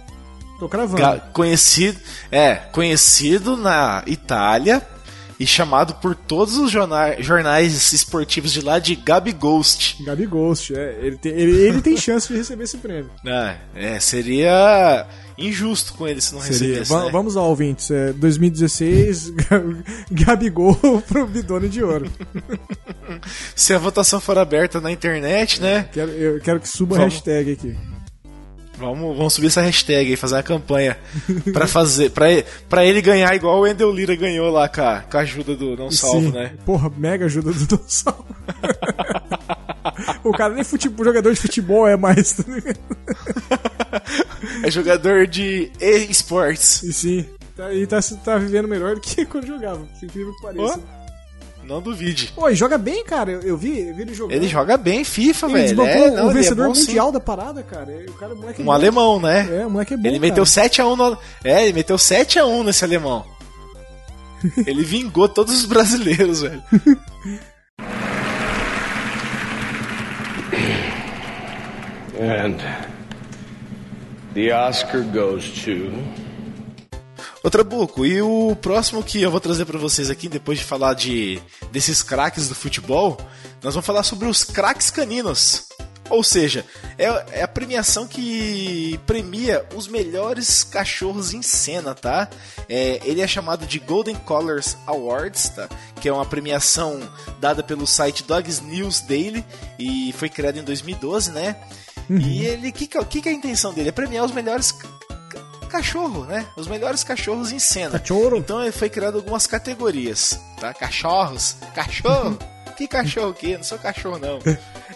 Tô 0.60 0.68
cravando. 0.68 1.02
ga- 1.02 1.20
conhecido, 1.34 1.98
é, 2.30 2.56
conhecido 2.56 3.56
na 3.56 4.04
Itália 4.06 4.82
e 5.42 5.48
chamado 5.48 5.96
por 5.96 6.14
todos 6.16 6.56
os 6.58 6.70
jornais, 6.70 7.26
jornais 7.26 7.94
esportivos 7.94 8.54
de 8.54 8.62
lá 8.62 8.78
de 8.78 8.96
Gabi 8.96 9.32
Ghost. 9.32 9.98
Gabigol, 10.04 10.54
é. 10.76 11.00
Ele 11.02 11.18
tem, 11.18 11.32
ele, 11.32 11.52
ele 11.62 11.82
tem 11.82 11.98
chance 11.98 12.28
de 12.28 12.36
receber 12.38 12.66
esse 12.66 12.78
prêmio. 12.78 13.10
É, 13.26 13.56
é, 13.96 14.00
seria 14.00 15.08
injusto 15.38 15.94
com 15.96 16.08
ele 16.08 16.22
se 16.22 16.34
não 16.36 16.42
Seria. 16.42 16.58
recebesse, 16.80 16.92
Va- 16.92 17.06
né? 17.06 17.12
Vamos 17.12 17.34
lá, 17.34 17.42
ouvintes. 17.42 17.89
É, 17.89 18.14
2016, 18.14 19.30
Ga- 19.32 19.64
Gabigol 20.12 20.76
pro 21.08 21.26
Bidone 21.26 21.68
de 21.70 21.84
Ouro. 21.84 22.12
Se 23.56 23.74
a 23.74 23.80
votação 23.80 24.22
for 24.22 24.38
aberta 24.38 24.80
na 24.80 24.92
internet, 24.92 25.60
né? 25.62 25.89
Quero, 25.92 26.12
eu 26.12 26.39
quero 26.42 26.60
que 26.60 26.68
suba 26.70 26.96
a 26.96 27.00
Vamos. 27.00 27.16
hashtag 27.16 27.52
aqui. 27.54 27.76
Vamos, 28.78 29.16
vamos 29.16 29.34
subir 29.34 29.48
essa 29.48 29.62
hashtag 29.62 30.10
aí, 30.10 30.16
fazer 30.16 30.36
uma 30.36 30.44
campanha 30.44 30.98
pra 31.54 31.68
fazer, 31.68 32.10
pra, 32.10 32.32
ele- 32.32 32.46
pra 32.68 32.84
ele 32.84 33.02
ganhar 33.02 33.36
igual 33.36 33.58
o 33.58 33.62
Wendel 33.62 33.92
Lira 33.92 34.16
ganhou 34.16 34.50
lá 34.50 34.68
com 34.68 34.82
a, 34.82 35.02
com 35.02 35.18
a 35.18 35.22
ajuda 35.22 35.56
do 35.56 35.76
Não 35.78 35.92
Salvo, 35.92 36.22
Sim. 36.28 36.32
né? 36.32 36.54
Porra, 36.66 36.92
mega 36.98 37.26
ajuda 37.26 37.52
do 37.52 37.76
Não 37.78 37.84
Salvo. 37.88 38.26
o 40.24 40.32
cara 40.32 40.54
nem 40.54 40.64
futebol, 40.64 41.06
jogador 41.06 41.32
de 41.34 41.40
futebol 41.40 41.88
é 41.88 41.96
mais. 41.96 42.34
tá 42.34 42.44
ligado? 42.52 42.80
é 44.64 44.72
jogador 44.72 45.28
de 45.28 45.72
esportes. 46.10 46.82
E 46.84 46.94
sim, 46.94 47.26
tá, 47.56 47.72
e 47.74 47.86
tá, 47.86 48.00
tá 48.24 48.38
vivendo 48.38 48.68
melhor 48.68 48.96
do 48.96 49.02
que 49.02 49.26
quando 49.26 49.46
jogava, 49.48 49.80
por 49.86 50.06
incrível 50.06 50.34
que 50.36 50.42
pareça. 50.42 50.80
Não 51.72 51.82
duvide. 51.82 52.34
Pô, 52.36 52.54
joga 52.54 52.78
bem, 52.78 53.02
cara. 53.02 53.32
Eu, 53.32 53.42
eu 53.44 53.58
vi, 53.58 53.80
eu 53.80 53.96
vi 53.96 54.02
ele 54.02 54.14
jogando. 54.14 54.36
Ele 54.36 54.46
joga 54.50 54.76
bem 54.76 55.06
FIFA, 55.06 55.46
Ele 55.46 55.54
velho. 55.54 55.68
desbancou 55.68 55.94
É, 55.94 56.12
não, 56.12 56.28
o 56.28 56.30
ele 56.30 56.40
é 56.40 56.42
vencedor 56.42 56.68
bom, 56.68 56.76
sim. 56.76 56.82
mundial 56.88 57.12
da 57.14 57.20
parada, 57.22 57.64
cara. 57.64 57.90
O 58.10 58.14
cara, 58.14 58.34
o 58.34 58.38
moleque 58.38 58.60
é 58.60 58.62
Um 58.62 58.66
bom. 58.66 58.72
alemão, 58.74 59.22
né? 59.22 59.62
É, 59.62 59.66
o 59.66 59.70
moleque 59.70 59.94
é 59.94 59.98
bom. 59.98 60.06
Ele 60.06 60.20
meteu 60.20 60.44
cara. 60.44 60.68
7x1 60.70 60.96
no... 60.98 61.18
É, 61.46 61.64
ele 61.64 61.72
meteu 61.72 61.96
7x1 61.96 62.66
nesse 62.66 62.84
alemão. 62.84 63.26
ele 64.68 64.84
vingou 64.84 65.30
todos 65.30 65.56
os 65.56 65.66
brasileiros, 65.66 66.42
velho. 66.42 66.62
And 72.20 72.58
the 74.34 74.52
Oscar 74.52 75.04
goes 75.04 75.50
to. 75.64 75.90
Ô 77.44 77.50
Trabuco, 77.50 78.06
e 78.06 78.22
o 78.22 78.56
próximo 78.62 79.04
que 79.04 79.20
eu 79.22 79.32
vou 79.32 79.39
trazer 79.39 79.66
pra 79.66 79.80
vocês 79.80 80.12
aqui, 80.12 80.30
depois 80.30 80.60
de 80.60 80.64
falar 80.66 80.94
de 80.94 81.42
desses 81.72 82.04
craques 82.04 82.48
do 82.48 82.54
futebol, 82.54 83.18
nós 83.64 83.74
vamos 83.74 83.86
falar 83.86 84.04
sobre 84.04 84.28
os 84.28 84.44
craques 84.44 84.92
caninos. 84.92 85.64
Ou 86.08 86.24
seja, 86.24 86.66
é, 87.00 87.39
é 87.39 87.42
a 87.42 87.48
premiação 87.48 88.06
que 88.06 89.00
premia 89.08 89.66
os 89.74 89.88
melhores 89.88 90.64
cachorros 90.64 91.34
em 91.34 91.42
cena, 91.42 91.96
tá? 91.96 92.30
É, 92.70 93.00
ele 93.06 93.22
é 93.22 93.28
chamado 93.28 93.66
de 93.66 93.80
Golden 93.80 94.16
Collars 94.18 94.78
Awards, 94.86 95.50
tá? 95.50 95.70
Que 96.02 96.10
é 96.10 96.14
uma 96.14 96.26
premiação 96.26 97.00
dada 97.39 97.64
pelo 97.64 97.88
site 97.88 98.24
Dogs 98.24 98.62
News 98.62 99.00
Daily 99.00 99.44
e 99.80 100.14
foi 100.18 100.30
criado 100.30 100.60
em 100.60 100.64
2012, 100.64 101.32
né? 101.32 101.56
E 102.10 102.46
ele, 102.46 102.70
o 102.70 102.74
que, 102.74 102.88
que, 102.88 102.98
é- 102.98 103.04
que 103.06 103.22
que 103.22 103.30
é 103.30 103.32
a 103.32 103.36
intenção 103.36 103.74
dele? 103.74 103.88
É 103.89 103.92
premiar 103.94 104.26
os 104.26 104.34
melhores 104.34 104.76
cachorro, 105.72 106.26
né? 106.26 106.46
Os 106.56 106.68
melhores 106.68 107.04
cachorros 107.04 107.52
em 107.52 107.60
cena. 107.60 107.98
Cachorro. 107.98 108.38
Então 108.38 108.72
foi 108.72 108.90
criado 108.90 109.18
algumas 109.18 109.48
categorias, 109.48 110.40
tá? 110.60 110.74
Cachorros, 110.74 111.56
cachorro. 111.74 112.38
que 112.78 112.88
cachorro 112.88 113.34
que? 113.34 113.58
Não 113.58 113.64
sou 113.64 113.80
cachorro 113.80 114.20
não. 114.20 114.40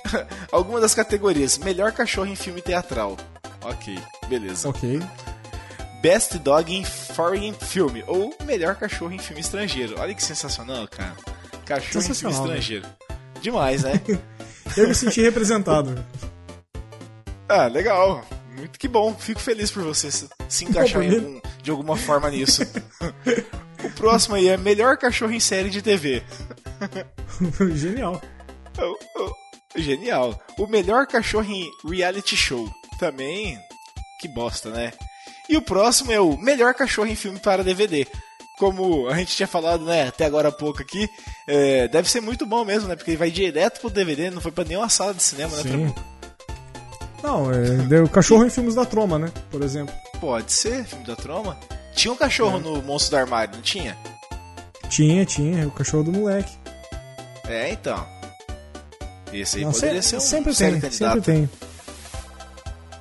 Algumas 0.52 0.82
das 0.82 0.94
categorias: 0.94 1.58
melhor 1.58 1.92
cachorro 1.92 2.28
em 2.28 2.36
filme 2.36 2.62
teatral. 2.62 3.18
Ok, 3.62 3.98
beleza. 4.28 4.70
Ok. 4.70 5.02
Best 6.02 6.38
Dog 6.40 6.72
in 6.72 6.84
Foreign 6.84 7.56
Film 7.60 8.02
ou 8.06 8.36
melhor 8.44 8.76
cachorro 8.76 9.12
em 9.12 9.18
filme 9.18 9.42
estrangeiro. 9.42 9.96
Olha 10.00 10.14
que 10.14 10.24
sensacional, 10.24 10.88
cara. 10.88 11.16
Cachorro 11.66 12.06
em 12.06 12.14
filme 12.14 12.34
né? 12.36 12.40
estrangeiro. 12.40 12.88
Demais, 13.42 13.84
né? 13.84 14.00
Eu 14.78 14.88
me 14.88 14.96
senti 14.96 15.22
representado. 15.22 16.04
ah, 17.48 17.68
legal. 17.68 18.24
Muito 18.58 18.80
que 18.80 18.88
bom. 18.88 19.14
Fico 19.14 19.40
feliz 19.40 19.70
por 19.72 19.84
você 19.84 20.10
se, 20.12 20.28
se 20.48 20.66
encaixar 20.66 21.02
algum- 21.02 21.42
de 21.62 21.72
alguma 21.72 21.98
forma 21.98 22.30
nisso. 22.30 22.62
o 23.84 23.90
próximo 23.92 24.36
aí 24.36 24.48
é 24.50 24.58
melhor 24.58 24.98
cachorro 24.98 25.32
em 25.34 25.40
série 25.40 25.70
de 25.70 25.82
TV. 25.82 26.24
Genial. 27.76 28.22
Oh, 28.80 28.96
oh, 29.20 29.80
Genial. 29.80 30.40
O 30.58 30.68
melhor 30.68 31.06
cachorro 31.08 31.50
em 31.52 31.70
reality 31.90 32.36
show. 32.36 32.70
Também. 33.00 33.58
Que 34.22 34.28
bosta, 34.28 34.70
né? 34.70 34.94
E 35.50 35.58
o 35.58 35.62
próximo 35.62 36.12
é 36.12 36.20
o 36.20 36.38
melhor 36.38 36.74
cachorro 36.74 37.08
em 37.08 37.16
filme 37.16 37.40
para 37.40 37.64
DVD. 37.64 38.08
Como 38.58 39.08
a 39.10 39.18
gente 39.18 39.36
tinha 39.36 39.48
falado, 39.48 39.84
né, 39.84 40.08
até 40.08 40.24
agora 40.26 40.48
há 40.48 40.52
pouco 40.52 40.82
aqui, 40.82 41.10
é, 41.46 41.90
deve 41.90 42.10
ser 42.10 42.22
muito 42.22 42.46
bom 42.46 42.64
mesmo, 42.64 42.88
né? 42.88 42.96
Porque 42.96 43.12
ele 43.12 43.18
vai 43.18 43.30
direto 43.30 43.82
pro 43.82 43.90
DVD, 43.90 44.30
não 44.32 44.40
foi 44.42 44.52
pra 44.52 44.64
nenhuma 44.64 44.88
sala 44.88 45.14
de 45.14 45.22
cinema, 45.22 45.56
né? 45.58 45.62
Sim. 45.64 45.70
Trabuco? 45.70 46.04
Não, 47.26 47.52
é, 47.52 47.62
deu 47.88 48.08
cachorro 48.08 48.46
em 48.46 48.50
filmes 48.50 48.76
da 48.76 48.86
Troma, 48.86 49.18
né? 49.18 49.32
Por 49.50 49.62
exemplo. 49.64 49.94
Pode 50.20 50.52
ser, 50.54 50.86
filme 50.86 51.06
da 51.06 51.16
Troma. 51.16 51.58
Tinha 51.96 52.14
um 52.14 52.18
cachorro 52.18 52.60
no 52.60 52.82
Monstro 52.84 53.18
do 53.18 53.22
Armário, 53.22 53.56
não 53.56 53.62
tinha? 53.62 53.98
Tinha, 54.90 55.26
tinha, 55.26 55.68
o 55.68 55.72
cachorro 55.72 56.04
do 56.04 56.12
moleque. 56.12 56.52
É, 57.48 57.72
então. 57.72 58.06
Esse 59.34 59.58
aí 59.58 59.66
Não, 59.66 59.72
poderia 59.72 60.02
se- 60.02 60.10
ser 60.10 60.18
um 60.18 60.20
sempre 60.20 60.54
sério 60.54 60.74
tem, 60.74 60.82
candidato. 60.82 61.14
sempre 61.16 61.34
tem. 61.34 61.50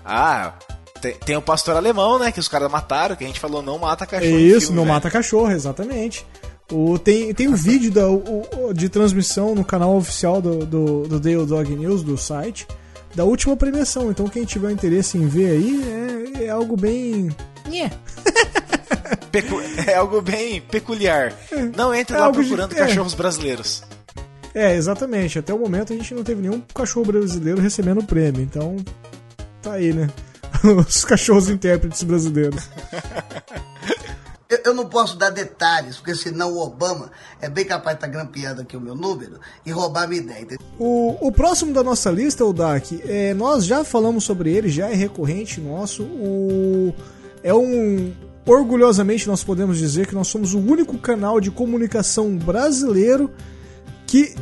Ah, 0.05 0.55
tem, 1.01 1.15
tem 1.15 1.37
o 1.37 1.43
pastor 1.43 1.77
alemão, 1.77 2.19
né? 2.19 2.33
Que 2.33 2.41
os 2.41 2.49
caras 2.49 2.71
mataram, 2.71 3.17
que 3.17 3.25
a 3.25 3.27
gente 3.27 3.41
falou 3.41 3.63
não 3.63 3.79
mata 3.79 4.07
cachorro. 4.07 4.31
em 4.33 4.47
Isso, 4.47 4.61
filme, 4.67 4.77
não 4.77 4.83
velho. 4.85 4.95
mata 4.95 5.11
cachorro, 5.11 5.51
exatamente. 5.51 6.27
O, 6.73 6.99
tem, 6.99 7.33
tem 7.35 7.47
um 7.49 7.55
vídeo 7.55 7.91
da, 7.91 8.09
o- 8.09 8.47
o- 8.69 8.73
de 8.75 8.89
transmissão 8.89 9.55
no 9.55 9.65
canal 9.65 9.95
oficial 9.97 10.41
do, 10.41 10.65
do, 10.65 11.03
do 11.09 11.21
Daily 11.21 11.45
Dog 11.47 11.75
News, 11.77 12.03
do 12.03 12.17
site, 12.17 12.67
da 13.15 13.25
última 13.25 13.57
premiação. 13.57 14.11
Então 14.11 14.27
quem 14.29 14.45
tiver 14.45 14.71
interesse 14.71 15.17
em 15.19 15.27
ver 15.27 15.51
aí, 15.51 16.35
é, 16.39 16.45
é 16.45 16.49
algo 16.51 16.77
bem. 16.77 17.31
Nhé. 17.69 17.91
Pecu- 19.31 19.61
É 19.87 19.95
algo 19.97 20.21
bem 20.23 20.61
peculiar. 20.61 21.33
Não 21.77 21.95
entre 21.95 22.17
É 22.17 22.19
lá 22.21 22.27
algo 22.27 22.41
de- 22.41 22.47
procurando 22.49 22.73
é. 22.73 22.77
cachorros 22.77 23.15
brasileiros. 23.15 23.83
É, 24.55 24.75
exatamente. 24.77 25.39
Até 25.39 25.53
o 25.53 25.59
momento 25.59 25.93
a 25.93 25.97
gente 25.97 26.15
não 26.15 26.23
teve 26.23 26.41
nenhum 26.41 26.61
cachorro 26.75 27.07
brasileiro 27.07 27.61
recebendo 27.61 28.01
o 28.01 28.05
prêmio. 28.05 28.41
Então, 28.43 28.77
tá 29.61 29.73
aí, 29.73 29.93
né? 29.93 30.09
Os 30.87 31.05
cachorros 31.05 31.51
intérpretes 31.51 32.03
brasileiros. 32.05 32.69
Eu, 34.55 34.61
eu 34.67 34.75
não 34.75 34.87
posso 34.87 35.17
dar 35.17 35.31
detalhes, 35.31 35.97
porque 35.97 36.15
senão 36.15 36.53
o 36.53 36.63
Obama 36.63 37.11
é 37.41 37.49
bem 37.49 37.65
capaz 37.65 37.97
de 37.97 38.05
estar 38.05 38.07
grampeando 38.07 38.61
aqui 38.63 38.77
o 38.77 38.81
meu 38.81 38.95
número 38.95 39.41
e 39.67 39.73
roubar 39.73 40.05
a 40.05 40.07
minha 40.07 40.21
ideia. 40.21 40.59
O, 40.79 41.17
o 41.21 41.33
próximo 41.33 41.73
da 41.73 41.83
nossa 41.83 42.11
lista, 42.11 42.45
o 42.45 42.53
Dak, 42.53 43.03
é, 43.05 43.35
nós 43.35 43.65
já 43.65 43.83
falamos 43.83 44.23
sobre 44.23 44.53
ele, 44.53 44.69
já 44.69 44.89
é 44.89 44.95
recorrente 44.95 45.61
nosso. 45.61 46.05
O, 46.05 46.95
é 47.43 47.53
um. 47.53 48.13
Orgulhosamente, 48.47 49.27
nós 49.27 49.43
podemos 49.43 49.79
dizer 49.79 50.07
que 50.07 50.15
nós 50.15 50.29
somos 50.29 50.53
o 50.53 50.59
único 50.59 50.99
canal 50.99 51.41
de 51.41 51.51
comunicação 51.51 52.37
brasileiro 52.37 53.31
que 54.07 54.35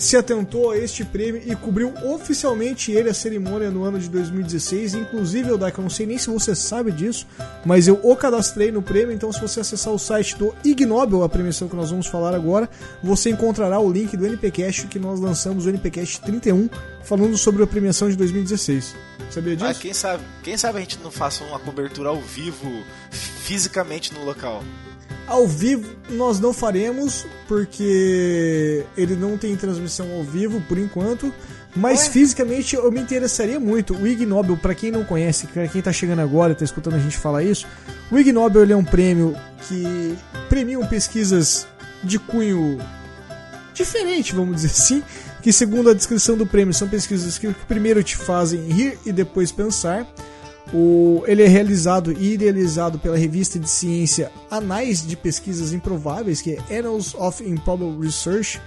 se 0.00 0.16
atentou 0.16 0.70
a 0.70 0.78
este 0.78 1.04
prêmio 1.04 1.42
e 1.44 1.54
cobriu 1.54 1.92
oficialmente 2.02 2.90
ele 2.90 3.10
a 3.10 3.14
cerimônia 3.14 3.70
no 3.70 3.84
ano 3.84 3.98
de 3.98 4.08
2016. 4.08 4.94
Inclusive, 4.94 5.58
Dak, 5.58 5.76
eu 5.76 5.82
não 5.82 5.90
sei 5.90 6.06
nem 6.06 6.16
se 6.16 6.30
você 6.30 6.54
sabe 6.54 6.90
disso, 6.90 7.26
mas 7.66 7.86
eu 7.86 8.00
o 8.02 8.16
cadastrei 8.16 8.72
no 8.72 8.80
prêmio. 8.80 9.14
Então, 9.14 9.30
se 9.30 9.38
você 9.38 9.60
acessar 9.60 9.92
o 9.92 9.98
site 9.98 10.38
do 10.38 10.54
Ignobel, 10.64 11.22
a 11.22 11.28
premiação 11.28 11.68
que 11.68 11.76
nós 11.76 11.90
vamos 11.90 12.06
falar 12.06 12.34
agora, 12.34 12.66
você 13.02 13.28
encontrará 13.28 13.78
o 13.78 13.92
link 13.92 14.16
do 14.16 14.26
NPcast 14.26 14.86
que 14.86 14.98
nós 14.98 15.20
lançamos, 15.20 15.66
o 15.66 15.68
NPcast 15.68 16.18
31, 16.22 16.70
falando 17.02 17.36
sobre 17.36 17.62
a 17.62 17.66
premiação 17.66 18.08
de 18.08 18.16
2016. 18.16 18.96
Sabia 19.30 19.54
disso? 19.54 19.70
Ah, 19.70 19.74
quem 19.74 19.92
sabe, 19.92 20.24
quem 20.42 20.56
sabe 20.56 20.78
a 20.78 20.80
gente 20.80 20.98
não 21.04 21.10
faça 21.10 21.44
uma 21.44 21.58
cobertura 21.58 22.08
ao 22.08 22.20
vivo, 22.22 22.66
fisicamente 23.10 24.14
no 24.14 24.24
local. 24.24 24.64
Ao 25.30 25.46
vivo 25.46 25.88
nós 26.10 26.40
não 26.40 26.52
faremos, 26.52 27.24
porque 27.46 28.84
ele 28.96 29.14
não 29.14 29.38
tem 29.38 29.54
transmissão 29.54 30.10
ao 30.12 30.24
vivo 30.24 30.60
por 30.68 30.76
enquanto. 30.76 31.32
Mas 31.76 32.08
fisicamente 32.08 32.74
eu 32.74 32.90
me 32.90 32.98
interessaria 32.98 33.60
muito. 33.60 33.94
O 33.94 34.04
Ig 34.04 34.26
Nobel, 34.26 34.56
pra 34.56 34.74
quem 34.74 34.90
não 34.90 35.04
conhece, 35.04 35.46
pra 35.46 35.68
quem 35.68 35.80
tá 35.80 35.92
chegando 35.92 36.18
agora 36.18 36.52
e 36.52 36.56
tá 36.56 36.64
escutando 36.64 36.96
a 36.96 36.98
gente 36.98 37.16
falar 37.16 37.44
isso, 37.44 37.64
o 38.10 38.18
Ig 38.18 38.32
Nobel 38.32 38.62
ele 38.62 38.72
é 38.72 38.76
um 38.76 38.84
prêmio 38.84 39.36
que 39.68 40.18
premiam 40.48 40.84
pesquisas 40.84 41.64
de 42.02 42.18
cunho 42.18 42.80
diferente, 43.72 44.34
vamos 44.34 44.56
dizer 44.56 44.66
assim, 44.66 45.00
que 45.40 45.52
segundo 45.52 45.90
a 45.90 45.94
descrição 45.94 46.36
do 46.36 46.44
prêmio 46.44 46.74
são 46.74 46.88
pesquisas 46.88 47.38
que 47.38 47.48
primeiro 47.68 48.02
te 48.02 48.16
fazem 48.16 48.68
rir 48.68 48.98
e 49.06 49.12
depois 49.12 49.52
pensar. 49.52 50.04
O, 50.72 51.24
ele 51.26 51.42
é 51.42 51.48
realizado 51.48 52.12
e 52.12 52.34
idealizado 52.34 52.98
pela 52.98 53.16
revista 53.16 53.58
de 53.58 53.68
ciência 53.68 54.30
Anais 54.50 55.04
de 55.04 55.16
Pesquisas 55.16 55.72
Improváveis, 55.72 56.40
que 56.40 56.52
é 56.52 56.78
Annals 56.78 57.14
of 57.14 57.42
Improbable 57.42 58.00
Research. 58.00 58.60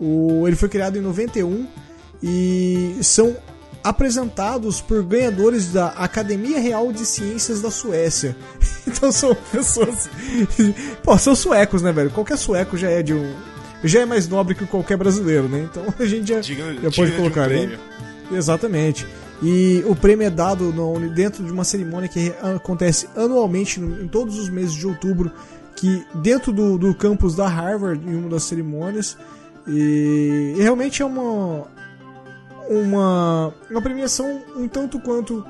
O, 0.00 0.46
ele 0.46 0.56
foi 0.56 0.68
criado 0.68 0.98
em 0.98 1.00
91 1.00 1.66
e 2.22 2.98
são 3.02 3.36
apresentados 3.84 4.80
por 4.80 5.04
ganhadores 5.04 5.72
da 5.72 5.88
Academia 5.90 6.58
Real 6.58 6.90
de 6.92 7.06
Ciências 7.06 7.62
da 7.62 7.70
Suécia. 7.70 8.36
Então 8.88 9.10
são 9.10 9.34
pessoas. 9.50 10.08
Pô, 11.02 11.18
são 11.18 11.34
suecos, 11.34 11.82
né, 11.82 11.90
velho? 11.90 12.08
Qualquer 12.08 12.38
sueco 12.38 12.76
já 12.76 12.88
é 12.88 13.02
de 13.02 13.12
um. 13.12 13.34
Já 13.82 14.02
é 14.02 14.06
mais 14.06 14.28
nobre 14.28 14.54
que 14.54 14.64
qualquer 14.64 14.96
brasileiro, 14.96 15.48
né? 15.48 15.68
Então 15.68 15.92
a 15.98 16.06
gente 16.06 16.28
já, 16.28 16.40
já 16.40 16.54
pode 16.94 17.10
de 17.10 17.12
um 17.14 17.16
colocar, 17.16 17.48
né? 17.48 17.56
prêmio. 17.56 17.78
Exatamente. 18.30 19.04
E 19.42 19.84
o 19.86 19.94
prêmio 19.94 20.26
é 20.26 20.30
dado 20.30 20.72
no- 20.72 21.10
dentro 21.14 21.44
de 21.44 21.52
uma 21.52 21.64
cerimônia 21.64 22.08
que 22.08 22.32
acontece 22.54 23.06
anualmente 23.14 23.78
em 23.80 24.08
todos 24.08 24.38
os 24.38 24.48
meses 24.48 24.72
de 24.74 24.86
outubro, 24.86 25.30
que 25.76 26.02
dentro 26.14 26.52
do, 26.52 26.78
do 26.78 26.94
campus 26.94 27.34
da 27.34 27.46
Harvard, 27.46 28.02
em 28.08 28.14
uma 28.16 28.30
das 28.30 28.44
cerimônias. 28.44 29.16
E, 29.68 30.54
e 30.56 30.62
realmente 30.62 31.02
é 31.02 31.04
uma, 31.04 31.66
uma 32.70 33.52
uma 33.70 33.82
premiação 33.82 34.42
um 34.56 34.68
tanto 34.68 34.98
quanto 35.00 35.44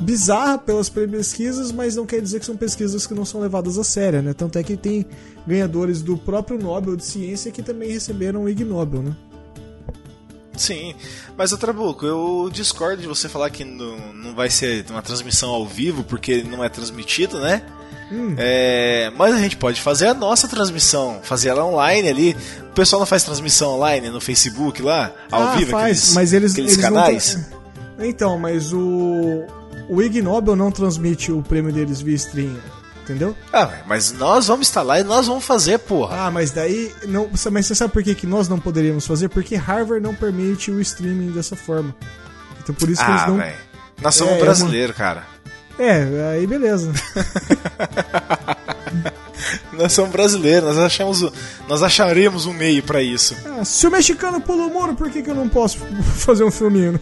bizarra 0.00 0.58
pelas 0.58 0.88
pesquisas, 0.88 1.70
mas 1.72 1.96
não 1.96 2.06
quer 2.06 2.20
dizer 2.20 2.38
que 2.40 2.46
são 2.46 2.56
pesquisas 2.56 3.06
que 3.06 3.14
não 3.14 3.24
são 3.24 3.40
levadas 3.40 3.76
a 3.78 3.84
sério, 3.84 4.22
né? 4.22 4.32
Tanto 4.32 4.56
é 4.58 4.62
que 4.62 4.76
tem 4.76 5.04
ganhadores 5.46 6.02
do 6.02 6.16
próprio 6.16 6.58
Nobel 6.58 6.96
de 6.96 7.04
Ciência 7.04 7.50
que 7.50 7.62
também 7.62 7.90
receberam 7.90 8.44
o 8.44 8.48
Ig 8.48 8.64
Nobel, 8.64 9.02
né? 9.02 9.16
Sim, 10.58 10.94
mas 11.36 11.52
o 11.52 11.58
Trabuco, 11.58 12.04
eu 12.04 12.50
discordo 12.52 13.00
de 13.02 13.08
você 13.08 13.28
falar 13.28 13.50
que 13.50 13.64
não, 13.64 13.96
não 14.14 14.34
vai 14.34 14.50
ser 14.50 14.84
uma 14.90 15.02
transmissão 15.02 15.50
ao 15.50 15.66
vivo 15.66 16.04
porque 16.04 16.42
não 16.42 16.62
é 16.62 16.68
transmitido, 16.68 17.40
né? 17.40 17.62
Hum. 18.10 18.34
É, 18.38 19.12
mas 19.16 19.34
a 19.34 19.38
gente 19.38 19.56
pode 19.56 19.80
fazer 19.80 20.06
a 20.06 20.14
nossa 20.14 20.48
transmissão, 20.48 21.20
fazer 21.22 21.50
ela 21.50 21.64
online 21.64 22.08
ali. 22.08 22.36
O 22.70 22.74
pessoal 22.74 23.00
não 23.00 23.06
faz 23.06 23.22
transmissão 23.22 23.74
online 23.74 24.08
no 24.08 24.20
Facebook 24.20 24.80
lá, 24.80 25.12
ao 25.30 25.42
ah, 25.42 25.56
vivo, 25.56 25.70
faz, 25.72 25.98
aqueles, 25.98 26.14
mas 26.14 26.32
eles, 26.32 26.52
aqueles 26.52 26.72
eles 26.72 26.84
não 26.84 26.90
canais? 26.94 27.34
tra- 27.96 28.06
Então, 28.06 28.38
mas 28.38 28.72
o 28.72 29.44
o 29.88 30.02
Ig 30.02 30.20
Nobel 30.20 30.54
não 30.54 30.70
transmite 30.70 31.32
o 31.32 31.42
prêmio 31.42 31.72
deles 31.72 32.00
via 32.00 32.14
stream, 32.14 32.56
entendeu? 33.08 33.34
Ah, 33.52 33.70
mas 33.86 34.12
nós 34.12 34.46
vamos 34.46 34.72
lá 34.74 35.00
e 35.00 35.04
nós 35.04 35.26
vamos 35.26 35.44
fazer, 35.44 35.78
porra. 35.78 36.26
Ah, 36.26 36.30
mas 36.30 36.50
daí 36.50 36.92
não, 37.06 37.28
mas 37.50 37.66
você 37.66 37.74
sabe 37.74 37.92
por 37.92 38.02
que, 38.02 38.14
que 38.14 38.26
nós 38.26 38.48
não 38.48 38.58
poderíamos 38.60 39.06
fazer? 39.06 39.28
Porque 39.28 39.56
Harvard 39.56 40.02
não 40.02 40.14
permite 40.14 40.70
o 40.70 40.80
streaming 40.80 41.30
dessa 41.32 41.56
forma. 41.56 41.94
Então 42.62 42.74
por 42.74 42.88
isso 42.88 43.02
que 43.04 43.10
Ah, 43.10 43.14
eles 43.14 43.26
não 43.26 43.36
velho. 43.38 43.56
Nós 44.02 44.14
somos 44.14 44.34
É, 44.34 44.36
é 44.36 44.40
brasileiros, 44.40 44.96
cara. 44.96 45.22
É, 45.78 46.32
aí 46.34 46.46
beleza. 46.46 46.92
Nós 49.72 49.92
somos 49.92 50.10
brasileiros, 50.10 50.68
nós 50.68 50.78
achamos, 50.78 51.24
nós 51.68 51.82
acharemos 51.84 52.46
um 52.46 52.52
meio 52.52 52.82
pra 52.82 53.00
isso. 53.00 53.36
Ah, 53.46 53.64
se 53.64 53.86
o 53.86 53.90
mexicano 53.90 54.40
pula 54.40 54.66
o 54.66 54.70
muro, 54.70 54.94
por 54.96 55.08
que, 55.08 55.22
que 55.22 55.30
eu 55.30 55.34
não 55.36 55.48
posso 55.48 55.78
fazer 56.18 56.42
um 56.42 56.50
filminho? 56.50 57.00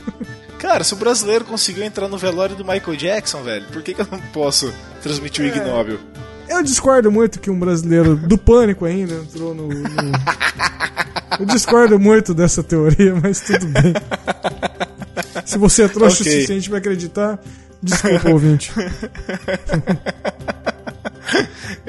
Cara, 0.59 0.83
se 0.85 0.95
o 0.95 0.97
brasileiro 0.97 1.45
conseguiu 1.45 1.85
entrar 1.85 2.09
no 2.09 2.17
velório 2.19 2.57
do 2.57 2.65
Michael 2.65 2.97
Jackson, 2.97 3.43
velho, 3.43 3.67
por 3.73 3.83
que, 3.83 3.93
que 3.95 4.01
eu 4.01 4.09
não 4.11 4.19
posso 4.33 4.73
transmitir 5.03 5.45
o 5.45 5.49
Ig 5.49 5.61
Nobel? 5.61 5.99
Eu 6.49 6.63
discordo 6.63 7.11
muito 7.11 7.39
que 7.41 7.51
um 7.51 7.59
brasileiro 7.59 8.17
do 8.17 8.39
pânico 8.39 8.85
ainda 8.85 9.15
entrou 9.15 9.55
no. 9.55 9.69
no- 9.69 9.77
Eu 11.39 11.45
discordo 11.45 11.99
muito 11.99 12.33
dessa 12.33 12.63
teoria, 12.63 13.15
mas 13.23 13.41
tudo 13.41 13.67
bem. 13.67 13.93
Se 15.45 15.59
você 15.59 15.83
é 15.83 15.89
trouxa 15.89 16.23
Ok. 16.23 16.33
o 16.33 16.35
suficiente 16.35 16.69
pra 16.71 16.79
acreditar, 16.79 17.39
desculpa, 17.83 18.31
ouvinte. 18.31 18.73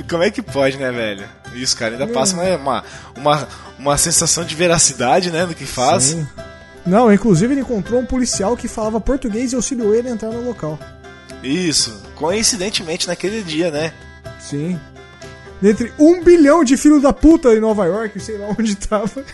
Como 0.09 0.23
é 0.23 0.31
que 0.31 0.41
pode, 0.41 0.77
né, 0.77 0.91
velho? 0.91 1.25
Isso, 1.53 1.77
cara, 1.77 1.93
ainda 1.93 2.07
passa 2.07 2.35
uma, 2.35 2.43
uma, 2.57 2.83
uma, 3.15 3.47
uma 3.79 3.97
sensação 3.97 4.43
de 4.43 4.55
veracidade, 4.55 5.31
né, 5.31 5.45
do 5.45 5.53
que 5.55 5.65
faz. 5.65 6.03
Sim. 6.03 6.27
Não, 6.87 7.11
inclusive 7.13 7.53
ele 7.53 7.61
encontrou 7.61 7.99
um 7.99 8.05
policial 8.05 8.55
que 8.55 8.67
falava 8.67 8.99
português 9.01 9.51
e 9.51 9.55
auxiliou 9.55 9.93
ele 9.93 10.07
a 10.07 10.11
entrar 10.11 10.29
no 10.31 10.41
local. 10.45 10.79
Isso, 11.43 12.01
coincidentemente 12.15 13.07
naquele 13.07 13.43
dia, 13.43 13.69
né? 13.69 13.93
Sim. 14.39 14.79
Dentre 15.61 15.91
um 15.99 16.23
bilhão 16.23 16.63
de 16.63 16.77
filhos 16.77 17.01
da 17.01 17.11
puta 17.11 17.49
em 17.53 17.59
Nova 17.59 17.85
York, 17.85 18.19
sei 18.19 18.37
lá 18.37 18.47
onde 18.57 18.75
tava. 18.75 19.09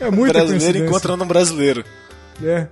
é 0.00 0.08
Um 0.08 0.12
muita 0.12 0.32
brasileiro 0.34 0.48
coincidência. 0.64 0.86
encontrando 0.86 1.24
um 1.24 1.28
brasileiro. 1.28 1.84
É, 2.42 2.66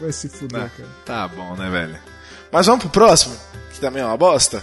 vai 0.00 0.12
se 0.12 0.28
fuder, 0.28 0.62
Ah, 0.62 0.70
cara. 0.76 0.88
tá 1.04 1.28
bom, 1.28 1.56
né, 1.56 1.68
velho? 1.70 1.98
Mas 2.52 2.66
vamos 2.66 2.82
pro 2.82 2.90
próximo, 2.92 3.34
que 3.72 3.80
também 3.80 4.02
é 4.02 4.06
uma 4.06 4.16
bosta. 4.16 4.62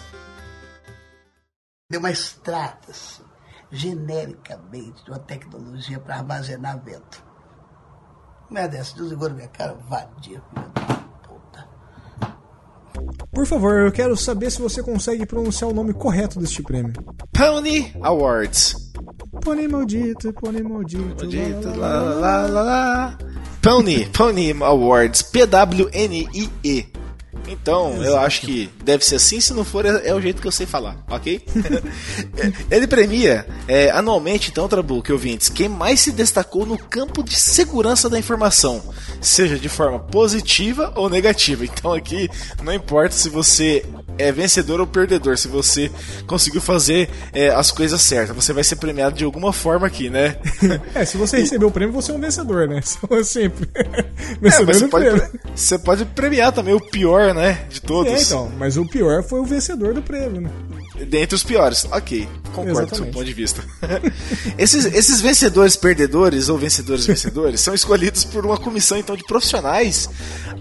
Deu 1.91 1.99
mais 1.99 2.37
trata-se 2.43 3.21
genericamente 3.71 5.03
de 5.03 5.11
uma 5.11 5.19
tecnologia 5.19 5.99
para 5.99 6.17
armazenar 6.17 6.81
vento. 6.83 7.24
Não 8.49 8.61
é 8.61 8.67
dessa, 8.67 8.95
desligou 8.95 9.29
na 9.29 9.35
minha 9.35 9.47
cara, 9.47 9.75
vadia, 9.89 10.41
da 10.53 10.61
puta. 11.23 11.67
Por 13.31 13.45
favor, 13.45 13.81
eu 13.81 13.91
quero 13.91 14.15
saber 14.15 14.51
se 14.51 14.61
você 14.61 14.81
consegue 14.83 15.25
pronunciar 15.25 15.69
o 15.69 15.73
nome 15.73 15.93
correto 15.93 16.39
deste 16.39 16.61
prêmio. 16.61 16.93
Pony 17.33 17.91
Awards. 18.01 18.75
Pônei 19.41 19.67
maldito, 19.67 20.31
pônei 20.33 20.63
maldito. 20.63 21.25
Maldito, 21.25 21.67
lá, 21.77 22.01
lá, 22.01 22.13
lá, 22.13 22.47
lá, 22.47 22.61
lá. 22.61 23.17
Pony, 23.61 24.05
Pony 24.05 24.51
Awards, 24.61 25.23
P-W-N-I-E. 25.23 27.04
Então, 27.47 28.03
eu 28.03 28.17
acho 28.17 28.41
que 28.41 28.69
deve 28.83 29.05
ser 29.05 29.15
assim, 29.15 29.39
se 29.39 29.53
não 29.53 29.63
for, 29.63 29.85
é, 29.85 30.07
é 30.07 30.13
o 30.13 30.21
jeito 30.21 30.41
que 30.41 30.47
eu 30.47 30.51
sei 30.51 30.65
falar, 30.65 30.97
ok? 31.09 31.41
Ele 32.71 32.87
premia 32.87 33.45
é, 33.67 33.89
anualmente, 33.91 34.49
então, 34.49 34.67
Trabuco, 34.67 35.11
ouvintes, 35.11 35.49
quem 35.49 35.69
mais 35.69 35.99
se 35.99 36.11
destacou 36.11 36.65
no 36.65 36.77
campo 36.77 37.23
de 37.23 37.35
segurança 37.35 38.09
da 38.09 38.17
informação, 38.17 38.81
seja 39.21 39.57
de 39.57 39.69
forma 39.69 39.99
positiva 39.99 40.93
ou 40.95 41.09
negativa. 41.09 41.65
Então, 41.65 41.93
aqui, 41.93 42.29
não 42.63 42.73
importa 42.73 43.15
se 43.15 43.29
você 43.29 43.85
é 44.17 44.31
vencedor 44.31 44.79
ou 44.79 44.87
perdedor, 44.87 45.37
se 45.37 45.47
você 45.47 45.91
conseguiu 46.25 46.61
fazer 46.61 47.09
é, 47.33 47.49
as 47.49 47.71
coisas 47.71 48.01
certas, 48.01 48.35
você 48.35 48.53
vai 48.53 48.63
ser 48.63 48.77
premiado 48.77 49.15
de 49.15 49.23
alguma 49.23 49.51
forma 49.51 49.87
aqui, 49.87 50.09
né? 50.09 50.37
É, 50.93 51.03
se 51.03 51.17
você 51.17 51.37
receber 51.37 51.65
o 51.65 51.71
prêmio, 51.71 51.93
você 51.93 52.11
é 52.11 52.15
um 52.15 52.19
vencedor, 52.19 52.67
né? 52.67 52.81
Só 52.81 52.99
Sempre. 53.23 53.69
É, 53.73 54.05
vencedor 54.39 54.65
mas 54.67 54.77
você 54.77 54.87
pode, 54.87 55.05
prêmio. 55.05 55.39
você 55.55 55.79
pode 55.79 56.05
premiar 56.05 56.51
também 56.51 56.73
o 56.73 56.79
pior, 56.79 57.24
né? 57.33 57.65
De 57.69 57.81
todos. 57.81 58.11
É, 58.11 58.21
então, 58.21 58.51
mas 58.57 58.77
o 58.77 58.85
pior 58.85 59.23
foi 59.23 59.39
o 59.39 59.45
vencedor 59.45 59.93
do 59.93 60.01
prêmio, 60.01 60.41
né? 60.41 60.51
Dentre 61.07 61.35
os 61.35 61.43
piores. 61.43 61.85
Ok, 61.91 62.27
concordo 62.53 62.87
com 62.87 62.95
o 62.95 62.97
seu 62.97 63.05
ponto 63.07 63.25
de 63.25 63.33
vista. 63.33 63.63
esses, 64.57 64.85
esses 64.85 65.19
vencedores 65.19 65.75
perdedores 65.75 66.47
ou 66.47 66.57
vencedores 66.57 67.05
vencedores 67.05 67.59
são 67.59 67.73
escolhidos 67.73 68.23
por 68.23 68.45
uma 68.45 68.57
comissão 68.57 68.97
então 68.97 69.15
de 69.15 69.23
profissionais 69.23 70.09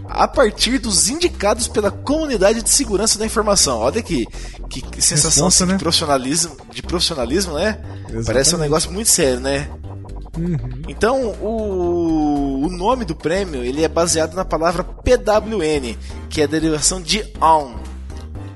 a 0.09 0.27
partir 0.27 0.79
dos 0.79 1.09
indicados 1.09 1.69
pela 1.69 1.91
comunidade 1.91 2.63
de 2.63 2.71
segurança 2.71 3.19
da 3.19 3.25
informação. 3.25 3.79
Olha 3.79 4.03
que, 4.03 4.27
que, 4.69 4.83
que 4.83 5.01
sensação 5.03 5.47
Responsa, 5.47 5.65
assim, 5.65 5.73
né? 5.73 5.77
de 5.77 5.83
profissionalismo, 5.83 6.57
de 6.73 6.83
profissionalismo, 6.83 7.55
né? 7.55 7.79
Exatamente. 8.01 8.27
Parece 8.27 8.55
um 8.55 8.59
negócio 8.59 8.93
muito 8.93 9.09
sério, 9.09 9.41
né? 9.41 9.69
Então, 10.89 11.35
o, 11.41 12.67
o 12.67 12.69
nome 12.71 13.05
do 13.05 13.15
prêmio 13.15 13.63
ele 13.63 13.83
é 13.83 13.89
baseado 13.89 14.35
na 14.35 14.45
palavra 14.45 14.85
PWN, 14.85 15.97
que 16.29 16.41
é 16.41 16.45
a 16.45 16.49
derivação 16.49 17.01
de 17.01 17.25
on. 17.41 17.75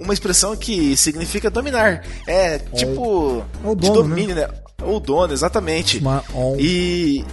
Uma 0.01 0.15
expressão 0.15 0.57
que 0.57 0.97
significa 0.97 1.51
dominar. 1.51 2.05
É 2.27 2.59
tipo 2.59 3.45
É 3.65 3.69
o 3.69 3.75
de 3.75 3.89
dono, 3.89 4.03
domínio, 4.03 4.35
né? 4.35 4.49
Ou 4.83 5.01
dono, 5.01 5.33
exatamente. 5.33 5.99
Uma 5.99 6.23
on. 6.35 6.57
E, 6.59 7.25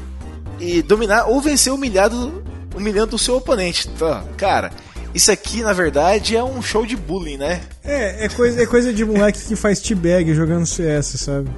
e 0.59 0.81
dominar 0.81 1.25
ou 1.25 1.39
vencer 1.39 1.71
humilhado, 1.71 2.43
humilhando 2.75 3.15
o 3.15 3.19
seu 3.19 3.37
oponente. 3.37 3.87
Então, 3.93 4.23
cara, 4.35 4.71
isso 5.13 5.31
aqui 5.31 5.61
na 5.61 5.73
verdade 5.73 6.35
é 6.35 6.43
um 6.43 6.61
show 6.61 6.85
de 6.85 6.97
bullying, 6.97 7.37
né? 7.37 7.61
É, 7.83 8.25
é 8.25 8.29
coisa, 8.29 8.61
é 8.61 8.65
coisa 8.65 8.91
de 8.91 9.05
moleque 9.05 9.39
que 9.47 9.55
faz 9.55 9.79
teabag 9.79 10.33
jogando 10.33 10.65
CS, 10.65 11.05
sabe? 11.19 11.49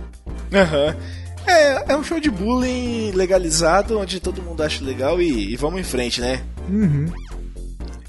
Aham. 0.53 0.95
É, 1.47 1.93
é 1.93 1.97
um 1.97 2.03
show 2.03 2.19
de 2.19 2.29
bullying 2.29 3.11
legalizado, 3.11 3.97
onde 3.97 4.19
todo 4.19 4.41
mundo 4.41 4.61
acha 4.61 4.83
legal 4.83 5.21
e, 5.21 5.53
e 5.53 5.55
vamos 5.55 5.79
em 5.79 5.83
frente, 5.83 6.19
né? 6.19 6.43
Uhum. 6.69 7.05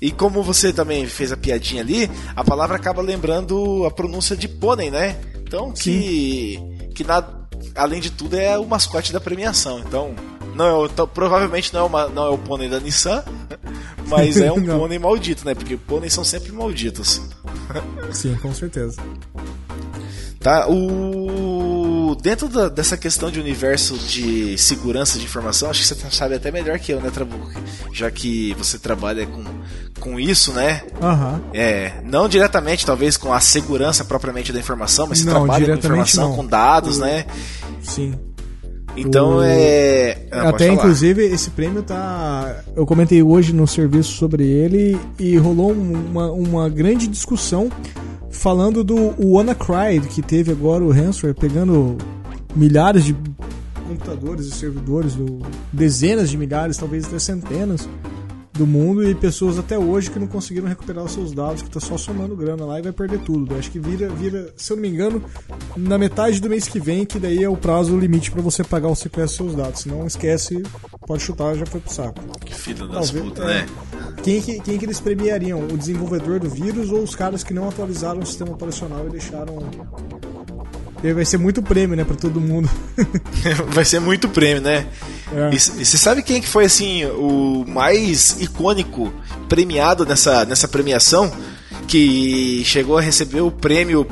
E 0.00 0.10
como 0.10 0.42
você 0.42 0.72
também 0.72 1.06
fez 1.06 1.32
a 1.32 1.36
piadinha 1.36 1.82
ali, 1.82 2.10
a 2.34 2.44
palavra 2.44 2.76
acaba 2.76 3.02
lembrando 3.02 3.84
a 3.84 3.90
pronúncia 3.90 4.36
de 4.36 4.48
pônei, 4.48 4.90
né? 4.90 5.16
Então, 5.42 5.72
que, 5.72 6.58
que 6.94 7.04
na, 7.04 7.24
além 7.74 8.00
de 8.00 8.10
tudo 8.10 8.36
é 8.36 8.58
o 8.58 8.66
mascote 8.66 9.12
da 9.12 9.20
premiação. 9.20 9.80
Então, 9.80 10.14
não 10.54 10.84
é, 10.84 10.86
então, 10.86 11.06
provavelmente 11.06 11.72
não 11.72 11.80
é, 11.80 11.84
uma, 11.84 12.08
não 12.08 12.26
é 12.26 12.30
o 12.30 12.38
pônei 12.38 12.68
da 12.68 12.78
Nissan, 12.78 13.24
mas 14.06 14.36
é 14.36 14.52
um 14.52 14.62
pônei 14.66 14.98
maldito, 14.98 15.44
né? 15.44 15.54
Porque 15.54 15.76
pôneis 15.76 16.12
são 16.12 16.24
sempre 16.24 16.52
malditos. 16.52 17.22
Sim, 18.12 18.36
com 18.36 18.52
certeza. 18.54 19.00
Tá? 20.40 20.68
O... 20.68 21.27
Dentro 22.14 22.48
da- 22.48 22.68
dessa 22.68 22.96
questão 22.96 23.30
de 23.30 23.38
universo 23.40 23.96
de 23.98 24.56
segurança 24.58 25.18
de 25.18 25.24
informação, 25.24 25.70
acho 25.70 25.80
que 25.80 25.86
você 25.86 25.96
sabe 26.10 26.34
até 26.34 26.50
melhor 26.50 26.78
que 26.78 26.92
eu, 26.92 27.00
né, 27.00 27.10
Trabuco? 27.10 27.50
Já 27.92 28.10
que 28.10 28.54
você 28.58 28.78
trabalha 28.78 29.26
com, 29.26 29.44
com 30.00 30.18
isso, 30.20 30.52
né? 30.52 30.82
Aham. 31.02 31.40
É, 31.52 31.92
não 32.04 32.28
diretamente, 32.28 32.84
talvez, 32.86 33.16
com 33.16 33.32
a 33.32 33.40
segurança 33.40 34.04
propriamente 34.04 34.52
da 34.52 34.58
informação, 34.58 35.06
mas 35.06 35.18
você 35.18 35.24
Não, 35.26 35.32
trabalha 35.46 35.66
com 35.66 35.78
informação, 35.78 36.28
não. 36.30 36.36
com 36.36 36.46
dados, 36.46 36.98
né? 36.98 37.24
Sim. 37.82 38.14
Então 38.96 39.36
O- 39.36 39.42
é. 39.42 40.26
Ah, 40.32 40.48
Até 40.48 40.68
inclusive 40.68 41.22
esse 41.24 41.50
prêmio 41.50 41.82
tá. 41.82 42.62
Eu 42.74 42.84
comentei 42.84 43.22
hoje 43.22 43.52
no 43.52 43.66
serviço 43.66 44.12
sobre 44.12 44.44
ele 44.44 44.98
e 45.18 45.36
rolou 45.36 45.70
um- 45.72 45.92
uma, 46.10 46.32
uma 46.32 46.68
grande 46.68 47.06
discussão 47.06 47.70
falando 48.30 48.84
do 48.84 49.14
WannaCry 49.18 50.00
que 50.08 50.22
teve 50.22 50.52
agora 50.52 50.84
o 50.84 50.92
Hansware 50.92 51.34
pegando 51.34 51.96
milhares 52.54 53.04
de 53.04 53.16
computadores 53.86 54.46
e 54.46 54.50
servidores, 54.50 55.14
do, 55.14 55.38
dezenas 55.72 56.30
de 56.30 56.36
milhares, 56.36 56.76
talvez 56.76 57.06
até 57.06 57.18
centenas 57.18 57.88
do 58.58 58.66
mundo 58.66 59.08
e 59.08 59.14
pessoas 59.14 59.56
até 59.58 59.78
hoje 59.78 60.10
que 60.10 60.18
não 60.18 60.26
conseguiram 60.26 60.66
recuperar 60.66 61.04
os 61.04 61.12
seus 61.12 61.32
dados, 61.32 61.62
que 61.62 61.70
tá 61.70 61.78
só 61.78 61.96
somando 61.96 62.36
grana 62.36 62.64
lá 62.66 62.78
e 62.80 62.82
vai 62.82 62.92
perder 62.92 63.20
tudo. 63.20 63.54
Acho 63.56 63.70
que 63.70 63.78
vira, 63.78 64.08
vira, 64.08 64.52
se 64.56 64.72
eu 64.72 64.76
não 64.76 64.82
me 64.82 64.88
engano, 64.88 65.22
na 65.76 65.96
metade 65.96 66.40
do 66.40 66.50
mês 66.50 66.66
que 66.66 66.80
vem, 66.80 67.06
que 67.06 67.18
daí 67.18 67.42
é 67.42 67.48
o 67.48 67.56
prazo 67.56 67.96
limite 67.96 68.32
pra 68.32 68.42
você 68.42 68.64
pagar 68.64 68.88
o 68.88 68.94
dos 68.94 69.30
seus 69.30 69.54
dados. 69.54 69.82
Se 69.82 69.88
não 69.88 70.06
esquece, 70.06 70.60
pode 71.06 71.22
chutar, 71.22 71.54
já 71.54 71.64
foi 71.64 71.80
pro 71.80 71.92
saco. 71.92 72.20
Que 72.44 72.54
filho 72.54 72.88
das 72.88 73.12
putas, 73.12 73.44
é. 73.44 73.62
né? 73.62 73.66
Quem 74.22 74.42
que, 74.42 74.60
quem 74.60 74.76
que 74.76 74.84
eles 74.84 75.00
premiariam? 75.00 75.60
O 75.60 75.78
desenvolvedor 75.78 76.40
do 76.40 76.50
vírus 76.50 76.90
ou 76.90 77.02
os 77.02 77.14
caras 77.14 77.44
que 77.44 77.54
não 77.54 77.68
atualizaram 77.68 78.20
o 78.20 78.26
sistema 78.26 78.50
operacional 78.50 79.06
e 79.06 79.10
deixaram 79.10 79.56
E 81.02 81.12
vai 81.12 81.24
ser 81.24 81.38
muito 81.38 81.62
prêmio, 81.62 81.96
né, 81.96 82.04
pra 82.04 82.16
todo 82.16 82.40
mundo. 82.40 82.68
Vai 83.70 83.84
ser 83.84 84.00
muito 84.00 84.28
prêmio, 84.28 84.60
né? 84.60 84.86
É. 85.32 85.50
E, 85.52 85.56
e 85.56 85.84
você 85.84 85.96
sabe 85.96 86.22
quem 86.22 86.40
que 86.40 86.48
foi 86.48 86.64
assim 86.64 87.04
o 87.04 87.64
mais 87.68 88.40
icônico 88.40 89.12
premiado 89.48 90.04
nessa, 90.04 90.44
nessa 90.44 90.66
premiação? 90.66 91.30
Que 91.86 92.62
chegou 92.64 92.98
a 92.98 93.00
receber 93.00 93.40
o 93.40 93.50
prêmio 93.50 94.04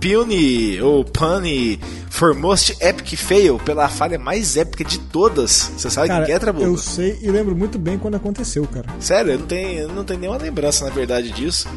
Puny 0.00 0.80
ou 0.82 1.02
Punny 1.02 1.80
for 2.14 2.32
Most 2.32 2.76
Epic 2.80 3.18
Fail 3.18 3.58
pela 3.58 3.88
falha 3.88 4.16
mais 4.16 4.56
épica 4.56 4.84
de 4.84 5.00
todas. 5.00 5.72
Você 5.76 5.90
sabe 5.90 6.06
Cara, 6.06 6.20
quem 6.20 6.26
que 6.26 6.32
é, 6.32 6.38
Trabuco? 6.38 6.64
eu 6.64 6.76
sei 6.76 7.18
e 7.20 7.28
lembro 7.28 7.56
muito 7.56 7.76
bem 7.76 7.98
quando 7.98 8.14
aconteceu, 8.14 8.64
cara. 8.68 8.86
Sério, 9.00 9.32
eu 9.32 9.38
não 9.40 9.46
tenho, 9.46 9.80
eu 9.80 9.88
não 9.88 10.04
tenho 10.04 10.20
nenhuma 10.20 10.38
lembrança, 10.38 10.84
na 10.84 10.92
verdade, 10.92 11.32
disso. 11.32 11.68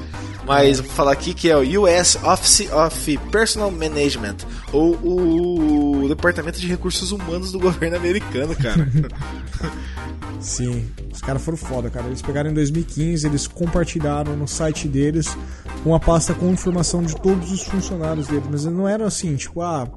Mas 0.45 0.79
vou 0.79 0.91
falar 0.91 1.13
aqui 1.13 1.33
que 1.33 1.49
é 1.49 1.57
o 1.57 1.81
US 1.81 2.17
Office 2.23 2.69
of 2.71 3.17
Personal 3.31 3.71
Management, 3.71 4.37
ou 4.71 4.95
o 5.03 6.07
Departamento 6.07 6.59
de 6.59 6.67
Recursos 6.67 7.11
Humanos 7.11 7.51
do 7.51 7.57
governo 7.59 7.97
americano, 7.97 8.55
cara. 8.55 8.87
Sim, 10.39 10.87
os 11.11 11.19
caras 11.19 11.41
foram 11.41 11.57
foda, 11.57 11.89
cara. 11.89 12.05
Eles 12.05 12.21
pegaram 12.21 12.51
em 12.51 12.53
2015, 12.53 13.25
eles 13.25 13.47
compartilharam 13.47 14.37
no 14.37 14.47
site 14.47 14.87
deles 14.87 15.35
uma 15.83 15.99
pasta 15.99 16.35
com 16.35 16.51
informação 16.51 17.01
de 17.01 17.15
todos 17.15 17.51
os 17.51 17.63
funcionários 17.63 18.27
deles. 18.27 18.45
Mas 18.49 18.65
não 18.65 18.87
era 18.87 19.07
assim, 19.07 19.35
tipo, 19.35 19.61
ah, 19.61 19.87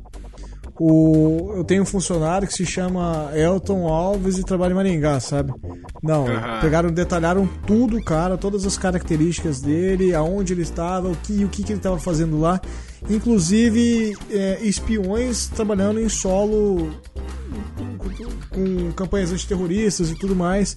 o, 0.82 1.52
eu 1.57 1.62
tenho 1.62 1.82
um 1.82 1.86
funcionário 1.86 2.48
que 2.48 2.55
se 2.55 2.65
chama 2.65 3.31
Elton 3.35 3.86
Alves 3.86 4.39
e 4.39 4.43
trabalha 4.43 4.73
em 4.73 4.74
Maringá, 4.74 5.20
sabe? 5.20 5.52
Não, 6.02 6.27
Aham. 6.27 6.61
pegaram, 6.62 6.90
detalharam 6.90 7.47
tudo, 7.66 8.02
cara, 8.02 8.39
todas 8.39 8.65
as 8.65 8.78
características 8.78 9.61
dele, 9.61 10.15
aonde 10.15 10.55
ele 10.55 10.62
estava, 10.62 11.09
o 11.09 11.16
que, 11.16 11.44
o 11.44 11.51
que, 11.51 11.62
que 11.62 11.73
ele 11.73 11.81
estava 11.81 11.98
fazendo 11.98 12.40
lá. 12.40 12.59
Inclusive, 13.11 14.16
é, 14.31 14.59
espiões 14.62 15.48
trabalhando 15.48 16.01
em 16.01 16.09
solo 16.09 16.90
com 18.51 18.93
campanhas 18.93 19.32
antiterroristas 19.32 20.11
e 20.11 20.15
tudo 20.15 20.35
mais. 20.37 20.77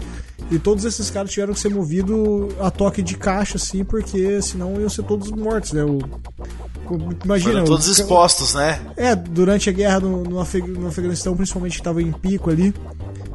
E 0.51 0.59
todos 0.59 0.85
esses 0.85 1.09
caras 1.09 1.31
tiveram 1.31 1.53
que 1.53 1.59
ser 1.59 1.69
movidos 1.69 2.53
a 2.59 2.69
toque 2.69 3.01
de 3.01 3.15
caixa, 3.17 3.57
assim, 3.57 3.83
porque 3.83 4.41
senão 4.41 4.79
iam 4.79 4.89
ser 4.89 5.03
todos 5.03 5.31
mortos, 5.31 5.71
né? 5.73 5.83
O, 5.83 5.97
o- 5.97 7.09
imagina. 7.23 7.51
Foram 7.53 7.63
o- 7.63 7.67
todos 7.67 7.87
expostos, 7.87 8.53
né? 8.53 8.79
é, 8.97 9.15
durante 9.15 9.69
a 9.69 9.73
guerra 9.73 9.99
no, 10.01 10.23
no, 10.23 10.39
Afeg- 10.39 10.67
no 10.67 10.87
Afeganistão, 10.87 11.35
principalmente 11.35 11.73
que 11.73 11.79
estava 11.81 12.01
em 12.01 12.11
pico 12.11 12.49
ali, 12.49 12.73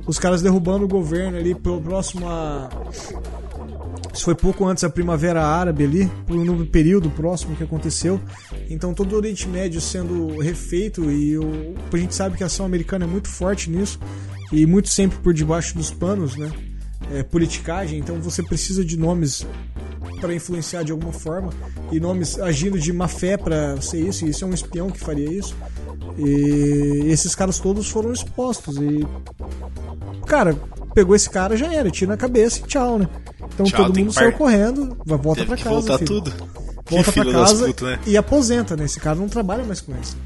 os 0.06 0.18
caras 0.18 0.42
derrubando 0.42 0.84
o 0.84 0.88
governo 0.88 1.36
ali 1.38 1.54
próximo 1.54 2.28
a. 2.28 2.68
Isso 4.18 4.24
foi 4.24 4.34
pouco 4.34 4.66
antes 4.66 4.82
da 4.82 4.90
Primavera 4.90 5.46
Árabe 5.46 5.84
ali, 5.84 6.10
no 6.28 6.66
período 6.66 7.08
próximo 7.08 7.54
que 7.54 7.62
aconteceu. 7.62 8.20
Então 8.68 8.92
todo 8.92 9.12
o 9.12 9.16
Oriente 9.16 9.48
Médio 9.48 9.80
sendo 9.80 10.40
refeito 10.40 11.08
e 11.08 11.38
o, 11.38 11.76
a 11.92 11.96
gente 11.96 12.16
sabe 12.16 12.36
que 12.36 12.42
a 12.42 12.46
ação 12.46 12.66
americana 12.66 13.04
é 13.04 13.08
muito 13.08 13.28
forte 13.28 13.70
nisso 13.70 13.96
e 14.50 14.66
muito 14.66 14.88
sempre 14.88 15.18
por 15.18 15.32
debaixo 15.32 15.76
dos 15.76 15.92
panos, 15.92 16.36
né? 16.36 16.50
É, 17.12 17.22
politicagem, 17.22 18.00
então 18.00 18.20
você 18.20 18.42
precisa 18.42 18.84
de 18.84 18.98
nomes 18.98 19.46
para 20.20 20.34
influenciar 20.34 20.82
de 20.82 20.90
alguma 20.90 21.12
forma 21.12 21.52
e 21.92 22.00
nomes 22.00 22.40
agindo 22.40 22.76
de 22.76 22.92
má 22.92 23.06
fé 23.06 23.36
para 23.36 23.80
ser 23.80 24.00
isso, 24.00 24.26
e 24.26 24.30
isso 24.30 24.44
é 24.44 24.48
um 24.48 24.52
espião 24.52 24.90
que 24.90 24.98
faria 24.98 25.30
isso. 25.30 25.56
E 26.18 27.04
esses 27.06 27.36
caras 27.36 27.60
todos 27.60 27.88
foram 27.88 28.12
expostos 28.12 28.78
e 28.78 29.06
cara, 30.26 30.56
pegou 30.92 31.14
esse 31.14 31.30
cara 31.30 31.56
já 31.56 31.72
era, 31.72 31.88
tira 31.88 32.10
na 32.10 32.16
cabeça 32.16 32.58
e 32.58 32.62
tchau, 32.64 32.98
né? 32.98 33.08
Então 33.58 33.66
Tchau, 33.66 33.86
todo 33.86 33.98
mundo 33.98 34.12
saiu 34.12 34.30
par- 34.30 34.38
correndo, 34.38 34.96
volta 35.04 35.40
Teve 35.42 35.46
pra 35.46 35.56
casa, 35.56 35.70
voltar 35.70 35.98
filho. 35.98 36.06
tudo. 36.06 36.32
Volta 36.88 37.12
que 37.12 37.20
pra 37.20 37.32
casa 37.32 37.66
né? 37.82 37.98
e 38.06 38.16
aposenta, 38.16 38.76
né? 38.76 38.84
Esse 38.84 39.00
cara 39.00 39.16
não 39.16 39.28
trabalha 39.28 39.64
mais 39.64 39.80
com 39.80 39.92
isso. 40.00 40.16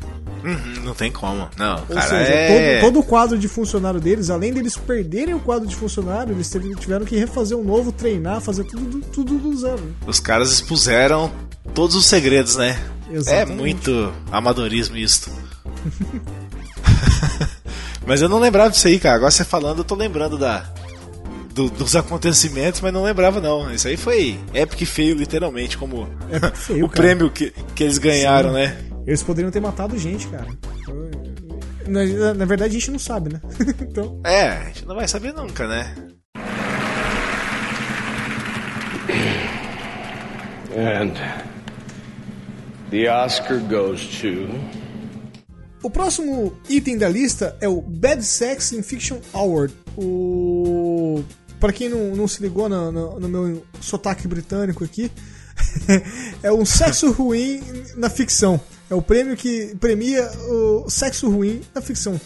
Uhum, 0.45 0.85
não 0.85 0.95
tem 0.95 1.11
como. 1.11 1.49
Não, 1.57 1.79
Ou 1.81 1.87
cara, 1.87 2.03
seja, 2.09 2.31
é... 2.33 2.81
todo, 2.81 2.93
todo 2.93 3.01
o 3.01 3.03
quadro 3.09 3.39
de 3.39 3.49
funcionário 3.49 4.01
deles, 4.01 4.29
além 4.29 4.53
deles 4.53 4.77
perderem 4.77 5.35
o 5.35 5.41
quadro 5.41 5.67
de 5.67 5.75
funcionário, 5.75 6.35
eles 6.35 6.51
tiveram 6.79 7.07
que 7.07 7.17
refazer 7.17 7.57
um 7.57 7.65
novo, 7.65 7.91
treinar, 7.91 8.41
fazer 8.41 8.65
tudo, 8.65 8.85
do- 8.99 9.07
tudo 9.07 9.39
do 9.39 9.57
zero. 9.57 9.83
Os 10.07 10.21
caras 10.21 10.53
expuseram 10.53 11.31
todos 11.75 11.97
os 11.97 12.05
segredos, 12.07 12.57
né? 12.57 12.79
Exatamente. 13.11 13.53
É 13.53 13.55
muito 13.55 14.13
amadorismo 14.31 14.97
isso. 14.97 15.31
mas 18.07 18.23
eu 18.23 18.29
não 18.29 18.39
lembrava 18.39 18.71
disso 18.71 18.87
aí, 18.89 18.99
cara. 18.99 19.17
Agora 19.17 19.31
você 19.31 19.45
falando, 19.45 19.79
eu 19.79 19.85
tô 19.85 19.95
lembrando 19.95 20.37
da 20.39 20.65
do- 21.55 21.71
dos 21.71 21.95
acontecimentos, 21.97 22.81
mas 22.81 22.93
não 22.93 23.03
lembrava 23.05 23.41
não. 23.41 23.73
Isso 23.73 23.89
aí 23.89 23.97
foi 23.97 24.39
épico 24.55 24.83
e 24.83 24.87
feio, 24.87 25.15
literalmente, 25.15 25.77
como 25.79 26.09
feio, 26.55 26.85
o 26.87 26.89
cara. 26.89 27.03
prêmio 27.03 27.31
que, 27.31 27.53
que 27.75 27.85
eles 27.85 27.99
ganharam, 27.99 28.51
Sim. 28.51 28.55
né? 28.57 28.77
Eles 29.07 29.23
poderiam 29.23 29.51
ter 29.51 29.61
matado 29.61 29.99
gente, 29.99 30.27
cara. 30.29 30.47
Na, 31.87 32.35
na 32.35 32.45
verdade, 32.45 32.71
a 32.77 32.79
gente 32.79 32.91
não 32.93 32.99
sabe, 32.99 33.33
né? 33.33 33.41
então, 33.83 34.21
É, 34.25 34.49
a 34.49 34.65
gente 34.67 34.87
não 34.87 34.95
vai 34.95 35.09
saber 35.09 35.33
nunca, 35.33 35.67
né? 35.67 35.95
And 40.75 41.13
the 42.91 43.09
Oscar 43.09 43.59
goes 43.69 44.07
to. 44.21 44.49
o 45.83 45.91
próximo 45.91 46.57
item 46.69 46.97
da 46.97 47.09
lista 47.09 47.57
é 47.61 47.69
o 47.69 47.81
Bad 47.83 48.25
Sex 48.25 48.73
in 48.73 48.83
Fiction 48.83 49.19
Award. 49.35 49.75
O 49.97 51.23
para 51.63 51.73
quem 51.73 51.89
não, 51.89 52.17
não 52.17 52.27
se 52.27 52.43
ligou 52.43 52.69
na- 52.69 52.91
na- 52.91 53.21
no 53.21 53.29
meu 53.29 53.63
sotaque 53.81 54.27
britânico 54.27 54.83
aqui, 54.83 55.11
é 56.43 56.53
um 56.53 56.65
sexo 56.65 57.11
ruim 57.13 57.63
na 57.97 58.11
ficção. 58.11 58.61
É 58.91 58.95
o 58.97 59.01
prêmio 59.01 59.37
que 59.37 59.75
premia 59.81 60.29
o 60.49 60.91
sexo 60.91 61.31
ruim 61.31 61.61
na 61.73 61.81
ficção. 61.81 62.21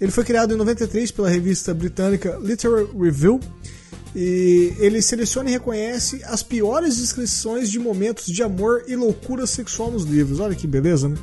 Ele 0.00 0.10
foi 0.10 0.24
criado 0.24 0.52
em 0.52 0.56
93 0.56 1.10
pela 1.12 1.28
revista 1.30 1.72
britânica 1.72 2.36
Literary 2.42 2.88
Review 2.98 3.38
e 4.14 4.74
ele 4.78 5.00
seleciona 5.00 5.48
e 5.50 5.52
reconhece 5.52 6.20
as 6.24 6.42
piores 6.42 6.96
descrições 6.96 7.70
de 7.70 7.78
momentos 7.78 8.26
de 8.26 8.42
amor 8.42 8.82
e 8.88 8.96
loucura 8.96 9.46
sexual 9.46 9.90
nos 9.92 10.02
livros. 10.04 10.40
Olha 10.40 10.54
que 10.56 10.66
beleza, 10.66 11.08
né? 11.08 11.16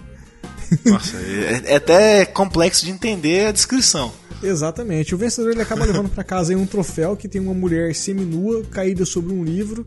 Nossa, 0.86 1.18
é, 1.18 1.62
é 1.66 1.76
até 1.76 2.26
complexo 2.26 2.86
de 2.86 2.92
entender 2.92 3.48
a 3.48 3.52
descrição. 3.52 4.12
Exatamente. 4.42 5.16
O 5.16 5.18
vencedor 5.18 5.52
ele 5.52 5.62
acaba 5.62 5.86
levando 5.86 6.10
para 6.10 6.24
casa 6.24 6.56
um 6.56 6.66
troféu 6.66 7.16
que 7.16 7.28
tem 7.28 7.42
uma 7.42 7.54
mulher 7.54 7.94
seminua 7.96 8.64
caída 8.66 9.06
sobre 9.06 9.34
um 9.34 9.44
livro 9.44 9.86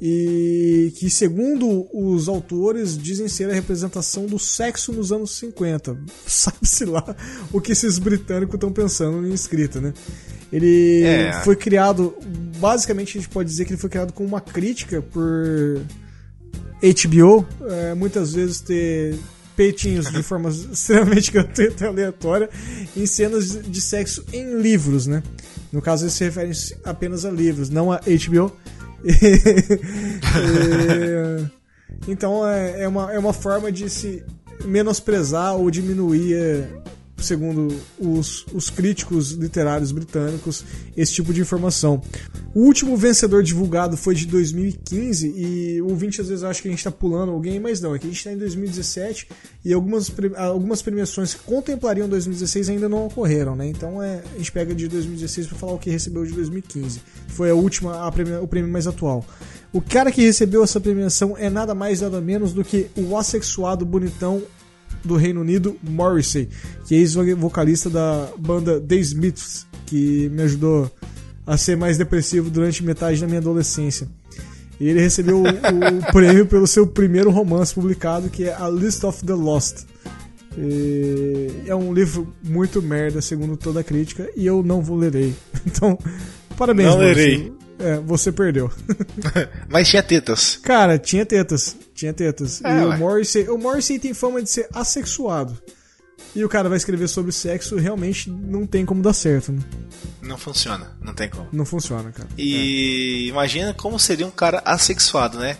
e 0.00 0.92
que, 0.96 1.10
segundo 1.10 1.86
os 1.92 2.28
autores, 2.28 2.96
dizem 2.96 3.26
ser 3.26 3.50
a 3.50 3.52
representação 3.52 4.26
do 4.26 4.38
sexo 4.38 4.92
nos 4.92 5.10
anos 5.10 5.32
50. 5.38 5.98
Sabe-se 6.26 6.84
lá 6.84 7.16
o 7.52 7.60
que 7.60 7.72
esses 7.72 7.98
britânicos 7.98 8.54
estão 8.54 8.72
pensando 8.72 9.26
em 9.26 9.32
escrita, 9.32 9.80
né? 9.80 9.92
Ele 10.52 11.02
É. 11.02 11.32
foi 11.44 11.56
criado, 11.56 12.14
basicamente 12.58 13.18
a 13.18 13.20
gente 13.20 13.30
pode 13.30 13.48
dizer 13.50 13.64
que 13.64 13.72
ele 13.72 13.80
foi 13.80 13.90
criado 13.90 14.12
com 14.12 14.24
uma 14.24 14.40
crítica 14.40 15.02
por 15.02 15.82
HBO, 16.80 17.44
é, 17.68 17.94
muitas 17.94 18.32
vezes 18.32 18.60
ter 18.60 19.18
peitinhos 19.58 20.08
de 20.08 20.22
forma 20.22 20.50
extremamente 20.50 21.32
gratuita 21.34 21.84
e 21.84 21.88
aleatória 21.88 22.48
em 22.96 23.04
cenas 23.04 23.60
de 23.60 23.80
sexo 23.80 24.24
em 24.32 24.62
livros, 24.62 25.08
né? 25.08 25.20
No 25.72 25.82
caso, 25.82 26.04
eles 26.04 26.14
se 26.14 26.22
referem 26.22 26.52
apenas 26.84 27.24
a 27.24 27.30
livros, 27.30 27.68
não 27.68 27.90
a 27.90 27.98
HBO. 27.98 28.52
Então 32.06 32.46
é, 32.46 32.82
é, 32.82 32.88
uma, 32.88 33.12
é 33.12 33.18
uma 33.18 33.32
forma 33.32 33.72
de 33.72 33.90
se 33.90 34.22
menosprezar 34.64 35.56
ou 35.56 35.70
diminuir, 35.70 36.34
é, 36.34 36.68
segundo 37.18 37.74
os, 37.98 38.46
os 38.52 38.70
críticos 38.70 39.32
literários 39.32 39.92
britânicos, 39.92 40.64
esse 40.96 41.12
tipo 41.12 41.32
de 41.32 41.40
informação. 41.40 42.00
O 42.54 42.60
último 42.60 42.96
vencedor 42.96 43.42
divulgado 43.42 43.96
foi 43.96 44.14
de 44.14 44.26
2015 44.26 45.34
e 45.36 45.82
o 45.82 45.94
20 45.94 46.20
às 46.20 46.28
vezes 46.28 46.44
acha 46.44 46.62
que 46.62 46.68
a 46.68 46.70
gente 46.70 46.80
está 46.80 46.90
pulando 46.90 47.32
alguém, 47.32 47.60
mas 47.60 47.80
não, 47.80 47.94
é 47.94 47.98
que 47.98 48.06
a 48.06 48.08
gente 48.08 48.18
está 48.18 48.32
em 48.32 48.38
2017 48.38 49.28
e 49.64 49.72
algumas, 49.72 50.10
algumas 50.36 50.82
premiações 50.82 51.34
que 51.34 51.40
contemplariam 51.40 52.08
2016 52.08 52.70
ainda 52.70 52.88
não 52.88 53.06
ocorreram, 53.06 53.54
né? 53.54 53.66
Então 53.66 54.02
é, 54.02 54.22
a 54.34 54.38
gente 54.38 54.52
pega 54.52 54.74
de 54.74 54.88
2016 54.88 55.48
para 55.48 55.58
falar 55.58 55.72
o 55.72 55.78
que 55.78 55.90
recebeu 55.90 56.24
de 56.24 56.32
2015. 56.32 57.00
Foi 57.28 57.50
a 57.50 57.54
última, 57.54 57.94
a 57.96 58.08
o 58.42 58.48
prêmio 58.48 58.70
mais 58.70 58.86
atual. 58.86 59.24
O 59.72 59.82
cara 59.82 60.10
que 60.10 60.22
recebeu 60.22 60.64
essa 60.64 60.80
premiação 60.80 61.36
é 61.36 61.50
nada 61.50 61.74
mais 61.74 62.00
nada 62.00 62.20
menos 62.20 62.52
do 62.52 62.64
que 62.64 62.88
o 62.96 63.16
assexuado 63.16 63.84
bonitão 63.84 64.42
do 65.04 65.16
Reino 65.16 65.40
Unido, 65.40 65.76
Morrissey, 65.82 66.48
que 66.86 66.94
é 66.94 66.98
ex-vocalista 66.98 67.88
da 67.88 68.28
banda 68.38 68.80
The 68.80 68.96
Smiths, 68.96 69.66
que 69.86 70.28
me 70.30 70.42
ajudou 70.42 70.90
a 71.46 71.56
ser 71.56 71.76
mais 71.76 71.96
depressivo 71.96 72.50
durante 72.50 72.84
metade 72.84 73.20
da 73.20 73.26
minha 73.26 73.38
adolescência. 73.40 74.08
E 74.80 74.88
ele 74.88 75.00
recebeu 75.00 75.38
o, 75.42 75.44
o 75.44 76.02
prêmio 76.12 76.46
pelo 76.46 76.66
seu 76.66 76.86
primeiro 76.86 77.30
romance 77.30 77.74
publicado, 77.74 78.28
que 78.28 78.44
é 78.44 78.54
A 78.54 78.68
List 78.68 79.02
of 79.04 79.24
the 79.24 79.34
Lost. 79.34 79.86
E 80.56 81.48
é 81.66 81.74
um 81.74 81.92
livro 81.92 82.32
muito 82.42 82.82
merda, 82.82 83.20
segundo 83.22 83.56
toda 83.56 83.80
a 83.80 83.84
crítica, 83.84 84.28
e 84.36 84.44
eu 84.46 84.62
não 84.62 84.82
vou 84.82 84.96
lerei. 84.96 85.34
Então, 85.66 85.98
parabéns, 86.56 86.88
Não 86.88 86.96
Morrissey. 86.98 87.24
lerei. 87.36 87.52
É, 87.78 87.96
você 88.00 88.32
perdeu. 88.32 88.70
Mas 89.68 89.88
tinha 89.88 90.02
tetas. 90.02 90.58
Cara, 90.62 90.98
tinha 90.98 91.24
tetas. 91.24 91.76
Tinha 91.94 92.12
tetas. 92.12 92.62
É, 92.64 92.80
e 92.80 92.84
o. 92.84 92.96
Morrissey, 92.98 93.48
o 93.48 93.56
Morrissey 93.58 93.98
tem 93.98 94.12
fama 94.14 94.42
de 94.42 94.50
ser 94.50 94.68
assexuado. 94.74 95.56
e 96.34 96.44
o 96.44 96.48
cara 96.48 96.68
vai 96.68 96.76
escrever 96.76 97.08
sobre 97.08 97.32
sexo, 97.32 97.76
realmente 97.76 98.28
não 98.30 98.66
tem 98.66 98.84
como 98.84 99.00
dar 99.02 99.12
certo, 99.12 99.52
né? 99.52 99.60
Não 100.22 100.36
funciona, 100.36 100.90
não 101.00 101.14
tem 101.14 101.28
como. 101.28 101.48
Não 101.52 101.64
funciona, 101.64 102.10
cara. 102.12 102.28
E 102.36 103.26
imagina 103.28 103.72
como 103.72 103.98
seria 103.98 104.26
um 104.26 104.30
cara 104.30 104.60
assexuado, 104.64 105.38
né? 105.38 105.56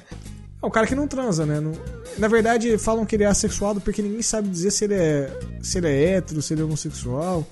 É 0.61 0.67
um 0.67 0.71
cara 0.71 0.87
que 0.89 0.95
não 0.95 1.07
transa, 1.07 1.47
né? 1.47 1.61
Não- 1.61 1.73
Na 2.19 2.27
verdade, 2.27 2.77
falam 2.79 3.07
que 3.07 3.15
ele 3.15 3.23
é 3.25 3.29
assexuado 3.29 3.81
porque 3.81 4.03
ninguém 4.03 4.23
sabe 4.23 4.49
dizer 4.49 4.73
se 4.73 4.85
ele 4.85 4.95
é, 4.95 5.39
se 5.63 5.79
ele 5.79 5.87
é 5.87 6.05
hétero, 6.17 6.43
se 6.43 6.53
ele 6.53 6.63
é 6.63 6.65
homossexual, 6.65 7.49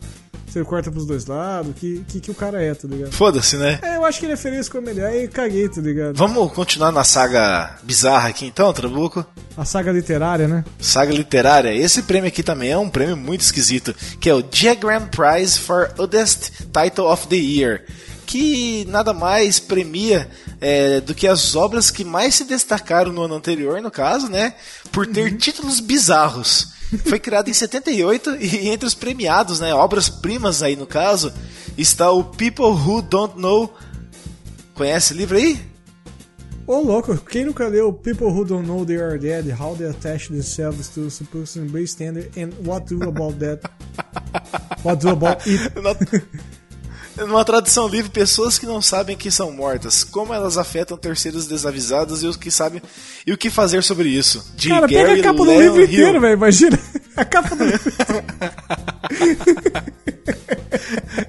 ele 0.59 0.66
corta 0.66 0.91
pros 0.91 1.07
dois 1.07 1.27
lados, 1.27 1.73
que, 1.77 2.05
que, 2.09 2.20
que 2.20 2.31
o 2.31 2.35
cara 2.35 2.62
é, 2.62 2.74
tá 2.74 2.89
ligado? 2.89 3.12
Foda-se, 3.12 3.57
né? 3.57 3.78
É, 3.83 3.97
eu 3.97 4.05
acho 4.05 4.19
que 4.19 4.27
ele 4.27 4.33
é 4.33 4.37
feliz 4.37 4.69
como 4.69 4.89
ele 4.89 5.01
é 5.01 5.24
e 5.24 5.28
caguei, 5.28 5.69
tá 5.69 5.81
ligado? 5.81 6.16
Vamos 6.16 6.53
continuar 6.53 6.93
na 6.93 7.05
saga 7.05 7.77
bizarra 7.83 8.28
aqui 8.28 8.47
então, 8.47 8.73
Trabuco? 8.73 9.24
A 9.57 9.65
saga 9.65 9.91
literária, 9.91 10.47
né? 10.47 10.65
Saga 10.78 11.12
literária. 11.12 11.74
Esse 11.74 12.03
prêmio 12.03 12.28
aqui 12.28 12.43
também 12.43 12.70
é 12.70 12.78
um 12.78 12.91
prêmio 12.91 13.16
muito 13.16 13.41
esquisito, 13.41 13.95
que 14.20 14.28
é 14.28 14.35
o 14.35 14.43
Diagram 14.43 15.07
Prize 15.07 15.59
for 15.59 15.93
Oldest 15.99 16.51
Title 16.73 17.07
of 17.07 17.27
the 17.28 17.37
Year, 17.37 17.83
que 18.36 18.84
nada 18.90 19.14
mais 19.14 19.58
premia 19.58 20.28
é, 20.60 21.00
do 21.00 21.14
que 21.14 21.26
as 21.26 21.56
obras 21.56 21.90
que 21.90 22.04
mais 22.04 22.34
se 22.34 22.44
destacaram 22.44 23.10
no 23.10 23.22
ano 23.22 23.34
anterior, 23.34 23.80
no 23.80 23.90
caso, 23.90 24.28
né? 24.28 24.52
Por 24.92 25.06
ter 25.06 25.34
títulos 25.38 25.80
bizarros. 25.80 26.74
Foi 27.06 27.18
criado 27.18 27.48
em 27.48 27.54
78 27.54 28.36
e 28.36 28.68
entre 28.68 28.86
os 28.86 28.94
premiados, 28.94 29.58
né, 29.58 29.72
obras 29.72 30.08
primas 30.10 30.62
aí 30.62 30.76
no 30.76 30.86
caso, 30.86 31.32
está 31.76 32.10
o 32.12 32.22
People 32.22 32.66
Who 32.66 33.00
Don't 33.00 33.40
Know. 33.40 33.74
Conhece 34.74 35.14
o 35.14 35.16
livro 35.16 35.38
aí? 35.38 35.58
Ô 36.66 36.80
louco, 36.80 37.16
quem 37.16 37.46
nunca 37.46 37.66
leu 37.66 37.90
People 37.90 38.26
Who 38.26 38.44
Don't 38.44 38.68
Know 38.68 38.84
They 38.84 39.00
Are 39.00 39.18
Dead, 39.18 39.46
How 39.58 39.74
They 39.74 39.88
Attach 39.88 40.28
Themselves 40.28 40.88
to 40.90 41.10
Supposed 41.10 41.70
Bystander 41.70 42.30
and 42.36 42.50
What 42.66 42.94
Do 42.94 43.02
About 43.08 43.38
That? 43.38 43.62
What 44.84 45.00
Do 45.00 45.08
About 45.08 45.42
It? 45.48 46.52
Numa 47.18 47.44
tradução 47.44 47.88
livre, 47.88 48.10
pessoas 48.10 48.59
que 48.59 48.66
não 48.66 48.82
sabem 48.82 49.16
que 49.16 49.30
são 49.30 49.51
mortas, 49.51 50.05
como 50.05 50.34
elas 50.34 50.59
afetam 50.59 50.98
terceiros 50.98 51.47
desavisados 51.47 52.22
e 52.22 52.26
os 52.26 52.36
que 52.36 52.51
sabem 52.51 52.82
e 53.26 53.32
o 53.32 53.38
que 53.38 53.48
fazer 53.48 53.82
sobre 53.82 54.09
isso. 54.09 54.52
De 54.55 54.68
Cara, 54.68 54.86
pega 54.86 55.09
Gary 55.09 55.20
a 55.20 55.24
capa 55.24 55.38
do 55.38 55.44
Leon 55.44 55.60
livro 55.60 55.78
Hill. 55.80 55.84
inteiro, 55.86 56.20
velho, 56.20 56.34
imagina. 56.34 56.78
A 57.16 57.24
capa 57.24 57.56
do 57.56 57.64
livro. 57.64 57.93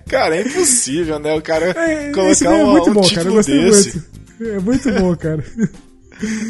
Cara, 0.10 0.36
é 0.38 0.42
impossível, 0.42 1.20
né? 1.20 1.34
O 1.36 1.42
cara 1.42 1.68
É, 1.72 2.12
colocar 2.12 2.30
livro 2.34 2.48
é 2.48 2.64
uma- 2.64 2.72
muito 2.72 2.90
um 2.90 2.94
bom, 2.94 3.02
cara, 3.02 3.14
título 3.14 3.34
gostei 3.36 3.64
desse. 3.66 4.04
muito. 4.40 4.52
É 4.56 4.60
muito 4.60 4.92
bom, 4.94 5.16
cara. 5.16 5.44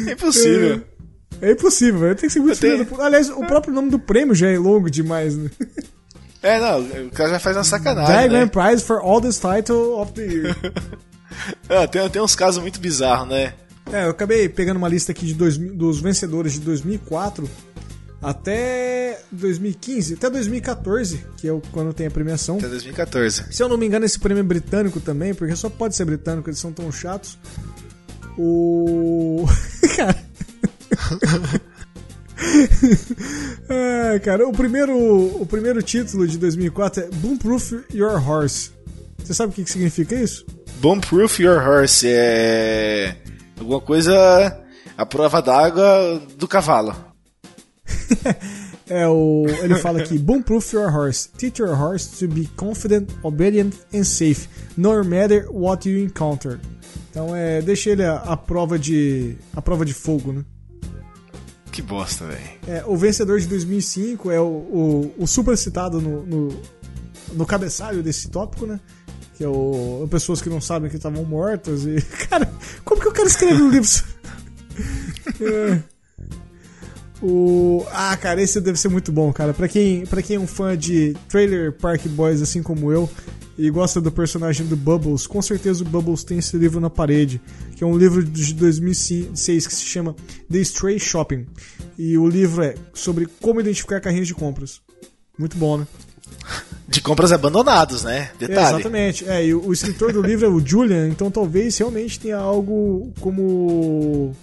É 0.06 0.12
impossível. 0.12 0.82
É 1.40 1.52
impossível, 1.52 2.00
velho. 2.00 2.14
Tem 2.16 2.28
que 2.28 2.32
ser 2.32 2.40
muito 2.40 2.58
tenho- 2.58 2.72
filho 2.78 2.86
puta. 2.86 3.02
Aliás, 3.04 3.28
o 3.30 3.44
próprio 3.46 3.72
nome 3.72 3.90
do 3.90 3.98
prêmio 3.98 4.34
já 4.34 4.48
é 4.48 4.58
longo 4.58 4.90
demais, 4.90 5.36
né? 5.36 5.50
É, 6.42 6.60
não, 6.60 6.80
o 7.06 7.10
cara 7.10 7.30
já 7.30 7.38
faz 7.40 7.56
uma 7.56 7.64
sacanagem. 7.64 8.14
Diagram 8.14 8.40
Né? 8.40 8.46
Prize 8.46 8.84
for 8.84 9.00
Oldest 9.04 9.40
Title 9.40 10.00
of 10.00 10.12
the 10.12 10.22
Year. 10.22 10.56
É, 11.68 11.86
tem, 11.86 12.08
tem 12.08 12.20
uns 12.20 12.34
casos 12.34 12.60
muito 12.60 12.80
bizarros, 12.80 13.28
né? 13.28 13.52
É, 13.92 14.06
eu 14.06 14.10
acabei 14.10 14.48
pegando 14.48 14.78
uma 14.78 14.88
lista 14.88 15.12
aqui 15.12 15.24
de 15.24 15.34
dois, 15.34 15.56
dos 15.56 16.00
vencedores 16.00 16.54
de 16.54 16.60
2004 16.60 17.48
até 18.20 19.20
2015, 19.30 20.14
até 20.14 20.28
2014, 20.28 21.24
que 21.36 21.48
é 21.48 21.60
quando 21.70 21.92
tem 21.94 22.08
a 22.08 22.10
premiação. 22.10 22.56
Até 22.58 22.68
2014. 22.68 23.44
Se 23.52 23.62
eu 23.62 23.68
não 23.68 23.76
me 23.76 23.86
engano, 23.86 24.04
esse 24.04 24.18
prêmio 24.18 24.40
é 24.40 24.44
britânico 24.44 25.00
também, 25.00 25.32
porque 25.32 25.54
só 25.54 25.70
pode 25.70 25.94
ser 25.94 26.04
britânico, 26.04 26.48
eles 26.50 26.58
são 26.58 26.72
tão 26.72 26.90
chatos. 26.90 27.38
O. 28.36 29.46
Cara. 29.96 30.18
ah, 33.68 34.18
cara, 34.20 34.46
o 34.46 34.52
primeiro, 34.52 34.96
o 34.96 35.46
primeiro 35.46 35.82
título 35.82 36.26
de 36.26 36.38
2004 36.38 37.04
é 37.04 37.08
Bloomproof 37.08 37.84
Your 37.92 38.16
Horse. 38.28 38.70
Você 39.18 39.34
sabe 39.34 39.52
o 39.52 39.54
que, 39.54 39.64
que 39.64 39.70
significa 39.70 40.14
isso? 40.14 40.46
Bombproof 40.80 41.42
Your 41.42 41.58
Horse 41.58 42.06
é. 42.08 43.16
alguma 43.58 43.80
coisa. 43.80 44.56
a 44.96 45.04
prova 45.06 45.42
d'água 45.42 46.22
do 46.36 46.48
cavalo. 46.48 46.94
É 48.90 49.06
o. 49.06 49.44
Ele 49.62 49.74
fala 49.74 50.00
aqui: 50.00 50.18
Boomproof 50.18 50.72
your 50.72 50.90
horse. 50.90 51.28
Teach 51.36 51.60
your 51.60 51.78
horse 51.78 52.18
to 52.18 52.26
be 52.32 52.48
confident, 52.56 53.10
obedient 53.22 53.74
and 53.92 54.02
safe, 54.04 54.48
no 54.78 55.04
matter 55.04 55.46
what 55.50 55.86
you 55.86 56.02
encounter. 56.02 56.58
Então 57.10 57.36
é. 57.36 57.60
Deixa 57.60 57.90
ele 57.90 58.02
a, 58.02 58.14
a 58.16 58.34
prova 58.34 58.78
de. 58.78 59.36
a 59.54 59.60
prova 59.60 59.84
de 59.84 59.92
fogo, 59.92 60.32
né? 60.32 60.42
Bosta, 61.88 62.26
velho. 62.26 62.50
É, 62.66 62.84
o 62.86 62.96
vencedor 62.96 63.40
de 63.40 63.46
2005 63.46 64.30
é 64.30 64.38
o, 64.38 64.44
o, 64.44 65.14
o 65.18 65.26
super 65.26 65.56
citado 65.56 66.00
no, 66.00 66.24
no, 66.24 66.62
no 67.32 67.46
cabeçalho 67.46 68.02
desse 68.02 68.28
tópico, 68.28 68.66
né? 68.66 68.78
Que 69.36 69.44
é 69.44 69.48
o 69.48 70.06
pessoas 70.10 70.42
que 70.42 70.50
não 70.50 70.60
sabem 70.60 70.90
que 70.90 70.96
estavam 70.96 71.24
mortas 71.24 71.84
e 71.84 71.96
cara, 72.28 72.50
como 72.84 73.00
que 73.00 73.08
o 73.08 73.12
cara 73.12 73.26
escreve 73.26 73.62
um 73.62 73.70
livro? 73.70 73.88
É. 75.40 75.82
O 77.20 77.84
ah, 77.92 78.16
cara, 78.16 78.40
esse 78.40 78.60
deve 78.60 78.78
ser 78.78 78.88
muito 78.88 79.10
bom, 79.10 79.32
cara. 79.32 79.52
Pra 79.52 79.66
quem, 79.66 80.06
para 80.06 80.22
quem 80.22 80.36
é 80.36 80.40
um 80.40 80.46
fã 80.46 80.76
de 80.76 81.16
Trailer 81.28 81.72
Park 81.72 82.06
Boys 82.06 82.40
assim 82.40 82.62
como 82.62 82.92
eu 82.92 83.10
e 83.58 83.68
gosta 83.70 84.00
do 84.00 84.12
personagem 84.12 84.64
do 84.66 84.76
Bubbles, 84.76 85.26
com 85.26 85.42
certeza 85.42 85.82
o 85.82 85.86
Bubbles 85.86 86.22
tem 86.22 86.38
esse 86.38 86.56
livro 86.56 86.78
na 86.78 86.88
parede, 86.88 87.40
que 87.78 87.84
é 87.84 87.86
um 87.86 87.96
livro 87.96 88.24
de 88.24 88.54
2006 88.54 89.66
que 89.68 89.72
se 89.72 89.84
chama 89.84 90.16
The 90.50 90.58
Stray 90.58 90.98
Shopping. 90.98 91.46
E 91.96 92.18
o 92.18 92.28
livro 92.28 92.64
é 92.64 92.74
sobre 92.92 93.28
como 93.40 93.60
identificar 93.60 94.00
carrinhos 94.00 94.26
de 94.26 94.34
compras. 94.34 94.80
Muito 95.38 95.56
bom, 95.56 95.78
né? 95.78 95.86
De 96.88 97.02
compras 97.02 97.32
abandonados, 97.32 98.02
né? 98.02 98.30
Detalhe. 98.38 98.76
Exatamente. 98.78 99.28
É, 99.28 99.44
e 99.44 99.54
o, 99.54 99.66
o 99.66 99.72
escritor 99.74 100.10
do 100.10 100.22
livro 100.22 100.46
é 100.46 100.48
o 100.48 100.58
Julian, 100.58 101.06
então 101.06 101.30
talvez 101.30 101.76
realmente 101.76 102.18
tenha 102.18 102.38
algo 102.38 103.12
como. 103.20 104.34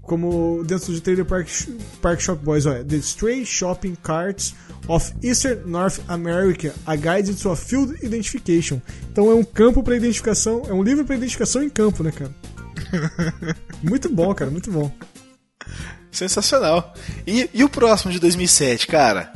Como 0.00 0.64
dentro 0.64 0.92
de 0.92 1.02
Trailer 1.02 1.26
Park, 1.26 1.48
Park 2.00 2.20
Shop 2.20 2.42
Boys, 2.42 2.64
olha. 2.64 2.82
The 2.82 2.96
Stray 2.96 3.44
Shopping 3.44 3.94
Carts 4.02 4.54
of 4.88 5.12
Eastern 5.22 5.62
North 5.66 6.00
America, 6.08 6.74
a 6.86 6.96
Guide 6.96 7.34
to 7.34 7.50
a 7.50 7.56
Field 7.56 7.94
Identification. 8.04 8.80
Então 9.10 9.30
é 9.30 9.34
um 9.34 9.44
campo 9.44 9.82
para 9.82 9.96
identificação, 9.96 10.62
é 10.68 10.72
um 10.72 10.82
livro 10.82 11.04
para 11.04 11.16
identificação 11.16 11.62
em 11.62 11.68
campo, 11.68 12.02
né, 12.02 12.12
cara? 12.12 12.34
muito 13.82 14.08
bom, 14.08 14.34
cara, 14.34 14.50
muito 14.50 14.70
bom. 14.70 14.90
Sensacional. 16.10 16.94
E, 17.26 17.48
e 17.52 17.64
o 17.64 17.68
próximo 17.68 18.12
de 18.12 18.20
2007, 18.20 18.86
cara? 18.86 19.32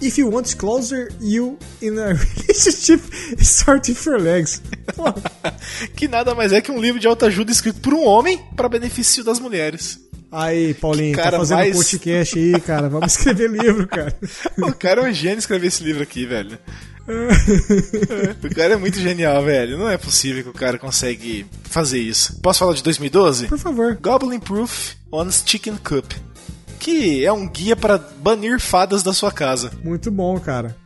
If 0.00 0.16
you 0.16 0.30
want 0.30 0.54
closer 0.56 1.12
you 1.20 1.58
in 1.82 1.98
a 1.98 2.12
relationship, 2.12 3.00
start 3.42 3.88
with 3.88 3.98
your 4.06 4.20
legs. 4.20 4.62
Que 5.96 6.06
nada 6.06 6.34
mais 6.34 6.52
é 6.52 6.60
que 6.60 6.70
um 6.70 6.80
livro 6.80 7.00
de 7.00 7.06
autoajuda 7.06 7.50
escrito 7.50 7.80
por 7.80 7.92
um 7.94 8.04
homem 8.04 8.40
para 8.56 8.68
benefício 8.68 9.24
das 9.24 9.40
mulheres. 9.40 10.07
Aí, 10.30 10.74
Paulinho, 10.74 11.12
Que 11.12 11.16
tá 11.16 11.22
cara 11.24 11.38
fazendo 11.38 11.58
mais- 11.58 11.76
podcast 11.76 12.38
aí, 12.38 12.60
cara. 12.60 12.88
Vamos 12.88 13.12
escrever 13.16 13.50
livro, 13.50 13.86
cara. 13.88 14.14
O 14.58 14.72
cara 14.74 15.00
é 15.02 15.10
um 15.10 15.12
gênio 15.12 15.38
escrever 15.38 15.68
esse 15.68 15.82
livro 15.82 16.02
aqui, 16.02 16.26
velho. 16.26 16.58
o 17.08 18.54
cara 18.54 18.74
é 18.74 18.76
muito 18.76 18.98
genial, 19.00 19.42
velho. 19.42 19.78
Não 19.78 19.88
é 19.88 19.96
possível 19.96 20.42
que 20.42 20.50
o 20.50 20.52
cara 20.52 20.78
consegue 20.78 21.46
fazer 21.64 21.98
isso. 21.98 22.38
Posso 22.42 22.58
falar 22.58 22.74
de 22.74 22.82
2012? 22.82 23.46
Por 23.48 23.58
favor. 23.58 23.96
Goblin 24.00 24.38
Proof 24.40 24.94
on 25.10 25.30
Chicken 25.30 25.76
Cup. 25.78 26.12
Que 26.78 27.24
é 27.24 27.32
um 27.32 27.48
guia 27.48 27.74
para 27.74 27.96
banir 27.98 28.60
fadas 28.60 29.02
da 29.02 29.12
sua 29.12 29.32
casa. 29.32 29.72
Muito 29.82 30.10
bom, 30.10 30.38
cara. 30.38 30.76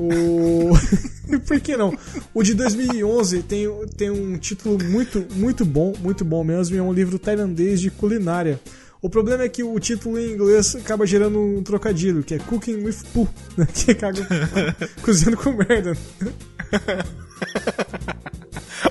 O. 0.00 0.70
Por 1.46 1.60
que 1.60 1.76
não? 1.76 1.96
O 2.32 2.42
de 2.42 2.54
2011 2.54 3.42
tem, 3.42 3.68
tem 3.96 4.10
um 4.10 4.38
título 4.38 4.82
muito, 4.82 5.26
muito 5.34 5.64
bom, 5.64 5.92
muito 6.00 6.24
bom 6.24 6.42
mesmo, 6.42 6.74
e 6.74 6.78
é 6.78 6.82
um 6.82 6.92
livro 6.92 7.18
tailandês 7.18 7.80
de 7.80 7.90
culinária. 7.90 8.58
O 9.02 9.10
problema 9.10 9.42
é 9.42 9.48
que 9.48 9.62
o 9.62 9.78
título 9.78 10.18
em 10.18 10.32
inglês 10.32 10.74
acaba 10.74 11.06
gerando 11.06 11.38
um 11.38 11.62
trocadilho, 11.62 12.22
que 12.22 12.34
é 12.34 12.38
Cooking 12.38 12.84
with 12.84 12.96
Poo, 13.12 13.28
né? 13.56 13.66
que 13.72 13.90
é 13.90 13.94
cago, 13.94 14.18
cozinhando 15.02 15.36
com 15.36 15.52
merda. 15.52 15.94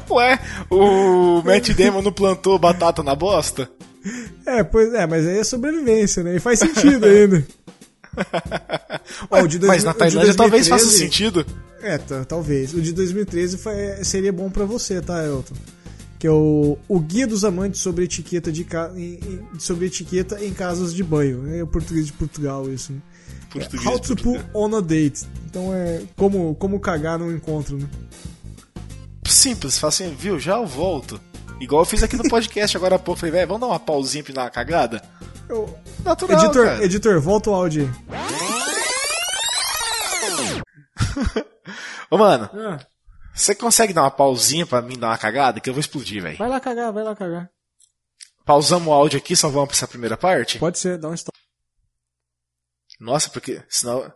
Ué, 0.10 0.40
o 0.70 1.42
Matt 1.44 1.70
Damon 1.72 2.04
não 2.04 2.12
plantou 2.12 2.60
batata 2.60 3.02
na 3.02 3.16
bosta? 3.16 3.70
É, 4.46 4.64
pois 4.64 4.94
é, 4.94 5.06
mas 5.06 5.28
aí 5.28 5.40
é 5.40 5.44
sobrevivência, 5.44 6.24
né? 6.24 6.36
E 6.36 6.40
faz 6.40 6.60
sentido 6.60 7.06
ainda. 7.06 7.46
De 9.48 9.60
dois 9.60 9.70
Mas 9.72 9.84
na 9.84 9.94
Tailândia 9.94 10.34
talvez 10.34 10.68
2013 10.68 10.70
faça 10.70 10.98
sentido. 10.98 11.46
É, 11.82 11.98
tá, 11.98 12.26
talvez. 12.26 12.74
O 12.74 12.82
de 12.82 12.92
2013 12.92 13.58
foi- 13.58 14.04
seria 14.04 14.34
bom 14.34 14.50
pra 14.50 14.66
você, 14.66 15.02
tá, 15.02 15.26
Elton? 15.26 15.56
Que 16.18 16.28
é 16.28 16.32
o, 16.32 16.78
o 16.88 17.00
Guia 17.00 17.26
dos 17.26 17.46
Amantes 17.46 17.80
sobre 17.80 18.04
etiqueta, 18.04 18.52
de 18.52 18.68
em, 18.96 19.20
sobre 19.58 19.86
etiqueta 19.86 20.44
em 20.44 20.54
casas 20.54 20.94
de 20.94 21.04
banho. 21.04 21.48
É 21.56 21.64
o 21.64 21.68
português 21.68 22.06
de 22.08 22.14
Portugal, 22.14 22.70
isso, 22.70 22.92
né? 22.92 23.00
Português 23.52 23.86
How 23.88 24.00
de 24.00 24.08
to 24.08 24.16
put 24.18 24.46
on 24.54 24.76
a 24.76 24.82
date. 24.82 25.26
Então 25.46 25.74
é 25.74 26.02
como, 26.18 26.54
como 26.56 26.80
cagar 26.80 27.18
num 27.18 27.32
encontro, 27.34 27.78
né? 27.78 27.88
Simples, 29.26 29.78
fala 29.80 29.90
assim, 29.90 30.14
viu, 30.20 30.38
já 30.40 30.58
eu 30.58 30.66
volto. 30.68 31.20
Igual 31.60 31.82
eu 31.82 31.86
fiz 31.86 32.02
aqui 32.04 32.16
no 32.16 32.30
podcast 32.30 32.76
agora 32.78 32.96
há 32.96 33.00
pouco. 33.00 33.20
Falei, 33.20 33.34
velho, 33.34 33.48
vamos 33.48 33.62
dar 33.62 33.68
uma 33.68 33.80
pausinha 33.80 34.24
pra 34.24 34.34
dar 34.34 34.42
uma 34.44 34.50
cagada? 34.50 35.02
Eu- 35.50 35.78
Natural, 36.04 36.40
editor, 36.40 36.66
cara. 36.66 36.86
editor, 36.86 37.20
volta 37.22 37.50
o 37.50 37.54
áudio 37.54 37.84
aí. 37.84 37.90
Ô, 42.10 42.18
mano, 42.18 42.50
Ah, 42.54 42.80
você 43.34 43.54
consegue 43.54 43.94
dar 43.94 44.04
uma 44.04 44.12
pausinha 44.12 44.66
pra 44.66 44.82
mim 44.82 44.98
dar 44.98 45.08
uma 45.08 45.18
cagada? 45.18 45.60
Que 45.60 45.70
eu 45.70 45.74
vou 45.74 45.82
explodir, 45.82 46.22
velho. 46.22 46.38
vai 46.38 46.50
lá 46.50 46.60
cagar, 46.60 46.92
vai 46.92 47.04
lá 47.04 47.16
cagar. 47.16 47.50
Pausamos 48.46 48.88
o 48.88 48.92
áudio 48.94 49.20
aqui, 49.20 49.36
só 49.36 49.48
vamos 49.50 49.70
pra 49.70 49.76
essa 49.78 49.88
primeira 49.88 50.18
parte? 50.18 50.58
Pode 50.60 50.80
ser, 50.80 50.98
dá 50.98 51.10
um 51.10 51.14
stop. 51.14 51.38
Nossa, 53.00 53.30
porque 53.30 53.64
senão. 53.70 54.12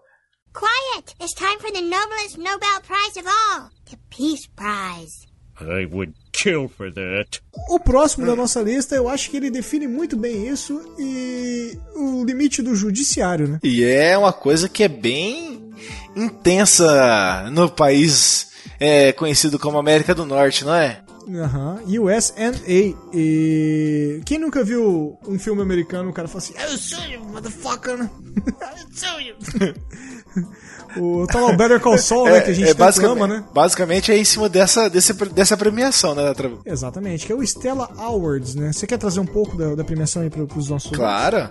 Quiet! 0.53 1.15
It's 1.21 1.33
time 1.33 1.57
for 1.59 1.71
the 1.71 1.81
noblest 1.81 2.37
Nobel 2.37 2.81
Prize 2.81 3.19
of 3.19 3.27
all, 3.27 3.69
the 3.89 3.97
Peace 4.09 4.47
Prize. 4.55 5.27
I 5.61 5.85
would 5.85 6.13
kill 6.33 6.67
for 6.67 6.91
that. 6.91 7.41
O 7.69 7.79
próximo 7.79 8.25
da 8.25 8.35
nossa 8.35 8.61
lista, 8.61 8.95
eu 8.95 9.07
acho 9.07 9.29
que 9.29 9.37
ele 9.37 9.51
define 9.51 9.87
muito 9.87 10.17
bem 10.17 10.47
isso 10.47 10.81
e 10.99 11.77
o 11.95 12.25
limite 12.25 12.61
do 12.61 12.75
judiciário, 12.75 13.47
né? 13.47 13.59
E 13.63 13.83
é 13.83 14.17
uma 14.17 14.33
coisa 14.33 14.67
que 14.67 14.83
é 14.83 14.89
bem 14.89 15.71
intensa 16.15 17.49
no 17.51 17.69
país 17.69 18.51
é, 18.79 19.13
conhecido 19.13 19.59
como 19.59 19.77
América 19.77 20.13
do 20.13 20.25
Norte, 20.25 20.65
não 20.65 20.75
é? 20.75 21.01
Aham, 21.29 21.81
USNA. 21.85 22.53
E 22.67 24.21
quem 24.25 24.39
nunca 24.39 24.63
viu 24.63 25.17
um 25.25 25.39
filme 25.39 25.61
americano, 25.61 26.09
o 26.09 26.13
cara 26.13 26.27
fala 26.27 26.39
assim, 26.39 26.53
eu 26.59 26.77
sou 26.77 27.05
you, 27.05 27.23
motherfucker, 27.23 27.97
né? 27.97 28.09
I 28.37 28.97
sue 28.97 29.27
you. 29.27 29.35
o 30.97 31.25
tal 31.27 31.49
é 31.49 31.55
Better 31.55 31.79
Call 31.79 31.97
Saul, 31.97 32.25
né, 32.25 32.41
que 32.41 32.51
a 32.51 32.53
gente 32.53 32.67
tanto 32.67 32.77
basicamente, 32.77 33.17
ama, 33.23 33.27
né? 33.27 33.43
basicamente 33.53 34.11
é 34.11 34.17
em 34.17 34.23
cima 34.25 34.47
dessa, 34.49 34.89
desse, 34.89 35.13
dessa 35.13 35.55
premiação, 35.57 36.13
né? 36.15 36.33
Tra- 36.33 36.51
Exatamente, 36.65 37.25
que 37.25 37.31
é 37.31 37.35
o 37.35 37.41
Stella 37.43 37.89
Awards, 37.97 38.55
né? 38.55 38.71
Você 38.71 38.85
quer 38.87 38.97
trazer 38.97 39.19
um 39.19 39.25
pouco 39.25 39.57
da, 39.57 39.75
da 39.75 39.83
premiação 39.83 40.21
aí 40.21 40.29
para 40.29 40.43
os 40.43 40.69
nossos 40.69 40.91
Claro. 40.91 41.49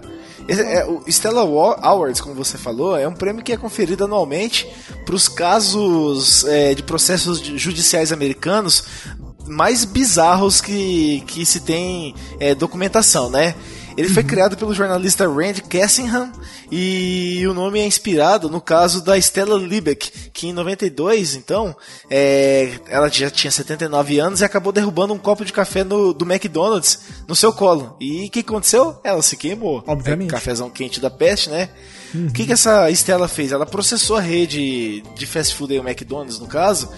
Esse- 0.48 0.62
é, 0.62 0.84
o 0.86 1.02
Stella 1.08 1.44
Wa- 1.44 1.78
Awards, 1.82 2.20
como 2.20 2.34
você 2.34 2.56
falou, 2.58 2.96
é 2.96 3.06
um 3.06 3.14
prêmio 3.14 3.42
que 3.44 3.52
é 3.52 3.56
conferido 3.56 4.04
anualmente 4.04 4.66
para 5.04 5.14
os 5.14 5.28
casos 5.28 6.44
é, 6.44 6.74
de 6.74 6.82
processos 6.82 7.38
judiciais 7.40 8.12
americanos 8.12 8.84
mais 9.46 9.84
bizarros 9.84 10.60
que, 10.60 11.22
que 11.26 11.44
se 11.44 11.60
tem 11.60 12.14
é, 12.38 12.54
documentação, 12.54 13.28
né? 13.28 13.54
Ele 13.96 14.08
foi 14.08 14.24
criado 14.24 14.56
pelo 14.56 14.74
jornalista 14.74 15.28
Randy 15.28 15.62
Cassingham 15.62 16.32
e 16.70 17.44
o 17.46 17.54
nome 17.54 17.80
é 17.80 17.86
inspirado 17.86 18.48
no 18.48 18.60
caso 18.60 19.02
da 19.02 19.16
Stella 19.18 19.58
Liebeck, 19.58 20.30
que 20.32 20.48
em 20.48 20.52
92, 20.52 21.34
então, 21.34 21.76
é, 22.10 22.72
ela 22.88 23.08
já 23.08 23.30
tinha 23.30 23.50
79 23.50 24.18
anos 24.18 24.40
e 24.40 24.44
acabou 24.44 24.72
derrubando 24.72 25.12
um 25.12 25.18
copo 25.18 25.44
de 25.44 25.52
café 25.52 25.84
no, 25.84 26.12
do 26.12 26.24
McDonald's 26.24 27.00
no 27.26 27.36
seu 27.36 27.52
colo. 27.52 27.96
E 28.00 28.26
o 28.26 28.30
que 28.30 28.40
aconteceu? 28.40 28.98
Ela 29.04 29.22
se 29.22 29.36
queimou. 29.36 29.82
Obviamente. 29.86 30.28
É, 30.28 30.32
cafezão 30.32 30.70
quente 30.70 31.00
da 31.00 31.10
peste, 31.10 31.50
né? 31.50 31.68
O 32.14 32.32
que, 32.32 32.44
que 32.44 32.52
essa 32.52 32.90
Stella 32.90 33.26
fez? 33.26 33.52
Ela 33.52 33.64
processou 33.64 34.16
a 34.16 34.20
rede 34.20 35.02
de 35.16 35.26
fast 35.26 35.54
food 35.54 35.72
aí, 35.72 35.78
o 35.78 35.88
McDonald's 35.88 36.38
no 36.38 36.46
caso, 36.46 36.90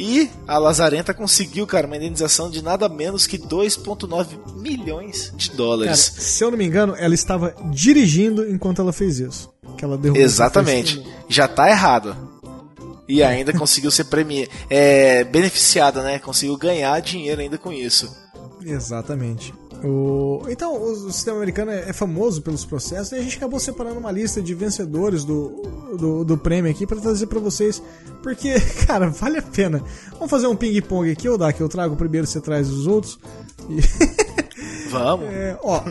e 0.00 0.30
a 0.48 0.56
Lazarenta 0.56 1.12
conseguiu, 1.12 1.66
cara, 1.66 1.86
uma 1.86 1.94
indenização 1.94 2.48
de 2.48 2.62
nada 2.62 2.88
menos 2.88 3.26
que 3.26 3.36
2,9 3.38 4.56
milhões 4.56 5.30
de 5.36 5.48
Cara, 5.48 5.56
dólares. 5.58 6.00
se 6.16 6.42
eu 6.42 6.50
não 6.50 6.56
me 6.56 6.64
engano, 6.64 6.94
ela 6.96 7.12
estava 7.12 7.54
dirigindo 7.70 8.48
enquanto 8.48 8.80
ela 8.80 8.94
fez 8.94 9.18
isso. 9.20 9.52
Que 9.76 9.84
ela 9.84 9.98
derrubou 9.98 10.22
Exatamente. 10.22 11.04
Já 11.28 11.46
tá 11.46 11.68
errado. 11.68 12.16
E 13.06 13.22
ainda 13.22 13.52
conseguiu 13.52 13.90
ser 13.90 14.04
premi 14.04 14.48
é, 14.70 15.22
beneficiada, 15.24 16.02
né? 16.02 16.18
Conseguiu 16.18 16.56
ganhar 16.56 16.98
dinheiro 17.00 17.42
ainda 17.42 17.58
com 17.58 17.70
isso. 17.70 18.10
Exatamente. 18.64 19.52
O... 19.84 20.42
Então, 20.48 20.82
o 20.82 21.10
sistema 21.10 21.38
americano 21.38 21.70
é 21.70 21.88
é 21.88 21.92
famoso 21.92 22.42
pelos 22.42 22.64
processos 22.64 23.12
e 23.12 23.16
a 23.16 23.22
gente 23.22 23.36
acabou 23.36 23.58
separando 23.58 23.98
uma 23.98 24.12
lista 24.12 24.40
de 24.42 24.54
vencedores 24.54 25.24
do, 25.24 25.62
do, 25.98 26.24
do 26.24 26.38
prêmio 26.38 26.70
aqui 26.70 26.86
pra 26.86 26.98
trazer 27.00 27.26
pra 27.26 27.40
vocês, 27.40 27.82
porque, 28.22 28.54
cara, 28.86 29.08
vale 29.08 29.38
a 29.38 29.42
pena. 29.42 29.82
Vamos 30.12 30.30
fazer 30.30 30.46
um 30.46 30.54
ping-pong 30.56 31.10
aqui, 31.10 31.28
ou 31.28 31.38
dá 31.38 31.52
que 31.52 31.60
eu 31.62 31.68
trago 31.68 31.96
primeiro, 31.96 32.26
você 32.26 32.40
traz 32.40 32.68
os 32.68 32.86
outros. 32.86 33.18
E- 33.68 33.80
Vamos. 34.90 35.28
É, 35.28 35.58
ó, 35.62 35.82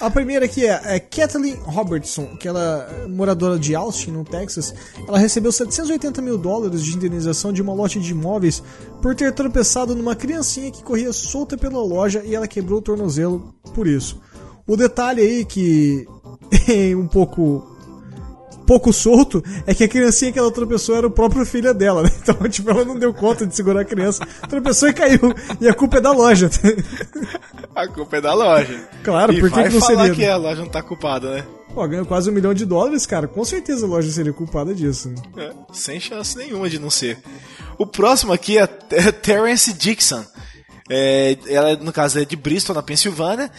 a 0.00 0.10
primeira 0.10 0.44
aqui 0.44 0.66
é, 0.66 0.80
é 0.84 1.00
Kathleen 1.00 1.54
Robertson, 1.62 2.36
que 2.36 2.46
ela 2.46 2.88
é 3.04 3.06
moradora 3.06 3.58
de 3.58 3.74
Austin, 3.74 4.12
no 4.12 4.24
Texas. 4.24 4.74
Ela 5.06 5.18
recebeu 5.18 5.52
780 5.52 6.22
mil 6.22 6.38
dólares 6.38 6.84
de 6.84 6.96
indenização 6.96 7.52
de 7.52 7.60
uma 7.60 7.72
lote 7.72 8.00
de 8.00 8.12
imóveis 8.12 8.62
por 9.02 9.14
ter 9.14 9.32
tropeçado 9.32 9.94
numa 9.94 10.14
criancinha 10.14 10.70
que 10.70 10.82
corria 10.82 11.12
solta 11.12 11.56
pela 11.56 11.82
loja 11.82 12.22
e 12.24 12.34
ela 12.34 12.46
quebrou 12.46 12.78
o 12.78 12.82
tornozelo 12.82 13.54
por 13.74 13.86
isso. 13.86 14.20
O 14.66 14.76
detalhe 14.76 15.20
aí 15.20 15.44
que 15.44 16.06
é 16.68 16.94
um 16.94 17.06
pouco 17.06 17.79
pouco 18.70 18.92
solto 18.92 19.42
é 19.66 19.74
que 19.74 19.82
a 19.82 19.88
criancinha 19.88 20.30
que 20.30 20.38
ela 20.38 20.52
tropeçou 20.52 20.94
era 20.94 21.04
o 21.04 21.10
próprio 21.10 21.44
filho 21.44 21.74
dela, 21.74 22.04
né? 22.04 22.10
Então, 22.22 22.48
tipo, 22.48 22.70
ela 22.70 22.84
não 22.84 22.96
deu 22.96 23.12
conta 23.12 23.44
de 23.44 23.56
segurar 23.56 23.80
a 23.80 23.84
criança, 23.84 24.24
tropeçou 24.48 24.88
e 24.88 24.92
caiu. 24.92 25.34
E 25.60 25.66
a 25.66 25.74
culpa 25.74 25.96
é 25.96 26.00
da 26.00 26.12
loja. 26.12 26.48
A 27.74 27.88
culpa 27.88 28.18
é 28.18 28.20
da 28.20 28.32
loja. 28.32 28.88
Claro, 29.02 29.32
e 29.32 29.40
por 29.40 29.50
que 29.50 29.68
não 29.68 29.80
seria? 29.80 30.14
que 30.14 30.24
a 30.24 30.36
loja 30.36 30.62
não 30.62 30.68
tá 30.68 30.82
culpada, 30.82 31.34
né? 31.34 31.44
Pô, 31.74 31.86
ganhou 31.88 32.06
quase 32.06 32.30
um 32.30 32.32
milhão 32.32 32.54
de 32.54 32.64
dólares, 32.64 33.06
cara. 33.06 33.26
Com 33.26 33.44
certeza 33.44 33.86
a 33.86 33.88
loja 33.88 34.08
seria 34.10 34.32
culpada 34.32 34.72
disso. 34.72 35.08
né? 35.08 35.16
É, 35.36 35.52
sem 35.72 35.98
chance 35.98 36.36
nenhuma 36.36 36.68
de 36.68 36.78
não 36.78 36.90
ser. 36.90 37.18
O 37.76 37.86
próximo 37.86 38.32
aqui 38.32 38.56
é 38.56 38.68
é 38.92 39.10
Terence 39.10 39.72
Dixon. 39.72 40.24
É, 40.88 41.36
ela, 41.48 41.76
no 41.76 41.92
caso, 41.92 42.20
é 42.20 42.24
de 42.24 42.36
Bristol, 42.36 42.74
na 42.76 42.82
Pensilvânia. 42.82 43.50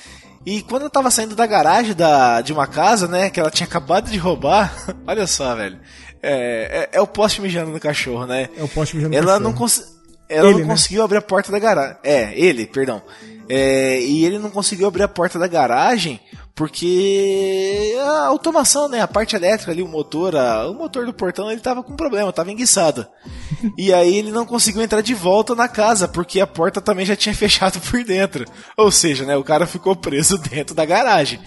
E 0.46 0.62
quando 0.64 0.84
eu 0.84 0.90
tava 0.90 1.12
saindo 1.12 1.36
da 1.36 1.46
garagem 1.46 1.94
da, 1.94 2.42
de 2.42 2.52
uma 2.52 2.66
casa, 2.66 3.08
né, 3.08 3.30
que 3.30 3.40
ela 3.40 3.52
tinha 3.52 3.68
acabado 3.68 4.10
de 4.10 4.18
roubar, 4.18 4.74
olha 5.06 5.28
só, 5.28 5.56
velho. 5.56 5.80
É, 6.24 6.90
é, 6.94 6.98
é 6.98 7.02
o 7.02 7.08
poste 7.08 7.42
mijando 7.42 7.72
no 7.72 7.80
cachorro, 7.80 8.26
né? 8.26 8.50
É 8.58 8.64
o 8.64 8.68
poste 8.68 8.96
mijando 8.96 9.12
no 9.12 9.18
ela 9.18 9.28
cachorro. 9.34 9.44
Não 9.50 9.54
cons- 9.54 9.84
ela 10.30 10.48
Ele, 10.50 10.60
não 10.60 10.68
né? 10.68 10.74
conseguiu 10.74 11.04
abrir 11.04 11.18
a 11.18 11.22
porta 11.22 11.52
da 11.52 11.60
garagem. 11.60 11.98
É, 12.04 12.32
ele, 12.40 12.66
perdão. 12.66 13.02
É, 13.50 14.00
e 14.00 14.24
ele 14.26 14.38
não 14.40 14.50
conseguiu 14.50 14.88
abrir 14.88 15.04
a 15.04 15.08
porta 15.08 15.38
da 15.38 15.48
garagem 15.48 16.20
porque 16.62 17.96
a 18.00 18.28
automação, 18.28 18.88
né, 18.88 19.02
a 19.02 19.08
parte 19.08 19.36
elétrica 19.36 19.72
ali, 19.72 19.82
o 19.82 19.88
motor, 19.88 20.36
a- 20.36 20.70
o 20.70 20.76
motor 20.76 21.08
do 21.08 21.14
portão, 21.14 21.52
ele 21.52 21.60
tava 21.60 21.82
com 21.82 21.96
problema, 21.96 22.32
tava 22.32 22.52
enguiçado. 22.52 23.08
e 23.76 23.92
aí 23.92 24.16
ele 24.16 24.32
não 24.32 24.46
conseguiu 24.46 24.82
entrar 24.84 25.02
de 25.02 25.16
volta 25.16 25.56
na 25.56 25.68
casa 25.68 26.08
porque 26.08 26.40
a 26.40 26.46
porta 26.46 26.80
também 26.80 27.04
já 27.04 27.16
tinha 27.16 27.34
fechado 27.36 27.80
por 27.82 28.04
dentro. 28.04 28.46
Ou 28.78 28.92
seja, 28.92 29.26
né, 29.26 29.36
o 29.36 29.44
cara 29.44 29.66
ficou 29.66 29.96
preso 29.96 30.38
dentro 30.50 30.76
da 30.76 30.86
garagem. 30.86 31.40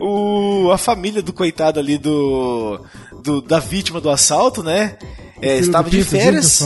O, 0.00 0.70
a 0.72 0.78
família 0.78 1.22
do 1.22 1.32
coitado 1.32 1.78
ali 1.78 1.96
do, 1.96 2.84
do 3.22 3.40
da 3.40 3.60
vítima 3.60 4.00
do 4.00 4.10
assalto, 4.10 4.64
né, 4.64 4.98
é, 5.40 5.58
estava 5.58 5.88
de 5.88 6.02
férias. 6.04 6.58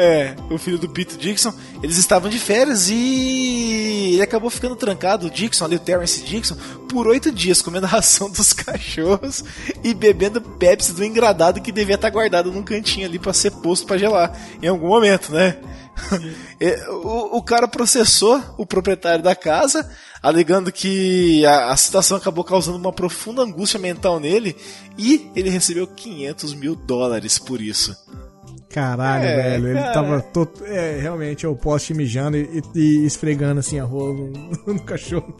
É, 0.00 0.36
o 0.48 0.56
filho 0.56 0.78
do 0.78 0.88
Pete 0.88 1.16
Dixon, 1.16 1.52
eles 1.82 1.96
estavam 1.96 2.30
de 2.30 2.38
férias 2.38 2.88
e 2.88 4.12
ele 4.12 4.22
acabou 4.22 4.48
ficando 4.48 4.76
trancado, 4.76 5.26
o 5.26 5.30
Dixon, 5.30 5.64
ali 5.64 5.74
o 5.74 5.80
Terence 5.80 6.22
Dixon, 6.22 6.54
por 6.88 7.08
oito 7.08 7.32
dias, 7.32 7.60
comendo 7.60 7.86
a 7.86 7.88
ração 7.88 8.30
dos 8.30 8.52
cachorros 8.54 9.42
e 9.82 9.92
bebendo 9.92 10.40
Pepsi 10.40 10.92
do 10.92 11.04
engradado 11.04 11.60
que 11.60 11.72
devia 11.72 11.96
estar 11.96 12.10
guardado 12.10 12.52
num 12.52 12.62
cantinho 12.62 13.06
ali 13.06 13.18
pra 13.18 13.32
ser 13.32 13.50
posto 13.50 13.88
pra 13.88 13.98
gelar 13.98 14.40
em 14.62 14.68
algum 14.68 14.86
momento, 14.86 15.32
né? 15.32 15.56
O, 16.90 17.38
o 17.38 17.42
cara 17.42 17.66
processou 17.66 18.42
o 18.56 18.66
proprietário 18.66 19.22
da 19.22 19.34
casa, 19.34 19.88
alegando 20.22 20.72
que 20.72 21.44
a, 21.46 21.72
a 21.72 21.76
situação 21.76 22.16
acabou 22.16 22.44
causando 22.44 22.78
uma 22.78 22.92
profunda 22.92 23.42
angústia 23.42 23.78
mental 23.78 24.18
nele 24.18 24.56
e 24.96 25.28
ele 25.34 25.50
recebeu 25.50 25.86
500 25.86 26.54
mil 26.54 26.74
dólares 26.74 27.38
por 27.38 27.60
isso. 27.60 27.96
Caralho, 28.70 29.24
É, 29.24 29.36
velho. 29.36 29.68
Ele 29.68 29.78
cara. 29.80 29.92
tava. 29.94 30.20
tot- 30.20 30.62
É, 30.64 30.98
realmente, 31.00 31.46
o 31.46 31.56
poste 31.56 31.94
mijando 31.94 32.36
e, 32.36 32.62
e- 32.74 32.78
e 32.80 33.06
esfregando 33.06 33.60
assim 33.60 33.78
a 33.78 33.84
rola 33.84 34.12
no, 34.14 34.32
no 34.74 34.80
cachorro. 34.82 35.34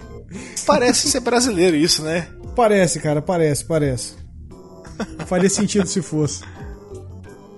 Parece 0.67 1.11
ser 1.11 1.21
brasileiro 1.21 1.77
isso, 1.77 2.03
né? 2.03 2.27
Parece, 2.57 2.99
cara, 3.01 3.21
parece, 3.23 3.65
parece. 3.65 4.15
Faria 5.27 5.49
sentido 5.51 5.87
se 5.87 6.03
fosse. 6.03 6.43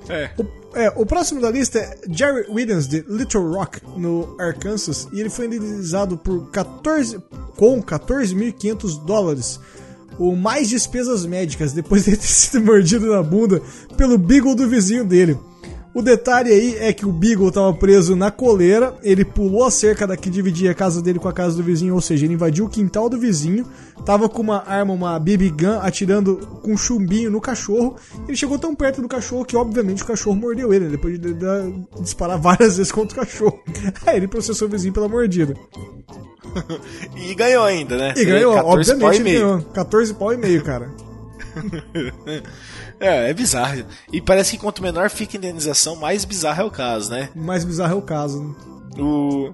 É. 0.09 0.31
O, 0.39 0.77
é, 0.77 0.93
o 0.97 1.07
próximo 1.07 1.41
da 1.41 1.51
lista 1.51 1.79
é 1.79 1.99
Jerry 2.11 2.47
Williams, 2.51 2.87
de 2.89 3.05
Little 3.09 3.53
Rock, 3.53 3.81
no 3.97 4.37
Arkansas, 4.41 5.09
e 5.13 5.21
ele 5.21 5.31
foi 5.31 5.47
indenizado 5.47 6.17
por 6.19 6.51
14, 6.51 7.19
com 7.57 7.81
14.500 7.83 9.05
dólares, 9.05 9.59
ou 10.19 10.35
mais 10.37 10.69
despesas 10.69 11.25
médicas, 11.25 11.73
depois 11.73 12.05
de 12.05 12.17
ter 12.17 12.27
sido 12.27 12.61
mordido 12.67 13.09
na 13.11 13.23
bunda 13.23 13.63
pelo 13.97 14.19
Beagle 14.19 14.55
do 14.55 14.69
vizinho 14.69 15.05
dele. 15.05 15.39
O 15.93 16.03
detalhe 16.03 16.53
aí 16.53 16.77
é 16.79 16.93
que 16.93 17.05
o 17.05 17.13
Beagle 17.13 17.49
estava 17.49 17.73
preso 17.75 18.15
na 18.15 18.31
coleira, 18.31 18.95
ele 19.03 19.25
pulou 19.25 19.65
a 19.65 19.71
cerca 19.73 20.07
da 20.07 20.17
que 20.17 20.31
dividia 20.31 20.71
a 20.71 20.75
casa 20.75 21.03
dele 21.03 21.19
com 21.19 21.29
a 21.29 21.33
casa 21.33 21.57
do 21.57 21.65
vizinho, 21.65 21.95
ou 21.95 22.01
seja, 22.01 22.27
ele 22.27 22.35
invadiu 22.35 22.67
o 22.67 22.69
quintal 22.69 23.09
do 23.09 23.19
vizinho, 23.19 23.67
tava 24.05 24.29
com 24.29 24.41
uma 24.41 24.63
arma, 24.65 24.95
uma 24.95 25.19
BB 25.19 25.51
gun, 25.51 25.81
atirando 25.81 26.37
com 26.63 26.73
um 26.73 26.77
chumbinho 26.77 27.29
no 27.29 27.41
cachorro. 27.41 27.97
Ele 28.29 28.37
chegou 28.37 28.57
tão 28.57 28.73
perto 28.73 29.03
do 29.03 29.09
cachorro 29.09 29.45
que, 29.45 29.57
obviamente, 29.57 30.05
o 30.05 30.07
cachorro 30.07 30.37
mordeu 30.37 30.73
ele, 30.73 30.85
né? 30.85 30.91
depois 30.93 31.19
de, 31.19 31.35
disparar 32.01 32.39
várias 32.41 32.77
vezes 32.77 32.93
contra 32.93 33.21
o 33.21 33.27
cachorro. 33.27 33.61
Aí 34.07 34.17
ele 34.17 34.29
processou 34.29 34.69
o 34.69 34.71
vizinho 34.71 34.95
pela 34.95 35.09
mordida. 35.09 35.55
E 37.15 37.33
ganhou 37.35 37.63
ainda, 37.63 37.97
né? 37.97 38.15
E 38.17 38.25
ganhou, 38.25 38.55
14 38.55 38.65
pau 38.97 39.09
obviamente 39.09 39.21
e 39.21 39.23
meio. 39.23 39.41
ganhou. 39.41 39.63
14 39.73 40.15
pau 40.15 40.33
e 40.33 40.37
meio, 40.37 40.65
cara. 40.65 40.91
É, 43.01 43.31
é 43.31 43.35
bizarro. 43.35 43.85
E 44.13 44.21
parece 44.21 44.53
que 44.53 44.59
quanto 44.59 44.83
menor 44.83 45.09
fica 45.09 45.37
a 45.37 45.39
indenização, 45.39 45.97
mais 45.97 46.25
bizarro 46.25 46.63
é 46.63 46.65
o 46.65 46.71
caso, 46.71 47.11
né? 47.11 47.31
Mais 47.35 47.65
bizarro 47.65 47.95
é 47.95 47.97
o 47.97 48.03
caso. 48.03 48.43
Né? 48.43 48.55
O. 49.03 49.53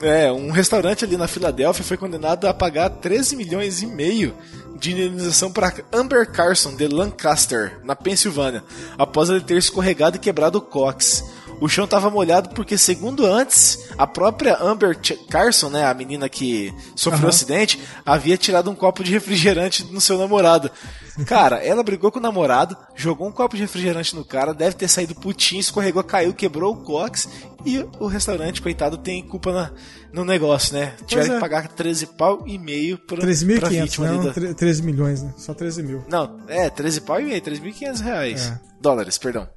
É, 0.00 0.30
um 0.30 0.52
restaurante 0.52 1.04
ali 1.04 1.16
na 1.16 1.26
Filadélfia 1.26 1.82
foi 1.82 1.96
condenado 1.96 2.46
a 2.46 2.54
pagar 2.54 2.88
13 2.88 3.34
milhões 3.34 3.82
e 3.82 3.86
meio 3.86 4.32
de 4.78 4.92
indenização 4.92 5.50
para 5.50 5.72
Amber 5.92 6.30
Carson 6.30 6.76
de 6.76 6.86
Lancaster, 6.86 7.80
na 7.82 7.96
Pensilvânia, 7.96 8.62
após 8.96 9.28
ele 9.28 9.40
ter 9.40 9.56
escorregado 9.56 10.16
e 10.16 10.20
quebrado 10.20 10.58
o 10.58 10.62
cox. 10.62 11.24
O 11.60 11.68
chão 11.68 11.84
estava 11.84 12.10
molhado 12.10 12.50
porque, 12.50 12.78
segundo 12.78 13.26
antes, 13.26 13.88
a 13.96 14.06
própria 14.06 14.56
Amber 14.60 14.98
Carson, 15.28 15.68
né, 15.68 15.84
a 15.84 15.94
menina 15.94 16.28
que 16.28 16.72
sofreu 16.94 17.24
uhum. 17.24 17.28
acidente, 17.28 17.80
havia 18.04 18.36
tirado 18.36 18.70
um 18.70 18.74
copo 18.74 19.02
de 19.02 19.12
refrigerante 19.12 19.84
no 19.84 20.00
seu 20.00 20.18
namorado. 20.18 20.70
Cara, 21.26 21.56
ela 21.56 21.82
brigou 21.82 22.12
com 22.12 22.18
o 22.18 22.22
namorado, 22.22 22.76
jogou 22.94 23.26
um 23.26 23.32
copo 23.32 23.56
de 23.56 23.62
refrigerante 23.62 24.14
no 24.14 24.24
cara, 24.24 24.54
deve 24.54 24.76
ter 24.76 24.88
saído 24.88 25.14
putinho, 25.14 25.60
escorregou, 25.60 26.02
caiu, 26.04 26.32
quebrou 26.32 26.74
o 26.74 26.76
cox 26.76 27.28
e 27.66 27.78
o 27.98 28.06
restaurante, 28.06 28.62
coitado, 28.62 28.96
tem 28.96 29.22
culpa 29.22 29.52
na, 29.52 29.72
no 30.12 30.24
negócio, 30.24 30.74
né? 30.74 30.94
Tiveram 31.06 31.32
é. 31.32 31.34
que 31.34 31.40
pagar 31.40 31.68
13 31.68 32.06
pau 32.06 32.44
e 32.46 32.56
meio 32.56 32.98
pra, 32.98 33.18
13.500, 33.18 33.98
não, 33.98 34.24
da... 34.24 34.54
13 34.54 34.82
milhões, 34.82 35.22
né? 35.22 35.34
Só 35.36 35.52
13 35.52 35.82
mil. 35.82 36.04
Não, 36.08 36.38
é, 36.46 36.70
13 36.70 37.00
pau 37.00 37.20
e 37.20 37.24
meio, 37.24 37.42
13.500 37.42 38.00
reais. 38.00 38.46
É. 38.48 38.60
Dólares, 38.80 39.18
perdão. 39.18 39.48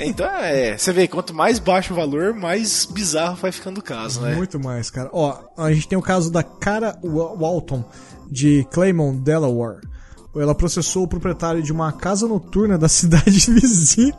Então, 0.00 0.26
é, 0.26 0.76
você 0.76 0.92
vê, 0.92 1.08
quanto 1.08 1.34
mais 1.34 1.58
baixo 1.58 1.92
o 1.92 1.96
valor, 1.96 2.34
mais 2.34 2.86
bizarro 2.86 3.36
vai 3.36 3.52
ficando 3.52 3.78
o 3.78 3.82
caso, 3.82 4.20
né? 4.20 4.34
Muito 4.34 4.58
mais, 4.58 4.90
cara. 4.90 5.08
Ó, 5.12 5.38
a 5.56 5.72
gente 5.72 5.88
tem 5.88 5.98
o 5.98 6.02
caso 6.02 6.30
da 6.30 6.42
Cara 6.42 6.98
Walton, 7.02 7.84
de 8.30 8.66
Claymont, 8.70 9.20
Delaware 9.20 9.80
ela 10.40 10.54
processou 10.54 11.04
o 11.04 11.08
proprietário 11.08 11.62
de 11.62 11.72
uma 11.72 11.92
casa 11.92 12.26
noturna 12.26 12.78
da 12.78 12.88
cidade 12.88 13.50
vizinha 13.50 14.14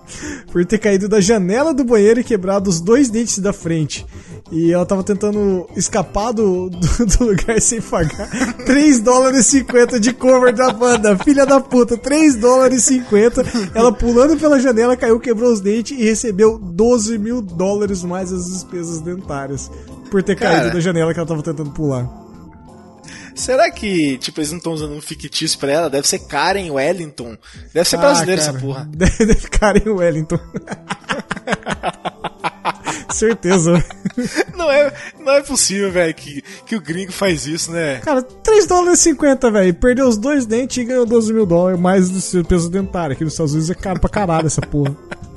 por 0.51 0.65
ter 0.65 0.77
caído 0.77 1.07
da 1.07 1.21
janela 1.21 1.73
do 1.73 1.83
banheiro 1.83 2.19
e 2.19 2.23
quebrado 2.23 2.69
os 2.69 2.79
dois 2.79 3.09
dentes 3.09 3.39
da 3.39 3.53
frente. 3.53 4.05
E 4.51 4.71
ela 4.71 4.85
tava 4.85 5.03
tentando 5.03 5.67
escapar 5.75 6.31
do, 6.31 6.69
do, 6.69 7.05
do 7.05 7.25
lugar 7.25 7.61
sem 7.61 7.79
pagar 7.81 8.27
3 8.65 8.99
dólares 8.99 9.39
e 9.39 9.59
50 9.59 9.99
de 9.99 10.13
cover 10.13 10.53
da 10.53 10.71
banda. 10.71 11.17
Filha 11.17 11.45
da 11.45 11.59
puta, 11.59 11.97
3 11.97 12.35
dólares 12.35 12.83
e 12.83 12.99
50. 12.99 13.43
Ela 13.75 13.91
pulando 13.91 14.37
pela 14.37 14.59
janela, 14.59 14.97
caiu, 14.97 15.19
quebrou 15.19 15.51
os 15.51 15.61
dentes 15.61 15.97
e 15.97 16.03
recebeu 16.03 16.57
12 16.57 17.17
mil 17.17 17.41
dólares 17.41 18.03
mais 18.03 18.31
as 18.33 18.45
despesas 18.45 18.99
dentárias 19.01 19.69
por 20.09 20.23
ter 20.23 20.35
Cara, 20.35 20.61
caído 20.61 20.73
da 20.73 20.79
janela 20.79 21.13
que 21.13 21.19
ela 21.19 21.27
tava 21.27 21.43
tentando 21.43 21.71
pular. 21.71 22.28
Será 23.39 23.71
que, 23.71 24.17
tipo, 24.17 24.41
eles 24.41 24.51
não 24.51 24.57
estão 24.57 24.73
usando 24.73 24.93
um 24.93 24.99
fictício 24.99 25.57
pra 25.57 25.71
ela? 25.71 25.89
Deve 25.89 26.05
ser 26.05 26.19
Karen 26.19 26.71
Wellington. 26.71 27.37
Deve 27.73 27.87
ser 27.87 27.95
ah, 27.95 27.99
brasileiro 27.99 28.41
cara, 28.41 28.51
essa 28.51 28.59
porra. 28.59 28.85
Deve, 28.93 29.35
Karen 29.47 29.89
Wellington. 29.89 30.37
Certeza. 33.09 33.81
Não 34.57 34.69
é, 34.69 34.93
não 35.19 35.31
é 35.31 35.41
possível, 35.41 35.89
velho, 35.89 36.13
que, 36.13 36.43
que 36.65 36.75
o 36.75 36.81
gringo 36.81 37.13
faz 37.13 37.47
isso, 37.47 37.71
né? 37.71 37.99
Cara, 37.99 38.21
3 38.21 38.67
dólares 38.67 38.99
e 38.99 39.03
50, 39.03 39.51
velho. 39.51 39.73
Perdeu 39.73 40.09
os 40.09 40.17
dois 40.17 40.45
dentes 40.45 40.75
e 40.75 40.83
ganhou 40.83 41.05
12 41.05 41.33
mil 41.33 41.45
dólares 41.45 41.79
mais 41.79 42.09
do 42.09 42.19
seu 42.19 42.43
peso 42.43 42.69
dentário. 42.69 43.13
Aqui 43.13 43.23
nos 43.23 43.31
Estados 43.33 43.53
Unidos 43.53 43.71
é 43.71 43.75
caro 43.75 44.01
pra 44.01 44.09
caralho 44.09 44.47
essa 44.47 44.61
porra. 44.61 44.93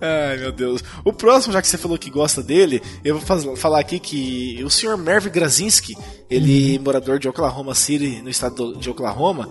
Ai, 0.00 0.36
meu 0.36 0.52
Deus. 0.52 0.84
O 1.04 1.12
próximo, 1.12 1.52
já 1.52 1.62
que 1.62 1.68
você 1.68 1.78
falou 1.78 1.98
que 1.98 2.10
gosta 2.10 2.42
dele, 2.42 2.82
eu 3.04 3.18
vou 3.18 3.56
falar 3.56 3.80
aqui 3.80 3.98
que 3.98 4.62
o 4.62 4.70
senhor 4.70 4.96
Merv 4.96 5.28
Grazinski, 5.28 5.96
ele, 6.30 6.76
uhum. 6.76 6.84
morador 6.84 7.18
de 7.18 7.28
Oklahoma 7.28 7.74
City, 7.74 8.20
no 8.22 8.28
estado 8.28 8.76
de 8.76 8.90
Oklahoma, 8.90 9.48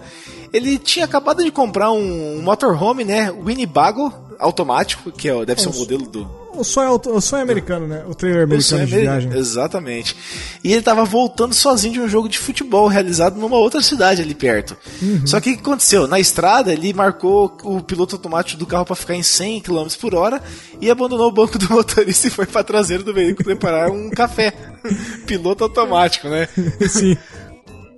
ele 0.52 0.78
tinha 0.78 1.06
acabado 1.06 1.44
de 1.44 1.52
comprar 1.52 1.92
um 1.92 2.42
motorhome, 2.42 3.04
né? 3.04 3.32
Winnebago 3.32 4.14
automático, 4.40 5.12
que 5.12 5.30
é, 5.30 5.46
deve 5.46 5.62
ser 5.62 5.70
o 5.70 5.72
um 5.72 5.78
modelo 5.78 6.06
do, 6.08 6.30
o 6.58 6.64
sonho, 6.64 7.00
o 7.06 7.22
sonho 7.22 7.44
americano, 7.44 7.88
né? 7.88 8.04
O 8.08 8.16
trailer 8.16 8.44
americano 8.44 8.86
de 8.86 8.96
viagem. 8.96 9.32
Exatamente. 9.34 10.16
E 10.64 10.72
ele 10.72 10.82
tava 10.82 11.04
voltando 11.04 11.54
sozinho 11.54 11.94
de 11.94 12.02
um 12.02 12.08
jogo 12.08 12.30
de 12.30 12.40
futebol 12.40 12.88
realizado 12.88 13.38
numa 13.38 13.58
outra 13.58 13.82
cidade 13.82 14.22
ali 14.22 14.34
perto. 14.34 14.76
Uhum. 15.02 15.28
Só 15.28 15.40
que 15.40 15.52
o 15.52 15.54
que 15.54 15.60
aconteceu? 15.60 16.08
Na 16.08 16.20
estrada, 16.20 16.72
ele 16.74 16.94
marcou 16.94 17.56
o 17.64 17.82
piloto 17.82 18.16
automático 18.16 18.58
do 18.58 18.66
carro 18.66 18.86
para 18.86 18.96
ficar 18.96 19.16
em 19.16 19.24
100 19.24 19.62
km 19.62 19.88
por 20.00 20.16
hora 20.16 20.42
e 20.82 20.90
abandonou 20.90 21.28
o 21.28 21.34
banco 21.34 21.58
do 21.58 21.70
motorista 21.74 22.28
e 22.28 22.32
foi 22.32 22.46
para 22.46 22.64
traseiro 22.64 23.04
do 23.04 23.14
veículo 23.14 23.44
preparar 23.44 23.90
um 23.90 24.10
café. 24.10 24.54
piloto 25.26 25.64
automático, 25.64 26.28
né? 26.28 26.48
Sim. 26.90 27.18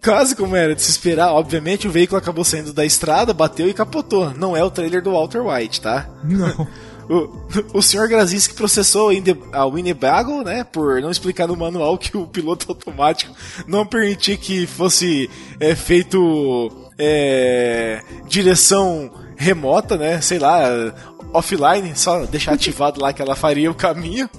Quase 0.03 0.35
como 0.35 0.55
era 0.55 0.75
de 0.75 0.81
se 0.81 0.91
esperar, 0.91 1.33
obviamente 1.33 1.87
o 1.87 1.91
veículo 1.91 2.17
acabou 2.17 2.43
saindo 2.43 2.71
da 2.71 2.85
estrada, 2.85 3.33
bateu 3.33 3.67
e 3.67 3.73
capotou. 3.73 4.33
Não 4.33 4.55
é 4.55 4.63
o 4.63 4.71
trailer 4.71 5.01
do 5.01 5.11
Walter 5.11 5.41
White, 5.45 5.81
tá? 5.81 6.07
Não. 6.23 6.67
O, 7.09 7.77
o 7.77 7.81
senhor 7.81 8.05
Grazinski 8.09 8.53
processou 8.53 9.11
a 9.53 9.65
Winnebago, 9.65 10.43
né, 10.43 10.65
por 10.65 11.01
não 11.01 11.09
explicar 11.09 11.47
no 11.47 11.55
manual 11.55 11.97
que 11.97 12.17
o 12.17 12.27
piloto 12.27 12.65
automático 12.69 13.33
não 13.65 13.85
permitia 13.85 14.35
que 14.35 14.67
fosse 14.67 15.29
é, 15.57 15.73
feito 15.73 16.69
é, 16.97 18.01
direção 18.27 19.09
remota, 19.37 19.95
né, 19.95 20.19
sei 20.19 20.39
lá, 20.39 20.93
offline, 21.31 21.95
só 21.95 22.25
deixar 22.25 22.53
ativado 22.53 22.99
lá 22.99 23.13
que 23.13 23.21
ela 23.21 23.35
faria 23.35 23.69
o 23.69 23.75
caminho. 23.75 24.29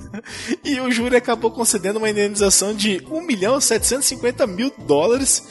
E 0.65 0.81
o 0.81 0.91
júri 0.91 1.16
acabou 1.16 1.51
concedendo 1.51 1.99
uma 1.99 2.11
indenização 2.11 2.75
de 2.75 3.03
1 3.11 3.20
milhão 3.23 3.61
750 3.61 4.47
mil 4.47 4.73
dólares 4.87 5.45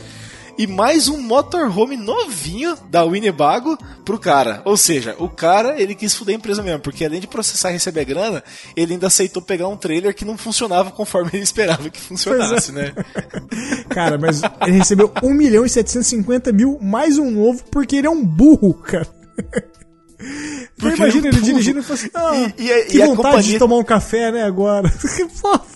e 0.57 0.65
mais 0.65 1.07
um 1.07 1.21
motorhome 1.21 1.95
novinho 1.95 2.75
da 2.89 3.05
Winnebago 3.05 3.77
pro 4.03 4.19
cara. 4.19 4.61
Ou 4.65 4.75
seja, 4.75 5.15
o 5.19 5.29
cara, 5.29 5.79
ele 5.79 5.93
quis 5.93 6.15
fuder 6.15 6.35
a 6.35 6.37
empresa 6.39 6.63
mesmo, 6.63 6.79
porque 6.79 7.05
além 7.05 7.21
de 7.21 7.27
processar 7.27 7.69
e 7.69 7.73
receber 7.73 8.05
grana, 8.05 8.43
ele 8.75 8.93
ainda 8.93 9.07
aceitou 9.07 9.41
pegar 9.41 9.67
um 9.67 9.77
trailer 9.77 10.15
que 10.15 10.25
não 10.25 10.37
funcionava 10.37 10.89
conforme 10.89 11.29
ele 11.33 11.43
esperava 11.43 11.89
que 11.89 11.99
funcionasse, 11.99 12.71
é. 12.71 12.73
né? 12.73 12.93
cara, 13.89 14.17
mas 14.17 14.41
ele 14.65 14.79
recebeu 14.79 15.11
1 15.21 15.33
milhão 15.33 15.63
e 15.63 15.69
750 15.69 16.51
mil 16.51 16.79
mais 16.81 17.19
um 17.19 17.29
novo 17.29 17.63
porque 17.69 17.97
ele 17.97 18.07
é 18.07 18.11
um 18.11 18.25
burro, 18.25 18.73
cara. 18.73 19.16
Porque 20.77 20.97
imagina 20.97 21.27
ele, 21.27 21.37
é 21.37 21.41
dirigindo 21.41 21.79
e 21.79 21.83
falou 21.83 21.95
assim, 21.95 22.09
ah, 22.13 22.53
e, 22.57 22.69
e, 22.69 22.85
que 22.85 22.97
e 22.97 23.05
vontade 23.05 23.15
companhia... 23.15 23.41
de 23.43 23.59
tomar 23.59 23.77
um 23.77 23.83
café, 23.83 24.31
né, 24.31 24.43
agora. 24.43 24.89
que 24.89 25.29
fofo. 25.29 25.75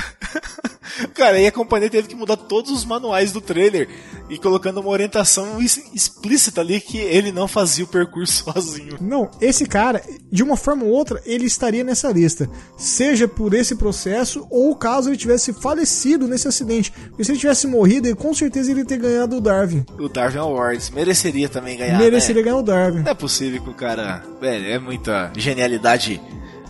Cara, 1.14 1.36
aí 1.36 1.46
a 1.46 1.52
companhia 1.52 1.90
teve 1.90 2.08
que 2.08 2.14
mudar 2.14 2.36
todos 2.36 2.70
os 2.70 2.84
manuais 2.84 3.32
do 3.32 3.40
trailer 3.40 3.88
e 4.28 4.38
colocando 4.38 4.80
uma 4.80 4.90
orientação 4.90 5.60
explícita 5.60 6.60
ali 6.60 6.80
que 6.80 6.98
ele 6.98 7.32
não 7.32 7.48
fazia 7.48 7.84
o 7.84 7.88
percurso 7.88 8.44
sozinho. 8.52 8.96
Não, 9.00 9.30
esse 9.40 9.66
cara, 9.66 10.02
de 10.30 10.42
uma 10.42 10.56
forma 10.56 10.84
ou 10.84 10.90
outra, 10.90 11.20
ele 11.24 11.44
estaria 11.44 11.84
nessa 11.84 12.10
lista. 12.10 12.48
Seja 12.76 13.26
por 13.26 13.54
esse 13.54 13.74
processo 13.76 14.46
ou 14.50 14.74
caso 14.76 15.10
ele 15.10 15.16
tivesse 15.16 15.52
falecido 15.52 16.26
nesse 16.26 16.48
acidente. 16.48 16.92
Porque 16.92 17.24
se 17.24 17.32
ele 17.32 17.38
tivesse 17.38 17.66
morrido, 17.66 18.08
ele, 18.08 18.16
com 18.16 18.32
certeza 18.34 18.70
ele 18.70 18.84
ter 18.84 18.98
ganhado 18.98 19.36
o 19.36 19.40
Darwin. 19.40 19.84
O 19.98 20.08
Darwin 20.08 20.38
Awards. 20.38 20.90
Mereceria 20.90 21.48
também 21.48 21.76
ganhar. 21.76 21.98
Mereceria 21.98 22.42
né? 22.42 22.44
ganhar 22.44 22.58
o 22.58 22.62
Darwin. 22.62 23.02
Não 23.02 23.10
é 23.10 23.14
possível 23.14 23.62
que 23.62 23.70
o 23.70 23.74
cara. 23.74 24.22
Velho, 24.40 24.66
é 24.66 24.78
muita 24.78 25.32
genialidade 25.36 26.20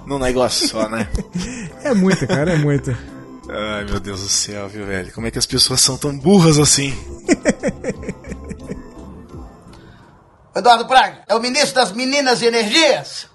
num 0.07 0.19
negócio 0.19 0.69
só, 0.69 0.89
né? 0.89 1.09
é 1.85 1.95
muita, 1.95 2.27
cara, 2.27 2.53
é 2.53 2.57
muita. 2.57 3.20
Ai, 3.53 3.85
meu 3.85 3.99
Deus 3.99 4.21
do 4.21 4.29
céu, 4.29 4.69
viu, 4.69 4.87
velho? 4.87 5.13
Como 5.13 5.27
é 5.27 5.31
que 5.31 5.39
as 5.39 5.47
pessoas 5.47 5.81
são 5.81 5.99
tão 5.99 6.17
burras 6.17 6.57
assim? 6.57 6.95
Eduardo 10.55 10.87
Praga, 10.87 11.25
é 11.27 11.35
o 11.35 11.41
ministro 11.41 11.75
das 11.75 11.91
Meninas 11.91 12.43
e 12.43 12.47
Energias? 12.47 13.27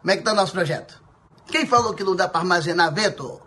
Como 0.00 0.10
é 0.10 0.16
que 0.16 0.24
tá 0.24 0.32
o 0.32 0.34
nosso 0.34 0.50
projeto? 0.50 1.00
Quem 1.46 1.66
falou 1.66 1.94
que 1.94 2.02
não 2.02 2.16
dá 2.16 2.26
para 2.26 2.40
armazenar 2.40 2.92
vento? 2.92 3.40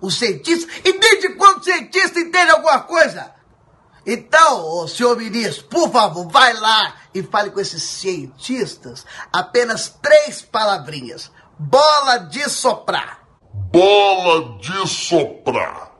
O 0.00 0.12
cientista? 0.12 0.72
E 0.84 0.96
desde 0.96 1.30
quando 1.30 1.60
o 1.60 1.64
cientista 1.64 2.20
entende 2.20 2.52
alguma 2.52 2.82
coisa? 2.82 3.32
Então, 4.06 4.86
senhor 4.86 5.16
ministro, 5.16 5.64
por 5.64 5.90
favor, 5.90 6.28
vai 6.28 6.52
lá 6.52 6.94
e 7.12 7.20
fale 7.22 7.50
com 7.50 7.58
esses 7.58 7.82
cientistas 7.82 9.04
apenas 9.32 9.92
três 10.00 10.40
palavrinhas. 10.40 11.32
Bola 11.58 12.18
de 12.18 12.48
soprar 12.48 13.23
bola 13.74 14.56
de 14.60 14.88
soprar. 14.88 15.92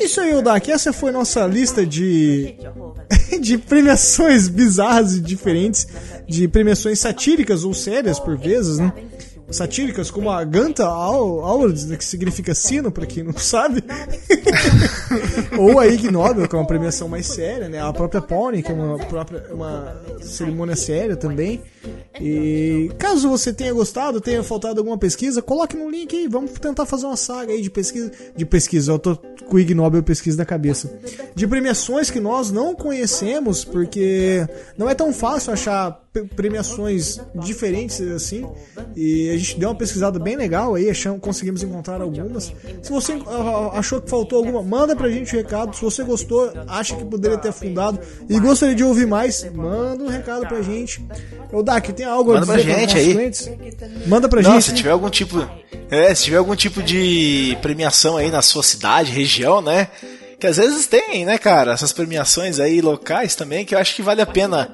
Isso 0.00 0.20
aí, 0.20 0.34
Odak. 0.34 0.70
Essa 0.70 0.92
foi 0.92 1.10
nossa 1.10 1.44
lista 1.46 1.84
de, 1.84 2.54
de 3.40 3.58
premiações 3.58 4.48
bizarras 4.48 5.16
e 5.16 5.20
diferentes, 5.20 5.86
de 6.28 6.46
premiações 6.46 7.00
satíricas 7.00 7.64
ou 7.64 7.74
sérias 7.74 8.20
por 8.20 8.38
vezes, 8.38 8.78
né? 8.78 8.92
Satíricas 9.50 10.10
como 10.10 10.30
a 10.30 10.44
Ganta 10.44 10.86
Awards, 10.86 11.84
que 11.96 12.04
significa 12.04 12.54
sino, 12.54 12.90
para 12.90 13.06
quem 13.06 13.22
não 13.22 13.36
sabe. 13.36 13.82
Ou 15.58 15.78
a 15.78 15.86
Ig 15.86 16.10
Nobel, 16.10 16.48
que 16.48 16.54
é 16.54 16.58
uma 16.58 16.66
premiação 16.66 17.08
mais 17.08 17.26
séria, 17.26 17.68
né? 17.68 17.80
A 17.80 17.92
própria 17.92 18.20
Pony, 18.20 18.62
que 18.62 18.70
é 18.70 18.74
uma, 18.74 18.98
própria, 18.98 19.44
uma 19.52 19.96
cerimônia 20.20 20.76
séria 20.76 21.16
também. 21.16 21.60
E 22.20 22.90
caso 22.98 23.28
você 23.28 23.52
tenha 23.52 23.72
gostado, 23.72 24.20
tenha 24.20 24.42
faltado 24.42 24.80
alguma 24.80 24.98
pesquisa, 24.98 25.40
coloque 25.40 25.76
no 25.76 25.88
link 25.88 26.14
aí. 26.14 26.28
Vamos 26.28 26.52
tentar 26.52 26.84
fazer 26.86 27.06
uma 27.06 27.16
saga 27.16 27.52
aí 27.52 27.62
de 27.62 27.70
pesquisa. 27.70 28.10
De 28.36 28.44
pesquisa, 28.44 28.92
eu 28.92 28.98
tô 28.98 29.16
com 29.16 29.56
o 29.56 29.58
Ig 29.58 29.74
Nobel 29.74 30.02
pesquisa 30.02 30.36
na 30.36 30.44
cabeça. 30.44 30.92
De 31.34 31.46
premiações 31.46 32.10
que 32.10 32.20
nós 32.20 32.50
não 32.50 32.74
conhecemos, 32.74 33.64
porque 33.64 34.46
não 34.76 34.88
é 34.88 34.94
tão 34.94 35.12
fácil 35.12 35.52
achar 35.52 36.00
premiações 36.36 37.20
diferentes 37.34 38.00
assim. 38.00 38.46
E 38.96 39.30
a 39.30 39.38
gente 39.40 39.58
deu 39.58 39.68
uma 39.68 39.74
pesquisada 39.74 40.18
bem 40.18 40.36
legal 40.36 40.74
aí, 40.74 40.88
achamos, 40.90 41.20
conseguimos 41.20 41.62
encontrar 41.62 42.00
algumas. 42.00 42.52
Se 42.82 42.90
você 42.90 43.18
ah, 43.26 43.70
achou 43.78 44.00
que 44.00 44.08
faltou 44.10 44.38
alguma, 44.38 44.62
manda 44.62 44.94
pra 44.94 45.08
gente 45.08 45.34
o 45.34 45.36
recado. 45.38 45.74
Se 45.74 45.82
você 45.82 46.02
gostou, 46.02 46.52
acha 46.68 46.96
que 46.96 47.04
poderia 47.04 47.38
ter 47.38 47.48
afundado 47.48 47.98
e 48.28 48.38
gostaria 48.38 48.74
de 48.74 48.84
ouvir 48.84 49.06
mais, 49.06 49.44
manda 49.52 50.02
um 50.04 50.08
recado 50.08 50.46
pra 50.46 50.62
gente. 50.62 51.04
Ô 51.52 51.62
Dak, 51.62 51.92
tem 51.92 52.06
algo 52.06 52.32
Manda 52.32 52.44
a 52.44 52.46
pra 52.46 52.56
dizer 52.56 52.70
gente 52.72 52.82
nossos 52.94 52.96
aí. 52.96 53.12
clientes? 53.12 53.50
Manda 54.06 54.28
pra 54.28 54.42
Não, 54.42 54.52
gente. 54.52 54.64
se 54.64 54.74
tiver 54.74 54.90
algum 54.90 55.10
tipo. 55.10 55.48
É, 55.90 56.14
se 56.14 56.24
tiver 56.24 56.36
algum 56.36 56.54
tipo 56.54 56.82
de 56.82 57.58
premiação 57.60 58.16
aí 58.16 58.30
na 58.30 58.42
sua 58.42 58.62
cidade, 58.62 59.10
região, 59.10 59.60
né? 59.60 59.88
Que 60.40 60.46
às 60.46 60.56
vezes 60.56 60.86
tem, 60.86 61.26
né, 61.26 61.36
cara? 61.36 61.72
Essas 61.72 61.92
premiações 61.92 62.58
aí 62.58 62.80
locais 62.80 63.34
também, 63.34 63.64
que 63.64 63.74
eu 63.74 63.78
acho 63.78 63.94
que 63.94 64.02
vale 64.02 64.22
a 64.22 64.26
pena 64.26 64.70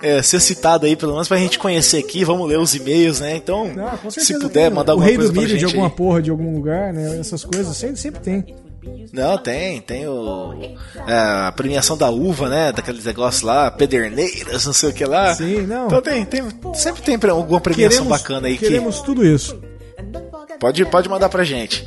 é, 0.00 0.22
ser 0.22 0.38
citado 0.38 0.86
aí, 0.86 0.94
pelo 0.94 1.12
menos 1.12 1.26
pra 1.26 1.36
gente 1.36 1.58
conhecer 1.58 1.98
aqui. 1.98 2.24
Vamos 2.24 2.48
ler 2.48 2.58
os 2.60 2.76
e-mails, 2.76 3.18
né? 3.18 3.34
Então, 3.34 3.70
com 4.00 4.08
se 4.08 4.38
puder 4.38 4.70
mandar 4.70 4.92
o 4.92 4.94
alguma 4.94 5.06
rei 5.06 5.16
coisa 5.16 5.30
do 5.30 5.34
pra 5.34 5.42
milho 5.42 5.54
de 5.54 5.60
gente 5.60 5.70
alguma 5.70 5.88
aí. 5.88 5.96
porra 5.96 6.22
de 6.22 6.30
algum 6.30 6.54
lugar, 6.54 6.92
né? 6.92 7.18
Essas 7.18 7.44
coisas 7.44 7.76
sempre, 7.76 7.98
sempre 7.98 8.20
tem. 8.20 8.46
Não, 9.12 9.36
tem, 9.36 9.80
tem 9.80 10.06
o. 10.06 10.54
é, 11.06 11.12
a 11.48 11.52
premiação 11.54 11.98
da 11.98 12.08
uva, 12.08 12.48
né? 12.48 12.72
Daqueles 12.72 13.04
negócios 13.04 13.42
lá, 13.42 13.70
pederneiras, 13.70 14.64
não 14.64 14.72
sei 14.72 14.90
o 14.90 14.92
que 14.92 15.04
lá. 15.04 15.34
Sim, 15.34 15.66
não. 15.66 15.86
Então 15.86 16.00
tem, 16.00 16.24
tem 16.24 16.42
sempre 16.74 17.02
tem 17.02 17.18
alguma 17.30 17.60
premiação 17.60 18.04
Queremos, 18.04 18.22
bacana 18.22 18.46
aí 18.46 18.56
que. 18.56 18.66
queremos 18.66 19.02
tudo 19.02 19.26
isso. 19.26 19.60
Pode, 20.58 20.84
pode 20.86 21.08
mandar 21.08 21.28
pra 21.28 21.44
gente. 21.44 21.86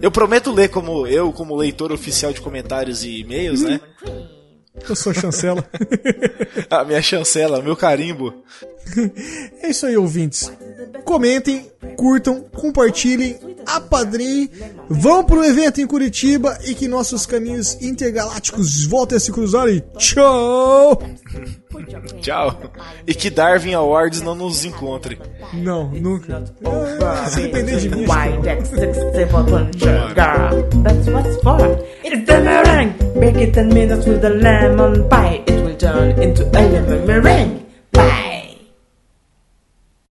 Eu 0.00 0.10
prometo 0.10 0.52
ler 0.52 0.68
como 0.68 1.06
eu, 1.06 1.32
como 1.32 1.56
leitor 1.56 1.92
oficial 1.92 2.32
de 2.32 2.40
comentários 2.40 3.04
e 3.04 3.20
e-mails, 3.20 3.62
né? 3.62 3.80
Eu 4.88 4.94
sou 4.94 5.10
a 5.10 5.14
chancela. 5.14 5.64
A 6.70 6.84
minha 6.84 7.02
chancela, 7.02 7.62
meu 7.62 7.76
carimbo. 7.76 8.34
É 9.60 9.70
isso 9.70 9.84
aí, 9.84 9.96
ouvintes. 9.96 10.52
Comentem, 11.04 11.68
curtam, 11.96 12.42
compartilhem, 12.42 13.36
apadrinhem, 13.66 14.48
vão 14.88 15.24
pro 15.24 15.44
evento 15.44 15.80
em 15.80 15.86
Curitiba 15.88 16.56
e 16.64 16.72
que 16.72 16.86
nossos 16.86 17.26
caminhos 17.26 17.74
intergalácticos 17.82 18.84
voltem 18.84 19.16
a 19.16 19.20
se 19.20 19.32
cruzar 19.32 19.68
e 19.68 19.80
tchau! 19.98 21.02
Tchau. 22.20 22.54
E 23.06 23.14
que 23.14 23.30
Darwin 23.30 23.74
Awards 23.74 24.20
não 24.22 24.34
nos 24.34 24.64
encontre. 24.64 25.18
Não, 25.52 25.88
nunca. 25.88 26.44
Ah, 26.64 27.26
Se 27.26 27.42
depender 27.42 27.78
de 27.80 27.88
mim. 27.90 28.06
That's 30.84 31.08
what's 31.08 31.36
for. 31.42 31.78
It's 32.04 32.24
the 32.26 32.40
meringue. 32.40 32.94
Bake 33.20 33.42
it 33.42 33.56
and 33.58 33.72
mix 33.72 33.92
it 33.92 34.06
with 34.08 34.20
the 34.20 34.30
lemon 34.30 35.08
pie. 35.08 35.42
It 35.46 35.62
will 35.64 35.76
turn 35.76 36.10
into 36.22 36.44
a 36.44 36.62
lemon 36.62 37.06
meringue. 37.06 37.65